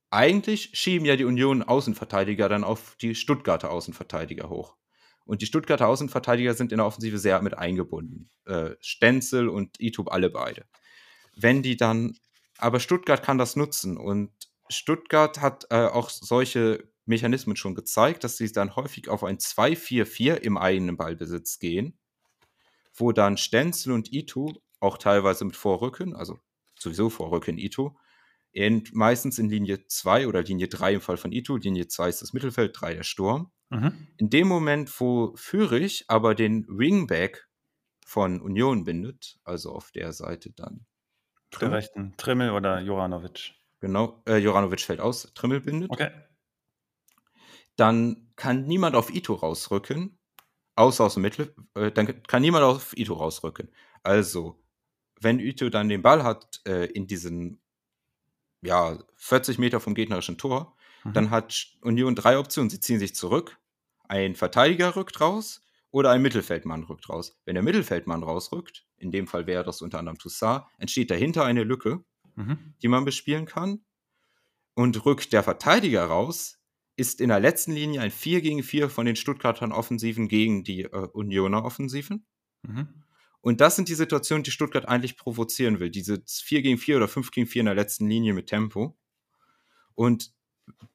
eigentlich 0.09 0.71
schieben 0.73 1.05
ja 1.05 1.15
die 1.17 1.25
Union 1.25 1.63
Außenverteidiger 1.63 2.47
dann 2.47 2.63
auf 2.63 2.95
die 3.01 3.15
Stuttgarter 3.15 3.71
Außenverteidiger 3.71 4.49
hoch. 4.49 4.77
Und 5.25 5.41
die 5.41 5.45
Stuttgarter 5.45 5.87
Außenverteidiger 5.87 6.53
sind 6.53 6.71
in 6.71 6.77
der 6.77 6.87
Offensive 6.87 7.17
sehr 7.17 7.41
mit 7.41 7.57
eingebunden. 7.57 8.29
Äh, 8.45 8.75
Stenzel 8.79 9.49
und 9.49 9.77
Itub 9.79 10.09
alle 10.09 10.29
beide. 10.29 10.65
Wenn 11.35 11.61
die 11.61 11.75
dann 11.75 12.17
aber 12.57 12.79
Stuttgart 12.79 13.21
kann 13.21 13.37
das 13.37 13.55
nutzen 13.55 13.97
und 13.97 14.31
Stuttgart 14.69 15.41
hat 15.41 15.67
äh, 15.69 15.85
auch 15.85 16.09
solche 16.09 16.89
Mechanismen 17.05 17.55
schon 17.55 17.75
gezeigt, 17.75 18.23
dass 18.23 18.37
sie 18.37 18.51
dann 18.51 18.75
häufig 18.75 19.09
auf 19.09 19.23
ein 19.23 19.37
2-4-4 19.37 20.35
im 20.35 20.57
eigenen 20.57 20.97
Ballbesitz 20.97 21.59
gehen, 21.59 21.97
wo 22.93 23.11
dann 23.11 23.37
Stenzel 23.37 23.93
und 23.93 24.11
Ito 24.11 24.61
auch 24.79 24.97
teilweise 24.97 25.45
mit 25.45 25.55
Vorrücken, 25.55 26.15
also 26.15 26.39
sowieso 26.77 27.09
Vorrücken 27.09 27.57
Ito, 27.57 27.97
in, 28.51 28.83
meistens 28.93 29.39
in 29.39 29.49
Linie 29.49 29.85
2 29.87 30.27
oder 30.27 30.41
Linie 30.41 30.67
3 30.67 30.95
im 30.95 31.01
Fall 31.01 31.17
von 31.17 31.31
Ito, 31.31 31.57
Linie 31.57 31.87
2 31.87 32.09
ist 32.09 32.21
das 32.21 32.33
Mittelfeld, 32.33 32.75
3 32.79 32.95
der 32.95 33.03
Sturm. 33.03 33.51
Mhm. 33.69 34.07
In 34.17 34.29
dem 34.29 34.47
Moment, 34.47 34.99
wo 34.99 35.33
Fürich 35.35 36.05
aber 36.07 36.33
den 36.33 36.65
Wingback 36.67 37.47
von 38.05 38.41
Union 38.41 38.85
bindet, 38.85 39.37
also 39.43 39.73
auf 39.73 39.91
der 39.91 40.13
Seite 40.13 40.51
dann 40.51 40.85
auf 41.53 41.59
der 41.59 41.71
rechten. 41.71 42.15
Trimmel 42.17 42.51
oder 42.51 42.79
Joranovic? 42.79 43.53
Genau, 43.79 44.21
äh, 44.25 44.37
Joranovic 44.37 44.81
fällt 44.81 45.01
aus, 45.01 45.31
Trimmel 45.33 45.61
bindet. 45.61 45.91
Okay. 45.91 46.09
Dann 47.75 48.31
kann 48.35 48.65
niemand 48.65 48.95
auf 48.95 49.13
Ito 49.13 49.35
rausrücken, 49.35 50.17
außer 50.75 51.03
aus 51.03 51.13
dem 51.13 51.23
Mittel. 51.23 51.53
Äh, 51.75 51.91
dann 51.91 52.23
kann 52.23 52.41
niemand 52.41 52.63
auf 52.63 52.97
Ito 52.97 53.13
rausrücken. 53.13 53.69
Also, 54.03 54.59
wenn 55.21 55.39
Ito 55.39 55.69
dann 55.69 55.89
den 55.89 56.01
Ball 56.01 56.23
hat 56.23 56.61
äh, 56.65 56.85
in 56.85 57.07
diesen 57.07 57.59
ja, 58.61 58.97
40 59.15 59.57
Meter 59.57 59.79
vom 59.79 59.95
gegnerischen 59.95 60.37
Tor, 60.37 60.75
mhm. 61.03 61.13
dann 61.13 61.29
hat 61.29 61.67
Union 61.81 62.15
drei 62.15 62.37
Optionen. 62.37 62.69
Sie 62.69 62.79
ziehen 62.79 62.99
sich 62.99 63.15
zurück, 63.15 63.57
ein 64.07 64.35
Verteidiger 64.35 64.95
rückt 64.95 65.19
raus 65.21 65.61
oder 65.91 66.11
ein 66.11 66.21
Mittelfeldmann 66.21 66.83
rückt 66.83 67.09
raus. 67.09 67.39
Wenn 67.45 67.55
der 67.55 67.63
Mittelfeldmann 67.63 68.23
rausrückt, 68.23 68.85
in 68.97 69.11
dem 69.11 69.27
Fall 69.27 69.47
wäre 69.47 69.63
das 69.63 69.81
unter 69.81 69.99
anderem 69.99 70.17
Toussaint, 70.17 70.63
entsteht 70.77 71.11
dahinter 71.11 71.45
eine 71.45 71.63
Lücke, 71.63 72.03
mhm. 72.35 72.73
die 72.81 72.87
man 72.87 73.05
bespielen 73.05 73.45
kann. 73.45 73.81
Und 74.73 75.05
rückt 75.05 75.33
der 75.33 75.41
Verteidiger 75.41 76.05
raus, 76.05 76.59
ist 76.95 77.21
in 77.21 77.29
der 77.29 77.39
letzten 77.39 77.71
Linie 77.71 78.01
ein 78.01 78.11
4 78.11 78.41
gegen 78.41 78.63
4 78.63 78.89
von 78.89 79.05
den 79.05 79.15
Stuttgartern 79.15 79.71
Offensiven 79.71 80.27
gegen 80.27 80.63
die 80.63 80.83
äh, 80.83 81.07
Unioner 81.13 81.63
Offensiven. 81.63 82.25
Mhm. 82.63 83.03
Und 83.47 83.61
das 83.61 83.77
sind 83.77 83.87
die 83.87 83.95
Situationen, 83.95 84.43
die 84.43 84.51
Stuttgart 84.51 84.87
eigentlich 84.87 85.15
provozieren 85.15 85.79
will. 85.79 85.89
Diese 85.89 86.21
4 86.27 86.61
gegen 86.61 86.77
4 86.77 86.97
oder 86.97 87.07
5 87.07 87.31
gegen 87.31 87.47
4 87.47 87.61
in 87.61 87.65
der 87.67 87.75
letzten 87.75 88.09
Linie 88.09 88.33
mit 88.33 88.47
Tempo. 88.47 88.97
Und 89.95 90.33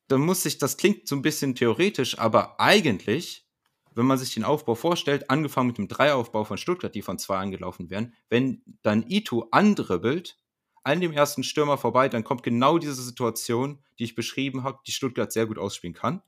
da 0.09 0.19
muss 0.19 0.43
sich, 0.43 0.59
das 0.59 0.77
klingt 0.77 1.09
so 1.09 1.17
ein 1.17 1.23
bisschen 1.23 1.55
theoretisch, 1.55 2.19
aber 2.19 2.61
eigentlich 2.61 3.47
wenn 3.95 4.07
man 4.07 4.19
sich 4.19 4.35
den 4.35 4.45
Aufbau 4.45 4.75
vorstellt, 4.75 5.31
angefangen 5.31 5.69
mit 5.69 5.79
dem 5.79 5.89
Dreieraufbau 5.89 6.45
von 6.45 6.57
Stuttgart, 6.57 6.95
die 6.95 7.03
von 7.03 7.19
zwei 7.19 7.37
angelaufen 7.37 7.91
werden, 7.91 8.15
wenn 8.31 8.63
dann 8.83 9.05
Ito 9.07 9.49
andribbelt, 9.51 10.39
an 10.83 11.01
dem 11.01 11.13
ersten 11.13 11.45
Stürmer 11.45 11.79
vorbei, 11.79 12.09
dann 12.09 12.25
kommt 12.25 12.43
genau 12.43 12.79
diese 12.79 13.03
Situation, 13.03 13.79
die 13.99 14.05
ich 14.05 14.15
beschrieben 14.15 14.65
habe, 14.65 14.79
die 14.87 14.93
Stuttgart 14.93 15.31
sehr 15.31 15.47
gut 15.47 15.59
ausspielen 15.59 15.95
kann. 15.95 16.23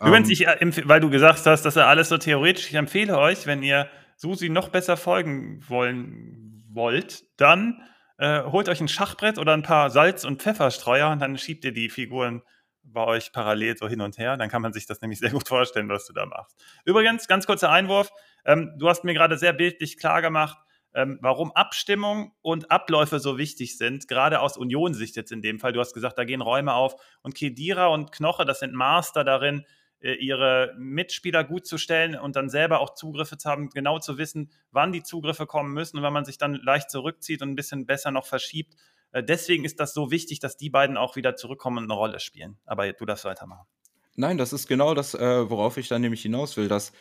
Übrigens, 0.00 0.28
ähm, 0.40 0.68
ich, 0.68 0.88
weil 0.88 1.00
du 1.00 1.10
gesagt 1.10 1.46
hast, 1.46 1.62
dass 1.62 1.76
er 1.76 1.88
alles 1.88 2.08
so 2.08 2.18
theoretisch, 2.18 2.68
ich 2.68 2.74
empfehle 2.74 3.18
euch, 3.18 3.46
wenn 3.46 3.62
ihr 3.62 3.88
Susi 4.22 4.48
noch 4.48 4.68
besser 4.68 4.96
folgen 4.96 5.68
wollen 5.68 6.64
wollt, 6.70 7.24
dann 7.38 7.82
äh, 8.18 8.44
holt 8.44 8.68
euch 8.68 8.80
ein 8.80 8.86
Schachbrett 8.86 9.36
oder 9.36 9.52
ein 9.52 9.64
paar 9.64 9.90
Salz- 9.90 10.24
und 10.24 10.40
Pfefferstreuer 10.40 11.10
und 11.10 11.18
dann 11.18 11.36
schiebt 11.36 11.64
ihr 11.64 11.72
die 11.72 11.90
Figuren 11.90 12.42
bei 12.84 13.04
euch 13.04 13.32
parallel 13.32 13.76
so 13.76 13.88
hin 13.88 14.00
und 14.00 14.18
her. 14.18 14.36
Dann 14.36 14.48
kann 14.48 14.62
man 14.62 14.72
sich 14.72 14.86
das 14.86 15.00
nämlich 15.00 15.18
sehr 15.18 15.30
gut 15.30 15.48
vorstellen, 15.48 15.88
was 15.88 16.06
du 16.06 16.12
da 16.12 16.24
machst. 16.24 16.56
Übrigens, 16.84 17.26
ganz 17.26 17.46
kurzer 17.46 17.72
Einwurf. 17.72 18.10
Ähm, 18.44 18.72
du 18.78 18.88
hast 18.88 19.02
mir 19.02 19.12
gerade 19.12 19.36
sehr 19.36 19.52
bildlich 19.52 19.98
klar 19.98 20.22
gemacht, 20.22 20.56
ähm, 20.94 21.18
warum 21.20 21.50
Abstimmung 21.50 22.30
und 22.42 22.70
Abläufe 22.70 23.18
so 23.18 23.38
wichtig 23.38 23.76
sind, 23.76 24.06
gerade 24.06 24.38
aus 24.38 24.56
Union-Sicht 24.56 25.16
jetzt 25.16 25.32
in 25.32 25.42
dem 25.42 25.58
Fall. 25.58 25.72
Du 25.72 25.80
hast 25.80 25.94
gesagt, 25.94 26.16
da 26.16 26.22
gehen 26.22 26.42
Räume 26.42 26.74
auf. 26.74 26.94
Und 27.22 27.34
Kedira 27.34 27.88
und 27.88 28.12
Knoche, 28.12 28.44
das 28.44 28.60
sind 28.60 28.72
Master 28.72 29.24
darin, 29.24 29.66
ihre 30.02 30.74
Mitspieler 30.78 31.44
gut 31.44 31.66
zu 31.66 31.78
stellen 31.78 32.16
und 32.16 32.36
dann 32.36 32.48
selber 32.48 32.80
auch 32.80 32.94
Zugriffe 32.94 33.38
zu 33.38 33.48
haben, 33.48 33.70
genau 33.70 33.98
zu 33.98 34.18
wissen, 34.18 34.50
wann 34.70 34.92
die 34.92 35.02
Zugriffe 35.02 35.46
kommen 35.46 35.72
müssen 35.72 35.98
und 35.98 36.02
wenn 36.02 36.12
man 36.12 36.24
sich 36.24 36.38
dann 36.38 36.54
leicht 36.54 36.90
zurückzieht 36.90 37.42
und 37.42 37.50
ein 37.50 37.56
bisschen 37.56 37.86
besser 37.86 38.10
noch 38.10 38.26
verschiebt. 38.26 38.74
Äh, 39.12 39.22
deswegen 39.22 39.64
ist 39.64 39.78
das 39.80 39.94
so 39.94 40.10
wichtig, 40.10 40.40
dass 40.40 40.56
die 40.56 40.70
beiden 40.70 40.96
auch 40.96 41.16
wieder 41.16 41.36
zurückkommen 41.36 41.78
und 41.78 41.84
eine 41.84 41.94
Rolle 41.94 42.20
spielen. 42.20 42.58
Aber 42.64 42.92
du 42.92 43.04
darfst 43.04 43.24
weitermachen. 43.24 43.66
Nein, 44.14 44.38
das 44.38 44.52
ist 44.52 44.66
genau 44.66 44.94
das, 44.94 45.14
äh, 45.14 45.50
worauf 45.50 45.76
ich 45.76 45.88
dann 45.88 46.02
nämlich 46.02 46.22
hinaus 46.22 46.56
will, 46.56 46.68
dass 46.68 46.92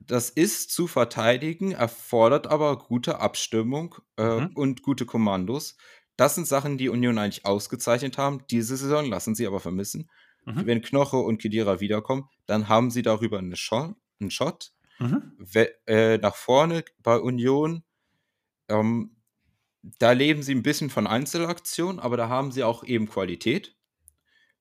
das 0.00 0.30
ist 0.30 0.70
zu 0.70 0.86
verteidigen, 0.86 1.72
erfordert 1.72 2.46
aber 2.46 2.78
gute 2.78 3.20
Abstimmung 3.20 3.96
äh, 4.18 4.40
mhm. 4.40 4.50
und 4.54 4.82
gute 4.82 5.06
Kommandos. 5.06 5.76
Das 6.16 6.34
sind 6.34 6.46
Sachen, 6.46 6.78
die 6.78 6.88
Union 6.88 7.18
eigentlich 7.18 7.44
ausgezeichnet 7.44 8.18
haben. 8.18 8.44
Diese 8.50 8.76
Saison 8.76 9.06
lassen 9.06 9.34
sie 9.34 9.46
aber 9.46 9.60
vermissen. 9.60 10.10
Mhm. 10.46 10.66
Wenn 10.66 10.82
Knoche 10.82 11.18
und 11.18 11.38
Kedira 11.38 11.80
wiederkommen, 11.80 12.28
dann 12.46 12.68
haben 12.68 12.90
sie 12.90 13.02
darüber 13.02 13.38
eine 13.38 13.56
Shot, 13.56 13.94
einen 14.20 14.30
Shot. 14.30 14.72
Mhm. 14.98 15.32
We 15.38 15.74
äh, 15.86 16.16
nach 16.18 16.34
vorne 16.34 16.84
bei 17.02 17.18
Union, 17.18 17.84
ähm, 18.68 19.16
da 19.82 20.12
leben 20.12 20.42
sie 20.42 20.54
ein 20.54 20.62
bisschen 20.62 20.88
von 20.88 21.06
Einzelaktionen, 21.06 22.00
aber 22.00 22.16
da 22.16 22.28
haben 22.30 22.50
sie 22.50 22.64
auch 22.64 22.82
eben 22.82 23.08
Qualität. 23.08 23.76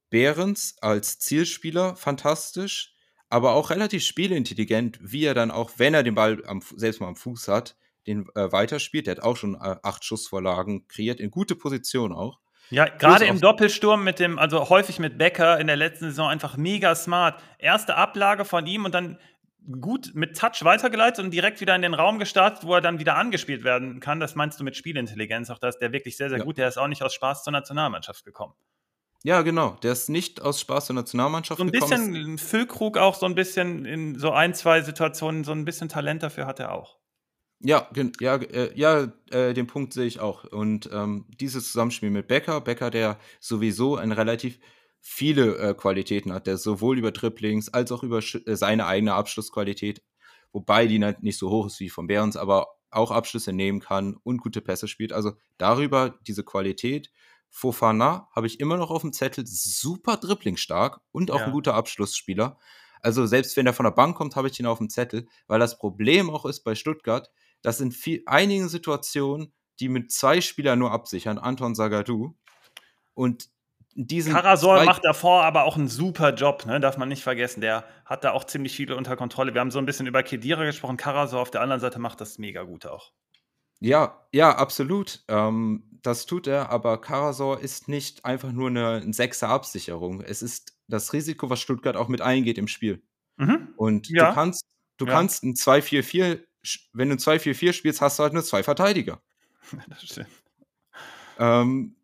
Behrens 0.09 0.75
als 0.81 1.19
Zielspieler 1.19 1.95
fantastisch 1.95 2.95
aber 3.29 3.53
auch 3.53 3.69
relativ 3.69 4.03
spielintelligent, 4.03 4.99
wie 5.01 5.25
er 5.25 5.33
dann 5.33 5.51
auch, 5.51 5.71
wenn 5.77 5.93
er 5.93 6.03
den 6.03 6.15
Ball 6.15 6.43
am, 6.45 6.61
selbst 6.75 7.01
mal 7.01 7.07
am 7.07 7.15
Fuß 7.15 7.47
hat, 7.47 7.75
den 8.07 8.27
äh, 8.35 8.51
weiterspielt. 8.51 9.07
Der 9.07 9.15
hat 9.15 9.23
auch 9.23 9.35
schon 9.35 9.55
äh, 9.55 9.75
acht 9.83 10.03
Schussvorlagen 10.03 10.87
kreiert, 10.87 11.19
in 11.19 11.31
gute 11.31 11.55
Position 11.55 12.13
auch. 12.13 12.39
Ja, 12.69 12.85
gerade 12.85 13.25
im 13.25 13.39
Doppelsturm 13.39 14.03
mit 14.03 14.19
dem, 14.19 14.39
also 14.39 14.69
häufig 14.69 14.99
mit 14.99 15.17
Becker 15.17 15.59
in 15.59 15.67
der 15.67 15.75
letzten 15.75 16.05
Saison 16.05 16.29
einfach 16.29 16.57
mega 16.57 16.95
smart. 16.95 17.41
Erste 17.59 17.95
Ablage 17.95 18.45
von 18.45 18.65
ihm 18.65 18.85
und 18.85 18.93
dann 18.93 19.19
gut 19.81 20.11
mit 20.13 20.37
Touch 20.37 20.63
weitergeleitet 20.63 21.23
und 21.23 21.31
direkt 21.31 21.61
wieder 21.61 21.75
in 21.75 21.81
den 21.81 21.93
Raum 21.93 22.19
gestartet, 22.19 22.65
wo 22.65 22.75
er 22.75 22.81
dann 22.81 22.99
wieder 22.99 23.15
angespielt 23.15 23.63
werden 23.63 23.99
kann. 23.99 24.19
Das 24.19 24.35
meinst 24.35 24.59
du 24.59 24.63
mit 24.63 24.75
Spielintelligenz 24.75 25.49
auch, 25.49 25.59
da 25.59 25.69
ist 25.69 25.79
der 25.79 25.91
wirklich 25.91 26.17
sehr, 26.17 26.29
sehr 26.29 26.39
ja. 26.39 26.43
gut. 26.43 26.57
Der 26.57 26.67
ist 26.67 26.77
auch 26.77 26.87
nicht 26.87 27.03
aus 27.03 27.13
Spaß 27.13 27.43
zur 27.43 27.53
Nationalmannschaft 27.53 28.23
gekommen. 28.25 28.53
Ja, 29.23 29.41
genau. 29.41 29.75
Der 29.81 29.93
ist 29.93 30.07
nicht 30.07 30.41
aus 30.41 30.61
Spaß 30.61 30.87
zur 30.87 30.95
Nationalmannschaft 30.95 31.57
so 31.57 31.63
ein 31.63 31.71
gekommen. 31.71 32.11
bisschen 32.11 32.37
Füllkrug 32.37 32.97
auch 32.97 33.15
so 33.15 33.25
ein 33.25 33.33
bisschen 33.33 33.85
in 33.85 34.19
so 34.19 34.31
ein, 34.31 34.53
zwei 34.53 34.81
Situationen, 34.81 35.43
so 35.43 35.51
ein 35.51 35.65
bisschen 35.65 35.89
Talent 35.89 36.21
dafür 36.21 36.45
hat 36.45 36.59
er 36.59 36.71
auch. 36.71 36.99
Ja, 37.59 37.89
ja, 38.19 38.35
äh, 38.35 38.71
ja, 38.75 39.11
äh, 39.31 39.53
den 39.53 39.67
Punkt 39.67 39.93
sehe 39.93 40.05
ich 40.05 40.19
auch. 40.19 40.43
Und 40.43 40.89
ähm, 40.91 41.25
dieses 41.39 41.71
Zusammenspiel 41.71 42.09
mit 42.09 42.27
Becker, 42.27 42.61
Becker, 42.61 42.91
der 42.91 43.17
sowieso 43.39 43.95
ein 43.95 44.11
relativ 44.11 44.59
viele 44.99 45.57
äh, 45.57 45.73
Qualitäten 45.73 46.33
hat, 46.33 46.47
der 46.47 46.57
sowohl 46.57 46.97
über 46.97 47.13
Triplings 47.13 47.69
als 47.73 47.91
auch 47.91 48.03
über 48.03 48.19
äh, 48.19 48.55
seine 48.55 48.87
eigene 48.87 49.13
Abschlussqualität, 49.13 50.01
wobei 50.51 50.87
die 50.87 50.99
nicht 50.99 51.37
so 51.37 51.49
hoch 51.49 51.67
ist 51.67 51.79
wie 51.79 51.89
von 51.89 52.07
Behrens, 52.07 52.37
aber 52.37 52.67
auch 52.91 53.11
Abschlüsse 53.11 53.53
nehmen 53.53 53.79
kann 53.79 54.17
und 54.23 54.41
gute 54.41 54.61
Pässe 54.61 54.87
spielt. 54.87 55.13
Also 55.13 55.33
darüber 55.57 56.17
diese 56.27 56.43
Qualität 56.43 57.11
Fofana 57.49 58.27
habe 58.35 58.47
ich 58.47 58.59
immer 58.59 58.77
noch 58.77 58.91
auf 58.91 59.01
dem 59.01 59.13
Zettel, 59.13 59.45
super 59.47 60.17
Dribbling-stark 60.17 60.99
und 61.11 61.31
auch 61.31 61.39
ja. 61.39 61.45
ein 61.45 61.51
guter 61.51 61.75
Abschlussspieler. 61.75 62.57
Also 63.01 63.25
selbst 63.27 63.55
wenn 63.55 63.67
er 63.67 63.73
von 63.73 63.85
der 63.85 63.91
Bank 63.91 64.17
kommt, 64.17 64.35
habe 64.35 64.47
ich 64.47 64.59
ihn 64.59 64.65
auf 64.65 64.79
dem 64.79 64.89
Zettel, 64.89 65.27
weil 65.47 65.59
das 65.59 65.77
Problem 65.77 66.29
auch 66.29 66.45
ist 66.45 66.63
bei 66.63 66.75
Stuttgart, 66.75 67.29
dass 67.65 67.81
in 67.81 67.91
viel, 67.91 68.21
einigen 68.27 68.69
Situationen, 68.69 69.53
die 69.79 69.89
mit 69.89 70.11
zwei 70.11 70.39
Spielern 70.39 70.79
nur 70.79 70.91
absichern, 70.91 71.37
Anton 71.37 71.73
Sagadou 71.73 72.35
und 73.13 73.49
diesen 73.97 74.33
Karasor 74.33 74.83
macht 74.83 75.05
davor 75.05 75.45
aber 75.45 75.63
auch 75.63 75.77
einen 75.77 75.87
super 75.87 76.33
Job, 76.33 76.65
ne? 76.65 76.81
darf 76.81 76.97
man 76.97 77.07
nicht 77.07 77.23
vergessen. 77.23 77.61
Der 77.61 77.85
hat 78.03 78.25
da 78.25 78.31
auch 78.31 78.43
ziemlich 78.43 78.75
viele 78.75 78.97
unter 78.97 79.15
Kontrolle. 79.15 79.53
Wir 79.53 79.61
haben 79.61 79.71
so 79.71 79.79
ein 79.79 79.85
bisschen 79.85 80.05
über 80.05 80.21
Kedira 80.21 80.65
gesprochen. 80.65 80.97
Karasor 80.97 81.41
auf 81.41 81.49
der 81.49 81.61
anderen 81.61 81.79
Seite 81.79 81.97
macht 81.97 82.19
das 82.19 82.37
mega 82.37 82.63
gut 82.63 82.85
auch. 82.85 83.13
Ja, 83.79 84.27
ja, 84.33 84.53
absolut. 84.53 85.23
Ähm, 85.29 85.99
das 86.01 86.25
tut 86.25 86.45
er, 86.45 86.69
aber 86.71 86.99
Karasor 86.99 87.61
ist 87.61 87.87
nicht 87.87 88.25
einfach 88.25 88.51
nur 88.51 88.67
eine, 88.67 89.01
eine 89.01 89.13
Sechser-Absicherung. 89.13 90.21
Es 90.21 90.41
ist 90.41 90.77
das 90.87 91.13
Risiko, 91.13 91.49
was 91.49 91.61
Stuttgart 91.61 91.95
auch 91.95 92.09
mit 92.09 92.21
eingeht 92.21 92.57
im 92.57 92.67
Spiel. 92.67 93.01
Mhm. 93.37 93.69
Und 93.77 94.09
ja. 94.09 94.29
du 94.29 94.33
kannst, 94.35 94.65
du 94.97 95.05
ja. 95.05 95.11
kannst 95.13 95.43
ein 95.43 95.53
2-4-4, 95.53 96.41
wenn 96.93 97.09
du 97.09 97.15
ein 97.15 97.19
2-4-4 97.19 97.73
spielst, 97.73 98.01
hast 98.01 98.19
du 98.19 98.23
halt 98.23 98.33
nur 98.33 98.43
zwei 98.43 98.63
Verteidiger. 98.63 99.21
das 99.87 100.03
stimmt. 100.03 100.27
Ähm, 101.37 101.95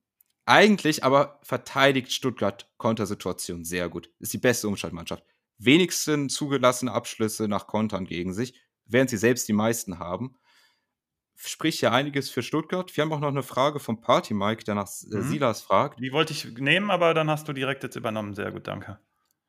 eigentlich 0.46 1.04
aber 1.04 1.40
verteidigt 1.44 2.12
Stuttgart 2.12 2.70
Kontersituation 2.78 3.64
sehr 3.64 3.90
gut. 3.90 4.10
Ist 4.20 4.34
die 4.34 4.38
beste 4.38 4.68
Umschaltmannschaft. 4.68 5.24
Wenigsten 5.58 6.30
zugelassene 6.30 6.92
Abschlüsse 6.92 7.48
nach 7.48 7.68
Kontern 7.68 8.06
gegen 8.06 8.34
sich, 8.34 8.60
während 8.86 9.10
sie 9.10 9.18
selbst 9.18 9.48
die 9.48 9.54
meisten 9.54 10.00
haben 10.00 10.36
spricht 11.48 11.82
ja 11.82 11.92
einiges 11.92 12.30
für 12.30 12.44
Stuttgart. 12.44 12.96
Wir 12.96 13.04
haben 13.04 13.14
auch 13.14 13.20
noch 13.20 13.30
eine 13.30 13.44
Frage 13.44 13.80
vom 13.80 14.02
Party 14.02 14.34
Mike, 14.34 14.64
der 14.64 14.76
nach 14.76 14.88
äh, 15.12 15.18
mhm. 15.18 15.24
Silas 15.24 15.62
fragt. 15.62 16.00
Die 16.00 16.12
wollte 16.12 16.34
ich 16.34 16.46
nehmen, 16.58 16.92
aber 16.92 17.14
dann 17.14 17.30
hast 17.30 17.48
du 17.48 17.54
direkt 17.54 17.84
jetzt 17.84 17.96
übernommen. 17.96 18.36
Sehr 18.36 18.52
gut, 18.52 18.68
danke. 18.68 19.00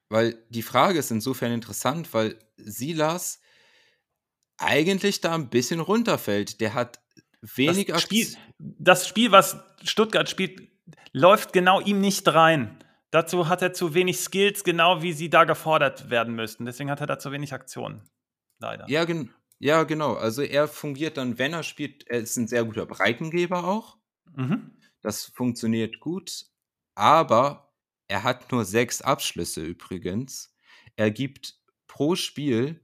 Weil 0.09 0.43
die 0.49 0.63
Frage 0.63 0.99
ist 0.99 1.11
insofern 1.11 1.53
interessant, 1.53 2.13
weil 2.13 2.39
Silas 2.57 3.41
eigentlich 4.59 5.21
da 5.21 5.35
ein 5.35 5.51
bisschen 5.51 5.81
runterfällt. 5.81 6.61
Der 6.61 6.75
hat 6.75 7.01
wenig 7.41 7.87
das 7.87 8.03
Spiel, 8.03 8.29
das 8.59 9.09
Spiel, 9.09 9.33
was 9.33 9.57
Stuttgart 9.83 10.29
spielt, 10.29 10.69
läuft 11.13 11.53
genau 11.53 11.81
ihm 11.81 12.01
nicht 12.01 12.29
rein. 12.29 12.79
Dazu 13.11 13.49
hat 13.49 13.61
er 13.61 13.75
zu 13.75 13.93
wenig 13.93 14.19
Skills, 14.19 14.65
genau 14.65 15.03
wie 15.03 15.13
sie 15.13 15.29
da 15.29 15.45
gefordert 15.45 16.09
werden 16.09 16.35
müssten. 16.35 16.65
Deswegen 16.65 16.91
hat 16.91 17.01
er 17.01 17.07
da 17.07 17.19
zu 17.19 17.31
wenig 17.31 17.53
Aktionen. 17.53 18.09
Leider. 18.59 18.89
Ja, 18.89 19.05
genau. 19.05 19.31
Ja, 19.59 19.85
genau. 19.85 20.15
Also 20.15 20.43
er 20.43 20.67
fungiert 20.67 21.19
dann, 21.19 21.39
wenn 21.39 21.53
er 21.53 21.63
spielt, 21.63 22.09
er 22.09 22.21
ist 22.21 22.37
ein 22.37 22.49
sehr 22.49 22.65
guter 22.65 22.85
Breitengeber 22.85 23.65
auch. 23.65 23.97
Mhm. 24.35 24.73
Das 25.03 25.27
funktioniert 25.27 26.01
gut. 26.01 26.47
Aber 26.95 27.73
er 28.09 28.25
hat 28.25 28.51
nur 28.51 28.65
sechs 28.65 29.03
Abschlüsse 29.03 29.63
übrigens. 29.63 30.55
Er 30.97 31.11
gibt 31.11 31.61
pro 31.87 32.17
Spiel 32.17 32.81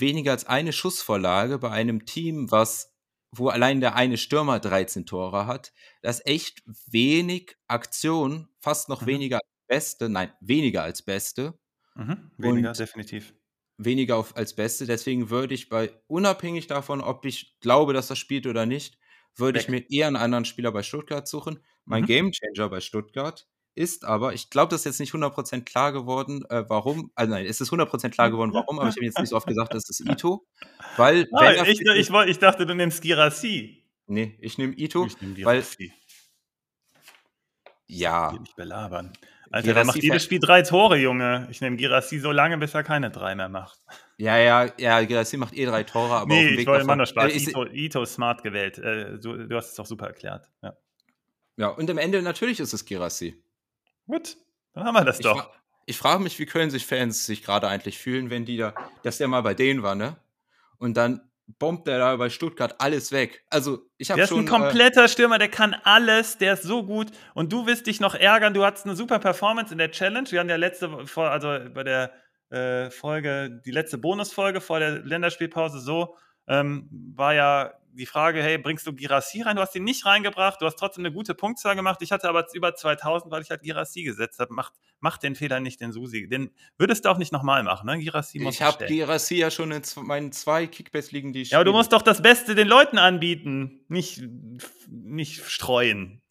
weniger 0.00 0.32
als 0.32 0.46
eine 0.46 0.72
Schussvorlage 0.72 1.58
bei 1.58 1.70
einem 1.70 2.06
Team, 2.06 2.50
was, 2.50 2.94
wo 3.30 3.48
allein 3.48 3.80
der 3.80 3.94
eine 3.94 4.16
Stürmer 4.16 4.58
13 4.60 5.06
Tore 5.06 5.46
hat. 5.46 5.72
Das 6.02 6.20
ist 6.20 6.26
echt 6.26 6.62
wenig 6.90 7.56
Aktion, 7.68 8.48
fast 8.58 8.88
noch 8.88 9.02
mhm. 9.02 9.06
weniger 9.06 9.36
als 9.36 9.66
Beste, 9.68 10.08
nein, 10.08 10.32
weniger 10.40 10.82
als 10.82 11.02
Beste. 11.02 11.58
Mhm. 11.94 12.30
Weniger, 12.38 12.72
definitiv 12.72 13.34
weniger 13.84 14.16
auf, 14.16 14.36
als 14.36 14.54
Beste. 14.54 14.86
Deswegen 14.86 15.30
würde 15.30 15.54
ich 15.54 15.68
bei, 15.68 15.90
unabhängig 16.06 16.66
davon, 16.66 17.00
ob 17.00 17.24
ich 17.24 17.58
glaube, 17.60 17.92
dass 17.92 18.10
er 18.10 18.16
spielt 18.16 18.46
oder 18.46 18.66
nicht, 18.66 18.98
würde 19.36 19.58
Weg. 19.58 19.62
ich 19.64 19.68
mir 19.68 19.90
eher 19.90 20.06
einen 20.06 20.16
anderen 20.16 20.44
Spieler 20.44 20.72
bei 20.72 20.82
Stuttgart 20.82 21.26
suchen. 21.26 21.64
Mein 21.84 22.02
mhm. 22.02 22.06
Gamechanger 22.06 22.68
bei 22.68 22.80
Stuttgart 22.80 23.48
ist 23.80 24.04
aber, 24.04 24.34
ich 24.34 24.50
glaube, 24.50 24.70
das 24.70 24.82
ist 24.82 24.84
jetzt 24.84 25.00
nicht 25.00 25.14
100% 25.14 25.64
klar 25.64 25.92
geworden, 25.92 26.44
äh, 26.50 26.64
warum, 26.68 27.10
also 27.14 27.32
nein, 27.32 27.46
es 27.46 27.62
ist 27.62 27.72
100% 27.72 28.10
klar 28.10 28.30
geworden, 28.30 28.52
warum, 28.52 28.78
aber 28.78 28.90
ich 28.90 28.96
habe 28.96 29.06
jetzt 29.06 29.18
nicht 29.18 29.30
so 29.30 29.36
oft 29.36 29.46
gesagt, 29.46 29.72
das 29.72 29.88
ist 29.88 30.00
Ito, 30.08 30.46
weil... 30.98 31.26
Ah, 31.32 31.64
ich, 31.64 31.80
ich, 31.80 32.10
ich, 32.10 32.38
dachte, 32.38 32.66
du 32.66 32.74
nimmst 32.74 33.00
Girassi. 33.00 33.82
Nee, 34.06 34.36
ich 34.40 34.58
nehme 34.58 34.74
Ito, 34.74 35.06
ich 35.06 35.20
nehm 35.22 35.34
weil... 35.44 35.64
Ja. 37.86 38.32
Nicht 38.38 38.54
belabern. 38.54 39.12
Alter, 39.50 39.74
der 39.74 39.84
macht 39.84 40.00
jedes 40.00 40.22
Spiel 40.22 40.38
drei 40.38 40.62
Tore, 40.62 40.96
Junge. 40.98 41.48
Ich 41.50 41.60
nehme 41.60 41.76
Girassi 41.76 42.20
so 42.20 42.30
lange, 42.30 42.56
bis 42.58 42.72
er 42.74 42.84
keine 42.84 43.10
drei 43.10 43.34
mehr 43.34 43.48
macht. 43.48 43.80
Ja, 44.18 44.36
ja, 44.36 44.70
ja, 44.78 45.02
Girassi 45.02 45.38
macht 45.38 45.56
eh 45.56 45.64
drei 45.64 45.82
Tore, 45.82 46.14
aber 46.16 46.28
nee, 46.28 46.34
auf 46.34 46.40
dem 46.40 46.52
Weg 46.52 46.60
ich 46.60 46.66
wollte 46.66 46.84
immer 46.84 46.96
noch 46.96 47.06
Spaß. 47.06 47.32
Äh, 47.32 47.36
Ito, 47.36 47.66
Ito 47.66 48.02
ist 48.02 48.14
smart 48.14 48.42
gewählt. 48.44 48.78
Äh, 48.78 49.18
du, 49.18 49.48
du, 49.48 49.56
hast 49.56 49.70
es 49.70 49.74
doch 49.74 49.86
super 49.86 50.06
erklärt. 50.06 50.48
Ja. 50.62 50.76
ja, 51.56 51.68
und 51.68 51.90
am 51.90 51.98
Ende 51.98 52.22
natürlich 52.22 52.60
ist 52.60 52.74
es 52.74 52.84
Girassi. 52.84 53.42
Gut, 54.10 54.36
dann 54.74 54.84
haben 54.84 54.94
wir 54.94 55.04
das 55.04 55.20
ich 55.20 55.24
doch. 55.24 55.36
Fra 55.36 55.50
ich 55.86 55.96
frage 55.96 56.22
mich, 56.22 56.38
wie 56.38 56.46
können 56.46 56.70
sich 56.70 56.86
Fans 56.86 57.26
sich 57.26 57.42
gerade 57.42 57.66
eigentlich 57.66 57.98
fühlen, 57.98 58.30
wenn 58.30 58.44
die 58.44 58.56
da, 58.56 58.74
dass 59.02 59.18
der 59.18 59.26
mal 59.26 59.40
bei 59.42 59.54
denen 59.54 59.82
war, 59.82 59.94
ne? 59.96 60.16
Und 60.78 60.96
dann 60.96 61.30
bombt 61.58 61.88
der 61.88 61.98
da 61.98 62.14
bei 62.16 62.30
Stuttgart 62.30 62.76
alles 62.78 63.10
weg. 63.10 63.44
Also, 63.50 63.80
ich 63.98 64.10
habe 64.10 64.18
Der 64.18 64.24
ist 64.24 64.30
schon, 64.30 64.40
ein 64.40 64.46
kompletter 64.46 65.04
äh, 65.04 65.08
Stürmer, 65.08 65.38
der 65.38 65.48
kann 65.48 65.74
alles, 65.82 66.38
der 66.38 66.54
ist 66.54 66.62
so 66.62 66.84
gut. 66.84 67.08
Und 67.34 67.52
du 67.52 67.66
wirst 67.66 67.86
dich 67.86 67.98
noch 67.98 68.14
ärgern, 68.14 68.54
du 68.54 68.64
hattest 68.64 68.86
eine 68.86 68.94
super 68.94 69.18
Performance 69.18 69.72
in 69.72 69.78
der 69.78 69.90
Challenge. 69.90 70.30
Wir 70.30 70.40
haben 70.40 70.48
ja 70.48 70.56
letzte, 70.56 70.88
also 71.16 71.58
bei 71.74 71.82
der 71.82 72.12
äh, 72.50 72.90
Folge, 72.90 73.60
die 73.64 73.72
letzte 73.72 73.98
Bonusfolge 73.98 74.60
vor 74.60 74.78
der 74.78 75.00
Länderspielpause 75.00 75.80
so, 75.80 76.16
ähm, 76.46 76.88
war 76.90 77.34
ja 77.34 77.72
die 77.92 78.06
Frage, 78.06 78.42
hey, 78.42 78.58
bringst 78.58 78.86
du 78.86 78.92
Girassi 78.92 79.42
rein? 79.42 79.56
Du 79.56 79.62
hast 79.62 79.74
ihn 79.74 79.84
nicht 79.84 80.06
reingebracht, 80.06 80.60
du 80.60 80.66
hast 80.66 80.76
trotzdem 80.76 81.04
eine 81.04 81.12
gute 81.12 81.34
Punktzahl 81.34 81.76
gemacht. 81.76 82.00
Ich 82.02 82.12
hatte 82.12 82.28
aber 82.28 82.46
über 82.54 82.74
2000, 82.74 83.32
weil 83.32 83.42
ich 83.42 83.50
halt 83.50 83.62
Girassi 83.62 84.02
gesetzt 84.02 84.38
habe. 84.38 84.54
Mach, 84.54 84.72
mach 85.00 85.18
den 85.18 85.34
Fehler 85.34 85.60
nicht, 85.60 85.80
den 85.80 85.92
Susi. 85.92 86.28
Den 86.28 86.50
würdest 86.78 87.04
du 87.04 87.08
auch 87.10 87.18
nicht 87.18 87.32
nochmal 87.32 87.62
machen, 87.62 87.86
ne? 87.86 87.98
Girassi 87.98 88.38
muss 88.38 88.54
Ich 88.54 88.62
habe 88.62 88.86
Girassi 88.86 89.36
ja 89.36 89.50
schon 89.50 89.72
in 89.72 89.82
meinen 90.02 90.32
zwei 90.32 90.66
Kickbase-Ligen, 90.66 91.32
die 91.32 91.42
ich 91.42 91.50
Ja, 91.50 91.58
aber 91.58 91.64
du 91.64 91.72
musst 91.72 91.92
doch 91.92 92.02
das 92.02 92.22
Beste 92.22 92.54
den 92.54 92.68
Leuten 92.68 92.98
anbieten, 92.98 93.84
nicht, 93.88 94.22
nicht 94.88 95.44
streuen. 95.44 96.22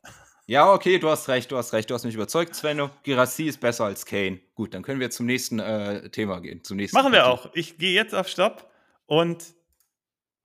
Ja, 0.50 0.74
okay, 0.74 0.98
du 0.98 1.10
hast 1.10 1.28
recht, 1.28 1.52
du 1.52 1.58
hast 1.58 1.74
recht, 1.74 1.92
du 1.92 1.94
hast 1.94 2.06
mich 2.06 2.16
überzeugt, 2.16 2.56
Svenno. 2.56 2.90
Girassi 3.04 3.44
ist 3.44 3.60
besser 3.60 3.86
als 3.86 4.04
Kane. 4.04 4.40
Gut, 4.56 4.74
dann 4.74 4.82
können 4.82 5.00
wir 5.00 5.12
zum 5.12 5.28
nächsten 5.28 5.60
äh, 5.60 6.10
Thema 6.10 6.40
gehen. 6.40 6.64
Zum 6.64 6.78
nächsten 6.78 6.98
Machen 6.98 7.14
wir 7.14 7.28
auch. 7.28 7.52
Ich 7.54 7.78
gehe 7.78 7.94
jetzt 7.94 8.16
auf 8.16 8.28
Stopp 8.28 8.68
und 9.06 9.44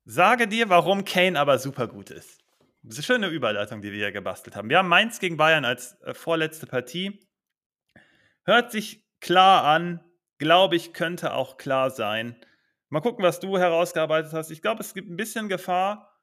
sage 0.04 0.48
dir, 0.48 0.68
warum 0.68 1.04
Kane 1.04 1.38
aber 1.38 1.58
super 1.58 1.88
gut 1.88 2.10
ist. 2.10 2.40
Das 2.82 2.98
ist 2.98 3.10
eine 3.10 3.18
schöne 3.18 3.28
Überleitung, 3.28 3.80
die 3.80 3.92
wir 3.92 3.98
hier 3.98 4.12
gebastelt 4.12 4.56
haben. 4.56 4.68
Wir 4.68 4.78
haben 4.78 4.88
Mainz 4.88 5.18
gegen 5.18 5.36
Bayern 5.36 5.64
als 5.64 6.00
äh, 6.02 6.12
vorletzte 6.14 6.66
Partie. 6.66 7.20
Hört 8.44 8.72
sich 8.72 9.06
klar 9.20 9.64
an, 9.64 10.04
glaube 10.38 10.76
ich, 10.76 10.92
könnte 10.92 11.32
auch 11.32 11.56
klar 11.56 11.90
sein. 11.90 12.36
Mal 12.90 13.00
gucken, 13.00 13.24
was 13.24 13.40
du 13.40 13.56
herausgearbeitet 13.56 14.32
hast. 14.34 14.50
Ich 14.50 14.60
glaube, 14.60 14.82
es 14.82 14.92
gibt 14.92 15.10
ein 15.10 15.16
bisschen 15.16 15.48
Gefahr, 15.48 16.14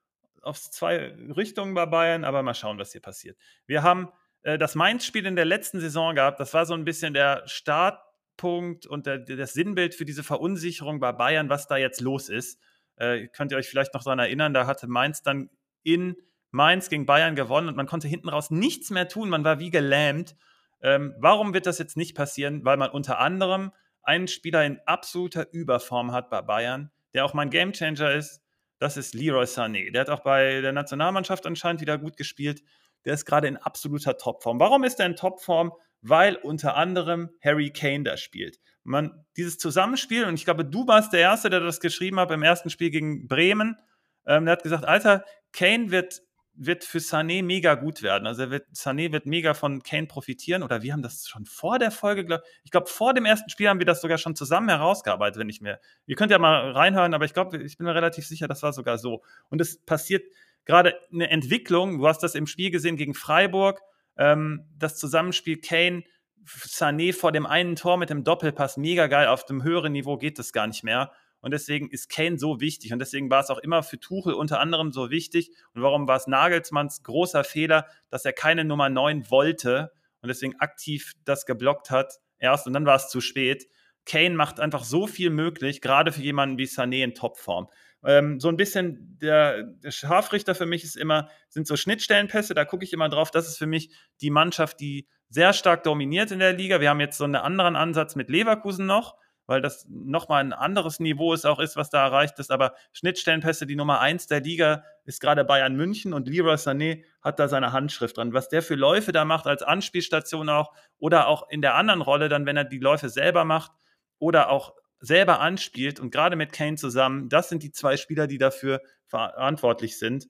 auf 0.41 0.59
zwei 0.59 1.15
Richtungen 1.35 1.73
bei 1.73 1.85
Bayern, 1.85 2.23
aber 2.23 2.43
mal 2.43 2.53
schauen, 2.53 2.77
was 2.77 2.91
hier 2.91 3.01
passiert. 3.01 3.37
Wir 3.65 3.83
haben 3.83 4.09
äh, 4.43 4.57
das 4.57 4.75
Mainz-Spiel 4.75 5.25
in 5.25 5.35
der 5.35 5.45
letzten 5.45 5.79
Saison 5.79 6.15
gehabt. 6.15 6.39
Das 6.39 6.53
war 6.53 6.65
so 6.65 6.73
ein 6.73 6.85
bisschen 6.85 7.13
der 7.13 7.43
Startpunkt 7.45 8.85
und 8.85 9.05
der, 9.05 9.19
das 9.19 9.53
Sinnbild 9.53 9.95
für 9.95 10.05
diese 10.05 10.23
Verunsicherung 10.23 10.99
bei 10.99 11.11
Bayern, 11.11 11.49
was 11.49 11.67
da 11.67 11.77
jetzt 11.77 12.01
los 12.01 12.29
ist. 12.29 12.59
Äh, 13.01 13.29
könnt 13.29 13.51
ihr 13.51 13.57
euch 13.57 13.67
vielleicht 13.67 13.95
noch 13.95 14.03
daran 14.03 14.19
erinnern, 14.19 14.53
da 14.53 14.67
hatte 14.67 14.87
Mainz 14.87 15.23
dann 15.23 15.49
in 15.81 16.15
Mainz 16.51 16.87
gegen 16.87 17.07
Bayern 17.07 17.35
gewonnen 17.35 17.67
und 17.67 17.75
man 17.75 17.87
konnte 17.87 18.07
hinten 18.07 18.29
raus 18.29 18.51
nichts 18.51 18.91
mehr 18.91 19.07
tun. 19.07 19.29
Man 19.29 19.43
war 19.43 19.59
wie 19.59 19.71
gelähmt. 19.71 20.35
Ähm, 20.83 21.15
warum 21.17 21.55
wird 21.55 21.65
das 21.65 21.79
jetzt 21.79 21.97
nicht 21.97 22.15
passieren? 22.15 22.63
Weil 22.63 22.77
man 22.77 22.91
unter 22.91 23.17
anderem 23.17 23.71
einen 24.03 24.27
Spieler 24.27 24.63
in 24.65 24.79
absoluter 24.85 25.51
Überform 25.51 26.11
hat 26.11 26.29
bei 26.29 26.43
Bayern, 26.43 26.91
der 27.15 27.25
auch 27.25 27.33
mein 27.33 27.49
Gamechanger 27.49 28.13
ist, 28.13 28.43
das 28.77 28.97
ist 28.97 29.15
Leroy 29.15 29.45
Sané. 29.45 29.91
Der 29.91 30.01
hat 30.01 30.09
auch 30.11 30.21
bei 30.21 30.61
der 30.61 30.71
Nationalmannschaft 30.71 31.47
anscheinend 31.47 31.81
wieder 31.81 31.97
gut 31.97 32.17
gespielt. 32.17 32.61
Der 33.05 33.15
ist 33.15 33.25
gerade 33.25 33.47
in 33.47 33.57
absoluter 33.57 34.17
Topform. 34.17 34.59
Warum 34.59 34.83
ist 34.83 34.99
er 34.99 35.07
in 35.07 35.15
Topform? 35.15 35.71
Weil 36.01 36.35
unter 36.35 36.75
anderem 36.75 37.31
Harry 37.43 37.71
Kane 37.71 38.03
da 38.03 38.17
spielt. 38.17 38.59
Man, 38.83 39.25
dieses 39.37 39.57
Zusammenspiel, 39.57 40.25
und 40.25 40.35
ich 40.35 40.45
glaube, 40.45 40.65
du 40.65 40.87
warst 40.87 41.13
der 41.13 41.19
Erste, 41.19 41.49
der 41.49 41.59
das 41.59 41.79
geschrieben 41.79 42.19
hat 42.19 42.29
beim 42.29 42.43
ersten 42.43 42.69
Spiel 42.69 42.89
gegen 42.89 43.27
Bremen. 43.27 43.77
Ähm, 44.25 44.45
der 44.45 44.53
hat 44.53 44.63
gesagt, 44.63 44.85
Alter, 44.85 45.23
Kane 45.51 45.91
wird 45.91 46.21
wird 46.53 46.83
für 46.83 46.99
Sané 46.99 47.43
mega 47.43 47.75
gut 47.75 48.01
werden. 48.01 48.27
Also 48.27 48.49
wird, 48.51 48.67
Sané 48.73 49.11
wird 49.11 49.25
mega 49.25 49.53
von 49.53 49.81
Kane 49.83 50.07
profitieren. 50.07 50.63
Oder 50.63 50.81
wir 50.81 50.93
haben 50.93 51.01
das 51.01 51.27
schon 51.27 51.45
vor 51.45 51.79
der 51.79 51.91
Folge, 51.91 52.25
glaub, 52.25 52.41
ich 52.63 52.71
glaube, 52.71 52.87
vor 52.87 53.13
dem 53.13 53.25
ersten 53.25 53.49
Spiel 53.49 53.69
haben 53.69 53.79
wir 53.79 53.85
das 53.85 54.01
sogar 54.01 54.17
schon 54.17 54.35
zusammen 54.35 54.69
herausgearbeitet, 54.69 55.39
wenn 55.39 55.49
ich 55.49 55.61
mir. 55.61 55.79
Ihr 56.05 56.15
könnt 56.15 56.31
ja 56.31 56.39
mal 56.39 56.71
reinhören, 56.71 57.13
aber 57.13 57.25
ich 57.25 57.33
glaube, 57.33 57.57
ich 57.63 57.77
bin 57.77 57.85
mir 57.85 57.95
relativ 57.95 58.27
sicher, 58.27 58.47
das 58.47 58.63
war 58.63 58.73
sogar 58.73 58.97
so. 58.97 59.23
Und 59.49 59.61
es 59.61 59.81
passiert 59.83 60.25
gerade 60.65 60.93
eine 61.11 61.29
Entwicklung. 61.29 61.99
Du 61.99 62.07
hast 62.07 62.21
das 62.21 62.35
im 62.35 62.47
Spiel 62.47 62.69
gesehen 62.69 62.97
gegen 62.97 63.13
Freiburg. 63.13 63.81
Ähm, 64.17 64.67
das 64.77 64.97
Zusammenspiel 64.97 65.59
Kane, 65.61 66.03
Sané 66.45 67.13
vor 67.13 67.31
dem 67.31 67.45
einen 67.45 67.75
Tor 67.75 67.97
mit 67.97 68.09
dem 68.09 68.23
Doppelpass, 68.23 68.77
mega 68.77 69.07
geil. 69.07 69.27
Auf 69.27 69.45
dem 69.45 69.63
höheren 69.63 69.91
Niveau 69.91 70.17
geht 70.17 70.39
das 70.39 70.53
gar 70.53 70.67
nicht 70.67 70.83
mehr. 70.83 71.11
Und 71.39 71.51
deswegen 71.51 71.89
ist 71.89 72.09
Kane 72.09 72.37
so 72.37 72.59
wichtig. 72.59 72.93
Und 72.93 72.99
deswegen 72.99 73.29
war 73.29 73.41
es 73.41 73.49
auch 73.49 73.57
immer 73.57 73.83
für 73.83 73.99
Tuchel 73.99 74.33
unter 74.33 74.59
anderem 74.59 74.91
so 74.91 75.09
wichtig. 75.09 75.51
Und 75.73 75.81
warum 75.81 76.07
war 76.07 76.17
es 76.17 76.27
Nagelsmanns 76.27 77.03
großer 77.03 77.43
Fehler, 77.43 77.87
dass 78.09 78.25
er 78.25 78.33
keine 78.33 78.63
Nummer 78.63 78.89
9 78.89 79.29
wollte 79.29 79.91
und 80.21 80.27
deswegen 80.29 80.59
aktiv 80.59 81.13
das 81.25 81.45
geblockt 81.45 81.89
hat 81.89 82.19
erst 82.37 82.67
und 82.67 82.73
dann 82.73 82.85
war 82.85 82.95
es 82.95 83.09
zu 83.09 83.21
spät. 83.21 83.67
Kane 84.05 84.35
macht 84.35 84.59
einfach 84.59 84.83
so 84.83 85.07
viel 85.07 85.29
möglich, 85.29 85.81
gerade 85.81 86.11
für 86.11 86.21
jemanden 86.21 86.57
wie 86.57 86.65
Sané 86.65 87.03
in 87.03 87.13
Topform. 87.13 87.67
Ähm, 88.03 88.39
so 88.39 88.49
ein 88.49 88.57
bisschen 88.57 89.17
der, 89.21 89.63
der 89.63 89.91
Scharfrichter 89.91 90.55
für 90.55 90.65
mich 90.65 90.83
ist 90.83 90.97
immer, 90.97 91.29
sind 91.49 91.67
so 91.67 91.75
Schnittstellenpässe, 91.75 92.53
da 92.53 92.65
gucke 92.65 92.83
ich 92.83 92.93
immer 92.93 93.09
drauf. 93.09 93.31
Das 93.31 93.47
ist 93.47 93.57
für 93.57 93.67
mich 93.67 93.91
die 94.21 94.29
Mannschaft, 94.29 94.79
die 94.79 95.07
sehr 95.29 95.53
stark 95.53 95.83
dominiert 95.83 96.31
in 96.31 96.39
der 96.39 96.53
Liga. 96.53 96.81
Wir 96.81 96.89
haben 96.89 96.99
jetzt 96.99 97.17
so 97.17 97.23
einen 97.23 97.35
anderen 97.35 97.75
Ansatz 97.75 98.15
mit 98.15 98.29
Leverkusen 98.29 98.85
noch 98.85 99.15
weil 99.51 99.61
das 99.61 99.85
nochmal 99.89 100.41
ein 100.41 100.53
anderes 100.53 101.01
Niveau 101.01 101.33
ist, 101.33 101.45
auch 101.45 101.59
ist, 101.59 101.75
was 101.75 101.89
da 101.89 102.05
erreicht 102.05 102.39
ist. 102.39 102.51
Aber 102.51 102.73
Schnittstellenpässe, 102.93 103.65
die 103.65 103.75
Nummer 103.75 103.99
eins 103.99 104.25
der 104.27 104.39
Liga 104.39 104.85
ist 105.03 105.19
gerade 105.19 105.43
Bayern 105.43 105.75
München 105.75 106.13
und 106.13 106.29
Leroy 106.29 106.55
Sané 106.55 107.03
hat 107.21 107.37
da 107.37 107.49
seine 107.49 107.73
Handschrift 107.73 108.15
dran. 108.15 108.31
Was 108.31 108.47
der 108.47 108.61
für 108.61 108.75
Läufe 108.75 109.11
da 109.11 109.25
macht 109.25 109.47
als 109.47 109.61
Anspielstation 109.61 110.47
auch 110.47 110.71
oder 110.99 111.27
auch 111.27 111.49
in 111.49 111.61
der 111.61 111.75
anderen 111.75 112.01
Rolle 112.01 112.29
dann, 112.29 112.45
wenn 112.45 112.55
er 112.55 112.63
die 112.63 112.79
Läufe 112.79 113.09
selber 113.09 113.43
macht 113.43 113.73
oder 114.19 114.49
auch 114.49 114.73
selber 115.01 115.39
anspielt 115.41 115.99
und 115.99 116.11
gerade 116.11 116.35
mit 116.35 116.53
Kane 116.53 116.77
zusammen, 116.77 117.27
das 117.27 117.49
sind 117.49 117.63
die 117.63 117.71
zwei 117.71 117.97
Spieler, 117.97 118.27
die 118.27 118.37
dafür 118.37 118.81
verantwortlich 119.07 119.99
sind. 119.99 120.27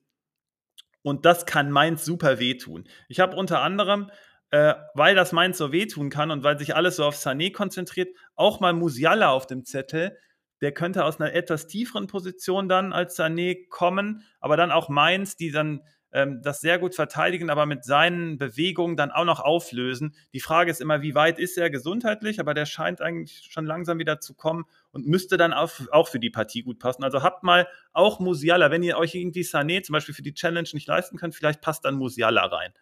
Und 1.04 1.26
das 1.26 1.46
kann 1.46 1.72
Mainz 1.72 2.06
super 2.06 2.40
wehtun. 2.40 2.88
Ich 3.08 3.20
habe 3.20 3.36
unter 3.36 3.62
anderem 3.62 4.10
äh, 4.52 4.76
weil 4.94 5.16
das 5.16 5.32
Mainz 5.32 5.58
so 5.58 5.72
wehtun 5.72 6.10
kann 6.10 6.30
und 6.30 6.44
weil 6.44 6.60
sich 6.60 6.76
alles 6.76 6.98
so 6.98 7.06
auf 7.06 7.16
Sané 7.16 7.52
konzentriert, 7.52 8.16
auch 8.36 8.60
mal 8.60 8.74
Musiala 8.74 9.30
auf 9.30 9.48
dem 9.48 9.66
Zettel. 9.66 10.18
Der 10.60 10.74
könnte 10.74 11.06
aus 11.06 11.20
einer 11.20 11.34
etwas 11.34 11.68
tieferen 11.68 12.08
Position 12.08 12.70
dann 12.70 12.94
als 12.94 13.18
Sané 13.18 13.68
kommen, 13.70 14.24
aber 14.40 14.58
dann 14.58 14.72
auch 14.72 14.90
Mainz, 14.90 15.38
die 15.38 15.52
dann 15.52 15.82
ähm, 16.14 16.42
das 16.42 16.62
sehr 16.62 16.80
gut 16.80 16.96
verteidigen, 16.96 17.50
aber 17.50 17.66
mit 17.66 17.84
seinen 17.84 18.38
Bewegungen 18.38 18.98
dann 18.98 19.12
auch 19.12 19.26
noch 19.26 19.40
auflösen. 19.40 20.16
Die 20.34 20.40
Frage 20.40 20.72
ist 20.72 20.82
immer, 20.82 21.02
wie 21.02 21.16
weit 21.16 21.40
ist 21.40 21.58
er 21.58 21.70
gesundheitlich, 21.70 22.40
aber 22.40 22.54
der 22.54 22.66
scheint 22.66 23.02
eigentlich 23.02 23.48
schon 23.50 23.66
langsam 23.66 24.00
wieder 24.00 24.20
zu 24.20 24.34
kommen 24.34 24.66
und 24.92 25.08
müsste 25.08 25.38
dann 25.38 25.54
auch, 25.54 25.72
auch 25.92 26.08
für 26.08 26.20
die 26.20 26.30
Partie 26.30 26.64
gut 26.64 26.80
passen. 26.80 27.04
Also 27.04 27.24
habt 27.24 27.44
mal 27.44 27.68
auch 27.94 28.20
Musiala, 28.20 28.72
wenn 28.72 28.84
ihr 28.84 28.98
euch 28.98 29.16
irgendwie 29.16 29.44
Sané 29.44 29.84
zum 29.84 29.94
Beispiel 29.94 30.16
für 30.16 30.24
die 30.24 30.34
Challenge 30.34 30.70
nicht 30.74 30.88
leisten 30.88 31.18
könnt, 31.18 31.36
vielleicht 31.36 31.62
passt 31.62 31.86
dann 31.86 31.96
Musiala 31.96 32.46
rein. 32.46 32.74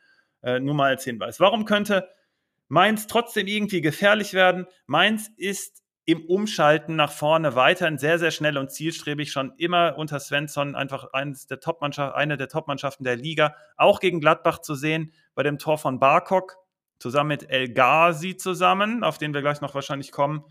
Äh, 0.41 0.59
nur 0.59 0.73
mal 0.73 0.89
als 0.89 1.03
Hinweis. 1.03 1.39
Warum 1.39 1.65
könnte 1.65 2.09
Mainz 2.67 3.07
trotzdem 3.07 3.47
irgendwie 3.47 3.81
gefährlich 3.81 4.33
werden? 4.33 4.65
Mainz 4.85 5.29
ist 5.37 5.83
im 6.09 6.25
Umschalten 6.25 6.95
nach 6.95 7.11
vorne 7.11 7.53
weiterhin 7.53 7.99
sehr, 7.99 8.17
sehr 8.17 8.31
schnell 8.31 8.57
und 8.57 8.71
zielstrebig, 8.71 9.31
schon 9.31 9.53
immer 9.57 9.95
unter 9.95 10.19
Svensson 10.19 10.73
einfach 10.73 11.13
eines 11.13 11.45
der 11.45 11.59
Topmannschaft, 11.59 12.15
eine 12.15 12.35
der 12.35 12.47
Topmannschaften 12.47 13.03
der 13.03 13.15
Liga, 13.15 13.55
auch 13.77 13.99
gegen 13.99 14.19
Gladbach 14.19 14.57
zu 14.57 14.73
sehen, 14.73 15.13
bei 15.35 15.43
dem 15.43 15.59
Tor 15.59 15.77
von 15.77 15.99
Barkok, 15.99 16.57
zusammen 16.97 17.27
mit 17.27 17.51
El 17.51 17.71
Ghazi 17.71 18.35
zusammen, 18.35 19.03
auf 19.03 19.19
den 19.19 19.35
wir 19.35 19.41
gleich 19.41 19.61
noch 19.61 19.75
wahrscheinlich 19.75 20.11
kommen. 20.11 20.43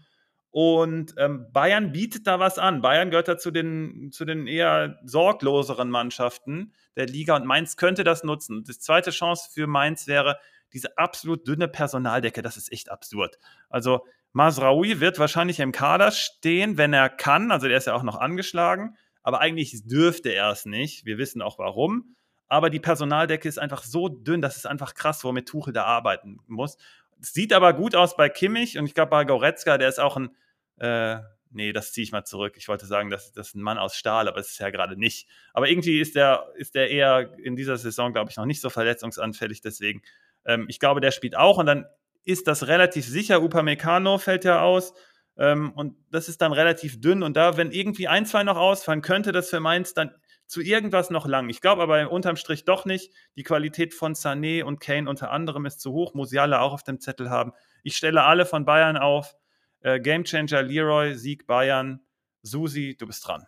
Und 0.51 1.15
ähm, 1.19 1.49
Bayern 1.51 1.91
bietet 1.91 2.29
da 2.29 2.39
was 2.39 2.61
an. 2.61 2.81
Bayern 2.81 3.11
gehört 3.11 3.27
da 3.27 3.37
zu 3.37 3.51
den, 3.51 4.13
zu 4.13 4.25
den 4.25 4.47
eher 4.47 5.01
sorgloseren 5.05 5.91
Mannschaften 5.91 6.73
der 6.95 7.07
Liga 7.07 7.35
und 7.35 7.47
Mainz 7.47 7.77
könnte 7.77 8.05
das 8.05 8.23
nutzen. 8.23 8.63
Die 8.63 8.79
zweite 8.79 9.11
Chance 9.11 9.51
für 9.53 9.67
Mainz 9.67 10.07
wäre 10.07 10.39
diese 10.73 10.97
absolut 10.99 11.49
dünne 11.49 11.67
Personaldecke. 11.67 12.43
Das 12.43 12.57
ist 12.57 12.71
echt 12.71 12.93
absurd. 12.93 13.39
Also 13.69 14.07
Masraoui 14.39 15.01
wird 15.01 15.19
wahrscheinlich 15.19 15.59
im 15.59 15.73
Kader 15.73 16.13
stehen, 16.13 16.79
wenn 16.79 16.93
er 16.93 17.09
kann. 17.09 17.51
Also 17.51 17.67
der 17.67 17.77
ist 17.77 17.89
ja 17.89 17.95
auch 17.95 18.05
noch 18.05 18.15
angeschlagen. 18.15 18.97
Aber 19.25 19.41
eigentlich 19.41 19.85
dürfte 19.85 20.29
er 20.29 20.53
es 20.53 20.65
nicht. 20.65 21.05
Wir 21.05 21.19
wissen 21.19 21.43
auch 21.43 21.59
warum. 21.59 22.15
Aber 22.47 22.71
die 22.71 22.79
Personaldecke 22.79 23.49
ist 23.49 23.59
einfach 23.59 23.83
so 23.83 24.09
dünn, 24.09 24.41
das 24.41 24.57
ist 24.57 24.65
einfach 24.65 24.95
krass, 24.95 25.25
womit 25.25 25.49
Tuchel 25.49 25.73
da 25.73 25.87
arbeiten 25.87 26.39
muss. 26.47 26.77
Sieht 27.19 27.53
aber 27.53 27.73
gut 27.73 27.97
aus 27.97 28.17
bei 28.17 28.29
Kimmich 28.29 28.79
und 28.79 28.87
ich 28.87 28.95
glaube 28.95 29.11
bei 29.11 29.25
Goretzka, 29.25 29.77
der 29.77 29.89
ist 29.89 29.99
auch 29.99 30.17
ein, 30.17 30.31
äh, 30.79 31.19
nee, 31.51 31.73
das 31.73 31.91
ziehe 31.93 32.05
ich 32.05 32.13
mal 32.13 32.25
zurück. 32.25 32.55
Ich 32.59 32.69
wollte 32.69 32.87
sagen, 32.87 33.11
das, 33.11 33.33
das 33.33 33.49
ist 33.49 33.55
ein 33.57 33.63
Mann 33.63 33.77
aus 33.77 33.97
Stahl, 33.97 34.29
aber 34.29 34.39
es 34.39 34.53
ist 34.53 34.61
ja 34.61 34.71
gerade 34.71 34.97
nicht. 34.97 35.29
Aber 35.53 35.69
irgendwie 35.69 35.99
ist 35.99 36.15
der, 36.15 36.47
ist 36.55 36.77
der 36.77 36.91
eher 36.91 37.37
in 37.39 37.57
dieser 37.57 37.77
Saison, 37.77 38.13
glaube 38.13 38.31
ich, 38.31 38.37
noch 38.37 38.47
nicht 38.47 38.61
so 38.61 38.71
verletzungsanfällig. 38.71 39.63
Deswegen, 39.63 40.01
ähm, 40.47 40.67
ich 40.69 40.79
glaube, 40.79 41.01
der 41.01 41.11
spielt 41.11 41.37
auch 41.37 41.59
und 41.59 41.67
dann 41.67 41.87
ist 42.29 42.47
das 42.47 42.67
relativ 42.67 43.07
sicher. 43.07 43.43
Upamecano 43.43 44.19
fällt 44.19 44.45
ja 44.45 44.61
aus. 44.61 44.93
Ähm, 45.39 45.73
und 45.73 45.97
das 46.11 46.29
ist 46.29 46.43
dann 46.43 46.53
relativ 46.53 47.01
dünn. 47.01 47.23
Und 47.23 47.39
da, 47.39 47.57
wenn 47.57 47.71
irgendwie 47.71 48.07
ein, 48.07 48.27
zwei 48.27 48.45
noch 48.45 48.59
ausfallen, 48.59 49.01
könnte 49.01 49.33
das 49.33 49.49
für 49.49 49.61
Mainz 49.61 49.95
dann 49.95 50.11
zu 50.47 50.61
irgendwas 50.61 51.09
noch 51.09 51.27
lang. 51.27 51.49
Ich 51.49 51.63
glaube 51.63 51.83
aber 51.83 52.11
unterm 52.11 52.37
Strich 52.37 52.67
doch 52.67 52.85
nicht. 52.85 53.15
Die 53.37 53.45
Qualität 53.45 53.95
von 53.95 54.15
Sané 54.15 54.63
und 54.63 54.79
Kane 54.79 55.09
unter 55.09 55.31
anderem 55.31 55.65
ist 55.65 55.81
zu 55.81 55.93
hoch. 55.93 56.13
Musiala 56.13 56.61
auch 56.61 56.75
auf 56.75 56.83
dem 56.83 57.01
Zettel 57.01 57.31
haben. 57.31 57.53
Ich 57.83 57.97
stelle 57.97 58.25
alle 58.25 58.45
von 58.45 58.67
Bayern 58.67 58.99
auf. 58.99 59.35
Äh, 59.81 59.99
Gamechanger 59.99 60.63
Leroy, 60.63 61.15
Sieg 61.15 61.47
Bayern. 61.47 62.01
Susi, 62.43 62.95
du 62.99 63.07
bist 63.07 63.27
dran. 63.27 63.47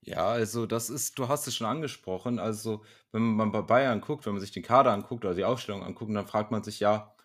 Ja, 0.00 0.28
also 0.28 0.66
das 0.66 0.90
ist, 0.90 1.18
du 1.18 1.26
hast 1.26 1.48
es 1.48 1.56
schon 1.56 1.66
angesprochen. 1.66 2.38
Also, 2.38 2.84
wenn 3.10 3.22
man 3.22 3.50
bei 3.50 3.62
Bayern 3.62 4.00
guckt, 4.00 4.26
wenn 4.26 4.34
man 4.34 4.40
sich 4.40 4.52
den 4.52 4.62
Kader 4.62 4.92
anguckt 4.92 5.24
oder 5.24 5.34
die 5.34 5.44
Aufstellung 5.44 5.82
anguckt, 5.82 6.14
dann 6.14 6.28
fragt 6.28 6.52
man 6.52 6.62
sich 6.62 6.78
ja, 6.78 7.15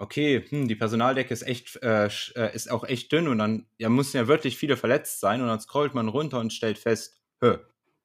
okay, 0.00 0.42
hm, 0.48 0.66
die 0.66 0.74
Personaldecke 0.74 1.32
ist 1.32 1.42
echt, 1.42 1.76
äh, 1.82 2.06
äh 2.06 2.54
ist 2.54 2.70
auch 2.70 2.84
echt 2.84 3.12
dünn 3.12 3.28
und 3.28 3.38
dann 3.38 3.66
ja, 3.76 3.88
müssen 3.88 4.16
ja 4.16 4.26
wirklich 4.26 4.56
viele 4.56 4.76
verletzt 4.76 5.20
sein 5.20 5.42
und 5.42 5.48
dann 5.48 5.60
scrollt 5.60 5.94
man 5.94 6.08
runter 6.08 6.40
und 6.40 6.52
stellt 6.52 6.78
fest, 6.78 7.20
hö, 7.40 7.58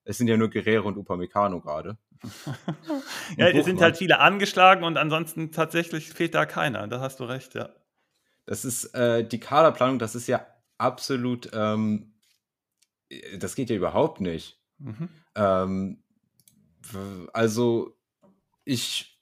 Es 0.04 0.18
sind 0.18 0.28
ja 0.28 0.38
nur 0.38 0.50
Guerrero 0.50 0.88
und 0.88 0.98
Upamecano 0.98 1.62
gerade. 1.62 1.98
ja, 3.38 3.48
es 3.48 3.66
sind 3.66 3.82
halt 3.82 3.98
viele 3.98 4.20
angeschlagen 4.20 4.84
und 4.84 4.98
ansonsten 4.98 5.52
tatsächlich 5.52 6.10
fehlt 6.12 6.36
da 6.36 6.46
keiner. 6.46 6.88
Da 6.88 7.00
hast 7.00 7.20
du 7.20 7.24
recht, 7.24 7.56
ja. 7.56 7.70
Das 8.46 8.66
ist 8.66 8.94
äh, 8.94 9.28
die 9.28 9.40
Kaderplanung, 9.40 9.98
das 9.98 10.16
ist 10.16 10.28
ja 10.28 10.46
absolut, 10.78 11.50
ähm, 11.54 12.14
das 13.38 13.56
geht 13.56 13.70
ja 13.70 13.76
überhaupt 13.76 14.22
nicht. 14.22 14.62
Mhm. 14.78 15.10
Ähm, 15.36 16.04
also 17.34 17.98
ich 18.66 19.20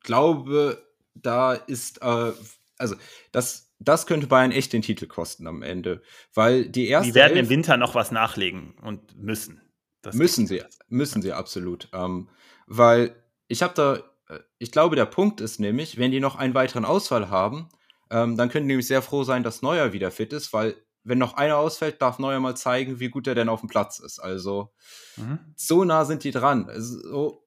glaube, 0.00 0.83
da 1.14 1.54
ist, 1.54 2.02
äh, 2.02 2.32
also 2.78 2.96
das, 3.32 3.72
das 3.78 4.06
könnte 4.06 4.26
Bayern 4.26 4.52
echt 4.52 4.72
den 4.72 4.82
Titel 4.82 5.06
kosten 5.06 5.46
am 5.46 5.62
Ende, 5.62 6.02
weil 6.34 6.68
die 6.68 6.88
erste. 6.88 7.10
Die 7.10 7.14
werden 7.14 7.36
Elf, 7.36 7.46
im 7.46 7.50
Winter 7.50 7.76
noch 7.76 7.94
was 7.94 8.10
nachlegen 8.10 8.74
und 8.82 9.16
müssen. 9.16 9.60
Das 10.02 10.14
müssen 10.14 10.46
sie, 10.46 10.62
müssen 10.88 11.22
sie 11.22 11.32
absolut, 11.32 11.88
ähm, 11.92 12.28
weil 12.66 13.16
ich 13.48 13.62
habe 13.62 13.74
da, 13.74 14.34
äh, 14.34 14.40
ich 14.58 14.70
glaube, 14.70 14.96
der 14.96 15.06
Punkt 15.06 15.40
ist 15.40 15.60
nämlich, 15.60 15.98
wenn 15.98 16.10
die 16.10 16.20
noch 16.20 16.36
einen 16.36 16.54
weiteren 16.54 16.84
Ausfall 16.84 17.30
haben, 17.30 17.68
ähm, 18.10 18.36
dann 18.36 18.50
können 18.50 18.66
die 18.66 18.72
nämlich 18.72 18.86
sehr 18.86 19.02
froh 19.02 19.24
sein, 19.24 19.42
dass 19.42 19.62
Neuer 19.62 19.92
wieder 19.92 20.10
fit 20.10 20.32
ist, 20.32 20.52
weil 20.52 20.76
wenn 21.04 21.18
noch 21.18 21.34
einer 21.34 21.58
ausfällt, 21.58 22.00
darf 22.00 22.18
Neuer 22.18 22.40
mal 22.40 22.56
zeigen, 22.56 22.98
wie 22.98 23.08
gut 23.08 23.26
er 23.26 23.34
denn 23.34 23.48
auf 23.48 23.60
dem 23.60 23.68
Platz 23.68 23.98
ist. 23.98 24.18
Also 24.18 24.72
mhm. 25.16 25.38
so 25.56 25.84
nah 25.84 26.04
sind 26.04 26.24
die 26.24 26.30
dran. 26.30 26.68
Also, 26.68 27.43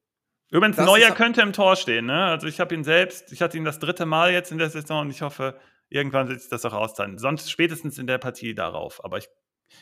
Übrigens, 0.50 0.78
Neuer 0.78 1.10
könnte 1.10 1.42
im 1.42 1.52
Tor 1.52 1.76
stehen. 1.76 2.06
Ne? 2.06 2.24
Also 2.24 2.46
ich 2.46 2.58
habe 2.60 2.74
ihn 2.74 2.84
selbst, 2.84 3.32
ich 3.32 3.42
hatte 3.42 3.56
ihn 3.56 3.64
das 3.64 3.78
dritte 3.78 4.06
Mal 4.06 4.32
jetzt 4.32 4.50
in 4.50 4.58
der 4.58 4.70
Saison 4.70 5.02
und 5.02 5.10
ich 5.10 5.22
hoffe, 5.22 5.58
irgendwann 5.90 6.28
wird 6.28 6.40
sich 6.40 6.50
das 6.50 6.64
auch 6.64 6.72
auszahlen. 6.72 7.18
Sonst 7.18 7.50
spätestens 7.50 7.98
in 7.98 8.06
der 8.06 8.18
Partie 8.18 8.54
darauf. 8.54 9.04
Aber 9.04 9.18
ich, 9.18 9.28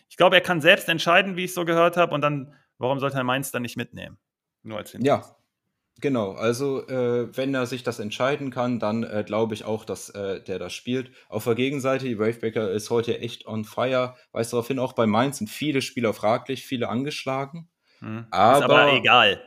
ich 0.08 0.16
glaube, 0.16 0.36
er 0.36 0.42
kann 0.42 0.60
selbst 0.60 0.88
entscheiden, 0.88 1.36
wie 1.36 1.44
ich 1.44 1.54
so 1.54 1.64
gehört 1.64 1.96
habe. 1.96 2.14
Und 2.14 2.20
dann, 2.20 2.54
warum 2.78 2.98
sollte 2.98 3.16
er 3.16 3.24
Mainz 3.24 3.52
dann 3.52 3.62
nicht 3.62 3.76
mitnehmen? 3.76 4.18
Nur 4.62 4.78
als 4.78 4.90
Hinweis. 4.90 5.06
Ja, 5.06 5.36
Genau, 5.98 6.32
also 6.32 6.86
äh, 6.88 7.34
wenn 7.34 7.54
er 7.54 7.64
sich 7.64 7.82
das 7.82 8.00
entscheiden 8.00 8.50
kann, 8.50 8.78
dann 8.78 9.02
äh, 9.02 9.24
glaube 9.26 9.54
ich 9.54 9.64
auch, 9.64 9.86
dass 9.86 10.10
äh, 10.10 10.42
der 10.42 10.58
das 10.58 10.74
spielt. 10.74 11.10
Auf 11.30 11.44
der 11.44 11.54
Gegenseite, 11.54 12.04
die 12.04 12.18
Wavebreaker 12.18 12.70
ist 12.70 12.90
heute 12.90 13.18
echt 13.18 13.46
on 13.46 13.64
fire. 13.64 14.14
Weiß 14.32 14.50
daraufhin, 14.50 14.78
auch 14.78 14.92
bei 14.92 15.06
Mainz 15.06 15.38
sind 15.38 15.48
viele 15.48 15.80
Spieler 15.80 16.12
fraglich, 16.12 16.66
viele 16.66 16.90
angeschlagen. 16.90 17.70
Hm. 18.00 18.26
Aber, 18.30 18.58
ist 18.58 18.64
aber 18.64 18.92
egal. 18.92 19.42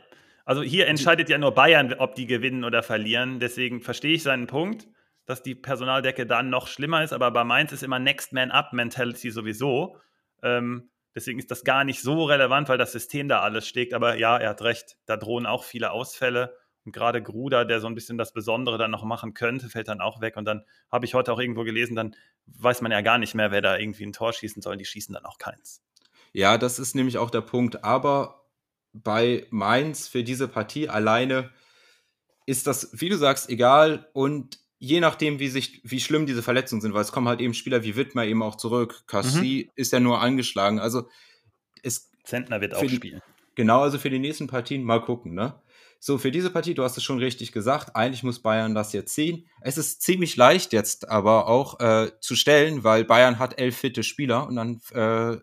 Also 0.50 0.62
hier 0.62 0.88
entscheidet 0.88 1.28
ja 1.28 1.38
nur 1.38 1.54
Bayern, 1.54 1.94
ob 1.94 2.16
die 2.16 2.26
gewinnen 2.26 2.64
oder 2.64 2.82
verlieren. 2.82 3.38
Deswegen 3.38 3.80
verstehe 3.80 4.14
ich 4.14 4.24
seinen 4.24 4.48
Punkt, 4.48 4.88
dass 5.24 5.44
die 5.44 5.54
Personaldecke 5.54 6.26
dann 6.26 6.50
noch 6.50 6.66
schlimmer 6.66 7.04
ist. 7.04 7.12
Aber 7.12 7.30
bei 7.30 7.44
Mainz 7.44 7.70
ist 7.70 7.84
immer 7.84 8.00
Next 8.00 8.32
Man 8.32 8.50
Up 8.50 8.72
Mentality 8.72 9.30
sowieso. 9.30 9.96
Ähm, 10.42 10.90
deswegen 11.14 11.38
ist 11.38 11.52
das 11.52 11.62
gar 11.62 11.84
nicht 11.84 12.02
so 12.02 12.24
relevant, 12.24 12.68
weil 12.68 12.78
das 12.78 12.90
System 12.90 13.28
da 13.28 13.42
alles 13.42 13.68
steckt. 13.68 13.94
Aber 13.94 14.16
ja, 14.16 14.38
er 14.38 14.48
hat 14.48 14.62
recht. 14.62 14.96
Da 15.06 15.16
drohen 15.16 15.46
auch 15.46 15.62
viele 15.62 15.92
Ausfälle. 15.92 16.56
Und 16.84 16.90
gerade 16.90 17.22
Gruder, 17.22 17.64
der 17.64 17.78
so 17.78 17.86
ein 17.86 17.94
bisschen 17.94 18.18
das 18.18 18.32
Besondere 18.32 18.76
dann 18.76 18.90
noch 18.90 19.04
machen 19.04 19.34
könnte, 19.34 19.68
fällt 19.68 19.86
dann 19.86 20.00
auch 20.00 20.20
weg. 20.20 20.36
Und 20.36 20.46
dann 20.46 20.64
habe 20.90 21.06
ich 21.06 21.14
heute 21.14 21.32
auch 21.32 21.38
irgendwo 21.38 21.62
gelesen, 21.62 21.94
dann 21.94 22.16
weiß 22.46 22.80
man 22.80 22.90
ja 22.90 23.02
gar 23.02 23.18
nicht 23.18 23.36
mehr, 23.36 23.52
wer 23.52 23.62
da 23.62 23.78
irgendwie 23.78 24.04
ein 24.04 24.12
Tor 24.12 24.32
schießen 24.32 24.62
soll. 24.62 24.76
Die 24.76 24.84
schießen 24.84 25.14
dann 25.14 25.26
auch 25.26 25.38
keins. 25.38 25.80
Ja, 26.32 26.58
das 26.58 26.80
ist 26.80 26.96
nämlich 26.96 27.18
auch 27.18 27.30
der 27.30 27.42
Punkt. 27.42 27.84
Aber 27.84 28.39
bei 28.92 29.46
Mainz 29.50 30.08
für 30.08 30.24
diese 30.24 30.48
Partie 30.48 30.88
alleine 30.88 31.50
ist 32.46 32.66
das, 32.66 32.90
wie 32.92 33.08
du 33.08 33.16
sagst, 33.16 33.48
egal 33.48 34.08
und 34.12 34.58
je 34.78 35.00
nachdem, 35.00 35.38
wie 35.38 35.48
sich, 35.48 35.80
wie 35.84 36.00
schlimm 36.00 36.26
diese 36.26 36.42
Verletzungen 36.42 36.80
sind, 36.80 36.94
weil 36.94 37.02
es 37.02 37.12
kommen 37.12 37.28
halt 37.28 37.40
eben 37.40 37.54
Spieler 37.54 37.84
wie 37.84 37.96
Wittmer 37.96 38.24
eben 38.24 38.42
auch 38.42 38.56
zurück. 38.56 39.04
Cassie 39.06 39.66
mhm. 39.66 39.72
ist 39.76 39.92
ja 39.92 40.00
nur 40.00 40.20
angeschlagen. 40.20 40.80
Also 40.80 41.08
es 41.82 42.10
Zentner 42.24 42.60
wird 42.60 42.74
auch 42.74 42.80
die, 42.80 42.96
spielen. 42.96 43.20
Genau, 43.54 43.82
also 43.82 43.98
für 43.98 44.10
die 44.10 44.18
nächsten 44.18 44.46
Partien 44.46 44.82
mal 44.82 45.00
gucken, 45.00 45.34
ne? 45.34 45.60
So, 46.02 46.16
für 46.16 46.30
diese 46.30 46.48
Partie, 46.48 46.72
du 46.72 46.82
hast 46.82 46.96
es 46.96 47.04
schon 47.04 47.18
richtig 47.18 47.52
gesagt, 47.52 47.94
eigentlich 47.94 48.22
muss 48.22 48.40
Bayern 48.40 48.74
das 48.74 48.94
jetzt 48.94 49.12
ziehen. 49.12 49.46
Es 49.60 49.76
ist 49.76 50.00
ziemlich 50.00 50.34
leicht 50.34 50.72
jetzt 50.72 51.10
aber 51.10 51.46
auch 51.46 51.78
äh, 51.78 52.10
zu 52.20 52.36
stellen, 52.36 52.84
weil 52.84 53.04
Bayern 53.04 53.38
hat 53.38 53.58
elf 53.58 53.76
fitte 53.76 54.02
Spieler 54.02 54.46
und 54.46 54.56
dann 54.56 54.80
äh, 54.94 55.38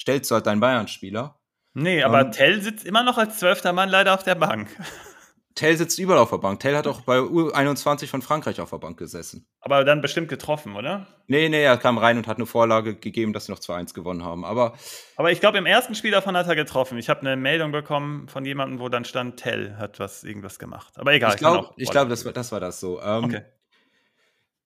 stellst 0.00 0.30
du 0.30 0.34
halt 0.34 0.46
deinen 0.46 0.60
Bayern-Spieler. 0.60 1.38
Nee, 1.74 2.02
aber 2.02 2.22
ähm, 2.22 2.32
Tell 2.32 2.62
sitzt 2.62 2.84
immer 2.84 3.02
noch 3.02 3.18
als 3.18 3.38
zwölfter 3.38 3.72
Mann 3.72 3.88
leider 3.88 4.14
auf 4.14 4.22
der 4.22 4.34
Bank. 4.34 4.68
Tell 5.54 5.76
sitzt 5.76 5.98
überall 5.98 6.18
auf 6.18 6.30
der 6.30 6.38
Bank. 6.38 6.60
Tell 6.60 6.74
hat 6.74 6.86
auch 6.86 7.02
bei 7.02 7.18
U21 7.18 8.06
von 8.06 8.22
Frankreich 8.22 8.60
auf 8.60 8.70
der 8.70 8.78
Bank 8.78 8.98
gesessen. 8.98 9.46
Aber 9.60 9.84
dann 9.84 10.00
bestimmt 10.00 10.28
getroffen, 10.28 10.76
oder? 10.76 11.06
Nee, 11.26 11.48
nee, 11.50 11.62
er 11.62 11.76
kam 11.76 11.98
rein 11.98 12.16
und 12.16 12.26
hat 12.26 12.38
eine 12.38 12.46
Vorlage 12.46 12.96
gegeben, 12.96 13.34
dass 13.34 13.46
sie 13.46 13.52
noch 13.52 13.58
2-1 13.58 13.92
gewonnen 13.92 14.24
haben. 14.24 14.46
Aber, 14.46 14.74
aber 15.16 15.30
ich 15.30 15.40
glaube, 15.40 15.58
im 15.58 15.66
ersten 15.66 15.94
Spiel 15.94 16.10
davon 16.10 16.36
hat 16.36 16.46
er 16.46 16.56
getroffen. 16.56 16.96
Ich 16.96 17.10
habe 17.10 17.20
eine 17.20 17.36
Meldung 17.36 17.70
bekommen 17.70 18.28
von 18.28 18.46
jemandem, 18.46 18.80
wo 18.80 18.88
dann 18.88 19.04
stand, 19.04 19.36
Tell 19.38 19.76
hat 19.76 20.00
was, 20.00 20.24
irgendwas 20.24 20.58
gemacht. 20.58 20.98
Aber 20.98 21.12
egal. 21.12 21.32
Ich 21.32 21.36
glaube, 21.38 21.68
glaub, 21.76 22.08
das, 22.08 22.24
war, 22.24 22.32
das 22.32 22.52
war 22.52 22.60
das 22.60 22.80
so. 22.80 23.00
Ähm, 23.02 23.24
okay. 23.24 23.42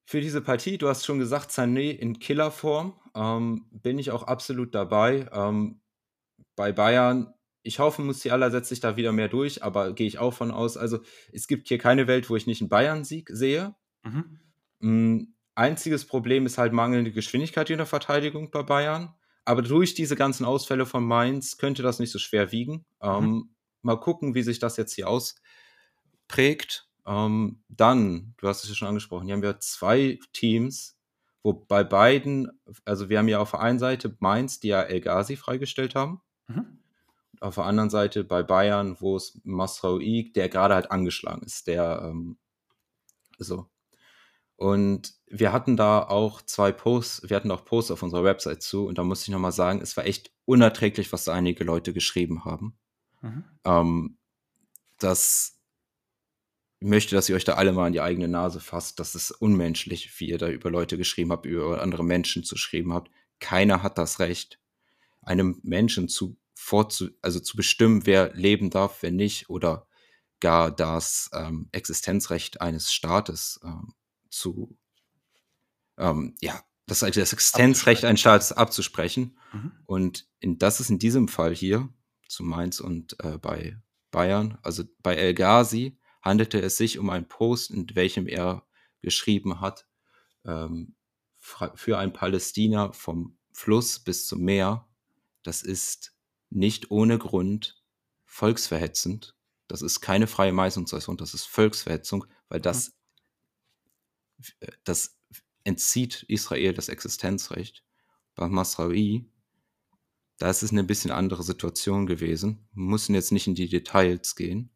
Für 0.04 0.20
diese 0.20 0.40
Partie, 0.40 0.78
du 0.78 0.88
hast 0.88 1.04
schon 1.04 1.18
gesagt, 1.18 1.50
Sané 1.50 1.90
in 1.90 2.20
Killerform, 2.20 2.94
ähm, 3.16 3.66
bin 3.72 3.98
ich 3.98 4.12
auch 4.12 4.22
absolut 4.22 4.72
dabei. 4.72 5.26
Ähm, 5.32 5.80
bei 6.56 6.72
Bayern, 6.72 7.32
ich 7.62 7.78
hoffe, 7.78 8.02
Musiala 8.02 8.50
setzt 8.50 8.68
sich 8.68 8.80
da 8.80 8.96
wieder 8.96 9.12
mehr 9.12 9.28
durch, 9.28 9.62
aber 9.62 9.92
gehe 9.92 10.06
ich 10.06 10.18
auch 10.18 10.32
von 10.32 10.50
aus. 10.50 10.76
Also 10.76 11.00
es 11.32 11.46
gibt 11.48 11.68
hier 11.68 11.78
keine 11.78 12.06
Welt, 12.06 12.30
wo 12.30 12.36
ich 12.36 12.46
nicht 12.46 12.60
einen 12.62 12.68
Bayern-Sieg 12.68 13.28
sehe. 13.32 13.74
Mhm. 14.02 14.40
Mm, 14.78 15.22
einziges 15.54 16.06
Problem 16.06 16.46
ist 16.46 16.58
halt 16.58 16.72
mangelnde 16.72 17.12
Geschwindigkeit 17.12 17.68
in 17.70 17.78
der 17.78 17.86
Verteidigung 17.86 18.50
bei 18.50 18.62
Bayern. 18.62 19.14
Aber 19.44 19.62
durch 19.62 19.94
diese 19.94 20.16
ganzen 20.16 20.44
Ausfälle 20.44 20.86
von 20.86 21.04
Mainz 21.04 21.56
könnte 21.56 21.82
das 21.82 21.98
nicht 21.98 22.10
so 22.10 22.18
schwer 22.18 22.52
wiegen. 22.52 22.84
Mhm. 23.02 23.08
Ähm, 23.08 23.54
mal 23.82 24.00
gucken, 24.00 24.34
wie 24.34 24.42
sich 24.42 24.58
das 24.58 24.76
jetzt 24.76 24.94
hier 24.94 25.08
ausprägt. 25.08 26.88
Ähm, 27.06 27.62
dann, 27.68 28.34
du 28.38 28.48
hast 28.48 28.64
es 28.64 28.70
ja 28.70 28.74
schon 28.74 28.88
angesprochen, 28.88 29.26
hier 29.26 29.34
haben 29.34 29.42
wir 29.42 29.60
zwei 29.60 30.18
Teams, 30.32 30.98
wo 31.44 31.52
bei 31.52 31.84
beiden, 31.84 32.60
also 32.84 33.08
wir 33.08 33.18
haben 33.18 33.28
ja 33.28 33.38
auf 33.38 33.52
der 33.52 33.60
einen 33.60 33.78
Seite 33.78 34.16
Mainz, 34.18 34.58
die 34.58 34.68
ja 34.68 34.82
El 34.82 35.00
Ghazi 35.00 35.36
freigestellt 35.36 35.94
haben. 35.94 36.20
Mhm. 36.48 36.78
Auf 37.40 37.56
der 37.56 37.64
anderen 37.64 37.90
Seite 37.90 38.24
bei 38.24 38.42
Bayern, 38.42 38.96
wo 39.00 39.16
es 39.16 39.40
Masraoui, 39.44 40.32
der 40.34 40.48
gerade 40.48 40.74
halt 40.74 40.90
angeschlagen 40.90 41.42
ist, 41.42 41.66
der 41.66 42.02
ähm, 42.04 42.38
so. 43.38 43.68
Und 44.56 45.14
wir 45.26 45.52
hatten 45.52 45.76
da 45.76 46.02
auch 46.02 46.40
zwei 46.40 46.72
Posts, 46.72 47.28
wir 47.28 47.36
hatten 47.36 47.50
auch 47.50 47.64
Posts 47.66 47.90
auf 47.90 48.02
unserer 48.02 48.24
Website 48.24 48.62
zu 48.62 48.86
und 48.86 48.96
da 48.96 49.04
muss 49.04 49.22
ich 49.22 49.28
nochmal 49.28 49.52
sagen, 49.52 49.82
es 49.82 49.96
war 49.98 50.06
echt 50.06 50.32
unerträglich, 50.46 51.12
was 51.12 51.24
da 51.24 51.34
einige 51.34 51.62
Leute 51.64 51.92
geschrieben 51.92 52.46
haben. 52.46 52.78
Mhm. 53.20 53.44
Ähm, 53.64 54.18
das 54.98 55.56
ich 56.78 56.88
möchte, 56.88 57.14
dass 57.14 57.28
ihr 57.28 57.36
euch 57.36 57.44
da 57.44 57.54
alle 57.54 57.72
mal 57.72 57.86
an 57.86 57.92
die 57.92 58.02
eigene 58.02 58.28
Nase 58.28 58.60
fasst. 58.60 59.00
Das 59.00 59.14
ist 59.14 59.30
unmenschlich, 59.30 60.20
wie 60.20 60.28
ihr 60.28 60.38
da 60.38 60.48
über 60.48 60.70
Leute 60.70 60.98
geschrieben 60.98 61.32
habt, 61.32 61.46
über 61.46 61.80
andere 61.82 62.04
Menschen 62.04 62.44
zu 62.44 62.54
geschrieben 62.54 62.92
habt. 62.92 63.10
Keiner 63.40 63.82
hat 63.82 63.96
das 63.98 64.18
Recht, 64.18 64.60
einem 65.26 65.60
Menschen 65.62 66.08
zu 66.08 66.38
vorzu, 66.54 67.10
also 67.20 67.40
zu 67.40 67.56
bestimmen, 67.56 68.06
wer 68.06 68.32
leben 68.34 68.70
darf, 68.70 69.02
wer 69.02 69.10
nicht, 69.10 69.50
oder 69.50 69.86
gar 70.40 70.70
das 70.70 71.30
ähm, 71.32 71.68
Existenzrecht 71.72 72.60
eines 72.60 72.92
Staates 72.92 73.60
ähm, 73.64 73.94
zu, 74.30 74.78
ähm, 75.98 76.34
ja, 76.40 76.62
das, 76.86 77.00
das 77.00 77.32
Existenzrecht 77.32 78.04
eines 78.04 78.20
Staates 78.20 78.52
abzusprechen. 78.52 79.38
Mhm. 79.52 79.72
Und 79.86 80.28
in, 80.40 80.58
das 80.58 80.80
ist 80.80 80.90
in 80.90 80.98
diesem 80.98 81.28
Fall 81.28 81.54
hier 81.54 81.88
zu 82.28 82.44
Mainz 82.44 82.80
und 82.80 83.22
äh, 83.24 83.38
bei 83.38 83.76
Bayern, 84.10 84.58
also 84.62 84.84
bei 85.02 85.14
El 85.16 85.34
Ghazi, 85.34 85.98
handelte 86.22 86.60
es 86.60 86.76
sich 86.76 86.98
um 86.98 87.10
einen 87.10 87.28
Post, 87.28 87.70
in 87.70 87.86
welchem 87.94 88.26
er 88.26 88.66
geschrieben 89.00 89.60
hat, 89.60 89.86
ähm, 90.44 90.96
für 91.38 91.98
ein 91.98 92.12
Palästina 92.12 92.92
vom 92.92 93.38
Fluss 93.52 94.00
bis 94.00 94.26
zum 94.26 94.40
Meer. 94.40 94.85
Das 95.46 95.62
ist 95.62 96.12
nicht 96.50 96.90
ohne 96.90 97.18
Grund 97.18 97.82
volksverhetzend. 98.24 99.36
Das 99.68 99.80
ist 99.82 100.00
keine 100.00 100.26
freie 100.26 100.52
Meißungsäußerung, 100.52 101.16
das 101.16 101.34
ist 101.34 101.46
Volksverhetzung, 101.46 102.26
weil 102.48 102.60
das, 102.60 102.96
mhm. 104.38 104.44
das 104.84 105.18
entzieht 105.64 106.24
Israel 106.28 106.74
das 106.74 106.88
Existenzrecht. 106.88 107.84
Bei 108.34 108.48
Masraoui, 108.48 109.30
da 110.38 110.50
ist 110.50 110.62
es 110.62 110.72
eine 110.72 110.84
bisschen 110.84 111.10
andere 111.10 111.42
Situation 111.42 112.06
gewesen. 112.06 112.68
Wir 112.72 112.84
müssen 112.84 113.14
jetzt 113.14 113.32
nicht 113.32 113.46
in 113.46 113.54
die 113.54 113.68
Details 113.68 114.36
gehen, 114.36 114.70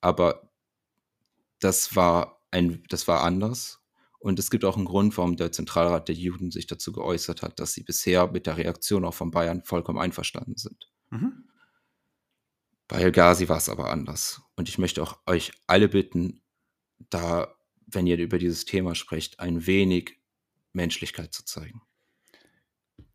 aber 0.00 0.52
das 1.58 1.94
war 1.94 2.44
ein, 2.50 2.84
das 2.88 3.06
war 3.08 3.22
anders. 3.22 3.81
Und 4.22 4.38
es 4.38 4.50
gibt 4.50 4.64
auch 4.64 4.76
einen 4.76 4.84
Grund, 4.84 5.18
warum 5.18 5.36
der 5.36 5.50
Zentralrat 5.50 6.06
der 6.06 6.14
Juden 6.14 6.52
sich 6.52 6.68
dazu 6.68 6.92
geäußert 6.92 7.42
hat, 7.42 7.58
dass 7.58 7.72
sie 7.72 7.82
bisher 7.82 8.30
mit 8.30 8.46
der 8.46 8.56
Reaktion 8.56 9.04
auch 9.04 9.14
von 9.14 9.32
Bayern 9.32 9.64
vollkommen 9.64 9.98
einverstanden 9.98 10.56
sind. 10.56 10.88
Mhm. 11.10 11.48
Bei 12.86 13.00
El 13.00 13.10
Ghazi 13.10 13.48
war 13.48 13.56
es 13.56 13.68
aber 13.68 13.90
anders. 13.90 14.40
Und 14.54 14.68
ich 14.68 14.78
möchte 14.78 15.02
auch 15.02 15.18
euch 15.26 15.50
alle 15.66 15.88
bitten, 15.88 16.40
da, 17.10 17.52
wenn 17.86 18.06
ihr 18.06 18.16
über 18.18 18.38
dieses 18.38 18.64
Thema 18.64 18.94
sprecht, 18.94 19.40
ein 19.40 19.66
wenig 19.66 20.20
Menschlichkeit 20.72 21.34
zu 21.34 21.44
zeigen. 21.44 21.82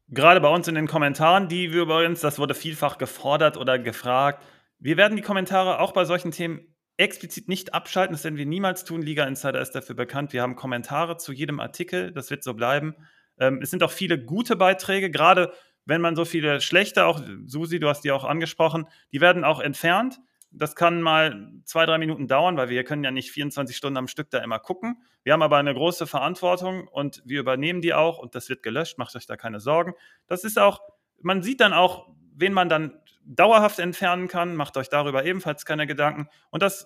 gerade 0.10 0.42
bei 0.42 0.50
uns 0.50 0.68
in 0.68 0.76
den 0.76 0.88
Kommentaren, 0.88 1.48
die 1.48 1.72
wir 1.72 1.84
übrigens, 1.84 2.20
das 2.20 2.38
wurde 2.38 2.54
vielfach 2.54 2.98
gefordert 2.98 3.56
oder 3.56 3.80
gefragt, 3.80 4.44
wir 4.80 4.98
werden 4.98 5.16
die 5.16 5.24
Kommentare 5.24 5.80
auch 5.80 5.94
bei 5.94 6.06
solchen 6.06 6.32
Themen 6.32 6.76
explizit 6.98 7.48
nicht 7.48 7.74
abschalten, 7.74 8.14
das 8.14 8.24
werden 8.24 8.38
wir 8.38 8.45
niemals 8.45 8.84
tun. 8.84 9.02
Liga 9.02 9.26
Insider 9.26 9.61
ist 9.61 9.72
dafür 9.72 9.95
bekannt. 9.95 10.34
Wir 10.34 10.41
haben 10.41 10.56
Kommentare 10.56 11.18
zu 11.18 11.32
jedem 11.32 11.60
Artikel, 11.60 12.11
das 12.11 12.30
wird 12.30 12.44
so 12.44 12.53
bleiben. 12.53 12.95
Ähm, 13.40 13.60
es 13.61 13.69
sind 13.69 13.84
auch 13.84 13.91
viele 13.91 14.24
gute 14.24 14.56
Beiträge, 14.56 15.11
gerade 15.11 15.53
wenn 15.86 16.02
man 16.02 16.15
so 16.15 16.26
viele 16.26 16.60
schlechte, 16.60 17.06
auch 17.06 17.22
Susi, 17.45 17.80
du 17.80 17.88
hast 17.88 18.02
die 18.02 18.11
auch 18.11 18.26
angesprochen, 18.26 18.88
die 19.14 19.22
werden 19.22 19.44
auch 19.44 19.61
entfernt. 19.61 20.19
Das 20.52 20.76
kann 20.76 21.02
mal 21.02 21.52
zwei, 21.65 21.86
drei 21.86 21.98
Minuten 21.98 22.28
dauern, 22.28 22.57
weil 22.57 22.69
wir 22.69 22.84
können 22.84 23.03
ja 23.03 23.11
nicht 23.11 23.32
24 23.32 23.76
Stunden 23.76 23.98
am 23.98 24.07
Stück 24.07 24.30
da 24.30 24.40
immer 24.40 24.60
gucken. 24.60 25.03
Wir 25.24 25.34
haben 25.34 25.41
aber 25.41 25.57
eine 25.57 25.74
große 25.74 26.07
Verantwortung 26.07 26.88
und 26.88 27.22
wir 27.26 27.40
übernehmen 27.40 27.82
die 27.82 27.94
auch 27.94 28.18
und 28.18 28.34
das 28.34 28.49
wird 28.49 28.64
gelöscht, 28.64 28.98
macht 28.98 29.15
euch 29.15 29.28
da 29.28 29.38
keine 29.38 29.60
Sorgen. 29.60 29.94
Das 30.28 30.44
ist 30.44 30.57
auch, 30.57 30.82
man 31.22 31.44
sieht 31.44 31.61
dann 31.61 31.74
auch, 31.74 32.10
wen 32.36 32.53
man 32.53 32.69
dann 32.69 32.99
dauerhaft 33.28 33.80
entfernen 33.80 34.28
kann, 34.28 34.56
macht 34.56 34.78
euch 34.78 34.90
darüber 34.90 35.26
ebenfalls 35.26 35.66
keine 35.66 35.86
Gedanken. 35.86 36.30
Und 36.49 36.64
das 36.64 36.86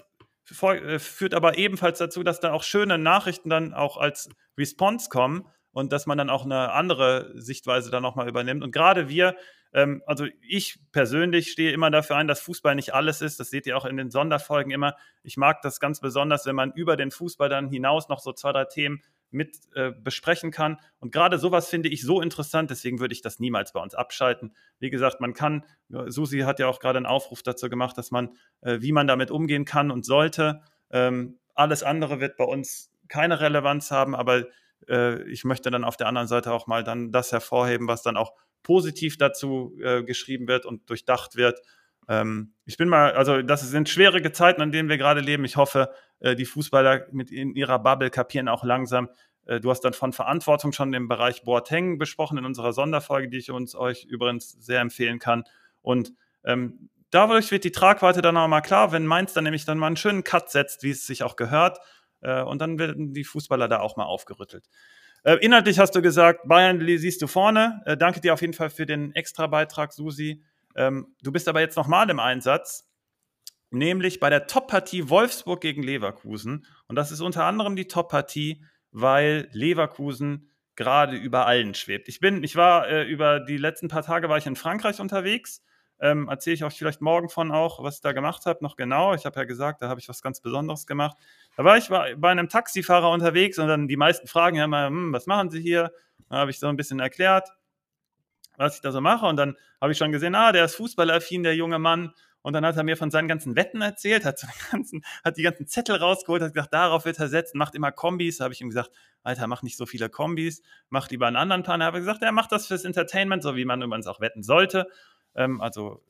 äh, 0.62 1.00
führt 1.00 1.34
aber 1.34 1.58
ebenfalls 1.58 2.00
dazu, 2.00 2.24
dass 2.24 2.40
da 2.40 2.52
auch 2.52 2.64
schöne 2.64 2.98
Nachrichten 2.98 3.50
dann 3.50 3.74
auch 3.74 3.98
als 3.98 4.30
Response 4.58 5.10
kommen 5.10 5.48
und 5.72 5.92
dass 5.94 6.06
man 6.06 6.18
dann 6.18 6.30
auch 6.30 6.44
eine 6.44 6.72
andere 6.74 7.32
Sichtweise 7.36 7.92
dann 7.92 8.04
nochmal 8.04 8.28
übernimmt. 8.28 8.64
Und 8.64 8.72
gerade 8.72 9.08
wir, 9.08 9.38
ähm, 9.74 10.02
also 10.06 10.26
ich 10.42 10.80
persönlich 10.92 11.52
stehe 11.52 11.72
immer 11.72 11.92
dafür 11.92 12.18
ein, 12.18 12.28
dass 12.28 12.42
Fußball 12.42 12.76
nicht 12.76 12.94
alles 12.94 13.22
ist. 13.22 13.40
Das 13.40 13.50
seht 13.50 13.68
ihr 13.68 13.78
auch 13.78 13.86
in 13.86 13.98
den 13.98 14.10
Sonderfolgen 14.12 14.72
immer. 14.72 14.96
Ich 15.24 15.38
mag 15.38 15.62
das 15.62 15.80
ganz 15.80 16.02
besonders, 16.02 16.46
wenn 16.46 16.56
man 16.56 16.74
über 16.74 16.98
den 16.98 17.12
Fußball 17.12 17.48
dann 17.50 17.70
hinaus 17.70 18.10
noch 18.10 18.20
so 18.20 18.34
zwei, 18.34 18.52
drei 18.52 18.66
Themen 18.66 19.02
mit 19.32 19.58
äh, 19.76 19.92
besprechen 19.92 20.52
kann. 20.52 20.78
Und 21.00 21.12
gerade 21.12 21.38
sowas 21.38 21.70
finde 21.70 21.90
ich 21.90 22.04
so 22.04 22.22
interessant, 22.22 22.70
deswegen 22.70 23.00
würde 23.00 23.14
ich 23.14 23.22
das 23.22 23.40
niemals 23.40 23.74
bei 23.74 23.82
uns 23.82 23.96
abschalten. 23.96 24.56
Wie 24.80 24.90
gesagt, 24.90 25.22
man 25.22 25.34
kann, 25.34 25.66
Susi 25.90 26.40
hat 26.40 26.60
ja 26.60 26.68
auch 26.68 26.80
gerade 26.80 26.98
einen 26.98 27.06
Aufruf 27.06 27.44
dazu 27.44 27.70
gemacht, 27.70 27.98
dass 27.98 28.12
man, 28.12 28.36
äh, 28.62 28.80
wie 28.82 28.92
man 28.92 29.08
damit 29.08 29.32
umgehen 29.32 29.66
kann 29.66 29.92
und 29.92 30.06
sollte. 30.06 30.62
Ähm, 30.92 31.40
alles 31.56 31.84
andere 31.84 32.20
wird 32.20 32.38
bei 32.38 32.44
uns 32.46 32.92
keine 33.08 33.40
Relevanz 33.40 33.92
haben, 33.92 34.16
aber 34.16 34.46
äh, 34.88 35.24
ich 35.30 35.44
möchte 35.44 35.72
dann 35.72 35.84
auf 35.84 35.98
der 35.98 36.08
anderen 36.08 36.28
Seite 36.28 36.52
auch 36.52 36.68
mal 36.68 36.84
dann 36.84 37.12
das 37.12 37.32
hervorheben, 37.32 37.88
was 37.88 38.02
dann 38.02 38.18
auch 38.18 38.34
positiv 38.64 39.18
dazu 39.18 39.78
äh, 39.82 40.04
geschrieben 40.04 40.48
wird 40.48 40.66
und 40.66 40.90
durchdacht 40.90 41.36
wird. 41.36 41.60
Ähm, 42.08 42.54
ich 42.66 42.78
bin 42.78 42.90
mal, 42.90 43.14
also 43.14 43.42
das 43.42 43.62
sind 43.70 43.90
schwierige 43.90 44.32
Zeiten, 44.32 44.62
an 44.62 44.72
denen 44.72 44.90
wir 44.90 44.98
gerade 44.98 45.22
leben. 45.22 45.46
Ich 45.46 45.58
hoffe, 45.58 45.92
äh, 46.20 46.36
die 46.36 46.46
Fußballer 46.46 47.08
mit 47.12 47.32
in 47.32 47.56
ihrer 47.56 47.80
Bubble 47.80 48.10
kapieren 48.10 48.48
auch 48.48 48.64
langsam. 48.64 49.10
Äh, 49.46 49.60
du 49.60 49.70
hast 49.70 49.82
dann 49.82 49.94
von 49.94 50.14
Verantwortung 50.14 50.72
schon 50.72 50.94
im 50.94 51.08
Bereich 51.08 51.44
Boateng 51.44 51.98
besprochen 51.98 52.38
in 52.38 52.46
unserer 52.46 52.74
Sonderfolge, 52.74 53.30
die 53.30 53.38
ich 53.38 53.52
uns 53.52 53.76
euch 53.76 54.06
übrigens 54.06 54.52
sehr 54.52 54.82
empfehlen 54.82 55.20
kann. 55.20 55.44
Und 55.82 56.14
ähm, 56.44 56.90
dadurch 57.12 57.52
wird 57.52 57.64
die 57.64 57.72
Tragweite 57.72 58.22
dann 58.22 58.38
auch 58.38 58.48
mal 58.48 58.62
klar, 58.62 58.92
wenn 58.92 59.06
Mainz 59.06 59.34
dann 59.34 59.44
nämlich 59.44 59.66
dann 59.66 59.78
mal 59.78 59.88
einen 59.88 59.98
schönen 59.98 60.24
Cut 60.24 60.50
setzt, 60.50 60.84
wie 60.84 60.92
es 60.92 61.06
sich 61.06 61.24
auch 61.24 61.36
gehört. 61.36 61.80
Äh, 62.22 62.42
und 62.42 62.60
dann 62.60 62.80
werden 62.80 63.14
die 63.14 63.24
Fußballer 63.24 63.68
da 63.68 63.80
auch 63.80 63.98
mal 63.98 64.06
aufgerüttelt. 64.06 64.68
Äh, 65.24 65.36
inhaltlich 65.36 65.78
hast 65.78 65.96
du 65.96 66.02
gesagt, 66.02 66.48
Bayern 66.48 66.80
siehst 66.98 67.22
du 67.22 67.28
vorne. 67.28 67.82
Äh, 67.86 67.98
danke 67.98 68.22
dir 68.22 68.34
auf 68.34 68.42
jeden 68.42 68.54
Fall 68.54 68.70
für 68.70 68.86
den 68.86 69.14
extra 69.14 69.48
Beitrag, 69.48 69.94
Susi. 69.94 70.44
Ähm, 70.76 71.16
du 71.22 71.32
bist 71.32 71.48
aber 71.48 71.60
jetzt 71.60 71.76
nochmal 71.76 72.10
im 72.10 72.20
Einsatz, 72.20 72.88
nämlich 73.70 74.20
bei 74.20 74.30
der 74.30 74.48
Top-Partie 74.48 75.10
Wolfsburg 75.10 75.62
gegen 75.62 75.84
Leverkusen. 75.84 76.66
Und 76.88 76.96
das 76.96 77.12
ist 77.12 77.22
unter 77.22 77.46
anderem 77.46 77.76
die 77.76 77.88
Top-Partie, 77.88 78.64
weil 78.92 79.48
Leverkusen 79.52 80.50
gerade 80.76 81.16
über 81.16 81.46
allen 81.46 81.74
schwebt. 81.74 82.08
Ich 82.08 82.20
bin, 82.20 82.44
ich 82.44 82.56
war 82.56 82.88
äh, 82.88 83.04
über 83.04 83.40
die 83.40 83.58
letzten 83.58 83.88
paar 83.88 84.04
Tage 84.04 84.30
war 84.30 84.38
ich 84.38 84.46
in 84.46 84.56
Frankreich 84.56 85.00
unterwegs. 85.00 85.64
Ähm, 86.00 86.28
Erzähle 86.30 86.56
ich 86.56 86.64
euch 86.64 86.74
vielleicht 86.76 87.02
morgen 87.02 87.30
von 87.30 87.52
auch, 87.52 87.84
was 87.84 87.98
ich 87.98 88.02
da 88.02 88.12
gemacht 88.12 88.48
habe, 88.48 88.64
noch 88.64 88.76
genau. 88.76 89.14
Ich 89.14 89.26
habe 89.26 89.40
ja 89.40 89.46
gesagt, 89.46 89.82
da 89.82 89.90
habe 89.90 90.00
ich 90.00 90.10
was 90.10 90.24
ganz 90.24 90.42
Besonderes 90.42 90.88
gemacht. 90.88 91.16
Da 91.56 91.64
war 91.64 91.78
ich 91.78 91.90
bei 91.90 92.32
einem 92.32 92.50
Taxifahrer 92.50 93.12
unterwegs 93.12 93.60
und 93.60 93.68
dann 93.68 93.88
die 93.88 93.98
meisten 93.98 94.28
fragen 94.28 94.58
ja 94.58 94.66
immer, 94.66 94.88
hm, 94.88 95.14
was 95.14 95.28
machen 95.28 95.52
Sie 95.52 95.62
hier? 95.62 95.92
Da 96.30 96.38
habe 96.38 96.50
ich 96.50 96.60
so 96.60 96.68
ein 96.68 96.78
bisschen 96.78 97.00
erklärt, 97.00 97.50
was 98.58 98.76
ich 98.76 98.82
da 98.82 98.92
so 98.92 99.02
mache. 99.02 99.26
Und 99.26 99.38
dann 99.38 99.56
habe 99.80 99.92
ich 99.92 99.98
schon 99.98 100.12
gesehen, 100.12 100.36
ah, 100.36 100.52
der 100.52 100.66
ist 100.66 100.76
fußballaffin, 100.76 101.44
der 101.44 101.56
junge 101.56 101.80
Mann. 101.80 102.14
Und 102.44 102.54
dann 102.54 102.66
hat 102.66 102.76
er 102.76 102.84
mir 102.84 102.98
von 102.98 103.12
seinen 103.12 103.28
ganzen 103.28 103.56
Wetten 103.56 103.82
erzählt, 103.82 104.26
hat, 104.26 104.40
so 104.40 104.48
ganzen, 104.72 105.04
hat 105.24 105.38
die 105.38 105.44
ganzen 105.44 105.68
Zettel 105.68 105.98
rausgeholt, 105.98 106.42
hat 106.42 106.54
gesagt, 106.54 106.74
darauf 106.74 107.06
wird 107.06 107.20
er 107.20 107.28
setzen, 107.28 107.58
macht 107.58 107.76
immer 107.76 107.92
Kombis. 107.92 108.38
Da 108.38 108.46
habe 108.46 108.54
ich 108.54 108.62
ihm 108.62 108.70
gesagt, 108.70 108.92
Alter, 109.24 109.48
mach 109.48 109.62
nicht 109.62 109.78
so 109.78 109.86
viele 109.86 110.10
Kombis, 110.10 110.62
mach 110.90 111.10
lieber 111.10 111.28
einen 111.28 111.36
anderen 111.36 111.64
Plan. 111.64 111.80
Da 111.80 111.86
habe 111.86 112.00
gesagt, 112.00 112.24
er 112.24 112.32
macht 112.32 112.52
das 112.52 112.68
fürs 112.68 112.84
Entertainment, 112.84 113.44
so 113.44 113.56
wie 113.56 113.66
man 113.66 113.82
übrigens 113.82 114.08
auch 114.08 114.20
wetten 114.20 114.44
sollte. 114.44 114.88
Ähm, 115.36 115.62
also 115.62 116.02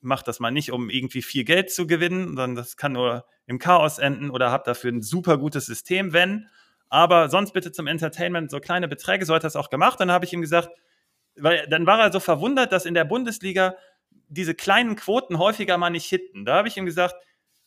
macht 0.00 0.28
das 0.28 0.40
mal 0.40 0.50
nicht, 0.50 0.72
um 0.72 0.90
irgendwie 0.90 1.22
viel 1.22 1.44
Geld 1.44 1.70
zu 1.70 1.86
gewinnen, 1.86 2.28
sondern 2.28 2.54
das 2.56 2.76
kann 2.76 2.92
nur 2.92 3.24
im 3.46 3.58
Chaos 3.58 3.98
enden 3.98 4.30
oder 4.30 4.50
habt 4.50 4.66
dafür 4.66 4.92
ein 4.92 5.02
super 5.02 5.38
gutes 5.38 5.66
System, 5.66 6.12
wenn. 6.12 6.48
Aber 6.88 7.28
sonst 7.28 7.52
bitte 7.52 7.72
zum 7.72 7.86
Entertainment 7.86 8.50
so 8.50 8.60
kleine 8.60 8.88
Beträge, 8.88 9.24
so 9.24 9.34
hat 9.34 9.44
er 9.44 9.48
es 9.48 9.56
auch 9.56 9.70
gemacht. 9.70 9.98
Dann 10.00 10.10
habe 10.10 10.24
ich 10.24 10.32
ihm 10.32 10.42
gesagt, 10.42 10.70
weil 11.36 11.66
dann 11.68 11.86
war 11.86 12.00
er 12.00 12.12
so 12.12 12.20
verwundert, 12.20 12.72
dass 12.72 12.86
in 12.86 12.94
der 12.94 13.04
Bundesliga 13.04 13.76
diese 14.28 14.54
kleinen 14.54 14.96
Quoten 14.96 15.38
häufiger 15.38 15.78
mal 15.78 15.90
nicht 15.90 16.06
hitten. 16.06 16.44
Da 16.44 16.56
habe 16.56 16.68
ich 16.68 16.76
ihm 16.76 16.86
gesagt, 16.86 17.14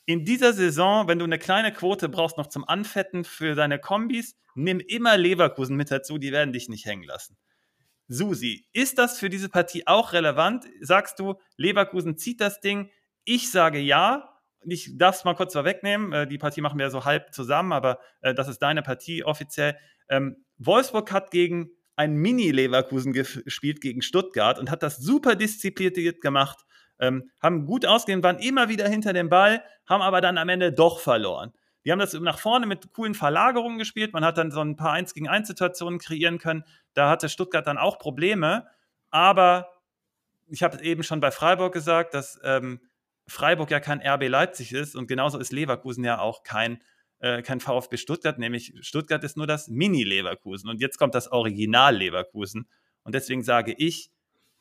in 0.05 0.25
dieser 0.25 0.53
Saison, 0.53 1.07
wenn 1.07 1.19
du 1.19 1.25
eine 1.25 1.39
kleine 1.39 1.71
Quote 1.71 2.09
brauchst 2.09 2.37
noch 2.37 2.47
zum 2.47 2.67
Anfetten 2.67 3.23
für 3.23 3.55
deine 3.55 3.79
Kombis, 3.79 4.35
nimm 4.53 4.79
immer 4.79 5.17
Leverkusen 5.17 5.75
mit 5.75 5.91
dazu, 5.91 6.17
die 6.17 6.31
werden 6.31 6.53
dich 6.53 6.69
nicht 6.69 6.85
hängen 6.85 7.03
lassen. 7.03 7.37
Susi, 8.07 8.67
ist 8.71 8.99
das 8.99 9.19
für 9.19 9.29
diese 9.29 9.49
Partie 9.49 9.87
auch 9.87 10.13
relevant? 10.13 10.65
Sagst 10.79 11.19
du, 11.19 11.35
Leverkusen 11.57 12.17
zieht 12.17 12.39
das 12.39 12.59
Ding? 12.59 12.91
Ich 13.23 13.51
sage 13.51 13.79
ja. 13.79 14.31
Ich 14.67 14.97
darf 14.97 15.17
es 15.17 15.23
mal 15.23 15.35
kurz 15.35 15.53
vorwegnehmen. 15.53 16.11
Äh, 16.11 16.27
die 16.27 16.37
Partie 16.37 16.61
machen 16.61 16.79
wir 16.79 16.89
so 16.89 17.05
halb 17.05 17.33
zusammen, 17.33 17.71
aber 17.71 17.99
äh, 18.21 18.33
das 18.33 18.47
ist 18.47 18.59
deine 18.59 18.81
Partie 18.81 19.23
offiziell. 19.23 19.77
Ähm, 20.09 20.45
Wolfsburg 20.57 21.11
hat 21.11 21.31
gegen 21.31 21.69
ein 21.95 22.15
Mini-Leverkusen 22.15 23.13
gespielt, 23.13 23.81
gegen 23.81 24.01
Stuttgart 24.01 24.59
und 24.59 24.69
hat 24.69 24.83
das 24.83 24.97
super 24.97 25.35
diszipliniert 25.35 26.21
gemacht. 26.21 26.65
Ähm, 26.99 27.29
haben 27.41 27.65
gut 27.65 27.85
ausgehen, 27.85 28.23
waren 28.23 28.39
immer 28.39 28.69
wieder 28.69 28.87
hinter 28.87 29.13
dem 29.13 29.29
Ball, 29.29 29.63
haben 29.85 30.01
aber 30.01 30.21
dann 30.21 30.37
am 30.37 30.49
Ende 30.49 30.71
doch 30.71 30.99
verloren. 30.99 31.53
Die 31.83 31.91
haben 31.91 31.99
das 31.99 32.13
nach 32.13 32.39
vorne 32.39 32.65
mit 32.65 32.93
coolen 32.93 33.13
Verlagerungen 33.13 33.77
gespielt. 33.77 34.13
Man 34.13 34.25
hat 34.25 34.37
dann 34.37 34.51
so 34.51 34.59
ein 34.59 34.75
paar 34.75 34.93
1 34.93 35.13
gegen 35.13 35.27
1 35.27 35.47
Situationen 35.47 35.99
kreieren 35.99 36.39
können. 36.39 36.63
Da 36.93 37.09
hatte 37.09 37.29
Stuttgart 37.29 37.67
dann 37.67 37.77
auch 37.77 37.99
Probleme. 37.99 38.65
Aber 39.11 39.69
ich 40.47 40.63
habe 40.63 40.81
eben 40.81 41.03
schon 41.03 41.19
bei 41.19 41.31
Freiburg 41.31 41.73
gesagt, 41.73 42.13
dass 42.13 42.39
ähm, 42.43 42.79
Freiburg 43.27 43.71
ja 43.71 43.79
kein 43.79 44.01
RB 44.01 44.27
Leipzig 44.27 44.73
ist 44.73 44.95
und 44.95 45.07
genauso 45.07 45.37
ist 45.37 45.51
Leverkusen 45.51 46.03
ja 46.03 46.19
auch 46.19 46.43
kein, 46.43 46.81
äh, 47.25 47.41
kein 47.41 47.59
VfB 47.59 47.97
Stuttgart, 47.97 48.37
nämlich 48.37 48.73
Stuttgart 48.81 49.23
ist 49.23 49.35
nur 49.35 49.47
das 49.47 49.67
Mini-Leverkusen 49.67 50.69
und 50.69 50.79
jetzt 50.79 50.99
kommt 50.99 51.15
das 51.15 51.31
Original-Leverkusen. 51.31 52.67
Und 53.03 53.15
deswegen 53.15 53.43
sage 53.43 53.73
ich, 53.75 54.11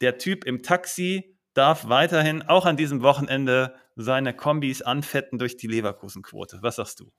der 0.00 0.16
Typ 0.16 0.44
im 0.44 0.62
Taxi 0.62 1.36
darf 1.52 1.88
weiterhin 1.88 2.42
auch 2.42 2.64
an 2.64 2.78
diesem 2.78 3.02
Wochenende 3.02 3.74
seine 3.96 4.34
Kombis 4.34 4.80
anfetten 4.80 5.38
durch 5.38 5.58
die 5.58 5.66
Leverkusen-Quote. 5.66 6.60
Was 6.62 6.76
sagst 6.76 7.00
du? 7.00 7.12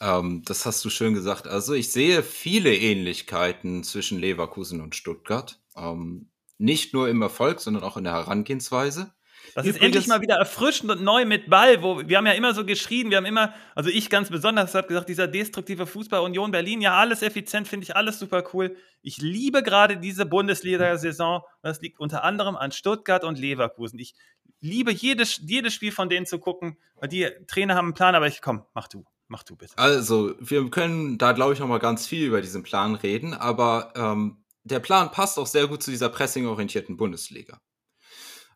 Ähm, 0.00 0.42
das 0.46 0.64
hast 0.64 0.82
du 0.82 0.88
schön 0.88 1.12
gesagt. 1.12 1.46
Also 1.46 1.74
ich 1.74 1.92
sehe 1.92 2.22
viele 2.22 2.74
Ähnlichkeiten 2.74 3.84
zwischen 3.84 4.18
Leverkusen 4.18 4.80
und 4.80 4.96
Stuttgart. 4.96 5.60
Ähm, 5.76 6.30
nicht 6.56 6.94
nur 6.94 7.10
im 7.10 7.20
Erfolg, 7.20 7.60
sondern 7.60 7.82
auch 7.82 7.98
in 7.98 8.04
der 8.04 8.14
Herangehensweise. 8.14 9.12
Das 9.54 9.66
Übrigens, 9.66 9.76
ist 9.76 9.82
endlich 9.82 10.06
mal 10.06 10.20
wieder 10.20 10.36
erfrischend 10.36 10.90
und 10.90 11.02
neu 11.02 11.24
mit 11.24 11.50
Ball, 11.50 11.82
wo 11.82 12.06
wir 12.06 12.16
haben 12.16 12.26
ja 12.26 12.32
immer 12.32 12.54
so 12.54 12.64
geschrien, 12.64 13.10
wir 13.10 13.16
haben 13.16 13.26
immer, 13.26 13.54
also 13.74 13.90
ich 13.90 14.10
ganz 14.10 14.30
besonders 14.30 14.74
habe 14.74 14.88
gesagt, 14.88 15.08
dieser 15.08 15.26
destruktive 15.26 15.86
Fußball 15.86 16.20
Union 16.20 16.50
Berlin, 16.50 16.80
ja, 16.80 16.96
alles 16.96 17.22
effizient, 17.22 17.68
finde 17.68 17.84
ich 17.84 17.96
alles 17.96 18.18
super 18.18 18.44
cool. 18.52 18.76
Ich 19.02 19.18
liebe 19.18 19.62
gerade 19.62 19.96
diese 19.96 20.26
Bundesliga-Saison. 20.26 21.42
Das 21.62 21.80
liegt 21.80 21.98
unter 21.98 22.24
anderem 22.24 22.56
an 22.56 22.72
Stuttgart 22.72 23.24
und 23.24 23.38
Leverkusen. 23.38 23.98
Ich 23.98 24.14
liebe 24.60 24.92
jedes, 24.92 25.40
jedes 25.44 25.74
Spiel 25.74 25.92
von 25.92 26.08
denen 26.08 26.26
zu 26.26 26.38
gucken, 26.38 26.76
weil 26.96 27.08
die 27.08 27.28
Trainer 27.46 27.74
haben 27.74 27.86
einen 27.86 27.94
Plan, 27.94 28.14
aber 28.14 28.26
ich 28.26 28.42
komm, 28.42 28.64
mach 28.74 28.88
du. 28.88 29.04
Mach 29.32 29.44
du 29.44 29.54
bitte. 29.54 29.78
Also, 29.78 30.34
wir 30.40 30.68
können 30.70 31.16
da, 31.16 31.30
glaube 31.30 31.52
ich, 31.52 31.60
noch 31.60 31.68
mal 31.68 31.78
ganz 31.78 32.04
viel 32.04 32.26
über 32.26 32.40
diesen 32.40 32.64
Plan 32.64 32.96
reden, 32.96 33.32
aber 33.32 33.92
ähm, 33.94 34.38
der 34.64 34.80
Plan 34.80 35.12
passt 35.12 35.38
auch 35.38 35.46
sehr 35.46 35.68
gut 35.68 35.84
zu 35.84 35.92
dieser 35.92 36.08
pressingorientierten 36.08 36.96
Bundesliga. 36.96 37.60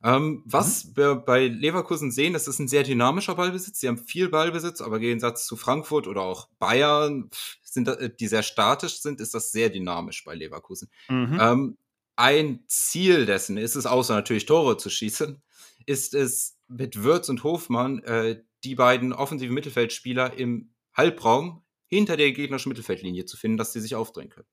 Ähm, 0.05 0.43
was 0.45 0.85
mhm. 0.85 0.97
wir 0.97 1.15
bei 1.17 1.49
Leverkusen 1.49 2.13
sehen, 2.13 2.35
das 2.35 2.47
ist 2.47 2.59
ein 2.59 2.69
sehr 2.69 2.83
dynamischer 2.83 3.35
Ballbesitz. 3.37 3.81
Sie 3.81 3.89
haben 3.89 3.97
viel 3.97 4.29
Ballbesitz, 4.29 4.83
aber 4.83 4.97
im 4.97 5.03
Gegensatz 5.03 5.47
zu 5.47 5.57
Frankfurt 5.57 6.07
oder 6.07 6.21
auch 6.21 6.49
Bayern, 6.59 7.31
sind, 7.63 7.89
äh, 7.89 8.15
die 8.15 8.29
sehr 8.29 8.43
statisch 8.43 9.01
sind, 9.01 9.21
ist 9.21 9.33
das 9.33 9.51
sehr 9.51 9.71
dynamisch 9.71 10.25
bei 10.25 10.35
Leverkusen. 10.35 10.91
Mhm. 11.09 11.39
Ähm, 11.41 11.79
ein 12.17 12.65
Ziel 12.69 13.27
dessen 13.27 13.57
ist 13.57 13.75
es, 13.75 13.87
außer 13.87 14.15
natürlich 14.15 14.47
Tore 14.47 14.77
zu 14.77 14.91
schießen, 14.91 15.43
ist 15.87 16.15
es 16.15 16.59
mit 16.69 17.03
Würz 17.03 17.29
und 17.29 17.43
Hofmann 17.43 18.03
äh, 18.05 18.43
die 18.63 18.75
beiden 18.75 19.13
offensiven 19.13 19.55
Mittelfeldspieler 19.55 20.35
im 20.35 20.75
Halbraum 20.95 21.65
hinter 21.87 22.17
der 22.17 22.33
gegnerischen 22.33 22.69
Mittelfeldlinie 22.69 23.25
zu 23.25 23.37
finden, 23.37 23.57
dass 23.57 23.73
sie 23.73 23.81
sich 23.81 23.95
aufdrehen 23.95 24.31
können. 24.31 24.47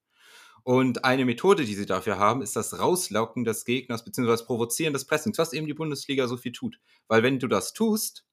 Und 0.64 1.06
eine 1.06 1.26
Methode, 1.26 1.66
die 1.66 1.76
sie 1.76 1.86
dafür 1.86 2.20
haben, 2.20 2.42
ist 2.42 2.56
das 2.56 2.80
Rauslocken 2.80 3.44
des 3.44 3.66
Gegners 3.66 4.04
bzw. 4.04 4.28
das 4.28 4.46
Provozieren 4.46 4.94
des 4.94 5.06
Pressings, 5.06 5.38
was 5.38 5.54
eben 5.54 5.68
die 5.68 5.74
Bundesliga 5.74 6.28
so 6.28 6.38
viel 6.38 6.52
tut. 6.52 6.80
Weil 7.08 7.24
wenn 7.24 7.40
du 7.40 7.48
das 7.48 7.74
tust, 7.74 8.26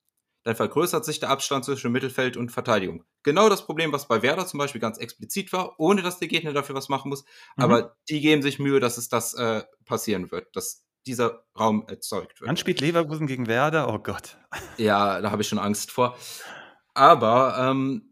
dann 0.43 0.55
vergrößert 0.55 1.03
sich 1.03 1.19
der 1.19 1.29
Abstand 1.29 1.65
zwischen 1.65 1.91
Mittelfeld 1.91 2.37
und 2.37 2.51
Verteidigung. 2.51 3.03
Genau 3.23 3.49
das 3.49 3.65
Problem, 3.65 3.91
was 3.91 4.07
bei 4.07 4.21
Werder 4.21 4.47
zum 4.47 4.57
Beispiel 4.57 4.79
ganz 4.79 4.97
explizit 4.97 5.51
war, 5.51 5.79
ohne 5.79 6.01
dass 6.01 6.19
der 6.19 6.27
Gegner 6.27 6.53
dafür 6.53 6.75
was 6.75 6.89
machen 6.89 7.09
muss. 7.09 7.23
Mhm. 7.57 7.63
Aber 7.63 7.97
die 8.09 8.21
geben 8.21 8.41
sich 8.41 8.59
Mühe, 8.59 8.79
dass 8.79 8.97
es 8.97 9.09
das 9.09 9.33
äh, 9.33 9.63
passieren 9.85 10.31
wird, 10.31 10.55
dass 10.55 10.85
dieser 11.05 11.43
Raum 11.57 11.85
erzeugt 11.87 12.39
wird. 12.39 12.47
Wann 12.47 12.57
spielt 12.57 12.81
Leverkusen 12.81 13.27
gegen 13.27 13.47
Werder? 13.47 13.93
Oh 13.93 13.99
Gott. 13.99 14.37
Ja, 14.77 15.21
da 15.21 15.31
habe 15.31 15.41
ich 15.41 15.47
schon 15.47 15.59
Angst 15.59 15.91
vor. 15.91 16.17
Aber 16.93 17.57
ähm, 17.59 18.08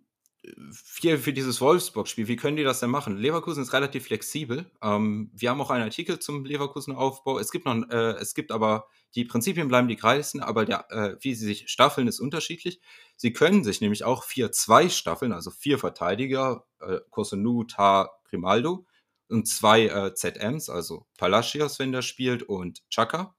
für, 0.71 1.17
für 1.17 1.33
dieses 1.33 1.61
Wolfsburg-Spiel, 1.61 2.27
wie 2.27 2.35
können 2.35 2.57
die 2.57 2.63
das 2.63 2.79
denn 2.79 2.89
machen? 2.89 3.17
Leverkusen 3.17 3.63
ist 3.63 3.73
relativ 3.73 4.05
flexibel. 4.05 4.69
Ähm, 4.81 5.31
wir 5.33 5.49
haben 5.49 5.61
auch 5.61 5.71
einen 5.71 5.83
Artikel 5.83 6.19
zum 6.19 6.45
Leverkusen-Aufbau. 6.45 7.39
Es 7.39 7.51
gibt 7.51 7.65
noch, 7.65 7.89
äh, 7.89 8.15
es 8.19 8.33
gibt 8.33 8.51
aber 8.51 8.87
die 9.15 9.25
Prinzipien 9.25 9.67
bleiben 9.67 9.87
die 9.87 9.95
gleichen, 9.95 10.41
aber 10.41 10.65
der, 10.65 10.91
äh, 10.91 11.15
wie 11.21 11.33
sie 11.33 11.45
sich 11.45 11.69
staffeln, 11.69 12.07
ist 12.07 12.19
unterschiedlich. 12.19 12.79
Sie 13.15 13.33
können 13.33 13.63
sich 13.63 13.81
nämlich 13.81 14.03
auch 14.03 14.23
4-2 14.23 14.89
staffeln, 14.89 15.33
also 15.33 15.51
vier 15.51 15.79
Verteidiger, 15.79 16.65
äh, 16.79 16.99
Kosunu, 17.09 17.63
Tar, 17.63 18.19
Grimaldo 18.29 18.85
und 19.29 19.47
zwei 19.47 19.87
äh, 19.87 20.13
ZMs, 20.13 20.69
also 20.69 21.05
Palacios, 21.17 21.79
wenn 21.79 21.91
der 21.91 22.01
spielt, 22.01 22.43
und 22.43 22.83
Chaka. 22.89 23.35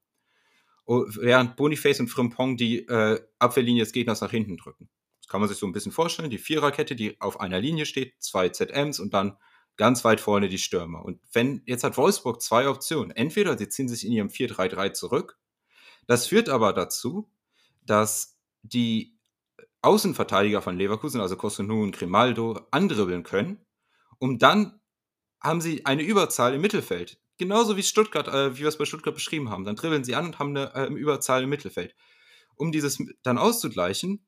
Während 0.87 1.57
Boniface 1.57 2.01
und 2.01 2.09
Frimpong 2.09 2.57
die 2.57 2.79
äh, 2.89 3.21
Abwehrlinie 3.39 3.83
des 3.83 3.93
Gegners 3.93 4.23
nach 4.23 4.31
hinten 4.31 4.57
drücken 4.57 4.89
kann 5.29 5.41
man 5.41 5.49
sich 5.49 5.59
so 5.59 5.67
ein 5.67 5.73
bisschen 5.73 5.93
vorstellen, 5.93 6.31
die 6.31 6.39
Viererkette, 6.39 6.97
die 6.97 7.21
auf 7.21 7.41
einer 7.41 7.61
Linie 7.61 7.87
steht, 7.87 8.15
zwei 8.19 8.49
ZMs 8.49 8.99
und 8.99 9.15
dann 9.15 9.37
ganz 9.77 10.05
weit 10.05 10.21
vorne 10.21 10.49
die 10.49 10.59
Stürmer. 10.59 11.05
Und 11.05 11.21
wenn, 11.33 11.63
jetzt 11.67 11.85
hat 11.85 11.97
Wolfsburg 11.97 12.43
zwei 12.43 12.69
Optionen. 12.69 13.13
Entweder 13.13 13.57
sie 13.57 13.69
ziehen 13.69 13.89
sich 13.89 14.05
in 14.05 14.13
ihrem 14.13 14.29
4-3-3 14.29 14.93
zurück. 14.93 15.39
Das 16.07 16.27
führt 16.27 16.49
aber 16.49 16.73
dazu, 16.73 17.31
dass 17.87 18.39
die 18.63 19.17
Außenverteidiger 19.83 20.61
von 20.61 20.77
Leverkusen, 20.77 21.21
also 21.21 21.37
Kosunu 21.37 21.83
und 21.83 21.97
Grimaldo, 21.97 22.67
andribbeln 22.71 23.23
können. 23.23 23.65
Um 24.19 24.39
dann 24.39 24.81
haben 25.41 25.61
sie 25.61 25.87
eine 25.87 26.03
Überzahl 26.03 26.55
im 26.55 26.61
Mittelfeld. 26.61 27.21
Genauso 27.37 27.77
wie 27.77 27.85
Stuttgart, 27.85 28.27
äh, 28.27 28.57
wie 28.57 28.63
wir 28.63 28.69
es 28.69 28.79
bei 28.79 28.85
Stuttgart 28.85 29.15
beschrieben 29.15 29.51
haben. 29.51 29.65
Dann 29.65 29.77
dribbeln 29.77 30.03
sie 30.03 30.17
an 30.17 30.27
und 30.27 30.39
haben 30.41 30.57
eine 30.57 30.75
äh, 30.75 30.93
Überzahl 30.93 31.45
im 31.45 31.51
Mittelfeld. 31.51 31.95
Um 32.57 32.73
dieses 32.73 32.99
dann 33.23 33.39
auszugleichen, 33.39 34.27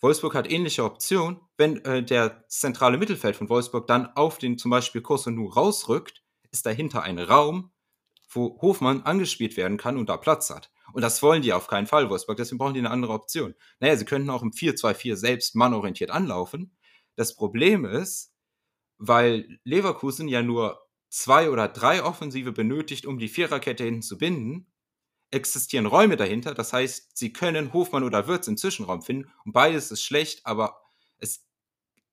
Wolfsburg 0.00 0.34
hat 0.34 0.50
ähnliche 0.50 0.84
Optionen. 0.84 1.40
Wenn 1.56 1.84
äh, 1.84 2.02
der 2.02 2.44
zentrale 2.48 2.98
Mittelfeld 2.98 3.36
von 3.36 3.48
Wolfsburg 3.48 3.86
dann 3.86 4.06
auf 4.16 4.38
den 4.38 4.58
zum 4.58 4.70
Beispiel 4.70 5.02
Kosunu 5.02 5.48
rausrückt, 5.48 6.22
ist 6.50 6.66
dahinter 6.66 7.02
ein 7.02 7.18
Raum, 7.18 7.70
wo 8.28 8.60
Hofmann 8.62 9.02
angespielt 9.02 9.56
werden 9.56 9.76
kann 9.76 9.96
und 9.96 10.08
da 10.08 10.16
Platz 10.16 10.50
hat. 10.50 10.70
Und 10.92 11.02
das 11.02 11.22
wollen 11.22 11.42
die 11.42 11.52
auf 11.52 11.66
keinen 11.66 11.86
Fall, 11.86 12.10
Wolfsburg. 12.10 12.36
Deswegen 12.36 12.58
brauchen 12.58 12.74
die 12.74 12.80
eine 12.80 12.90
andere 12.90 13.12
Option. 13.12 13.54
Naja, 13.78 13.96
sie 13.96 14.04
könnten 14.04 14.30
auch 14.30 14.42
im 14.42 14.50
4-2-4 14.50 15.16
selbst 15.16 15.54
mannorientiert 15.54 16.10
anlaufen. 16.10 16.76
Das 17.16 17.36
Problem 17.36 17.84
ist, 17.84 18.32
weil 18.98 19.58
Leverkusen 19.64 20.28
ja 20.28 20.42
nur 20.42 20.80
zwei 21.08 21.50
oder 21.50 21.68
drei 21.68 22.02
Offensive 22.02 22.52
benötigt, 22.52 23.06
um 23.06 23.18
die 23.18 23.28
Viererkette 23.28 23.84
hinten 23.84 24.02
zu 24.02 24.18
binden, 24.18 24.69
existieren 25.30 25.86
Räume 25.86 26.16
dahinter. 26.16 26.54
Das 26.54 26.72
heißt, 26.72 27.16
sie 27.16 27.32
können 27.32 27.72
Hofmann 27.72 28.04
oder 28.04 28.26
Wirtz 28.26 28.48
im 28.48 28.56
Zwischenraum 28.56 29.02
finden. 29.02 29.30
Und 29.44 29.52
beides 29.52 29.90
ist 29.90 30.02
schlecht, 30.02 30.46
aber 30.46 30.80
es 31.18 31.46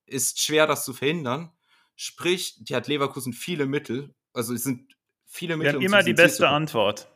ist 0.06 0.42
schwer, 0.42 0.68
das 0.68 0.86
zu 0.86 0.94
verhindern. 0.94 1.52
Sprich, 1.96 2.58
die 2.60 2.76
hat 2.76 2.88
Leverkusen 2.88 3.34
viele 3.34 3.66
Mittel. 3.66 4.14
Also 4.34 4.54
es 4.54 4.64
sind 4.64 4.96
viele 5.26 5.58
Mittel. 5.58 5.74
Wir 5.74 5.74
haben 5.74 5.78
um 5.80 5.86
immer 5.86 6.04
die 6.04 6.14
beste 6.14 6.48
Antwort. 6.48 7.10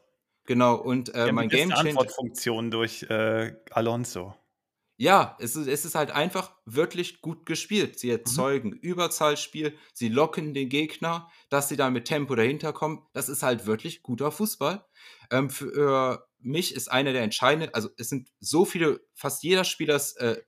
Genau, 0.46 0.76
und 0.76 1.14
äh, 1.14 1.32
mein 1.32 1.50
Game 1.50 1.70
Changer. 1.70 1.90
Antwortfunktion 1.90 2.72
durch 2.72 3.04
äh, 3.04 3.54
Alonso. 3.70 4.36
Ja, 5.02 5.36
es 5.40 5.56
ist, 5.56 5.66
es 5.66 5.84
ist 5.84 5.96
halt 5.96 6.12
einfach 6.12 6.54
wirklich 6.64 7.22
gut 7.22 7.48
gespielt. 7.48 7.98
Sie 7.98 8.10
mhm. 8.10 8.18
erzeugen 8.18 8.70
mhm. 8.70 8.78
Überzahlspiel, 8.82 9.76
sie 9.94 10.10
locken 10.10 10.54
den 10.54 10.70
Gegner, 10.70 11.28
dass 11.50 11.70
sie 11.70 11.76
da 11.76 11.90
mit 11.90 12.06
Tempo 12.06 12.36
dahinter 12.36 12.72
kommen. 12.72 13.04
Das 13.12 13.28
ist 13.28 13.42
halt 13.42 13.66
wirklich 13.66 14.04
guter 14.04 14.32
Fußball. 14.32 14.86
Ähm, 15.32 15.50
für 15.50 16.28
mich 16.38 16.76
ist 16.76 16.92
einer 16.92 17.14
der 17.14 17.24
entscheidenden, 17.24 17.74
also 17.74 17.90
es 17.98 18.10
sind 18.10 18.30
so 18.40 18.64
viele, 18.64 19.02
fast 19.16 19.42
jeder 19.42 19.64
Spieler 19.64 19.96
ist 19.96 20.18
äh, 20.18 20.40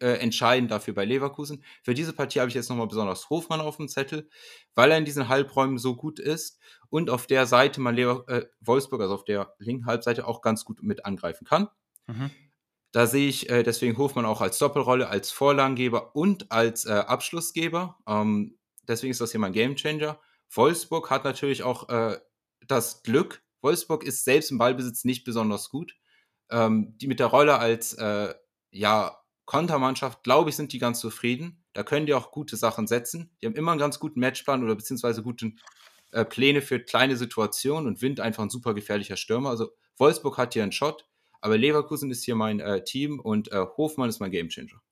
äh, 0.00 0.14
entscheidend 0.14 0.72
dafür 0.72 0.92
bei 0.92 1.04
Leverkusen. 1.04 1.62
Für 1.84 1.94
diese 1.94 2.12
Partie 2.12 2.40
habe 2.40 2.48
ich 2.48 2.56
jetzt 2.56 2.68
nochmal 2.68 2.88
besonders 2.88 3.30
Hofmann 3.30 3.60
auf 3.60 3.76
dem 3.76 3.86
Zettel, 3.86 4.28
weil 4.74 4.90
er 4.90 4.98
in 4.98 5.04
diesen 5.04 5.28
Halbräumen 5.28 5.78
so 5.78 5.94
gut 5.94 6.18
ist 6.18 6.58
und 6.90 7.08
auf 7.08 7.28
der 7.28 7.46
Seite 7.46 7.80
man 7.80 7.94
Lever 7.94 8.24
äh, 8.26 8.46
Wolfsburg, 8.58 9.00
also 9.00 9.14
auf 9.14 9.24
der 9.24 9.54
linken 9.60 9.86
Halbseite, 9.86 10.26
auch 10.26 10.42
ganz 10.42 10.64
gut 10.64 10.82
mit 10.82 11.06
angreifen 11.06 11.44
kann. 11.46 11.68
Mhm. 12.08 12.32
Da 12.92 13.06
sehe 13.06 13.28
ich 13.28 13.50
äh, 13.50 13.62
deswegen 13.62 13.98
Hofmann 13.98 14.24
auch 14.24 14.40
als 14.40 14.58
Doppelrolle, 14.58 15.08
als 15.08 15.30
Vorlagengeber 15.30 16.14
und 16.14 16.50
als 16.50 16.86
äh, 16.86 16.92
Abschlussgeber. 16.92 17.98
Ähm, 18.06 18.58
deswegen 18.88 19.10
ist 19.10 19.20
das 19.20 19.32
hier 19.32 19.40
mein 19.40 19.52
Gamechanger. 19.52 20.18
Wolfsburg 20.50 21.10
hat 21.10 21.24
natürlich 21.24 21.62
auch 21.62 21.88
äh, 21.88 22.18
das 22.66 23.02
Glück. 23.02 23.42
Wolfsburg 23.60 24.04
ist 24.04 24.24
selbst 24.24 24.50
im 24.50 24.58
Ballbesitz 24.58 25.04
nicht 25.04 25.24
besonders 25.24 25.70
gut. 25.70 25.96
Ähm, 26.50 26.96
die 26.98 27.08
mit 27.08 27.20
der 27.20 27.26
Rolle 27.26 27.58
als 27.58 27.94
äh, 27.94 28.32
ja, 28.70 29.18
Kontermannschaft, 29.46 30.22
glaube 30.22 30.50
ich, 30.50 30.56
sind 30.56 30.72
die 30.72 30.78
ganz 30.78 31.00
zufrieden. 31.00 31.64
Da 31.72 31.82
können 31.82 32.06
die 32.06 32.14
auch 32.14 32.30
gute 32.30 32.56
Sachen 32.56 32.86
setzen. 32.86 33.36
Die 33.40 33.46
haben 33.46 33.54
immer 33.54 33.72
einen 33.72 33.80
ganz 33.80 33.98
guten 33.98 34.20
Matchplan 34.20 34.62
oder 34.62 34.74
beziehungsweise 34.74 35.22
gute 35.22 35.52
äh, 36.12 36.24
Pläne 36.24 36.62
für 36.62 36.80
kleine 36.80 37.16
Situationen 37.16 37.86
und 37.86 38.02
Wind 38.02 38.20
einfach 38.20 38.42
ein 38.42 38.50
super 38.50 38.74
gefährlicher 38.74 39.16
Stürmer. 39.16 39.50
Also 39.50 39.72
Wolfsburg 39.96 40.38
hat 40.38 40.54
hier 40.54 40.62
einen 40.62 40.72
Shot. 40.72 41.08
Aber 41.46 41.56
Leverkusen 41.56 42.10
ist 42.10 42.24
hier 42.24 42.34
mein 42.34 42.58
äh, 42.58 42.82
Team 42.82 43.20
und 43.20 43.52
äh, 43.52 43.64
Hofmann 43.76 44.08
ist 44.08 44.18
mein 44.18 44.32
Gamechanger. 44.32 44.82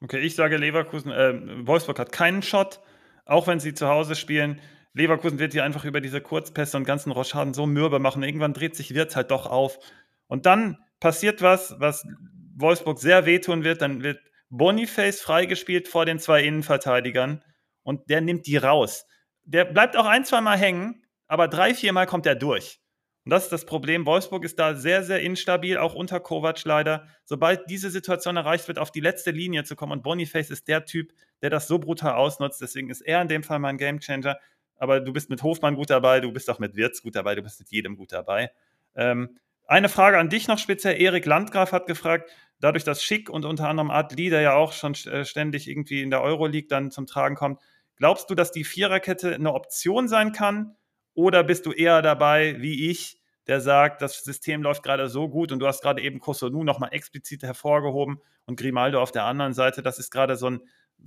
Okay, 0.00 0.20
ich 0.20 0.36
sage 0.36 0.58
Leverkusen, 0.58 1.10
äh, 1.10 1.66
Wolfsburg 1.66 1.98
hat 1.98 2.12
keinen 2.12 2.40
Shot, 2.40 2.78
auch 3.26 3.48
wenn 3.48 3.58
sie 3.58 3.74
zu 3.74 3.88
Hause 3.88 4.14
spielen. 4.14 4.60
Leverkusen 4.92 5.40
wird 5.40 5.54
hier 5.54 5.64
einfach 5.64 5.84
über 5.84 6.00
diese 6.00 6.20
Kurzpässe 6.20 6.76
und 6.76 6.84
ganzen 6.84 7.10
Rochaden 7.10 7.52
so 7.52 7.66
mürbe 7.66 7.98
machen. 7.98 8.22
Irgendwann 8.22 8.54
dreht 8.54 8.76
sich 8.76 8.94
Wirtz 8.94 9.16
halt 9.16 9.32
doch 9.32 9.46
auf. 9.46 9.80
Und 10.28 10.46
dann 10.46 10.78
passiert 11.00 11.42
was, 11.42 11.74
was 11.80 12.06
Wolfsburg 12.54 13.00
sehr 13.00 13.26
wehtun 13.26 13.64
wird. 13.64 13.82
Dann 13.82 14.04
wird 14.04 14.20
Boniface 14.50 15.20
freigespielt 15.20 15.88
vor 15.88 16.06
den 16.06 16.20
zwei 16.20 16.44
Innenverteidigern 16.44 17.42
und 17.82 18.08
der 18.08 18.20
nimmt 18.20 18.46
die 18.46 18.56
raus. 18.56 19.04
Der 19.42 19.64
bleibt 19.64 19.96
auch 19.96 20.06
ein, 20.06 20.24
zwei 20.24 20.40
Mal 20.40 20.58
hängen, 20.58 21.02
aber 21.26 21.48
drei, 21.48 21.74
vier 21.74 21.92
Mal 21.92 22.06
kommt 22.06 22.24
er 22.24 22.36
durch. 22.36 22.78
Und 23.24 23.30
das 23.30 23.44
ist 23.44 23.52
das 23.52 23.64
Problem. 23.64 24.04
Wolfsburg 24.04 24.44
ist 24.44 24.58
da 24.58 24.74
sehr, 24.74 25.02
sehr 25.02 25.20
instabil, 25.20 25.78
auch 25.78 25.94
unter 25.94 26.20
Kovac 26.20 26.62
leider. 26.64 27.06
Sobald 27.24 27.70
diese 27.70 27.90
Situation 27.90 28.36
erreicht 28.36 28.68
wird, 28.68 28.78
auf 28.78 28.90
die 28.90 29.00
letzte 29.00 29.30
Linie 29.30 29.64
zu 29.64 29.76
kommen. 29.76 29.92
Und 29.92 30.02
Boniface 30.02 30.50
ist 30.50 30.68
der 30.68 30.84
Typ, 30.84 31.12
der 31.40 31.48
das 31.48 31.66
so 31.66 31.78
brutal 31.78 32.14
ausnutzt. 32.14 32.60
Deswegen 32.60 32.90
ist 32.90 33.00
er 33.00 33.22
in 33.22 33.28
dem 33.28 33.42
Fall 33.42 33.60
mein 33.60 33.78
Gamechanger. 33.78 34.38
Aber 34.76 35.00
du 35.00 35.12
bist 35.12 35.30
mit 35.30 35.42
Hofmann 35.42 35.76
gut 35.76 35.88
dabei, 35.88 36.20
du 36.20 36.32
bist 36.32 36.50
auch 36.50 36.58
mit 36.58 36.76
Wirtz 36.76 37.02
gut 37.02 37.14
dabei, 37.14 37.34
du 37.34 37.42
bist 37.42 37.60
mit 37.60 37.70
jedem 37.70 37.96
gut 37.96 38.12
dabei. 38.12 38.50
Ähm, 38.94 39.38
eine 39.66 39.88
Frage 39.88 40.18
an 40.18 40.28
dich 40.28 40.46
noch 40.46 40.58
speziell. 40.58 41.00
Erik 41.00 41.24
Landgraf 41.24 41.72
hat 41.72 41.86
gefragt, 41.86 42.30
dadurch, 42.60 42.84
dass 42.84 43.02
Schick 43.02 43.30
und 43.30 43.46
unter 43.46 43.68
anderem 43.68 43.90
Adli, 43.90 44.28
der 44.28 44.42
ja 44.42 44.54
auch 44.54 44.72
schon 44.72 44.94
äh, 45.06 45.24
ständig 45.24 45.68
irgendwie 45.68 46.02
in 46.02 46.10
der 46.10 46.22
Euroleague 46.22 46.68
dann 46.68 46.90
zum 46.90 47.06
Tragen 47.06 47.36
kommt, 47.36 47.60
glaubst 47.96 48.28
du, 48.28 48.34
dass 48.34 48.52
die 48.52 48.64
Viererkette 48.64 49.34
eine 49.34 49.54
Option 49.54 50.08
sein 50.08 50.32
kann? 50.32 50.76
Oder 51.14 51.44
bist 51.44 51.66
du 51.66 51.72
eher 51.72 52.02
dabei, 52.02 52.56
wie 52.60 52.90
ich, 52.90 53.20
der 53.46 53.60
sagt, 53.60 54.02
das 54.02 54.24
System 54.24 54.62
läuft 54.62 54.82
gerade 54.82 55.08
so 55.08 55.28
gut 55.28 55.52
und 55.52 55.58
du 55.58 55.66
hast 55.66 55.82
gerade 55.82 56.02
eben 56.02 56.18
Kosonu 56.18 56.64
nochmal 56.64 56.92
explizit 56.92 57.42
hervorgehoben 57.42 58.20
und 58.46 58.58
Grimaldo 58.58 59.00
auf 59.00 59.12
der 59.12 59.24
anderen 59.24 59.54
Seite. 59.54 59.82
Das 59.82 59.98
ist 59.98 60.10
gerade 60.10 60.36
so 60.36 60.50
ein, 60.50 60.60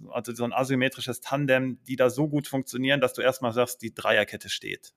also 0.09 0.33
so 0.33 0.43
ein 0.43 0.53
asymmetrisches 0.53 1.19
Tandem, 1.19 1.83
die 1.83 1.95
da 1.95 2.09
so 2.09 2.27
gut 2.27 2.47
funktionieren, 2.47 3.01
dass 3.01 3.13
du 3.13 3.21
erstmal 3.21 3.53
sagst, 3.53 3.81
die 3.81 3.93
Dreierkette 3.93 4.49
steht. 4.49 4.93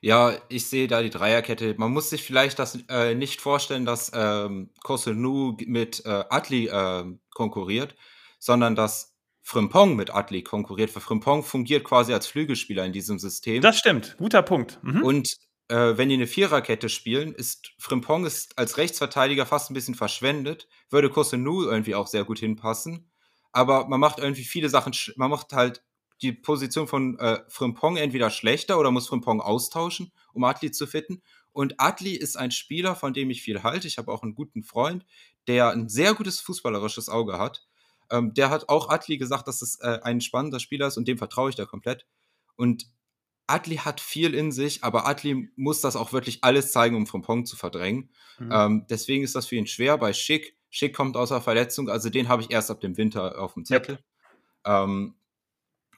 Ja, 0.00 0.36
ich 0.48 0.66
sehe 0.66 0.88
da 0.88 1.00
die 1.00 1.10
Dreierkette. 1.10 1.74
Man 1.78 1.92
muss 1.92 2.10
sich 2.10 2.24
vielleicht 2.24 2.58
das 2.58 2.78
äh, 2.88 3.14
nicht 3.14 3.40
vorstellen, 3.40 3.84
dass 3.84 4.10
ähm, 4.14 4.70
Kosunu 4.82 5.56
mit 5.66 6.04
äh, 6.04 6.24
Atli 6.28 6.66
äh, 6.66 7.04
konkurriert, 7.30 7.94
sondern 8.40 8.74
dass 8.74 9.11
Frimpong 9.42 9.96
mit 9.96 10.14
Adli 10.14 10.42
konkurriert, 10.42 10.90
Für 10.90 11.00
Frimpong 11.00 11.42
fungiert 11.42 11.84
quasi 11.84 12.12
als 12.12 12.26
Flügelspieler 12.26 12.84
in 12.84 12.92
diesem 12.92 13.18
System. 13.18 13.60
Das 13.60 13.78
stimmt, 13.78 14.16
guter 14.18 14.42
Punkt. 14.42 14.78
Mhm. 14.82 15.02
Und 15.02 15.38
äh, 15.68 15.96
wenn 15.96 16.08
die 16.08 16.14
eine 16.14 16.26
Viererkette 16.26 16.88
spielen, 16.88 17.34
ist 17.34 17.72
Frimpong 17.78 18.24
ist 18.24 18.56
als 18.58 18.76
Rechtsverteidiger 18.76 19.46
fast 19.46 19.70
ein 19.70 19.74
bisschen 19.74 19.94
verschwendet, 19.94 20.68
würde 20.90 21.10
Kosenu 21.10 21.62
irgendwie 21.64 21.94
auch 21.94 22.06
sehr 22.06 22.24
gut 22.24 22.38
hinpassen. 22.38 23.10
Aber 23.52 23.88
man 23.88 24.00
macht 24.00 24.18
irgendwie 24.18 24.44
viele 24.44 24.68
Sachen, 24.68 24.94
man 25.16 25.30
macht 25.30 25.52
halt 25.52 25.82
die 26.22 26.32
Position 26.32 26.86
von 26.86 27.18
äh, 27.18 27.40
Frimpong 27.48 27.96
entweder 27.96 28.30
schlechter 28.30 28.78
oder 28.78 28.90
muss 28.90 29.08
Frimpong 29.08 29.40
austauschen, 29.40 30.12
um 30.32 30.44
Adli 30.44 30.70
zu 30.70 30.86
fitten. 30.86 31.22
Und 31.52 31.74
Adli 31.78 32.12
ist 32.14 32.36
ein 32.36 32.50
Spieler, 32.50 32.94
von 32.94 33.12
dem 33.12 33.28
ich 33.30 33.42
viel 33.42 33.62
halte. 33.62 33.88
Ich 33.88 33.98
habe 33.98 34.10
auch 34.10 34.22
einen 34.22 34.34
guten 34.34 34.62
Freund, 34.62 35.04
der 35.48 35.70
ein 35.70 35.88
sehr 35.88 36.14
gutes 36.14 36.40
fußballerisches 36.40 37.08
Auge 37.08 37.38
hat. 37.38 37.66
Ähm, 38.12 38.34
der 38.34 38.50
hat 38.50 38.68
auch 38.68 38.90
Atli 38.90 39.16
gesagt, 39.16 39.48
dass 39.48 39.62
es 39.62 39.80
äh, 39.80 39.98
ein 40.02 40.20
spannender 40.20 40.60
Spieler 40.60 40.86
ist 40.86 40.98
und 40.98 41.08
dem 41.08 41.18
vertraue 41.18 41.50
ich 41.50 41.56
da 41.56 41.64
komplett. 41.64 42.06
Und 42.56 42.86
Adli 43.46 43.76
hat 43.76 44.00
viel 44.00 44.34
in 44.34 44.52
sich, 44.52 44.84
aber 44.84 45.06
Adli 45.06 45.50
muss 45.56 45.80
das 45.80 45.96
auch 45.96 46.12
wirklich 46.12 46.44
alles 46.44 46.72
zeigen, 46.72 46.94
um 46.94 47.06
Frimpong 47.06 47.44
zu 47.46 47.56
verdrängen. 47.56 48.10
Mhm. 48.38 48.50
Ähm, 48.52 48.86
deswegen 48.88 49.24
ist 49.24 49.34
das 49.34 49.46
für 49.46 49.56
ihn 49.56 49.66
schwer. 49.66 49.98
Bei 49.98 50.12
Schick, 50.12 50.56
Schick 50.70 50.94
kommt 50.94 51.16
außer 51.16 51.40
Verletzung, 51.40 51.88
also 51.88 52.08
den 52.08 52.28
habe 52.28 52.42
ich 52.42 52.50
erst 52.50 52.70
ab 52.70 52.80
dem 52.80 52.96
Winter 52.96 53.40
auf 53.40 53.54
dem 53.54 53.64
Zettel. 53.64 53.98
Ja. 54.64 54.84
Ähm, 54.84 55.14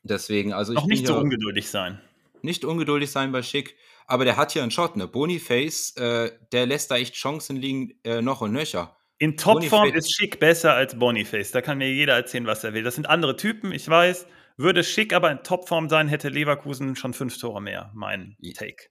deswegen, 0.03 0.53
also 0.53 0.73
Noch 0.73 0.87
nicht 0.87 1.07
so 1.07 1.19
ungeduldig 1.19 1.69
sein. 1.69 2.01
Nicht 2.43 2.65
ungeduldig 2.65 3.11
sein 3.11 3.33
bei 3.33 3.43
Schick, 3.43 3.77
aber 4.07 4.25
der 4.25 4.37
hat 4.37 4.53
hier 4.53 4.63
einen 4.63 4.71
Shot, 4.71 4.97
ne? 4.97 5.09
Boniface, 5.09 5.97
äh, 5.97 6.33
der 6.53 6.67
lässt 6.67 6.91
da 6.91 6.97
echt 6.97 7.15
Chancen 7.15 7.57
liegen, 7.57 7.99
äh, 8.05 8.23
noch 8.23 8.41
und 8.41 8.53
nöcher. 8.53 8.97
In 9.19 9.37
Topform 9.37 9.93
ist 9.95 10.15
Schick 10.15 10.41
besser 10.41 10.75
als 10.75 10.99
Boniface. 10.99 11.53
Da 11.53 11.63
kann 11.63 11.79
mir 11.79 11.93
jeder 11.93 12.15
erzählen, 12.15 12.47
was 12.47 12.65
er 12.65 12.75
will. 12.75 12.83
Das 12.83 12.97
sind 12.97 13.09
andere 13.09 13.37
Typen, 13.37 13.73
ich 13.73 13.89
weiß. 13.89 14.27
Würde 14.57 14.85
Schick 14.85 15.13
aber 15.13 15.31
in 15.31 15.43
Topform 15.43 15.89
sein, 15.89 16.09
hätte 16.09 16.29
Leverkusen 16.29 16.97
schon 16.97 17.15
fünf 17.15 17.39
Tore 17.39 17.61
mehr, 17.61 17.91
mein 17.95 18.37
Take. 18.55 18.89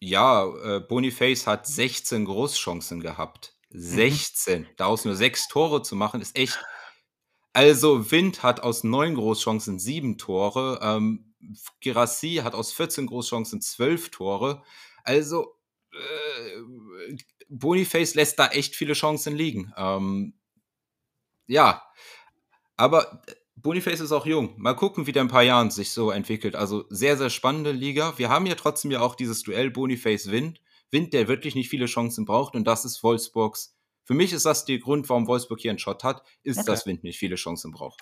Ja, 0.00 0.46
äh, 0.64 0.80
Boniface 0.80 1.46
hat 1.46 1.66
16 1.66 2.24
Großchancen 2.24 3.00
gehabt. 3.00 3.54
16. 3.70 4.62
Mhm. 4.62 4.66
Daraus 4.76 5.04
nur 5.04 5.14
sechs 5.14 5.46
Tore 5.48 5.82
zu 5.82 5.94
machen, 5.94 6.20
ist 6.20 6.36
echt. 6.36 6.58
Also, 7.52 8.10
Wind 8.10 8.42
hat 8.42 8.60
aus 8.60 8.84
neun 8.84 9.14
Großchancen 9.14 9.78
sieben 9.78 10.18
Tore. 10.18 10.78
Ähm, 10.82 11.34
Girassi 11.80 12.40
hat 12.44 12.54
aus 12.54 12.72
14 12.72 13.06
Großchancen 13.06 13.60
zwölf 13.60 14.10
Tore. 14.10 14.62
Also, 15.04 15.56
äh, 15.92 17.16
Boniface 17.50 18.14
lässt 18.14 18.38
da 18.38 18.48
echt 18.48 18.76
viele 18.76 18.94
Chancen 18.94 19.36
liegen. 19.36 19.72
Ähm, 19.76 20.34
ja, 21.46 21.82
aber 22.76 23.22
Boniface 23.56 24.00
ist 24.00 24.12
auch 24.12 24.24
jung. 24.24 24.54
Mal 24.56 24.74
gucken, 24.74 25.06
wie 25.06 25.12
der 25.12 25.22
in 25.22 25.28
ein 25.28 25.30
paar 25.30 25.42
Jahren 25.42 25.70
sich 25.70 25.90
so 25.90 26.10
entwickelt. 26.10 26.56
Also 26.56 26.84
sehr, 26.88 27.16
sehr 27.16 27.28
spannende 27.28 27.72
Liga. 27.72 28.16
Wir 28.16 28.30
haben 28.30 28.46
ja 28.46 28.54
trotzdem 28.54 28.90
ja 28.90 29.00
auch 29.00 29.14
dieses 29.14 29.42
Duell 29.42 29.70
Boniface-Wind. 29.70 30.60
Wind, 30.92 31.12
der 31.12 31.28
wirklich 31.28 31.54
nicht 31.54 31.68
viele 31.68 31.86
Chancen 31.86 32.24
braucht 32.24 32.54
und 32.54 32.66
das 32.66 32.84
ist 32.84 33.02
Wolfsburgs. 33.02 33.76
Für 34.04 34.14
mich 34.14 34.32
ist 34.32 34.44
das 34.44 34.64
der 34.64 34.78
Grund, 34.78 35.08
warum 35.08 35.26
Wolfsburg 35.26 35.60
hier 35.60 35.70
einen 35.70 35.78
Shot 35.78 36.02
hat, 36.02 36.22
ist, 36.42 36.58
okay. 36.58 36.66
dass 36.66 36.86
Wind 36.86 37.04
nicht 37.04 37.18
viele 37.18 37.36
Chancen 37.36 37.70
braucht. 37.70 38.00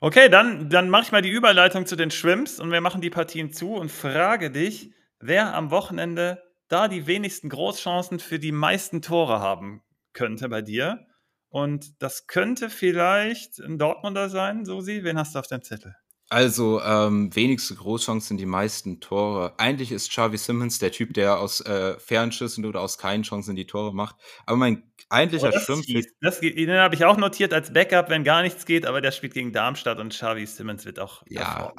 Okay, 0.00 0.28
dann, 0.28 0.68
dann 0.68 0.90
mache 0.90 1.04
ich 1.04 1.12
mal 1.12 1.22
die 1.22 1.30
Überleitung 1.30 1.86
zu 1.86 1.94
den 1.94 2.10
Schwimms 2.10 2.58
und 2.58 2.72
wir 2.72 2.80
machen 2.80 3.00
die 3.00 3.10
Partien 3.10 3.52
zu 3.52 3.74
und 3.74 3.88
frage 3.88 4.50
dich, 4.50 4.90
wer 5.20 5.54
am 5.54 5.70
Wochenende 5.70 6.42
da 6.72 6.88
die 6.88 7.06
wenigsten 7.06 7.48
Großchancen 7.48 8.18
für 8.18 8.38
die 8.38 8.52
meisten 8.52 9.02
Tore 9.02 9.40
haben 9.40 9.82
könnte 10.12 10.48
bei 10.48 10.62
dir. 10.62 11.06
Und 11.48 12.02
das 12.02 12.26
könnte 12.26 12.70
vielleicht 12.70 13.60
ein 13.60 13.78
Dortmunder 13.78 14.30
sein, 14.30 14.64
Susi. 14.64 15.04
Wen 15.04 15.18
hast 15.18 15.34
du 15.34 15.38
auf 15.38 15.46
deinem 15.46 15.62
Zettel? 15.62 15.94
Also, 16.30 16.80
ähm, 16.80 17.34
wenigste 17.36 17.74
Großchancen, 17.74 18.38
die 18.38 18.46
meisten 18.46 19.00
Tore. 19.00 19.52
Eigentlich 19.58 19.92
ist 19.92 20.08
Xavi 20.08 20.38
Simmons 20.38 20.78
der 20.78 20.90
Typ, 20.90 21.12
der 21.12 21.38
aus 21.38 21.60
äh, 21.60 21.98
Fernschüssen 21.98 22.64
oder 22.64 22.80
aus 22.80 22.96
keinen 22.96 23.22
Chancen 23.22 23.54
die 23.54 23.66
Tore 23.66 23.94
macht. 23.94 24.16
Aber 24.46 24.56
mein 24.56 24.82
eigentlicher 25.10 25.52
oh, 25.54 25.58
Schirm. 25.58 25.82
Das, 26.22 26.40
den 26.40 26.70
habe 26.70 26.94
ich 26.94 27.04
auch 27.04 27.18
notiert 27.18 27.52
als 27.52 27.74
Backup, 27.74 28.08
wenn 28.08 28.24
gar 28.24 28.40
nichts 28.40 28.64
geht, 28.64 28.86
aber 28.86 29.02
der 29.02 29.12
spielt 29.12 29.34
gegen 29.34 29.52
Darmstadt 29.52 29.98
und 29.98 30.14
Xavi 30.14 30.46
Simmons 30.46 30.86
wird 30.86 31.00
auch. 31.00 31.22
Ja, 31.28 31.74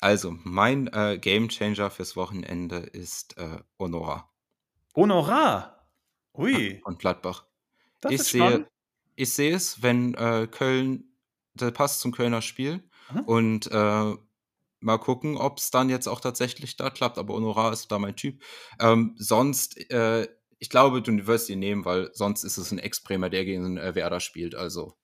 also, 0.00 0.36
mein 0.44 0.88
äh, 0.88 1.18
Gamechanger 1.18 1.90
fürs 1.90 2.16
Wochenende 2.16 2.76
ist 2.76 3.36
äh, 3.38 3.58
Honora. 3.78 4.30
Honora? 4.94 5.86
Ui. 6.34 6.80
Und 6.84 6.98
Gladbach. 6.98 7.46
Das 8.00 8.12
ich 8.12 8.22
sehe, 8.22 8.68
ich 9.14 9.32
sehe 9.32 9.54
es, 9.54 9.82
wenn 9.82 10.14
äh, 10.14 10.46
Köln, 10.50 11.16
der 11.54 11.70
passt 11.70 12.00
zum 12.00 12.12
Kölner 12.12 12.42
Spiel. 12.42 12.88
Mhm. 13.12 13.20
Und 13.20 13.72
äh, 13.72 14.14
mal 14.80 14.98
gucken, 14.98 15.38
ob 15.38 15.58
es 15.58 15.70
dann 15.70 15.88
jetzt 15.88 16.06
auch 16.06 16.20
tatsächlich 16.20 16.76
da 16.76 16.90
klappt. 16.90 17.16
Aber 17.16 17.34
Honorar 17.34 17.72
ist 17.72 17.90
da 17.90 17.98
mein 17.98 18.16
Typ. 18.16 18.42
Ähm, 18.78 19.14
sonst, 19.16 19.90
äh, 19.90 20.28
ich 20.58 20.68
glaube, 20.68 21.00
du 21.00 21.26
wirst 21.26 21.48
ihn 21.48 21.58
nehmen, 21.58 21.84
weil 21.86 22.10
sonst 22.12 22.44
ist 22.44 22.58
es 22.58 22.70
ein 22.70 22.78
Ex-Bremer, 22.78 23.30
der 23.30 23.44
gegen 23.44 23.78
äh, 23.78 23.94
Werder 23.94 24.20
spielt. 24.20 24.54
Also. 24.54 24.96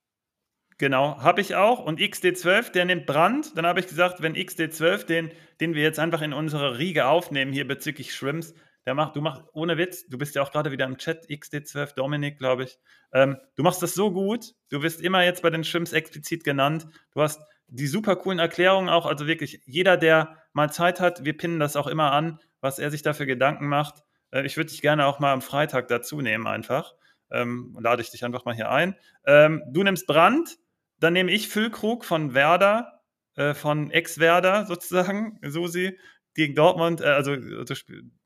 Genau, 0.83 1.17
habe 1.23 1.41
ich 1.41 1.55
auch. 1.55 1.79
Und 1.79 2.01
XD12, 2.01 2.73
der 2.73 2.85
nimmt 2.85 3.07
Brand. 3.07 3.57
Dann 3.57 3.67
habe 3.67 3.79
ich 3.79 3.87
gesagt, 3.87 4.21
wenn 4.21 4.35
XD12, 4.35 5.07
den, 5.07 5.31
den 5.61 5.77
wir 5.77 5.83
jetzt 5.85 6.01
einfach 6.01 6.23
in 6.23 6.33
unsere 6.33 6.77
Riege 6.77 7.07
aufnehmen, 7.07 7.53
hier 7.53 7.69
bezüglich 7.69 8.13
Shrimps, 8.13 8.53
der 8.85 8.95
macht, 8.95 9.15
du 9.15 9.21
machst, 9.21 9.45
ohne 9.53 9.79
Witz, 9.79 10.09
du 10.09 10.19
bist 10.19 10.35
ja 10.35 10.43
auch 10.43 10.51
gerade 10.51 10.73
wieder 10.73 10.85
im 10.87 10.99
Chat, 10.99 11.31
XD12, 11.31 11.95
Dominik, 11.95 12.37
glaube 12.37 12.65
ich. 12.65 12.81
Ähm, 13.13 13.37
du 13.55 13.63
machst 13.63 13.81
das 13.81 13.95
so 13.95 14.11
gut. 14.11 14.55
Du 14.71 14.83
wirst 14.83 15.01
immer 15.01 15.23
jetzt 15.23 15.43
bei 15.43 15.51
den 15.51 15.63
Shrimps 15.63 15.93
explizit 15.93 16.43
genannt. 16.43 16.89
Du 17.15 17.23
hast 17.23 17.41
die 17.69 17.87
super 17.87 18.17
coolen 18.17 18.41
Erklärungen 18.41 18.89
auch, 18.89 19.07
also 19.07 19.29
wirklich 19.29 19.61
jeder, 19.65 19.97
der 19.97 20.37
mal 20.53 20.73
Zeit 20.73 20.99
hat, 20.99 21.25
wir 21.25 21.37
pinnen 21.37 21.61
das 21.61 21.77
auch 21.77 21.87
immer 21.87 22.11
an, 22.11 22.41
was 22.61 22.81
er 22.81 22.91
sich 22.91 23.03
dafür 23.03 23.27
Gedanken 23.27 23.69
macht. 23.69 24.03
Äh, 24.33 24.45
ich 24.47 24.57
würde 24.57 24.71
dich 24.71 24.83
gerne 24.83 25.07
auch 25.07 25.21
mal 25.21 25.33
am 25.33 25.43
Freitag 25.43 25.87
dazu 25.87 26.21
nehmen, 26.21 26.49
einfach. 26.49 26.97
Ähm, 27.31 27.79
lade 27.81 28.03
ich 28.03 28.11
dich 28.11 28.25
einfach 28.25 28.45
mal 28.45 28.55
hier 28.57 28.71
ein. 28.71 28.97
Ähm, 29.25 29.63
du 29.71 29.85
nimmst 29.85 30.09
Brand, 30.09 30.59
dann 31.03 31.13
nehme 31.13 31.33
ich 31.33 31.49
Füllkrug 31.49 32.05
von 32.05 32.35
Werder, 32.35 33.03
äh, 33.37 33.55
von 33.55 33.91
Ex-Werder 33.91 34.67
sozusagen, 34.67 35.39
Susi, 35.43 35.99
gegen 36.35 36.55
Dortmund, 36.55 37.01
äh, 37.01 37.07
also, 37.07 37.33
also 37.33 37.75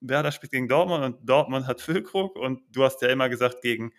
Werder 0.00 0.32
spielt 0.32 0.52
gegen 0.52 0.68
Dortmund 0.68 1.04
und 1.04 1.28
Dortmund 1.28 1.66
hat 1.66 1.80
Füllkrug 1.80 2.36
und 2.36 2.62
du 2.70 2.84
hast 2.84 3.02
ja 3.02 3.08
immer 3.08 3.28
gesagt, 3.28 3.62
gegen 3.62 3.92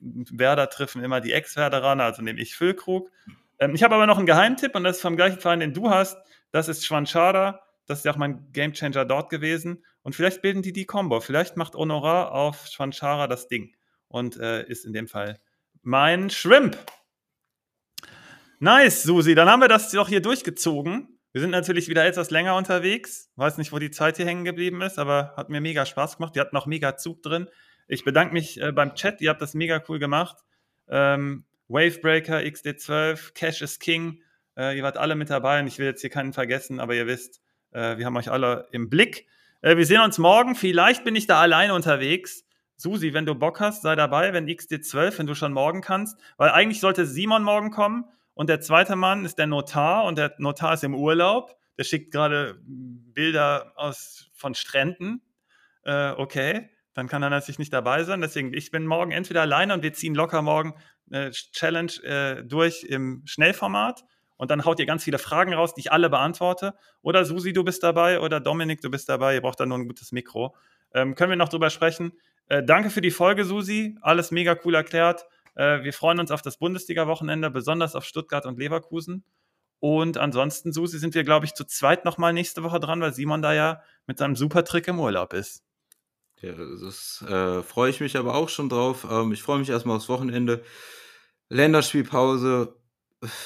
Werder 0.00 0.70
treffen 0.70 1.02
immer 1.02 1.20
die 1.20 1.32
Ex-Werderaner, 1.32 2.04
also 2.04 2.22
nehme 2.22 2.40
ich 2.40 2.54
Füllkrug. 2.54 3.10
Ähm, 3.58 3.74
ich 3.74 3.82
habe 3.82 3.94
aber 3.94 4.06
noch 4.06 4.18
einen 4.18 4.26
Geheimtipp 4.26 4.74
und 4.74 4.84
das 4.84 4.96
ist 4.96 5.02
vom 5.02 5.16
gleichen 5.16 5.40
Verein, 5.40 5.60
den 5.60 5.74
du 5.74 5.90
hast. 5.90 6.16
Das 6.50 6.68
ist 6.68 6.86
Schwanschada. 6.86 7.62
Das 7.86 7.98
ist 7.98 8.04
ja 8.04 8.12
auch 8.12 8.16
mein 8.16 8.52
Gamechanger 8.52 9.04
dort 9.04 9.30
gewesen. 9.30 9.84
Und 10.02 10.14
vielleicht 10.14 10.42
bilden 10.42 10.62
die 10.62 10.72
die 10.72 10.86
Combo. 10.86 11.20
Vielleicht 11.20 11.56
macht 11.56 11.74
Honorar 11.74 12.32
auf 12.32 12.66
Schwanschara 12.66 13.26
das 13.26 13.48
Ding 13.48 13.74
und 14.08 14.36
äh, 14.38 14.64
ist 14.66 14.84
in 14.84 14.92
dem 14.92 15.08
Fall 15.08 15.40
mein 15.82 16.30
Shrimp. 16.30 16.78
Nice, 18.60 19.04
Susi. 19.04 19.36
Dann 19.36 19.48
haben 19.48 19.60
wir 19.60 19.68
das 19.68 19.92
doch 19.92 20.08
hier 20.08 20.20
durchgezogen. 20.20 21.16
Wir 21.30 21.40
sind 21.40 21.50
natürlich 21.50 21.88
wieder 21.88 22.04
etwas 22.04 22.32
länger 22.32 22.56
unterwegs. 22.56 23.30
Weiß 23.36 23.56
nicht, 23.56 23.72
wo 23.72 23.78
die 23.78 23.92
Zeit 23.92 24.16
hier 24.16 24.26
hängen 24.26 24.44
geblieben 24.44 24.82
ist, 24.82 24.98
aber 24.98 25.32
hat 25.36 25.48
mir 25.48 25.60
mega 25.60 25.86
Spaß 25.86 26.16
gemacht. 26.16 26.34
Wir 26.34 26.40
hatten 26.40 26.56
noch 26.56 26.66
mega 26.66 26.96
Zug 26.96 27.22
drin. 27.22 27.46
Ich 27.86 28.02
bedanke 28.02 28.32
mich 28.32 28.60
äh, 28.60 28.72
beim 28.72 28.96
Chat. 28.96 29.20
Ihr 29.20 29.30
habt 29.30 29.40
das 29.40 29.54
mega 29.54 29.80
cool 29.88 30.00
gemacht. 30.00 30.38
Ähm, 30.88 31.44
Wavebreaker, 31.68 32.38
XD12, 32.38 33.32
Cash 33.34 33.62
is 33.62 33.78
King. 33.78 34.22
Äh, 34.56 34.76
ihr 34.76 34.82
wart 34.82 34.96
alle 34.96 35.14
mit 35.14 35.30
dabei 35.30 35.60
und 35.60 35.68
ich 35.68 35.78
will 35.78 35.86
jetzt 35.86 36.00
hier 36.00 36.10
keinen 36.10 36.32
vergessen, 36.32 36.80
aber 36.80 36.96
ihr 36.96 37.06
wisst, 37.06 37.40
äh, 37.70 37.96
wir 37.96 38.06
haben 38.06 38.16
euch 38.16 38.30
alle 38.30 38.66
im 38.72 38.90
Blick. 38.90 39.26
Äh, 39.62 39.76
wir 39.76 39.86
sehen 39.86 40.00
uns 40.00 40.18
morgen. 40.18 40.56
Vielleicht 40.56 41.04
bin 41.04 41.14
ich 41.14 41.28
da 41.28 41.40
alleine 41.40 41.74
unterwegs. 41.74 42.44
Susi, 42.76 43.12
wenn 43.12 43.26
du 43.26 43.36
Bock 43.36 43.60
hast, 43.60 43.82
sei 43.82 43.94
dabei, 43.94 44.32
wenn 44.32 44.48
XD12, 44.48 45.18
wenn 45.18 45.26
du 45.28 45.36
schon 45.36 45.52
morgen 45.52 45.80
kannst. 45.80 46.18
Weil 46.38 46.50
eigentlich 46.50 46.80
sollte 46.80 47.06
Simon 47.06 47.44
morgen 47.44 47.70
kommen 47.70 48.04
und 48.38 48.48
der 48.48 48.60
zweite 48.60 48.94
Mann 48.94 49.24
ist 49.24 49.36
der 49.36 49.48
Notar 49.48 50.04
und 50.04 50.16
der 50.16 50.32
Notar 50.38 50.74
ist 50.74 50.84
im 50.84 50.94
Urlaub. 50.94 51.56
Der 51.76 51.82
schickt 51.82 52.12
gerade 52.12 52.56
Bilder 52.62 53.72
aus, 53.74 54.30
von 54.32 54.54
Stränden. 54.54 55.22
Äh, 55.82 56.10
okay, 56.10 56.70
dann 56.94 57.08
kann 57.08 57.20
er 57.20 57.30
natürlich 57.30 57.58
nicht 57.58 57.72
dabei 57.72 58.04
sein. 58.04 58.20
Deswegen, 58.20 58.54
ich 58.54 58.70
bin 58.70 58.86
morgen 58.86 59.10
entweder 59.10 59.40
alleine 59.40 59.74
und 59.74 59.82
wir 59.82 59.92
ziehen 59.92 60.14
locker 60.14 60.40
morgen 60.40 60.74
eine 61.10 61.32
Challenge 61.32 61.90
äh, 62.04 62.44
durch 62.44 62.84
im 62.84 63.22
Schnellformat 63.26 64.04
und 64.36 64.52
dann 64.52 64.64
haut 64.64 64.78
ihr 64.78 64.86
ganz 64.86 65.02
viele 65.02 65.18
Fragen 65.18 65.52
raus, 65.52 65.74
die 65.74 65.80
ich 65.80 65.90
alle 65.90 66.08
beantworte. 66.08 66.74
Oder 67.02 67.24
Susi, 67.24 67.52
du 67.52 67.64
bist 67.64 67.82
dabei 67.82 68.20
oder 68.20 68.38
Dominik, 68.38 68.82
du 68.82 68.88
bist 68.88 69.08
dabei. 69.08 69.34
Ihr 69.34 69.40
braucht 69.40 69.58
dann 69.58 69.70
nur 69.70 69.78
ein 69.78 69.88
gutes 69.88 70.12
Mikro. 70.12 70.54
Ähm, 70.94 71.16
können 71.16 71.30
wir 71.30 71.36
noch 71.36 71.48
drüber 71.48 71.70
sprechen? 71.70 72.12
Äh, 72.46 72.62
danke 72.62 72.90
für 72.90 73.00
die 73.00 73.10
Folge, 73.10 73.44
Susi. 73.44 73.98
Alles 74.00 74.30
mega 74.30 74.56
cool 74.64 74.76
erklärt. 74.76 75.26
Äh, 75.58 75.82
wir 75.82 75.92
freuen 75.92 76.20
uns 76.20 76.30
auf 76.30 76.40
das 76.40 76.56
Bundesliga-Wochenende, 76.56 77.50
besonders 77.50 77.96
auf 77.96 78.04
Stuttgart 78.04 78.46
und 78.46 78.58
Leverkusen. 78.58 79.24
Und 79.80 80.16
ansonsten, 80.16 80.72
Susi, 80.72 80.98
sind 80.98 81.14
wir, 81.14 81.24
glaube 81.24 81.46
ich, 81.46 81.54
zu 81.54 81.64
zweit 81.64 82.04
nochmal 82.04 82.32
nächste 82.32 82.62
Woche 82.62 82.80
dran, 82.80 83.00
weil 83.00 83.12
Simon 83.12 83.42
da 83.42 83.52
ja 83.52 83.82
mit 84.06 84.18
seinem 84.18 84.36
Supertrick 84.36 84.86
im 84.88 85.00
Urlaub 85.00 85.32
ist. 85.32 85.64
Ja, 86.40 86.52
das 86.52 87.24
äh, 87.28 87.62
freue 87.64 87.90
ich 87.90 88.00
mich 88.00 88.16
aber 88.16 88.36
auch 88.36 88.48
schon 88.48 88.68
drauf. 88.68 89.06
Ähm, 89.10 89.32
ich 89.32 89.42
freue 89.42 89.58
mich 89.58 89.68
erstmal 89.68 89.96
aufs 89.96 90.08
Wochenende. 90.08 90.62
Länderspielpause. 91.48 92.76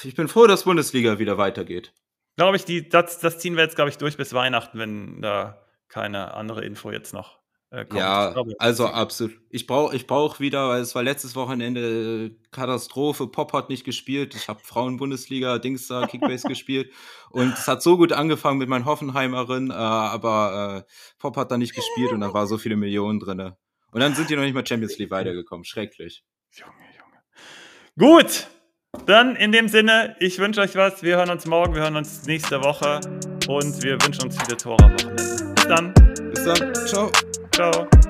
Ich 0.03 0.13
bin 0.13 0.27
froh, 0.27 0.45
dass 0.45 0.65
Bundesliga 0.65 1.17
wieder 1.17 1.39
weitergeht. 1.39 1.93
Glaube 2.35 2.57
ich, 2.57 2.65
die, 2.65 2.89
das, 2.89 3.19
das 3.19 3.39
ziehen 3.39 3.55
wir 3.55 3.63
jetzt, 3.63 3.75
glaube 3.75 3.89
ich, 3.89 3.97
durch 3.97 4.17
bis 4.17 4.33
Weihnachten, 4.33 4.77
wenn 4.77 5.21
da 5.21 5.65
keine 5.87 6.35
andere 6.35 6.63
Info 6.63 6.91
jetzt 6.91 7.13
noch 7.13 7.42
äh. 7.73 7.85
Ja, 7.95 8.35
also 8.59 8.87
absolut. 8.87 9.35
Ich 9.49 9.65
brauche 9.65 9.95
ich 9.95 10.05
brauch 10.05 10.39
wieder, 10.39 10.69
weil 10.69 10.81
es 10.81 10.93
war 10.93 11.01
letztes 11.01 11.35
Wochenende 11.35 12.35
Katastrophe. 12.51 13.27
Pop 13.27 13.51
hat 13.53 13.69
nicht 13.69 13.83
gespielt. 13.83 14.35
Ich 14.35 14.47
habe 14.47 14.59
Frauen-Bundesliga, 14.63 15.57
Dings 15.57 15.87
da, 15.87 16.05
Kickbase 16.05 16.47
gespielt. 16.47 16.91
Und 17.31 17.53
es 17.53 17.67
hat 17.67 17.81
so 17.81 17.97
gut 17.97 18.13
angefangen 18.13 18.59
mit 18.59 18.69
meinen 18.69 18.85
Hoffenheimerin, 18.85 19.71
äh, 19.71 19.73
aber 19.73 20.85
äh, 20.87 20.91
Pop 21.17 21.35
hat 21.35 21.49
da 21.49 21.57
nicht 21.57 21.73
gespielt 21.73 22.11
und 22.11 22.21
da 22.21 22.31
war 22.33 22.45
so 22.45 22.59
viele 22.59 22.75
Millionen 22.75 23.19
drin. 23.19 23.53
Und 23.91 23.99
dann 23.99 24.13
sind 24.13 24.29
die 24.29 24.35
noch 24.35 24.43
nicht 24.43 24.53
mal 24.53 24.65
Champions 24.65 24.97
League 24.99 25.11
weitergekommen. 25.11 25.65
Schrecklich. 25.65 26.23
Junge, 26.51 26.71
Junge. 26.97 27.23
Gut, 27.97 28.47
dann 29.07 29.35
in 29.35 29.51
dem 29.51 29.67
Sinne, 29.67 30.15
ich 30.19 30.37
wünsche 30.37 30.61
euch 30.61 30.75
was. 30.75 31.01
Wir 31.01 31.17
hören 31.17 31.31
uns 31.31 31.47
morgen, 31.47 31.73
wir 31.73 31.81
hören 31.81 31.95
uns 31.95 32.25
nächste 32.27 32.63
Woche. 32.63 33.01
und 33.47 33.83
wir 33.83 34.01
wünschen 34.01 34.25
uns 34.25 34.37
viele 34.41 34.57
Tore 34.57 34.83
am 34.83 34.93
Wochenende. 34.93 35.53
Bis 35.55 35.67
dann. 35.67 35.93
Bis 36.31 36.45
dann. 36.45 36.87
Ciao. 36.87 37.32
Ciao. 37.53 38.02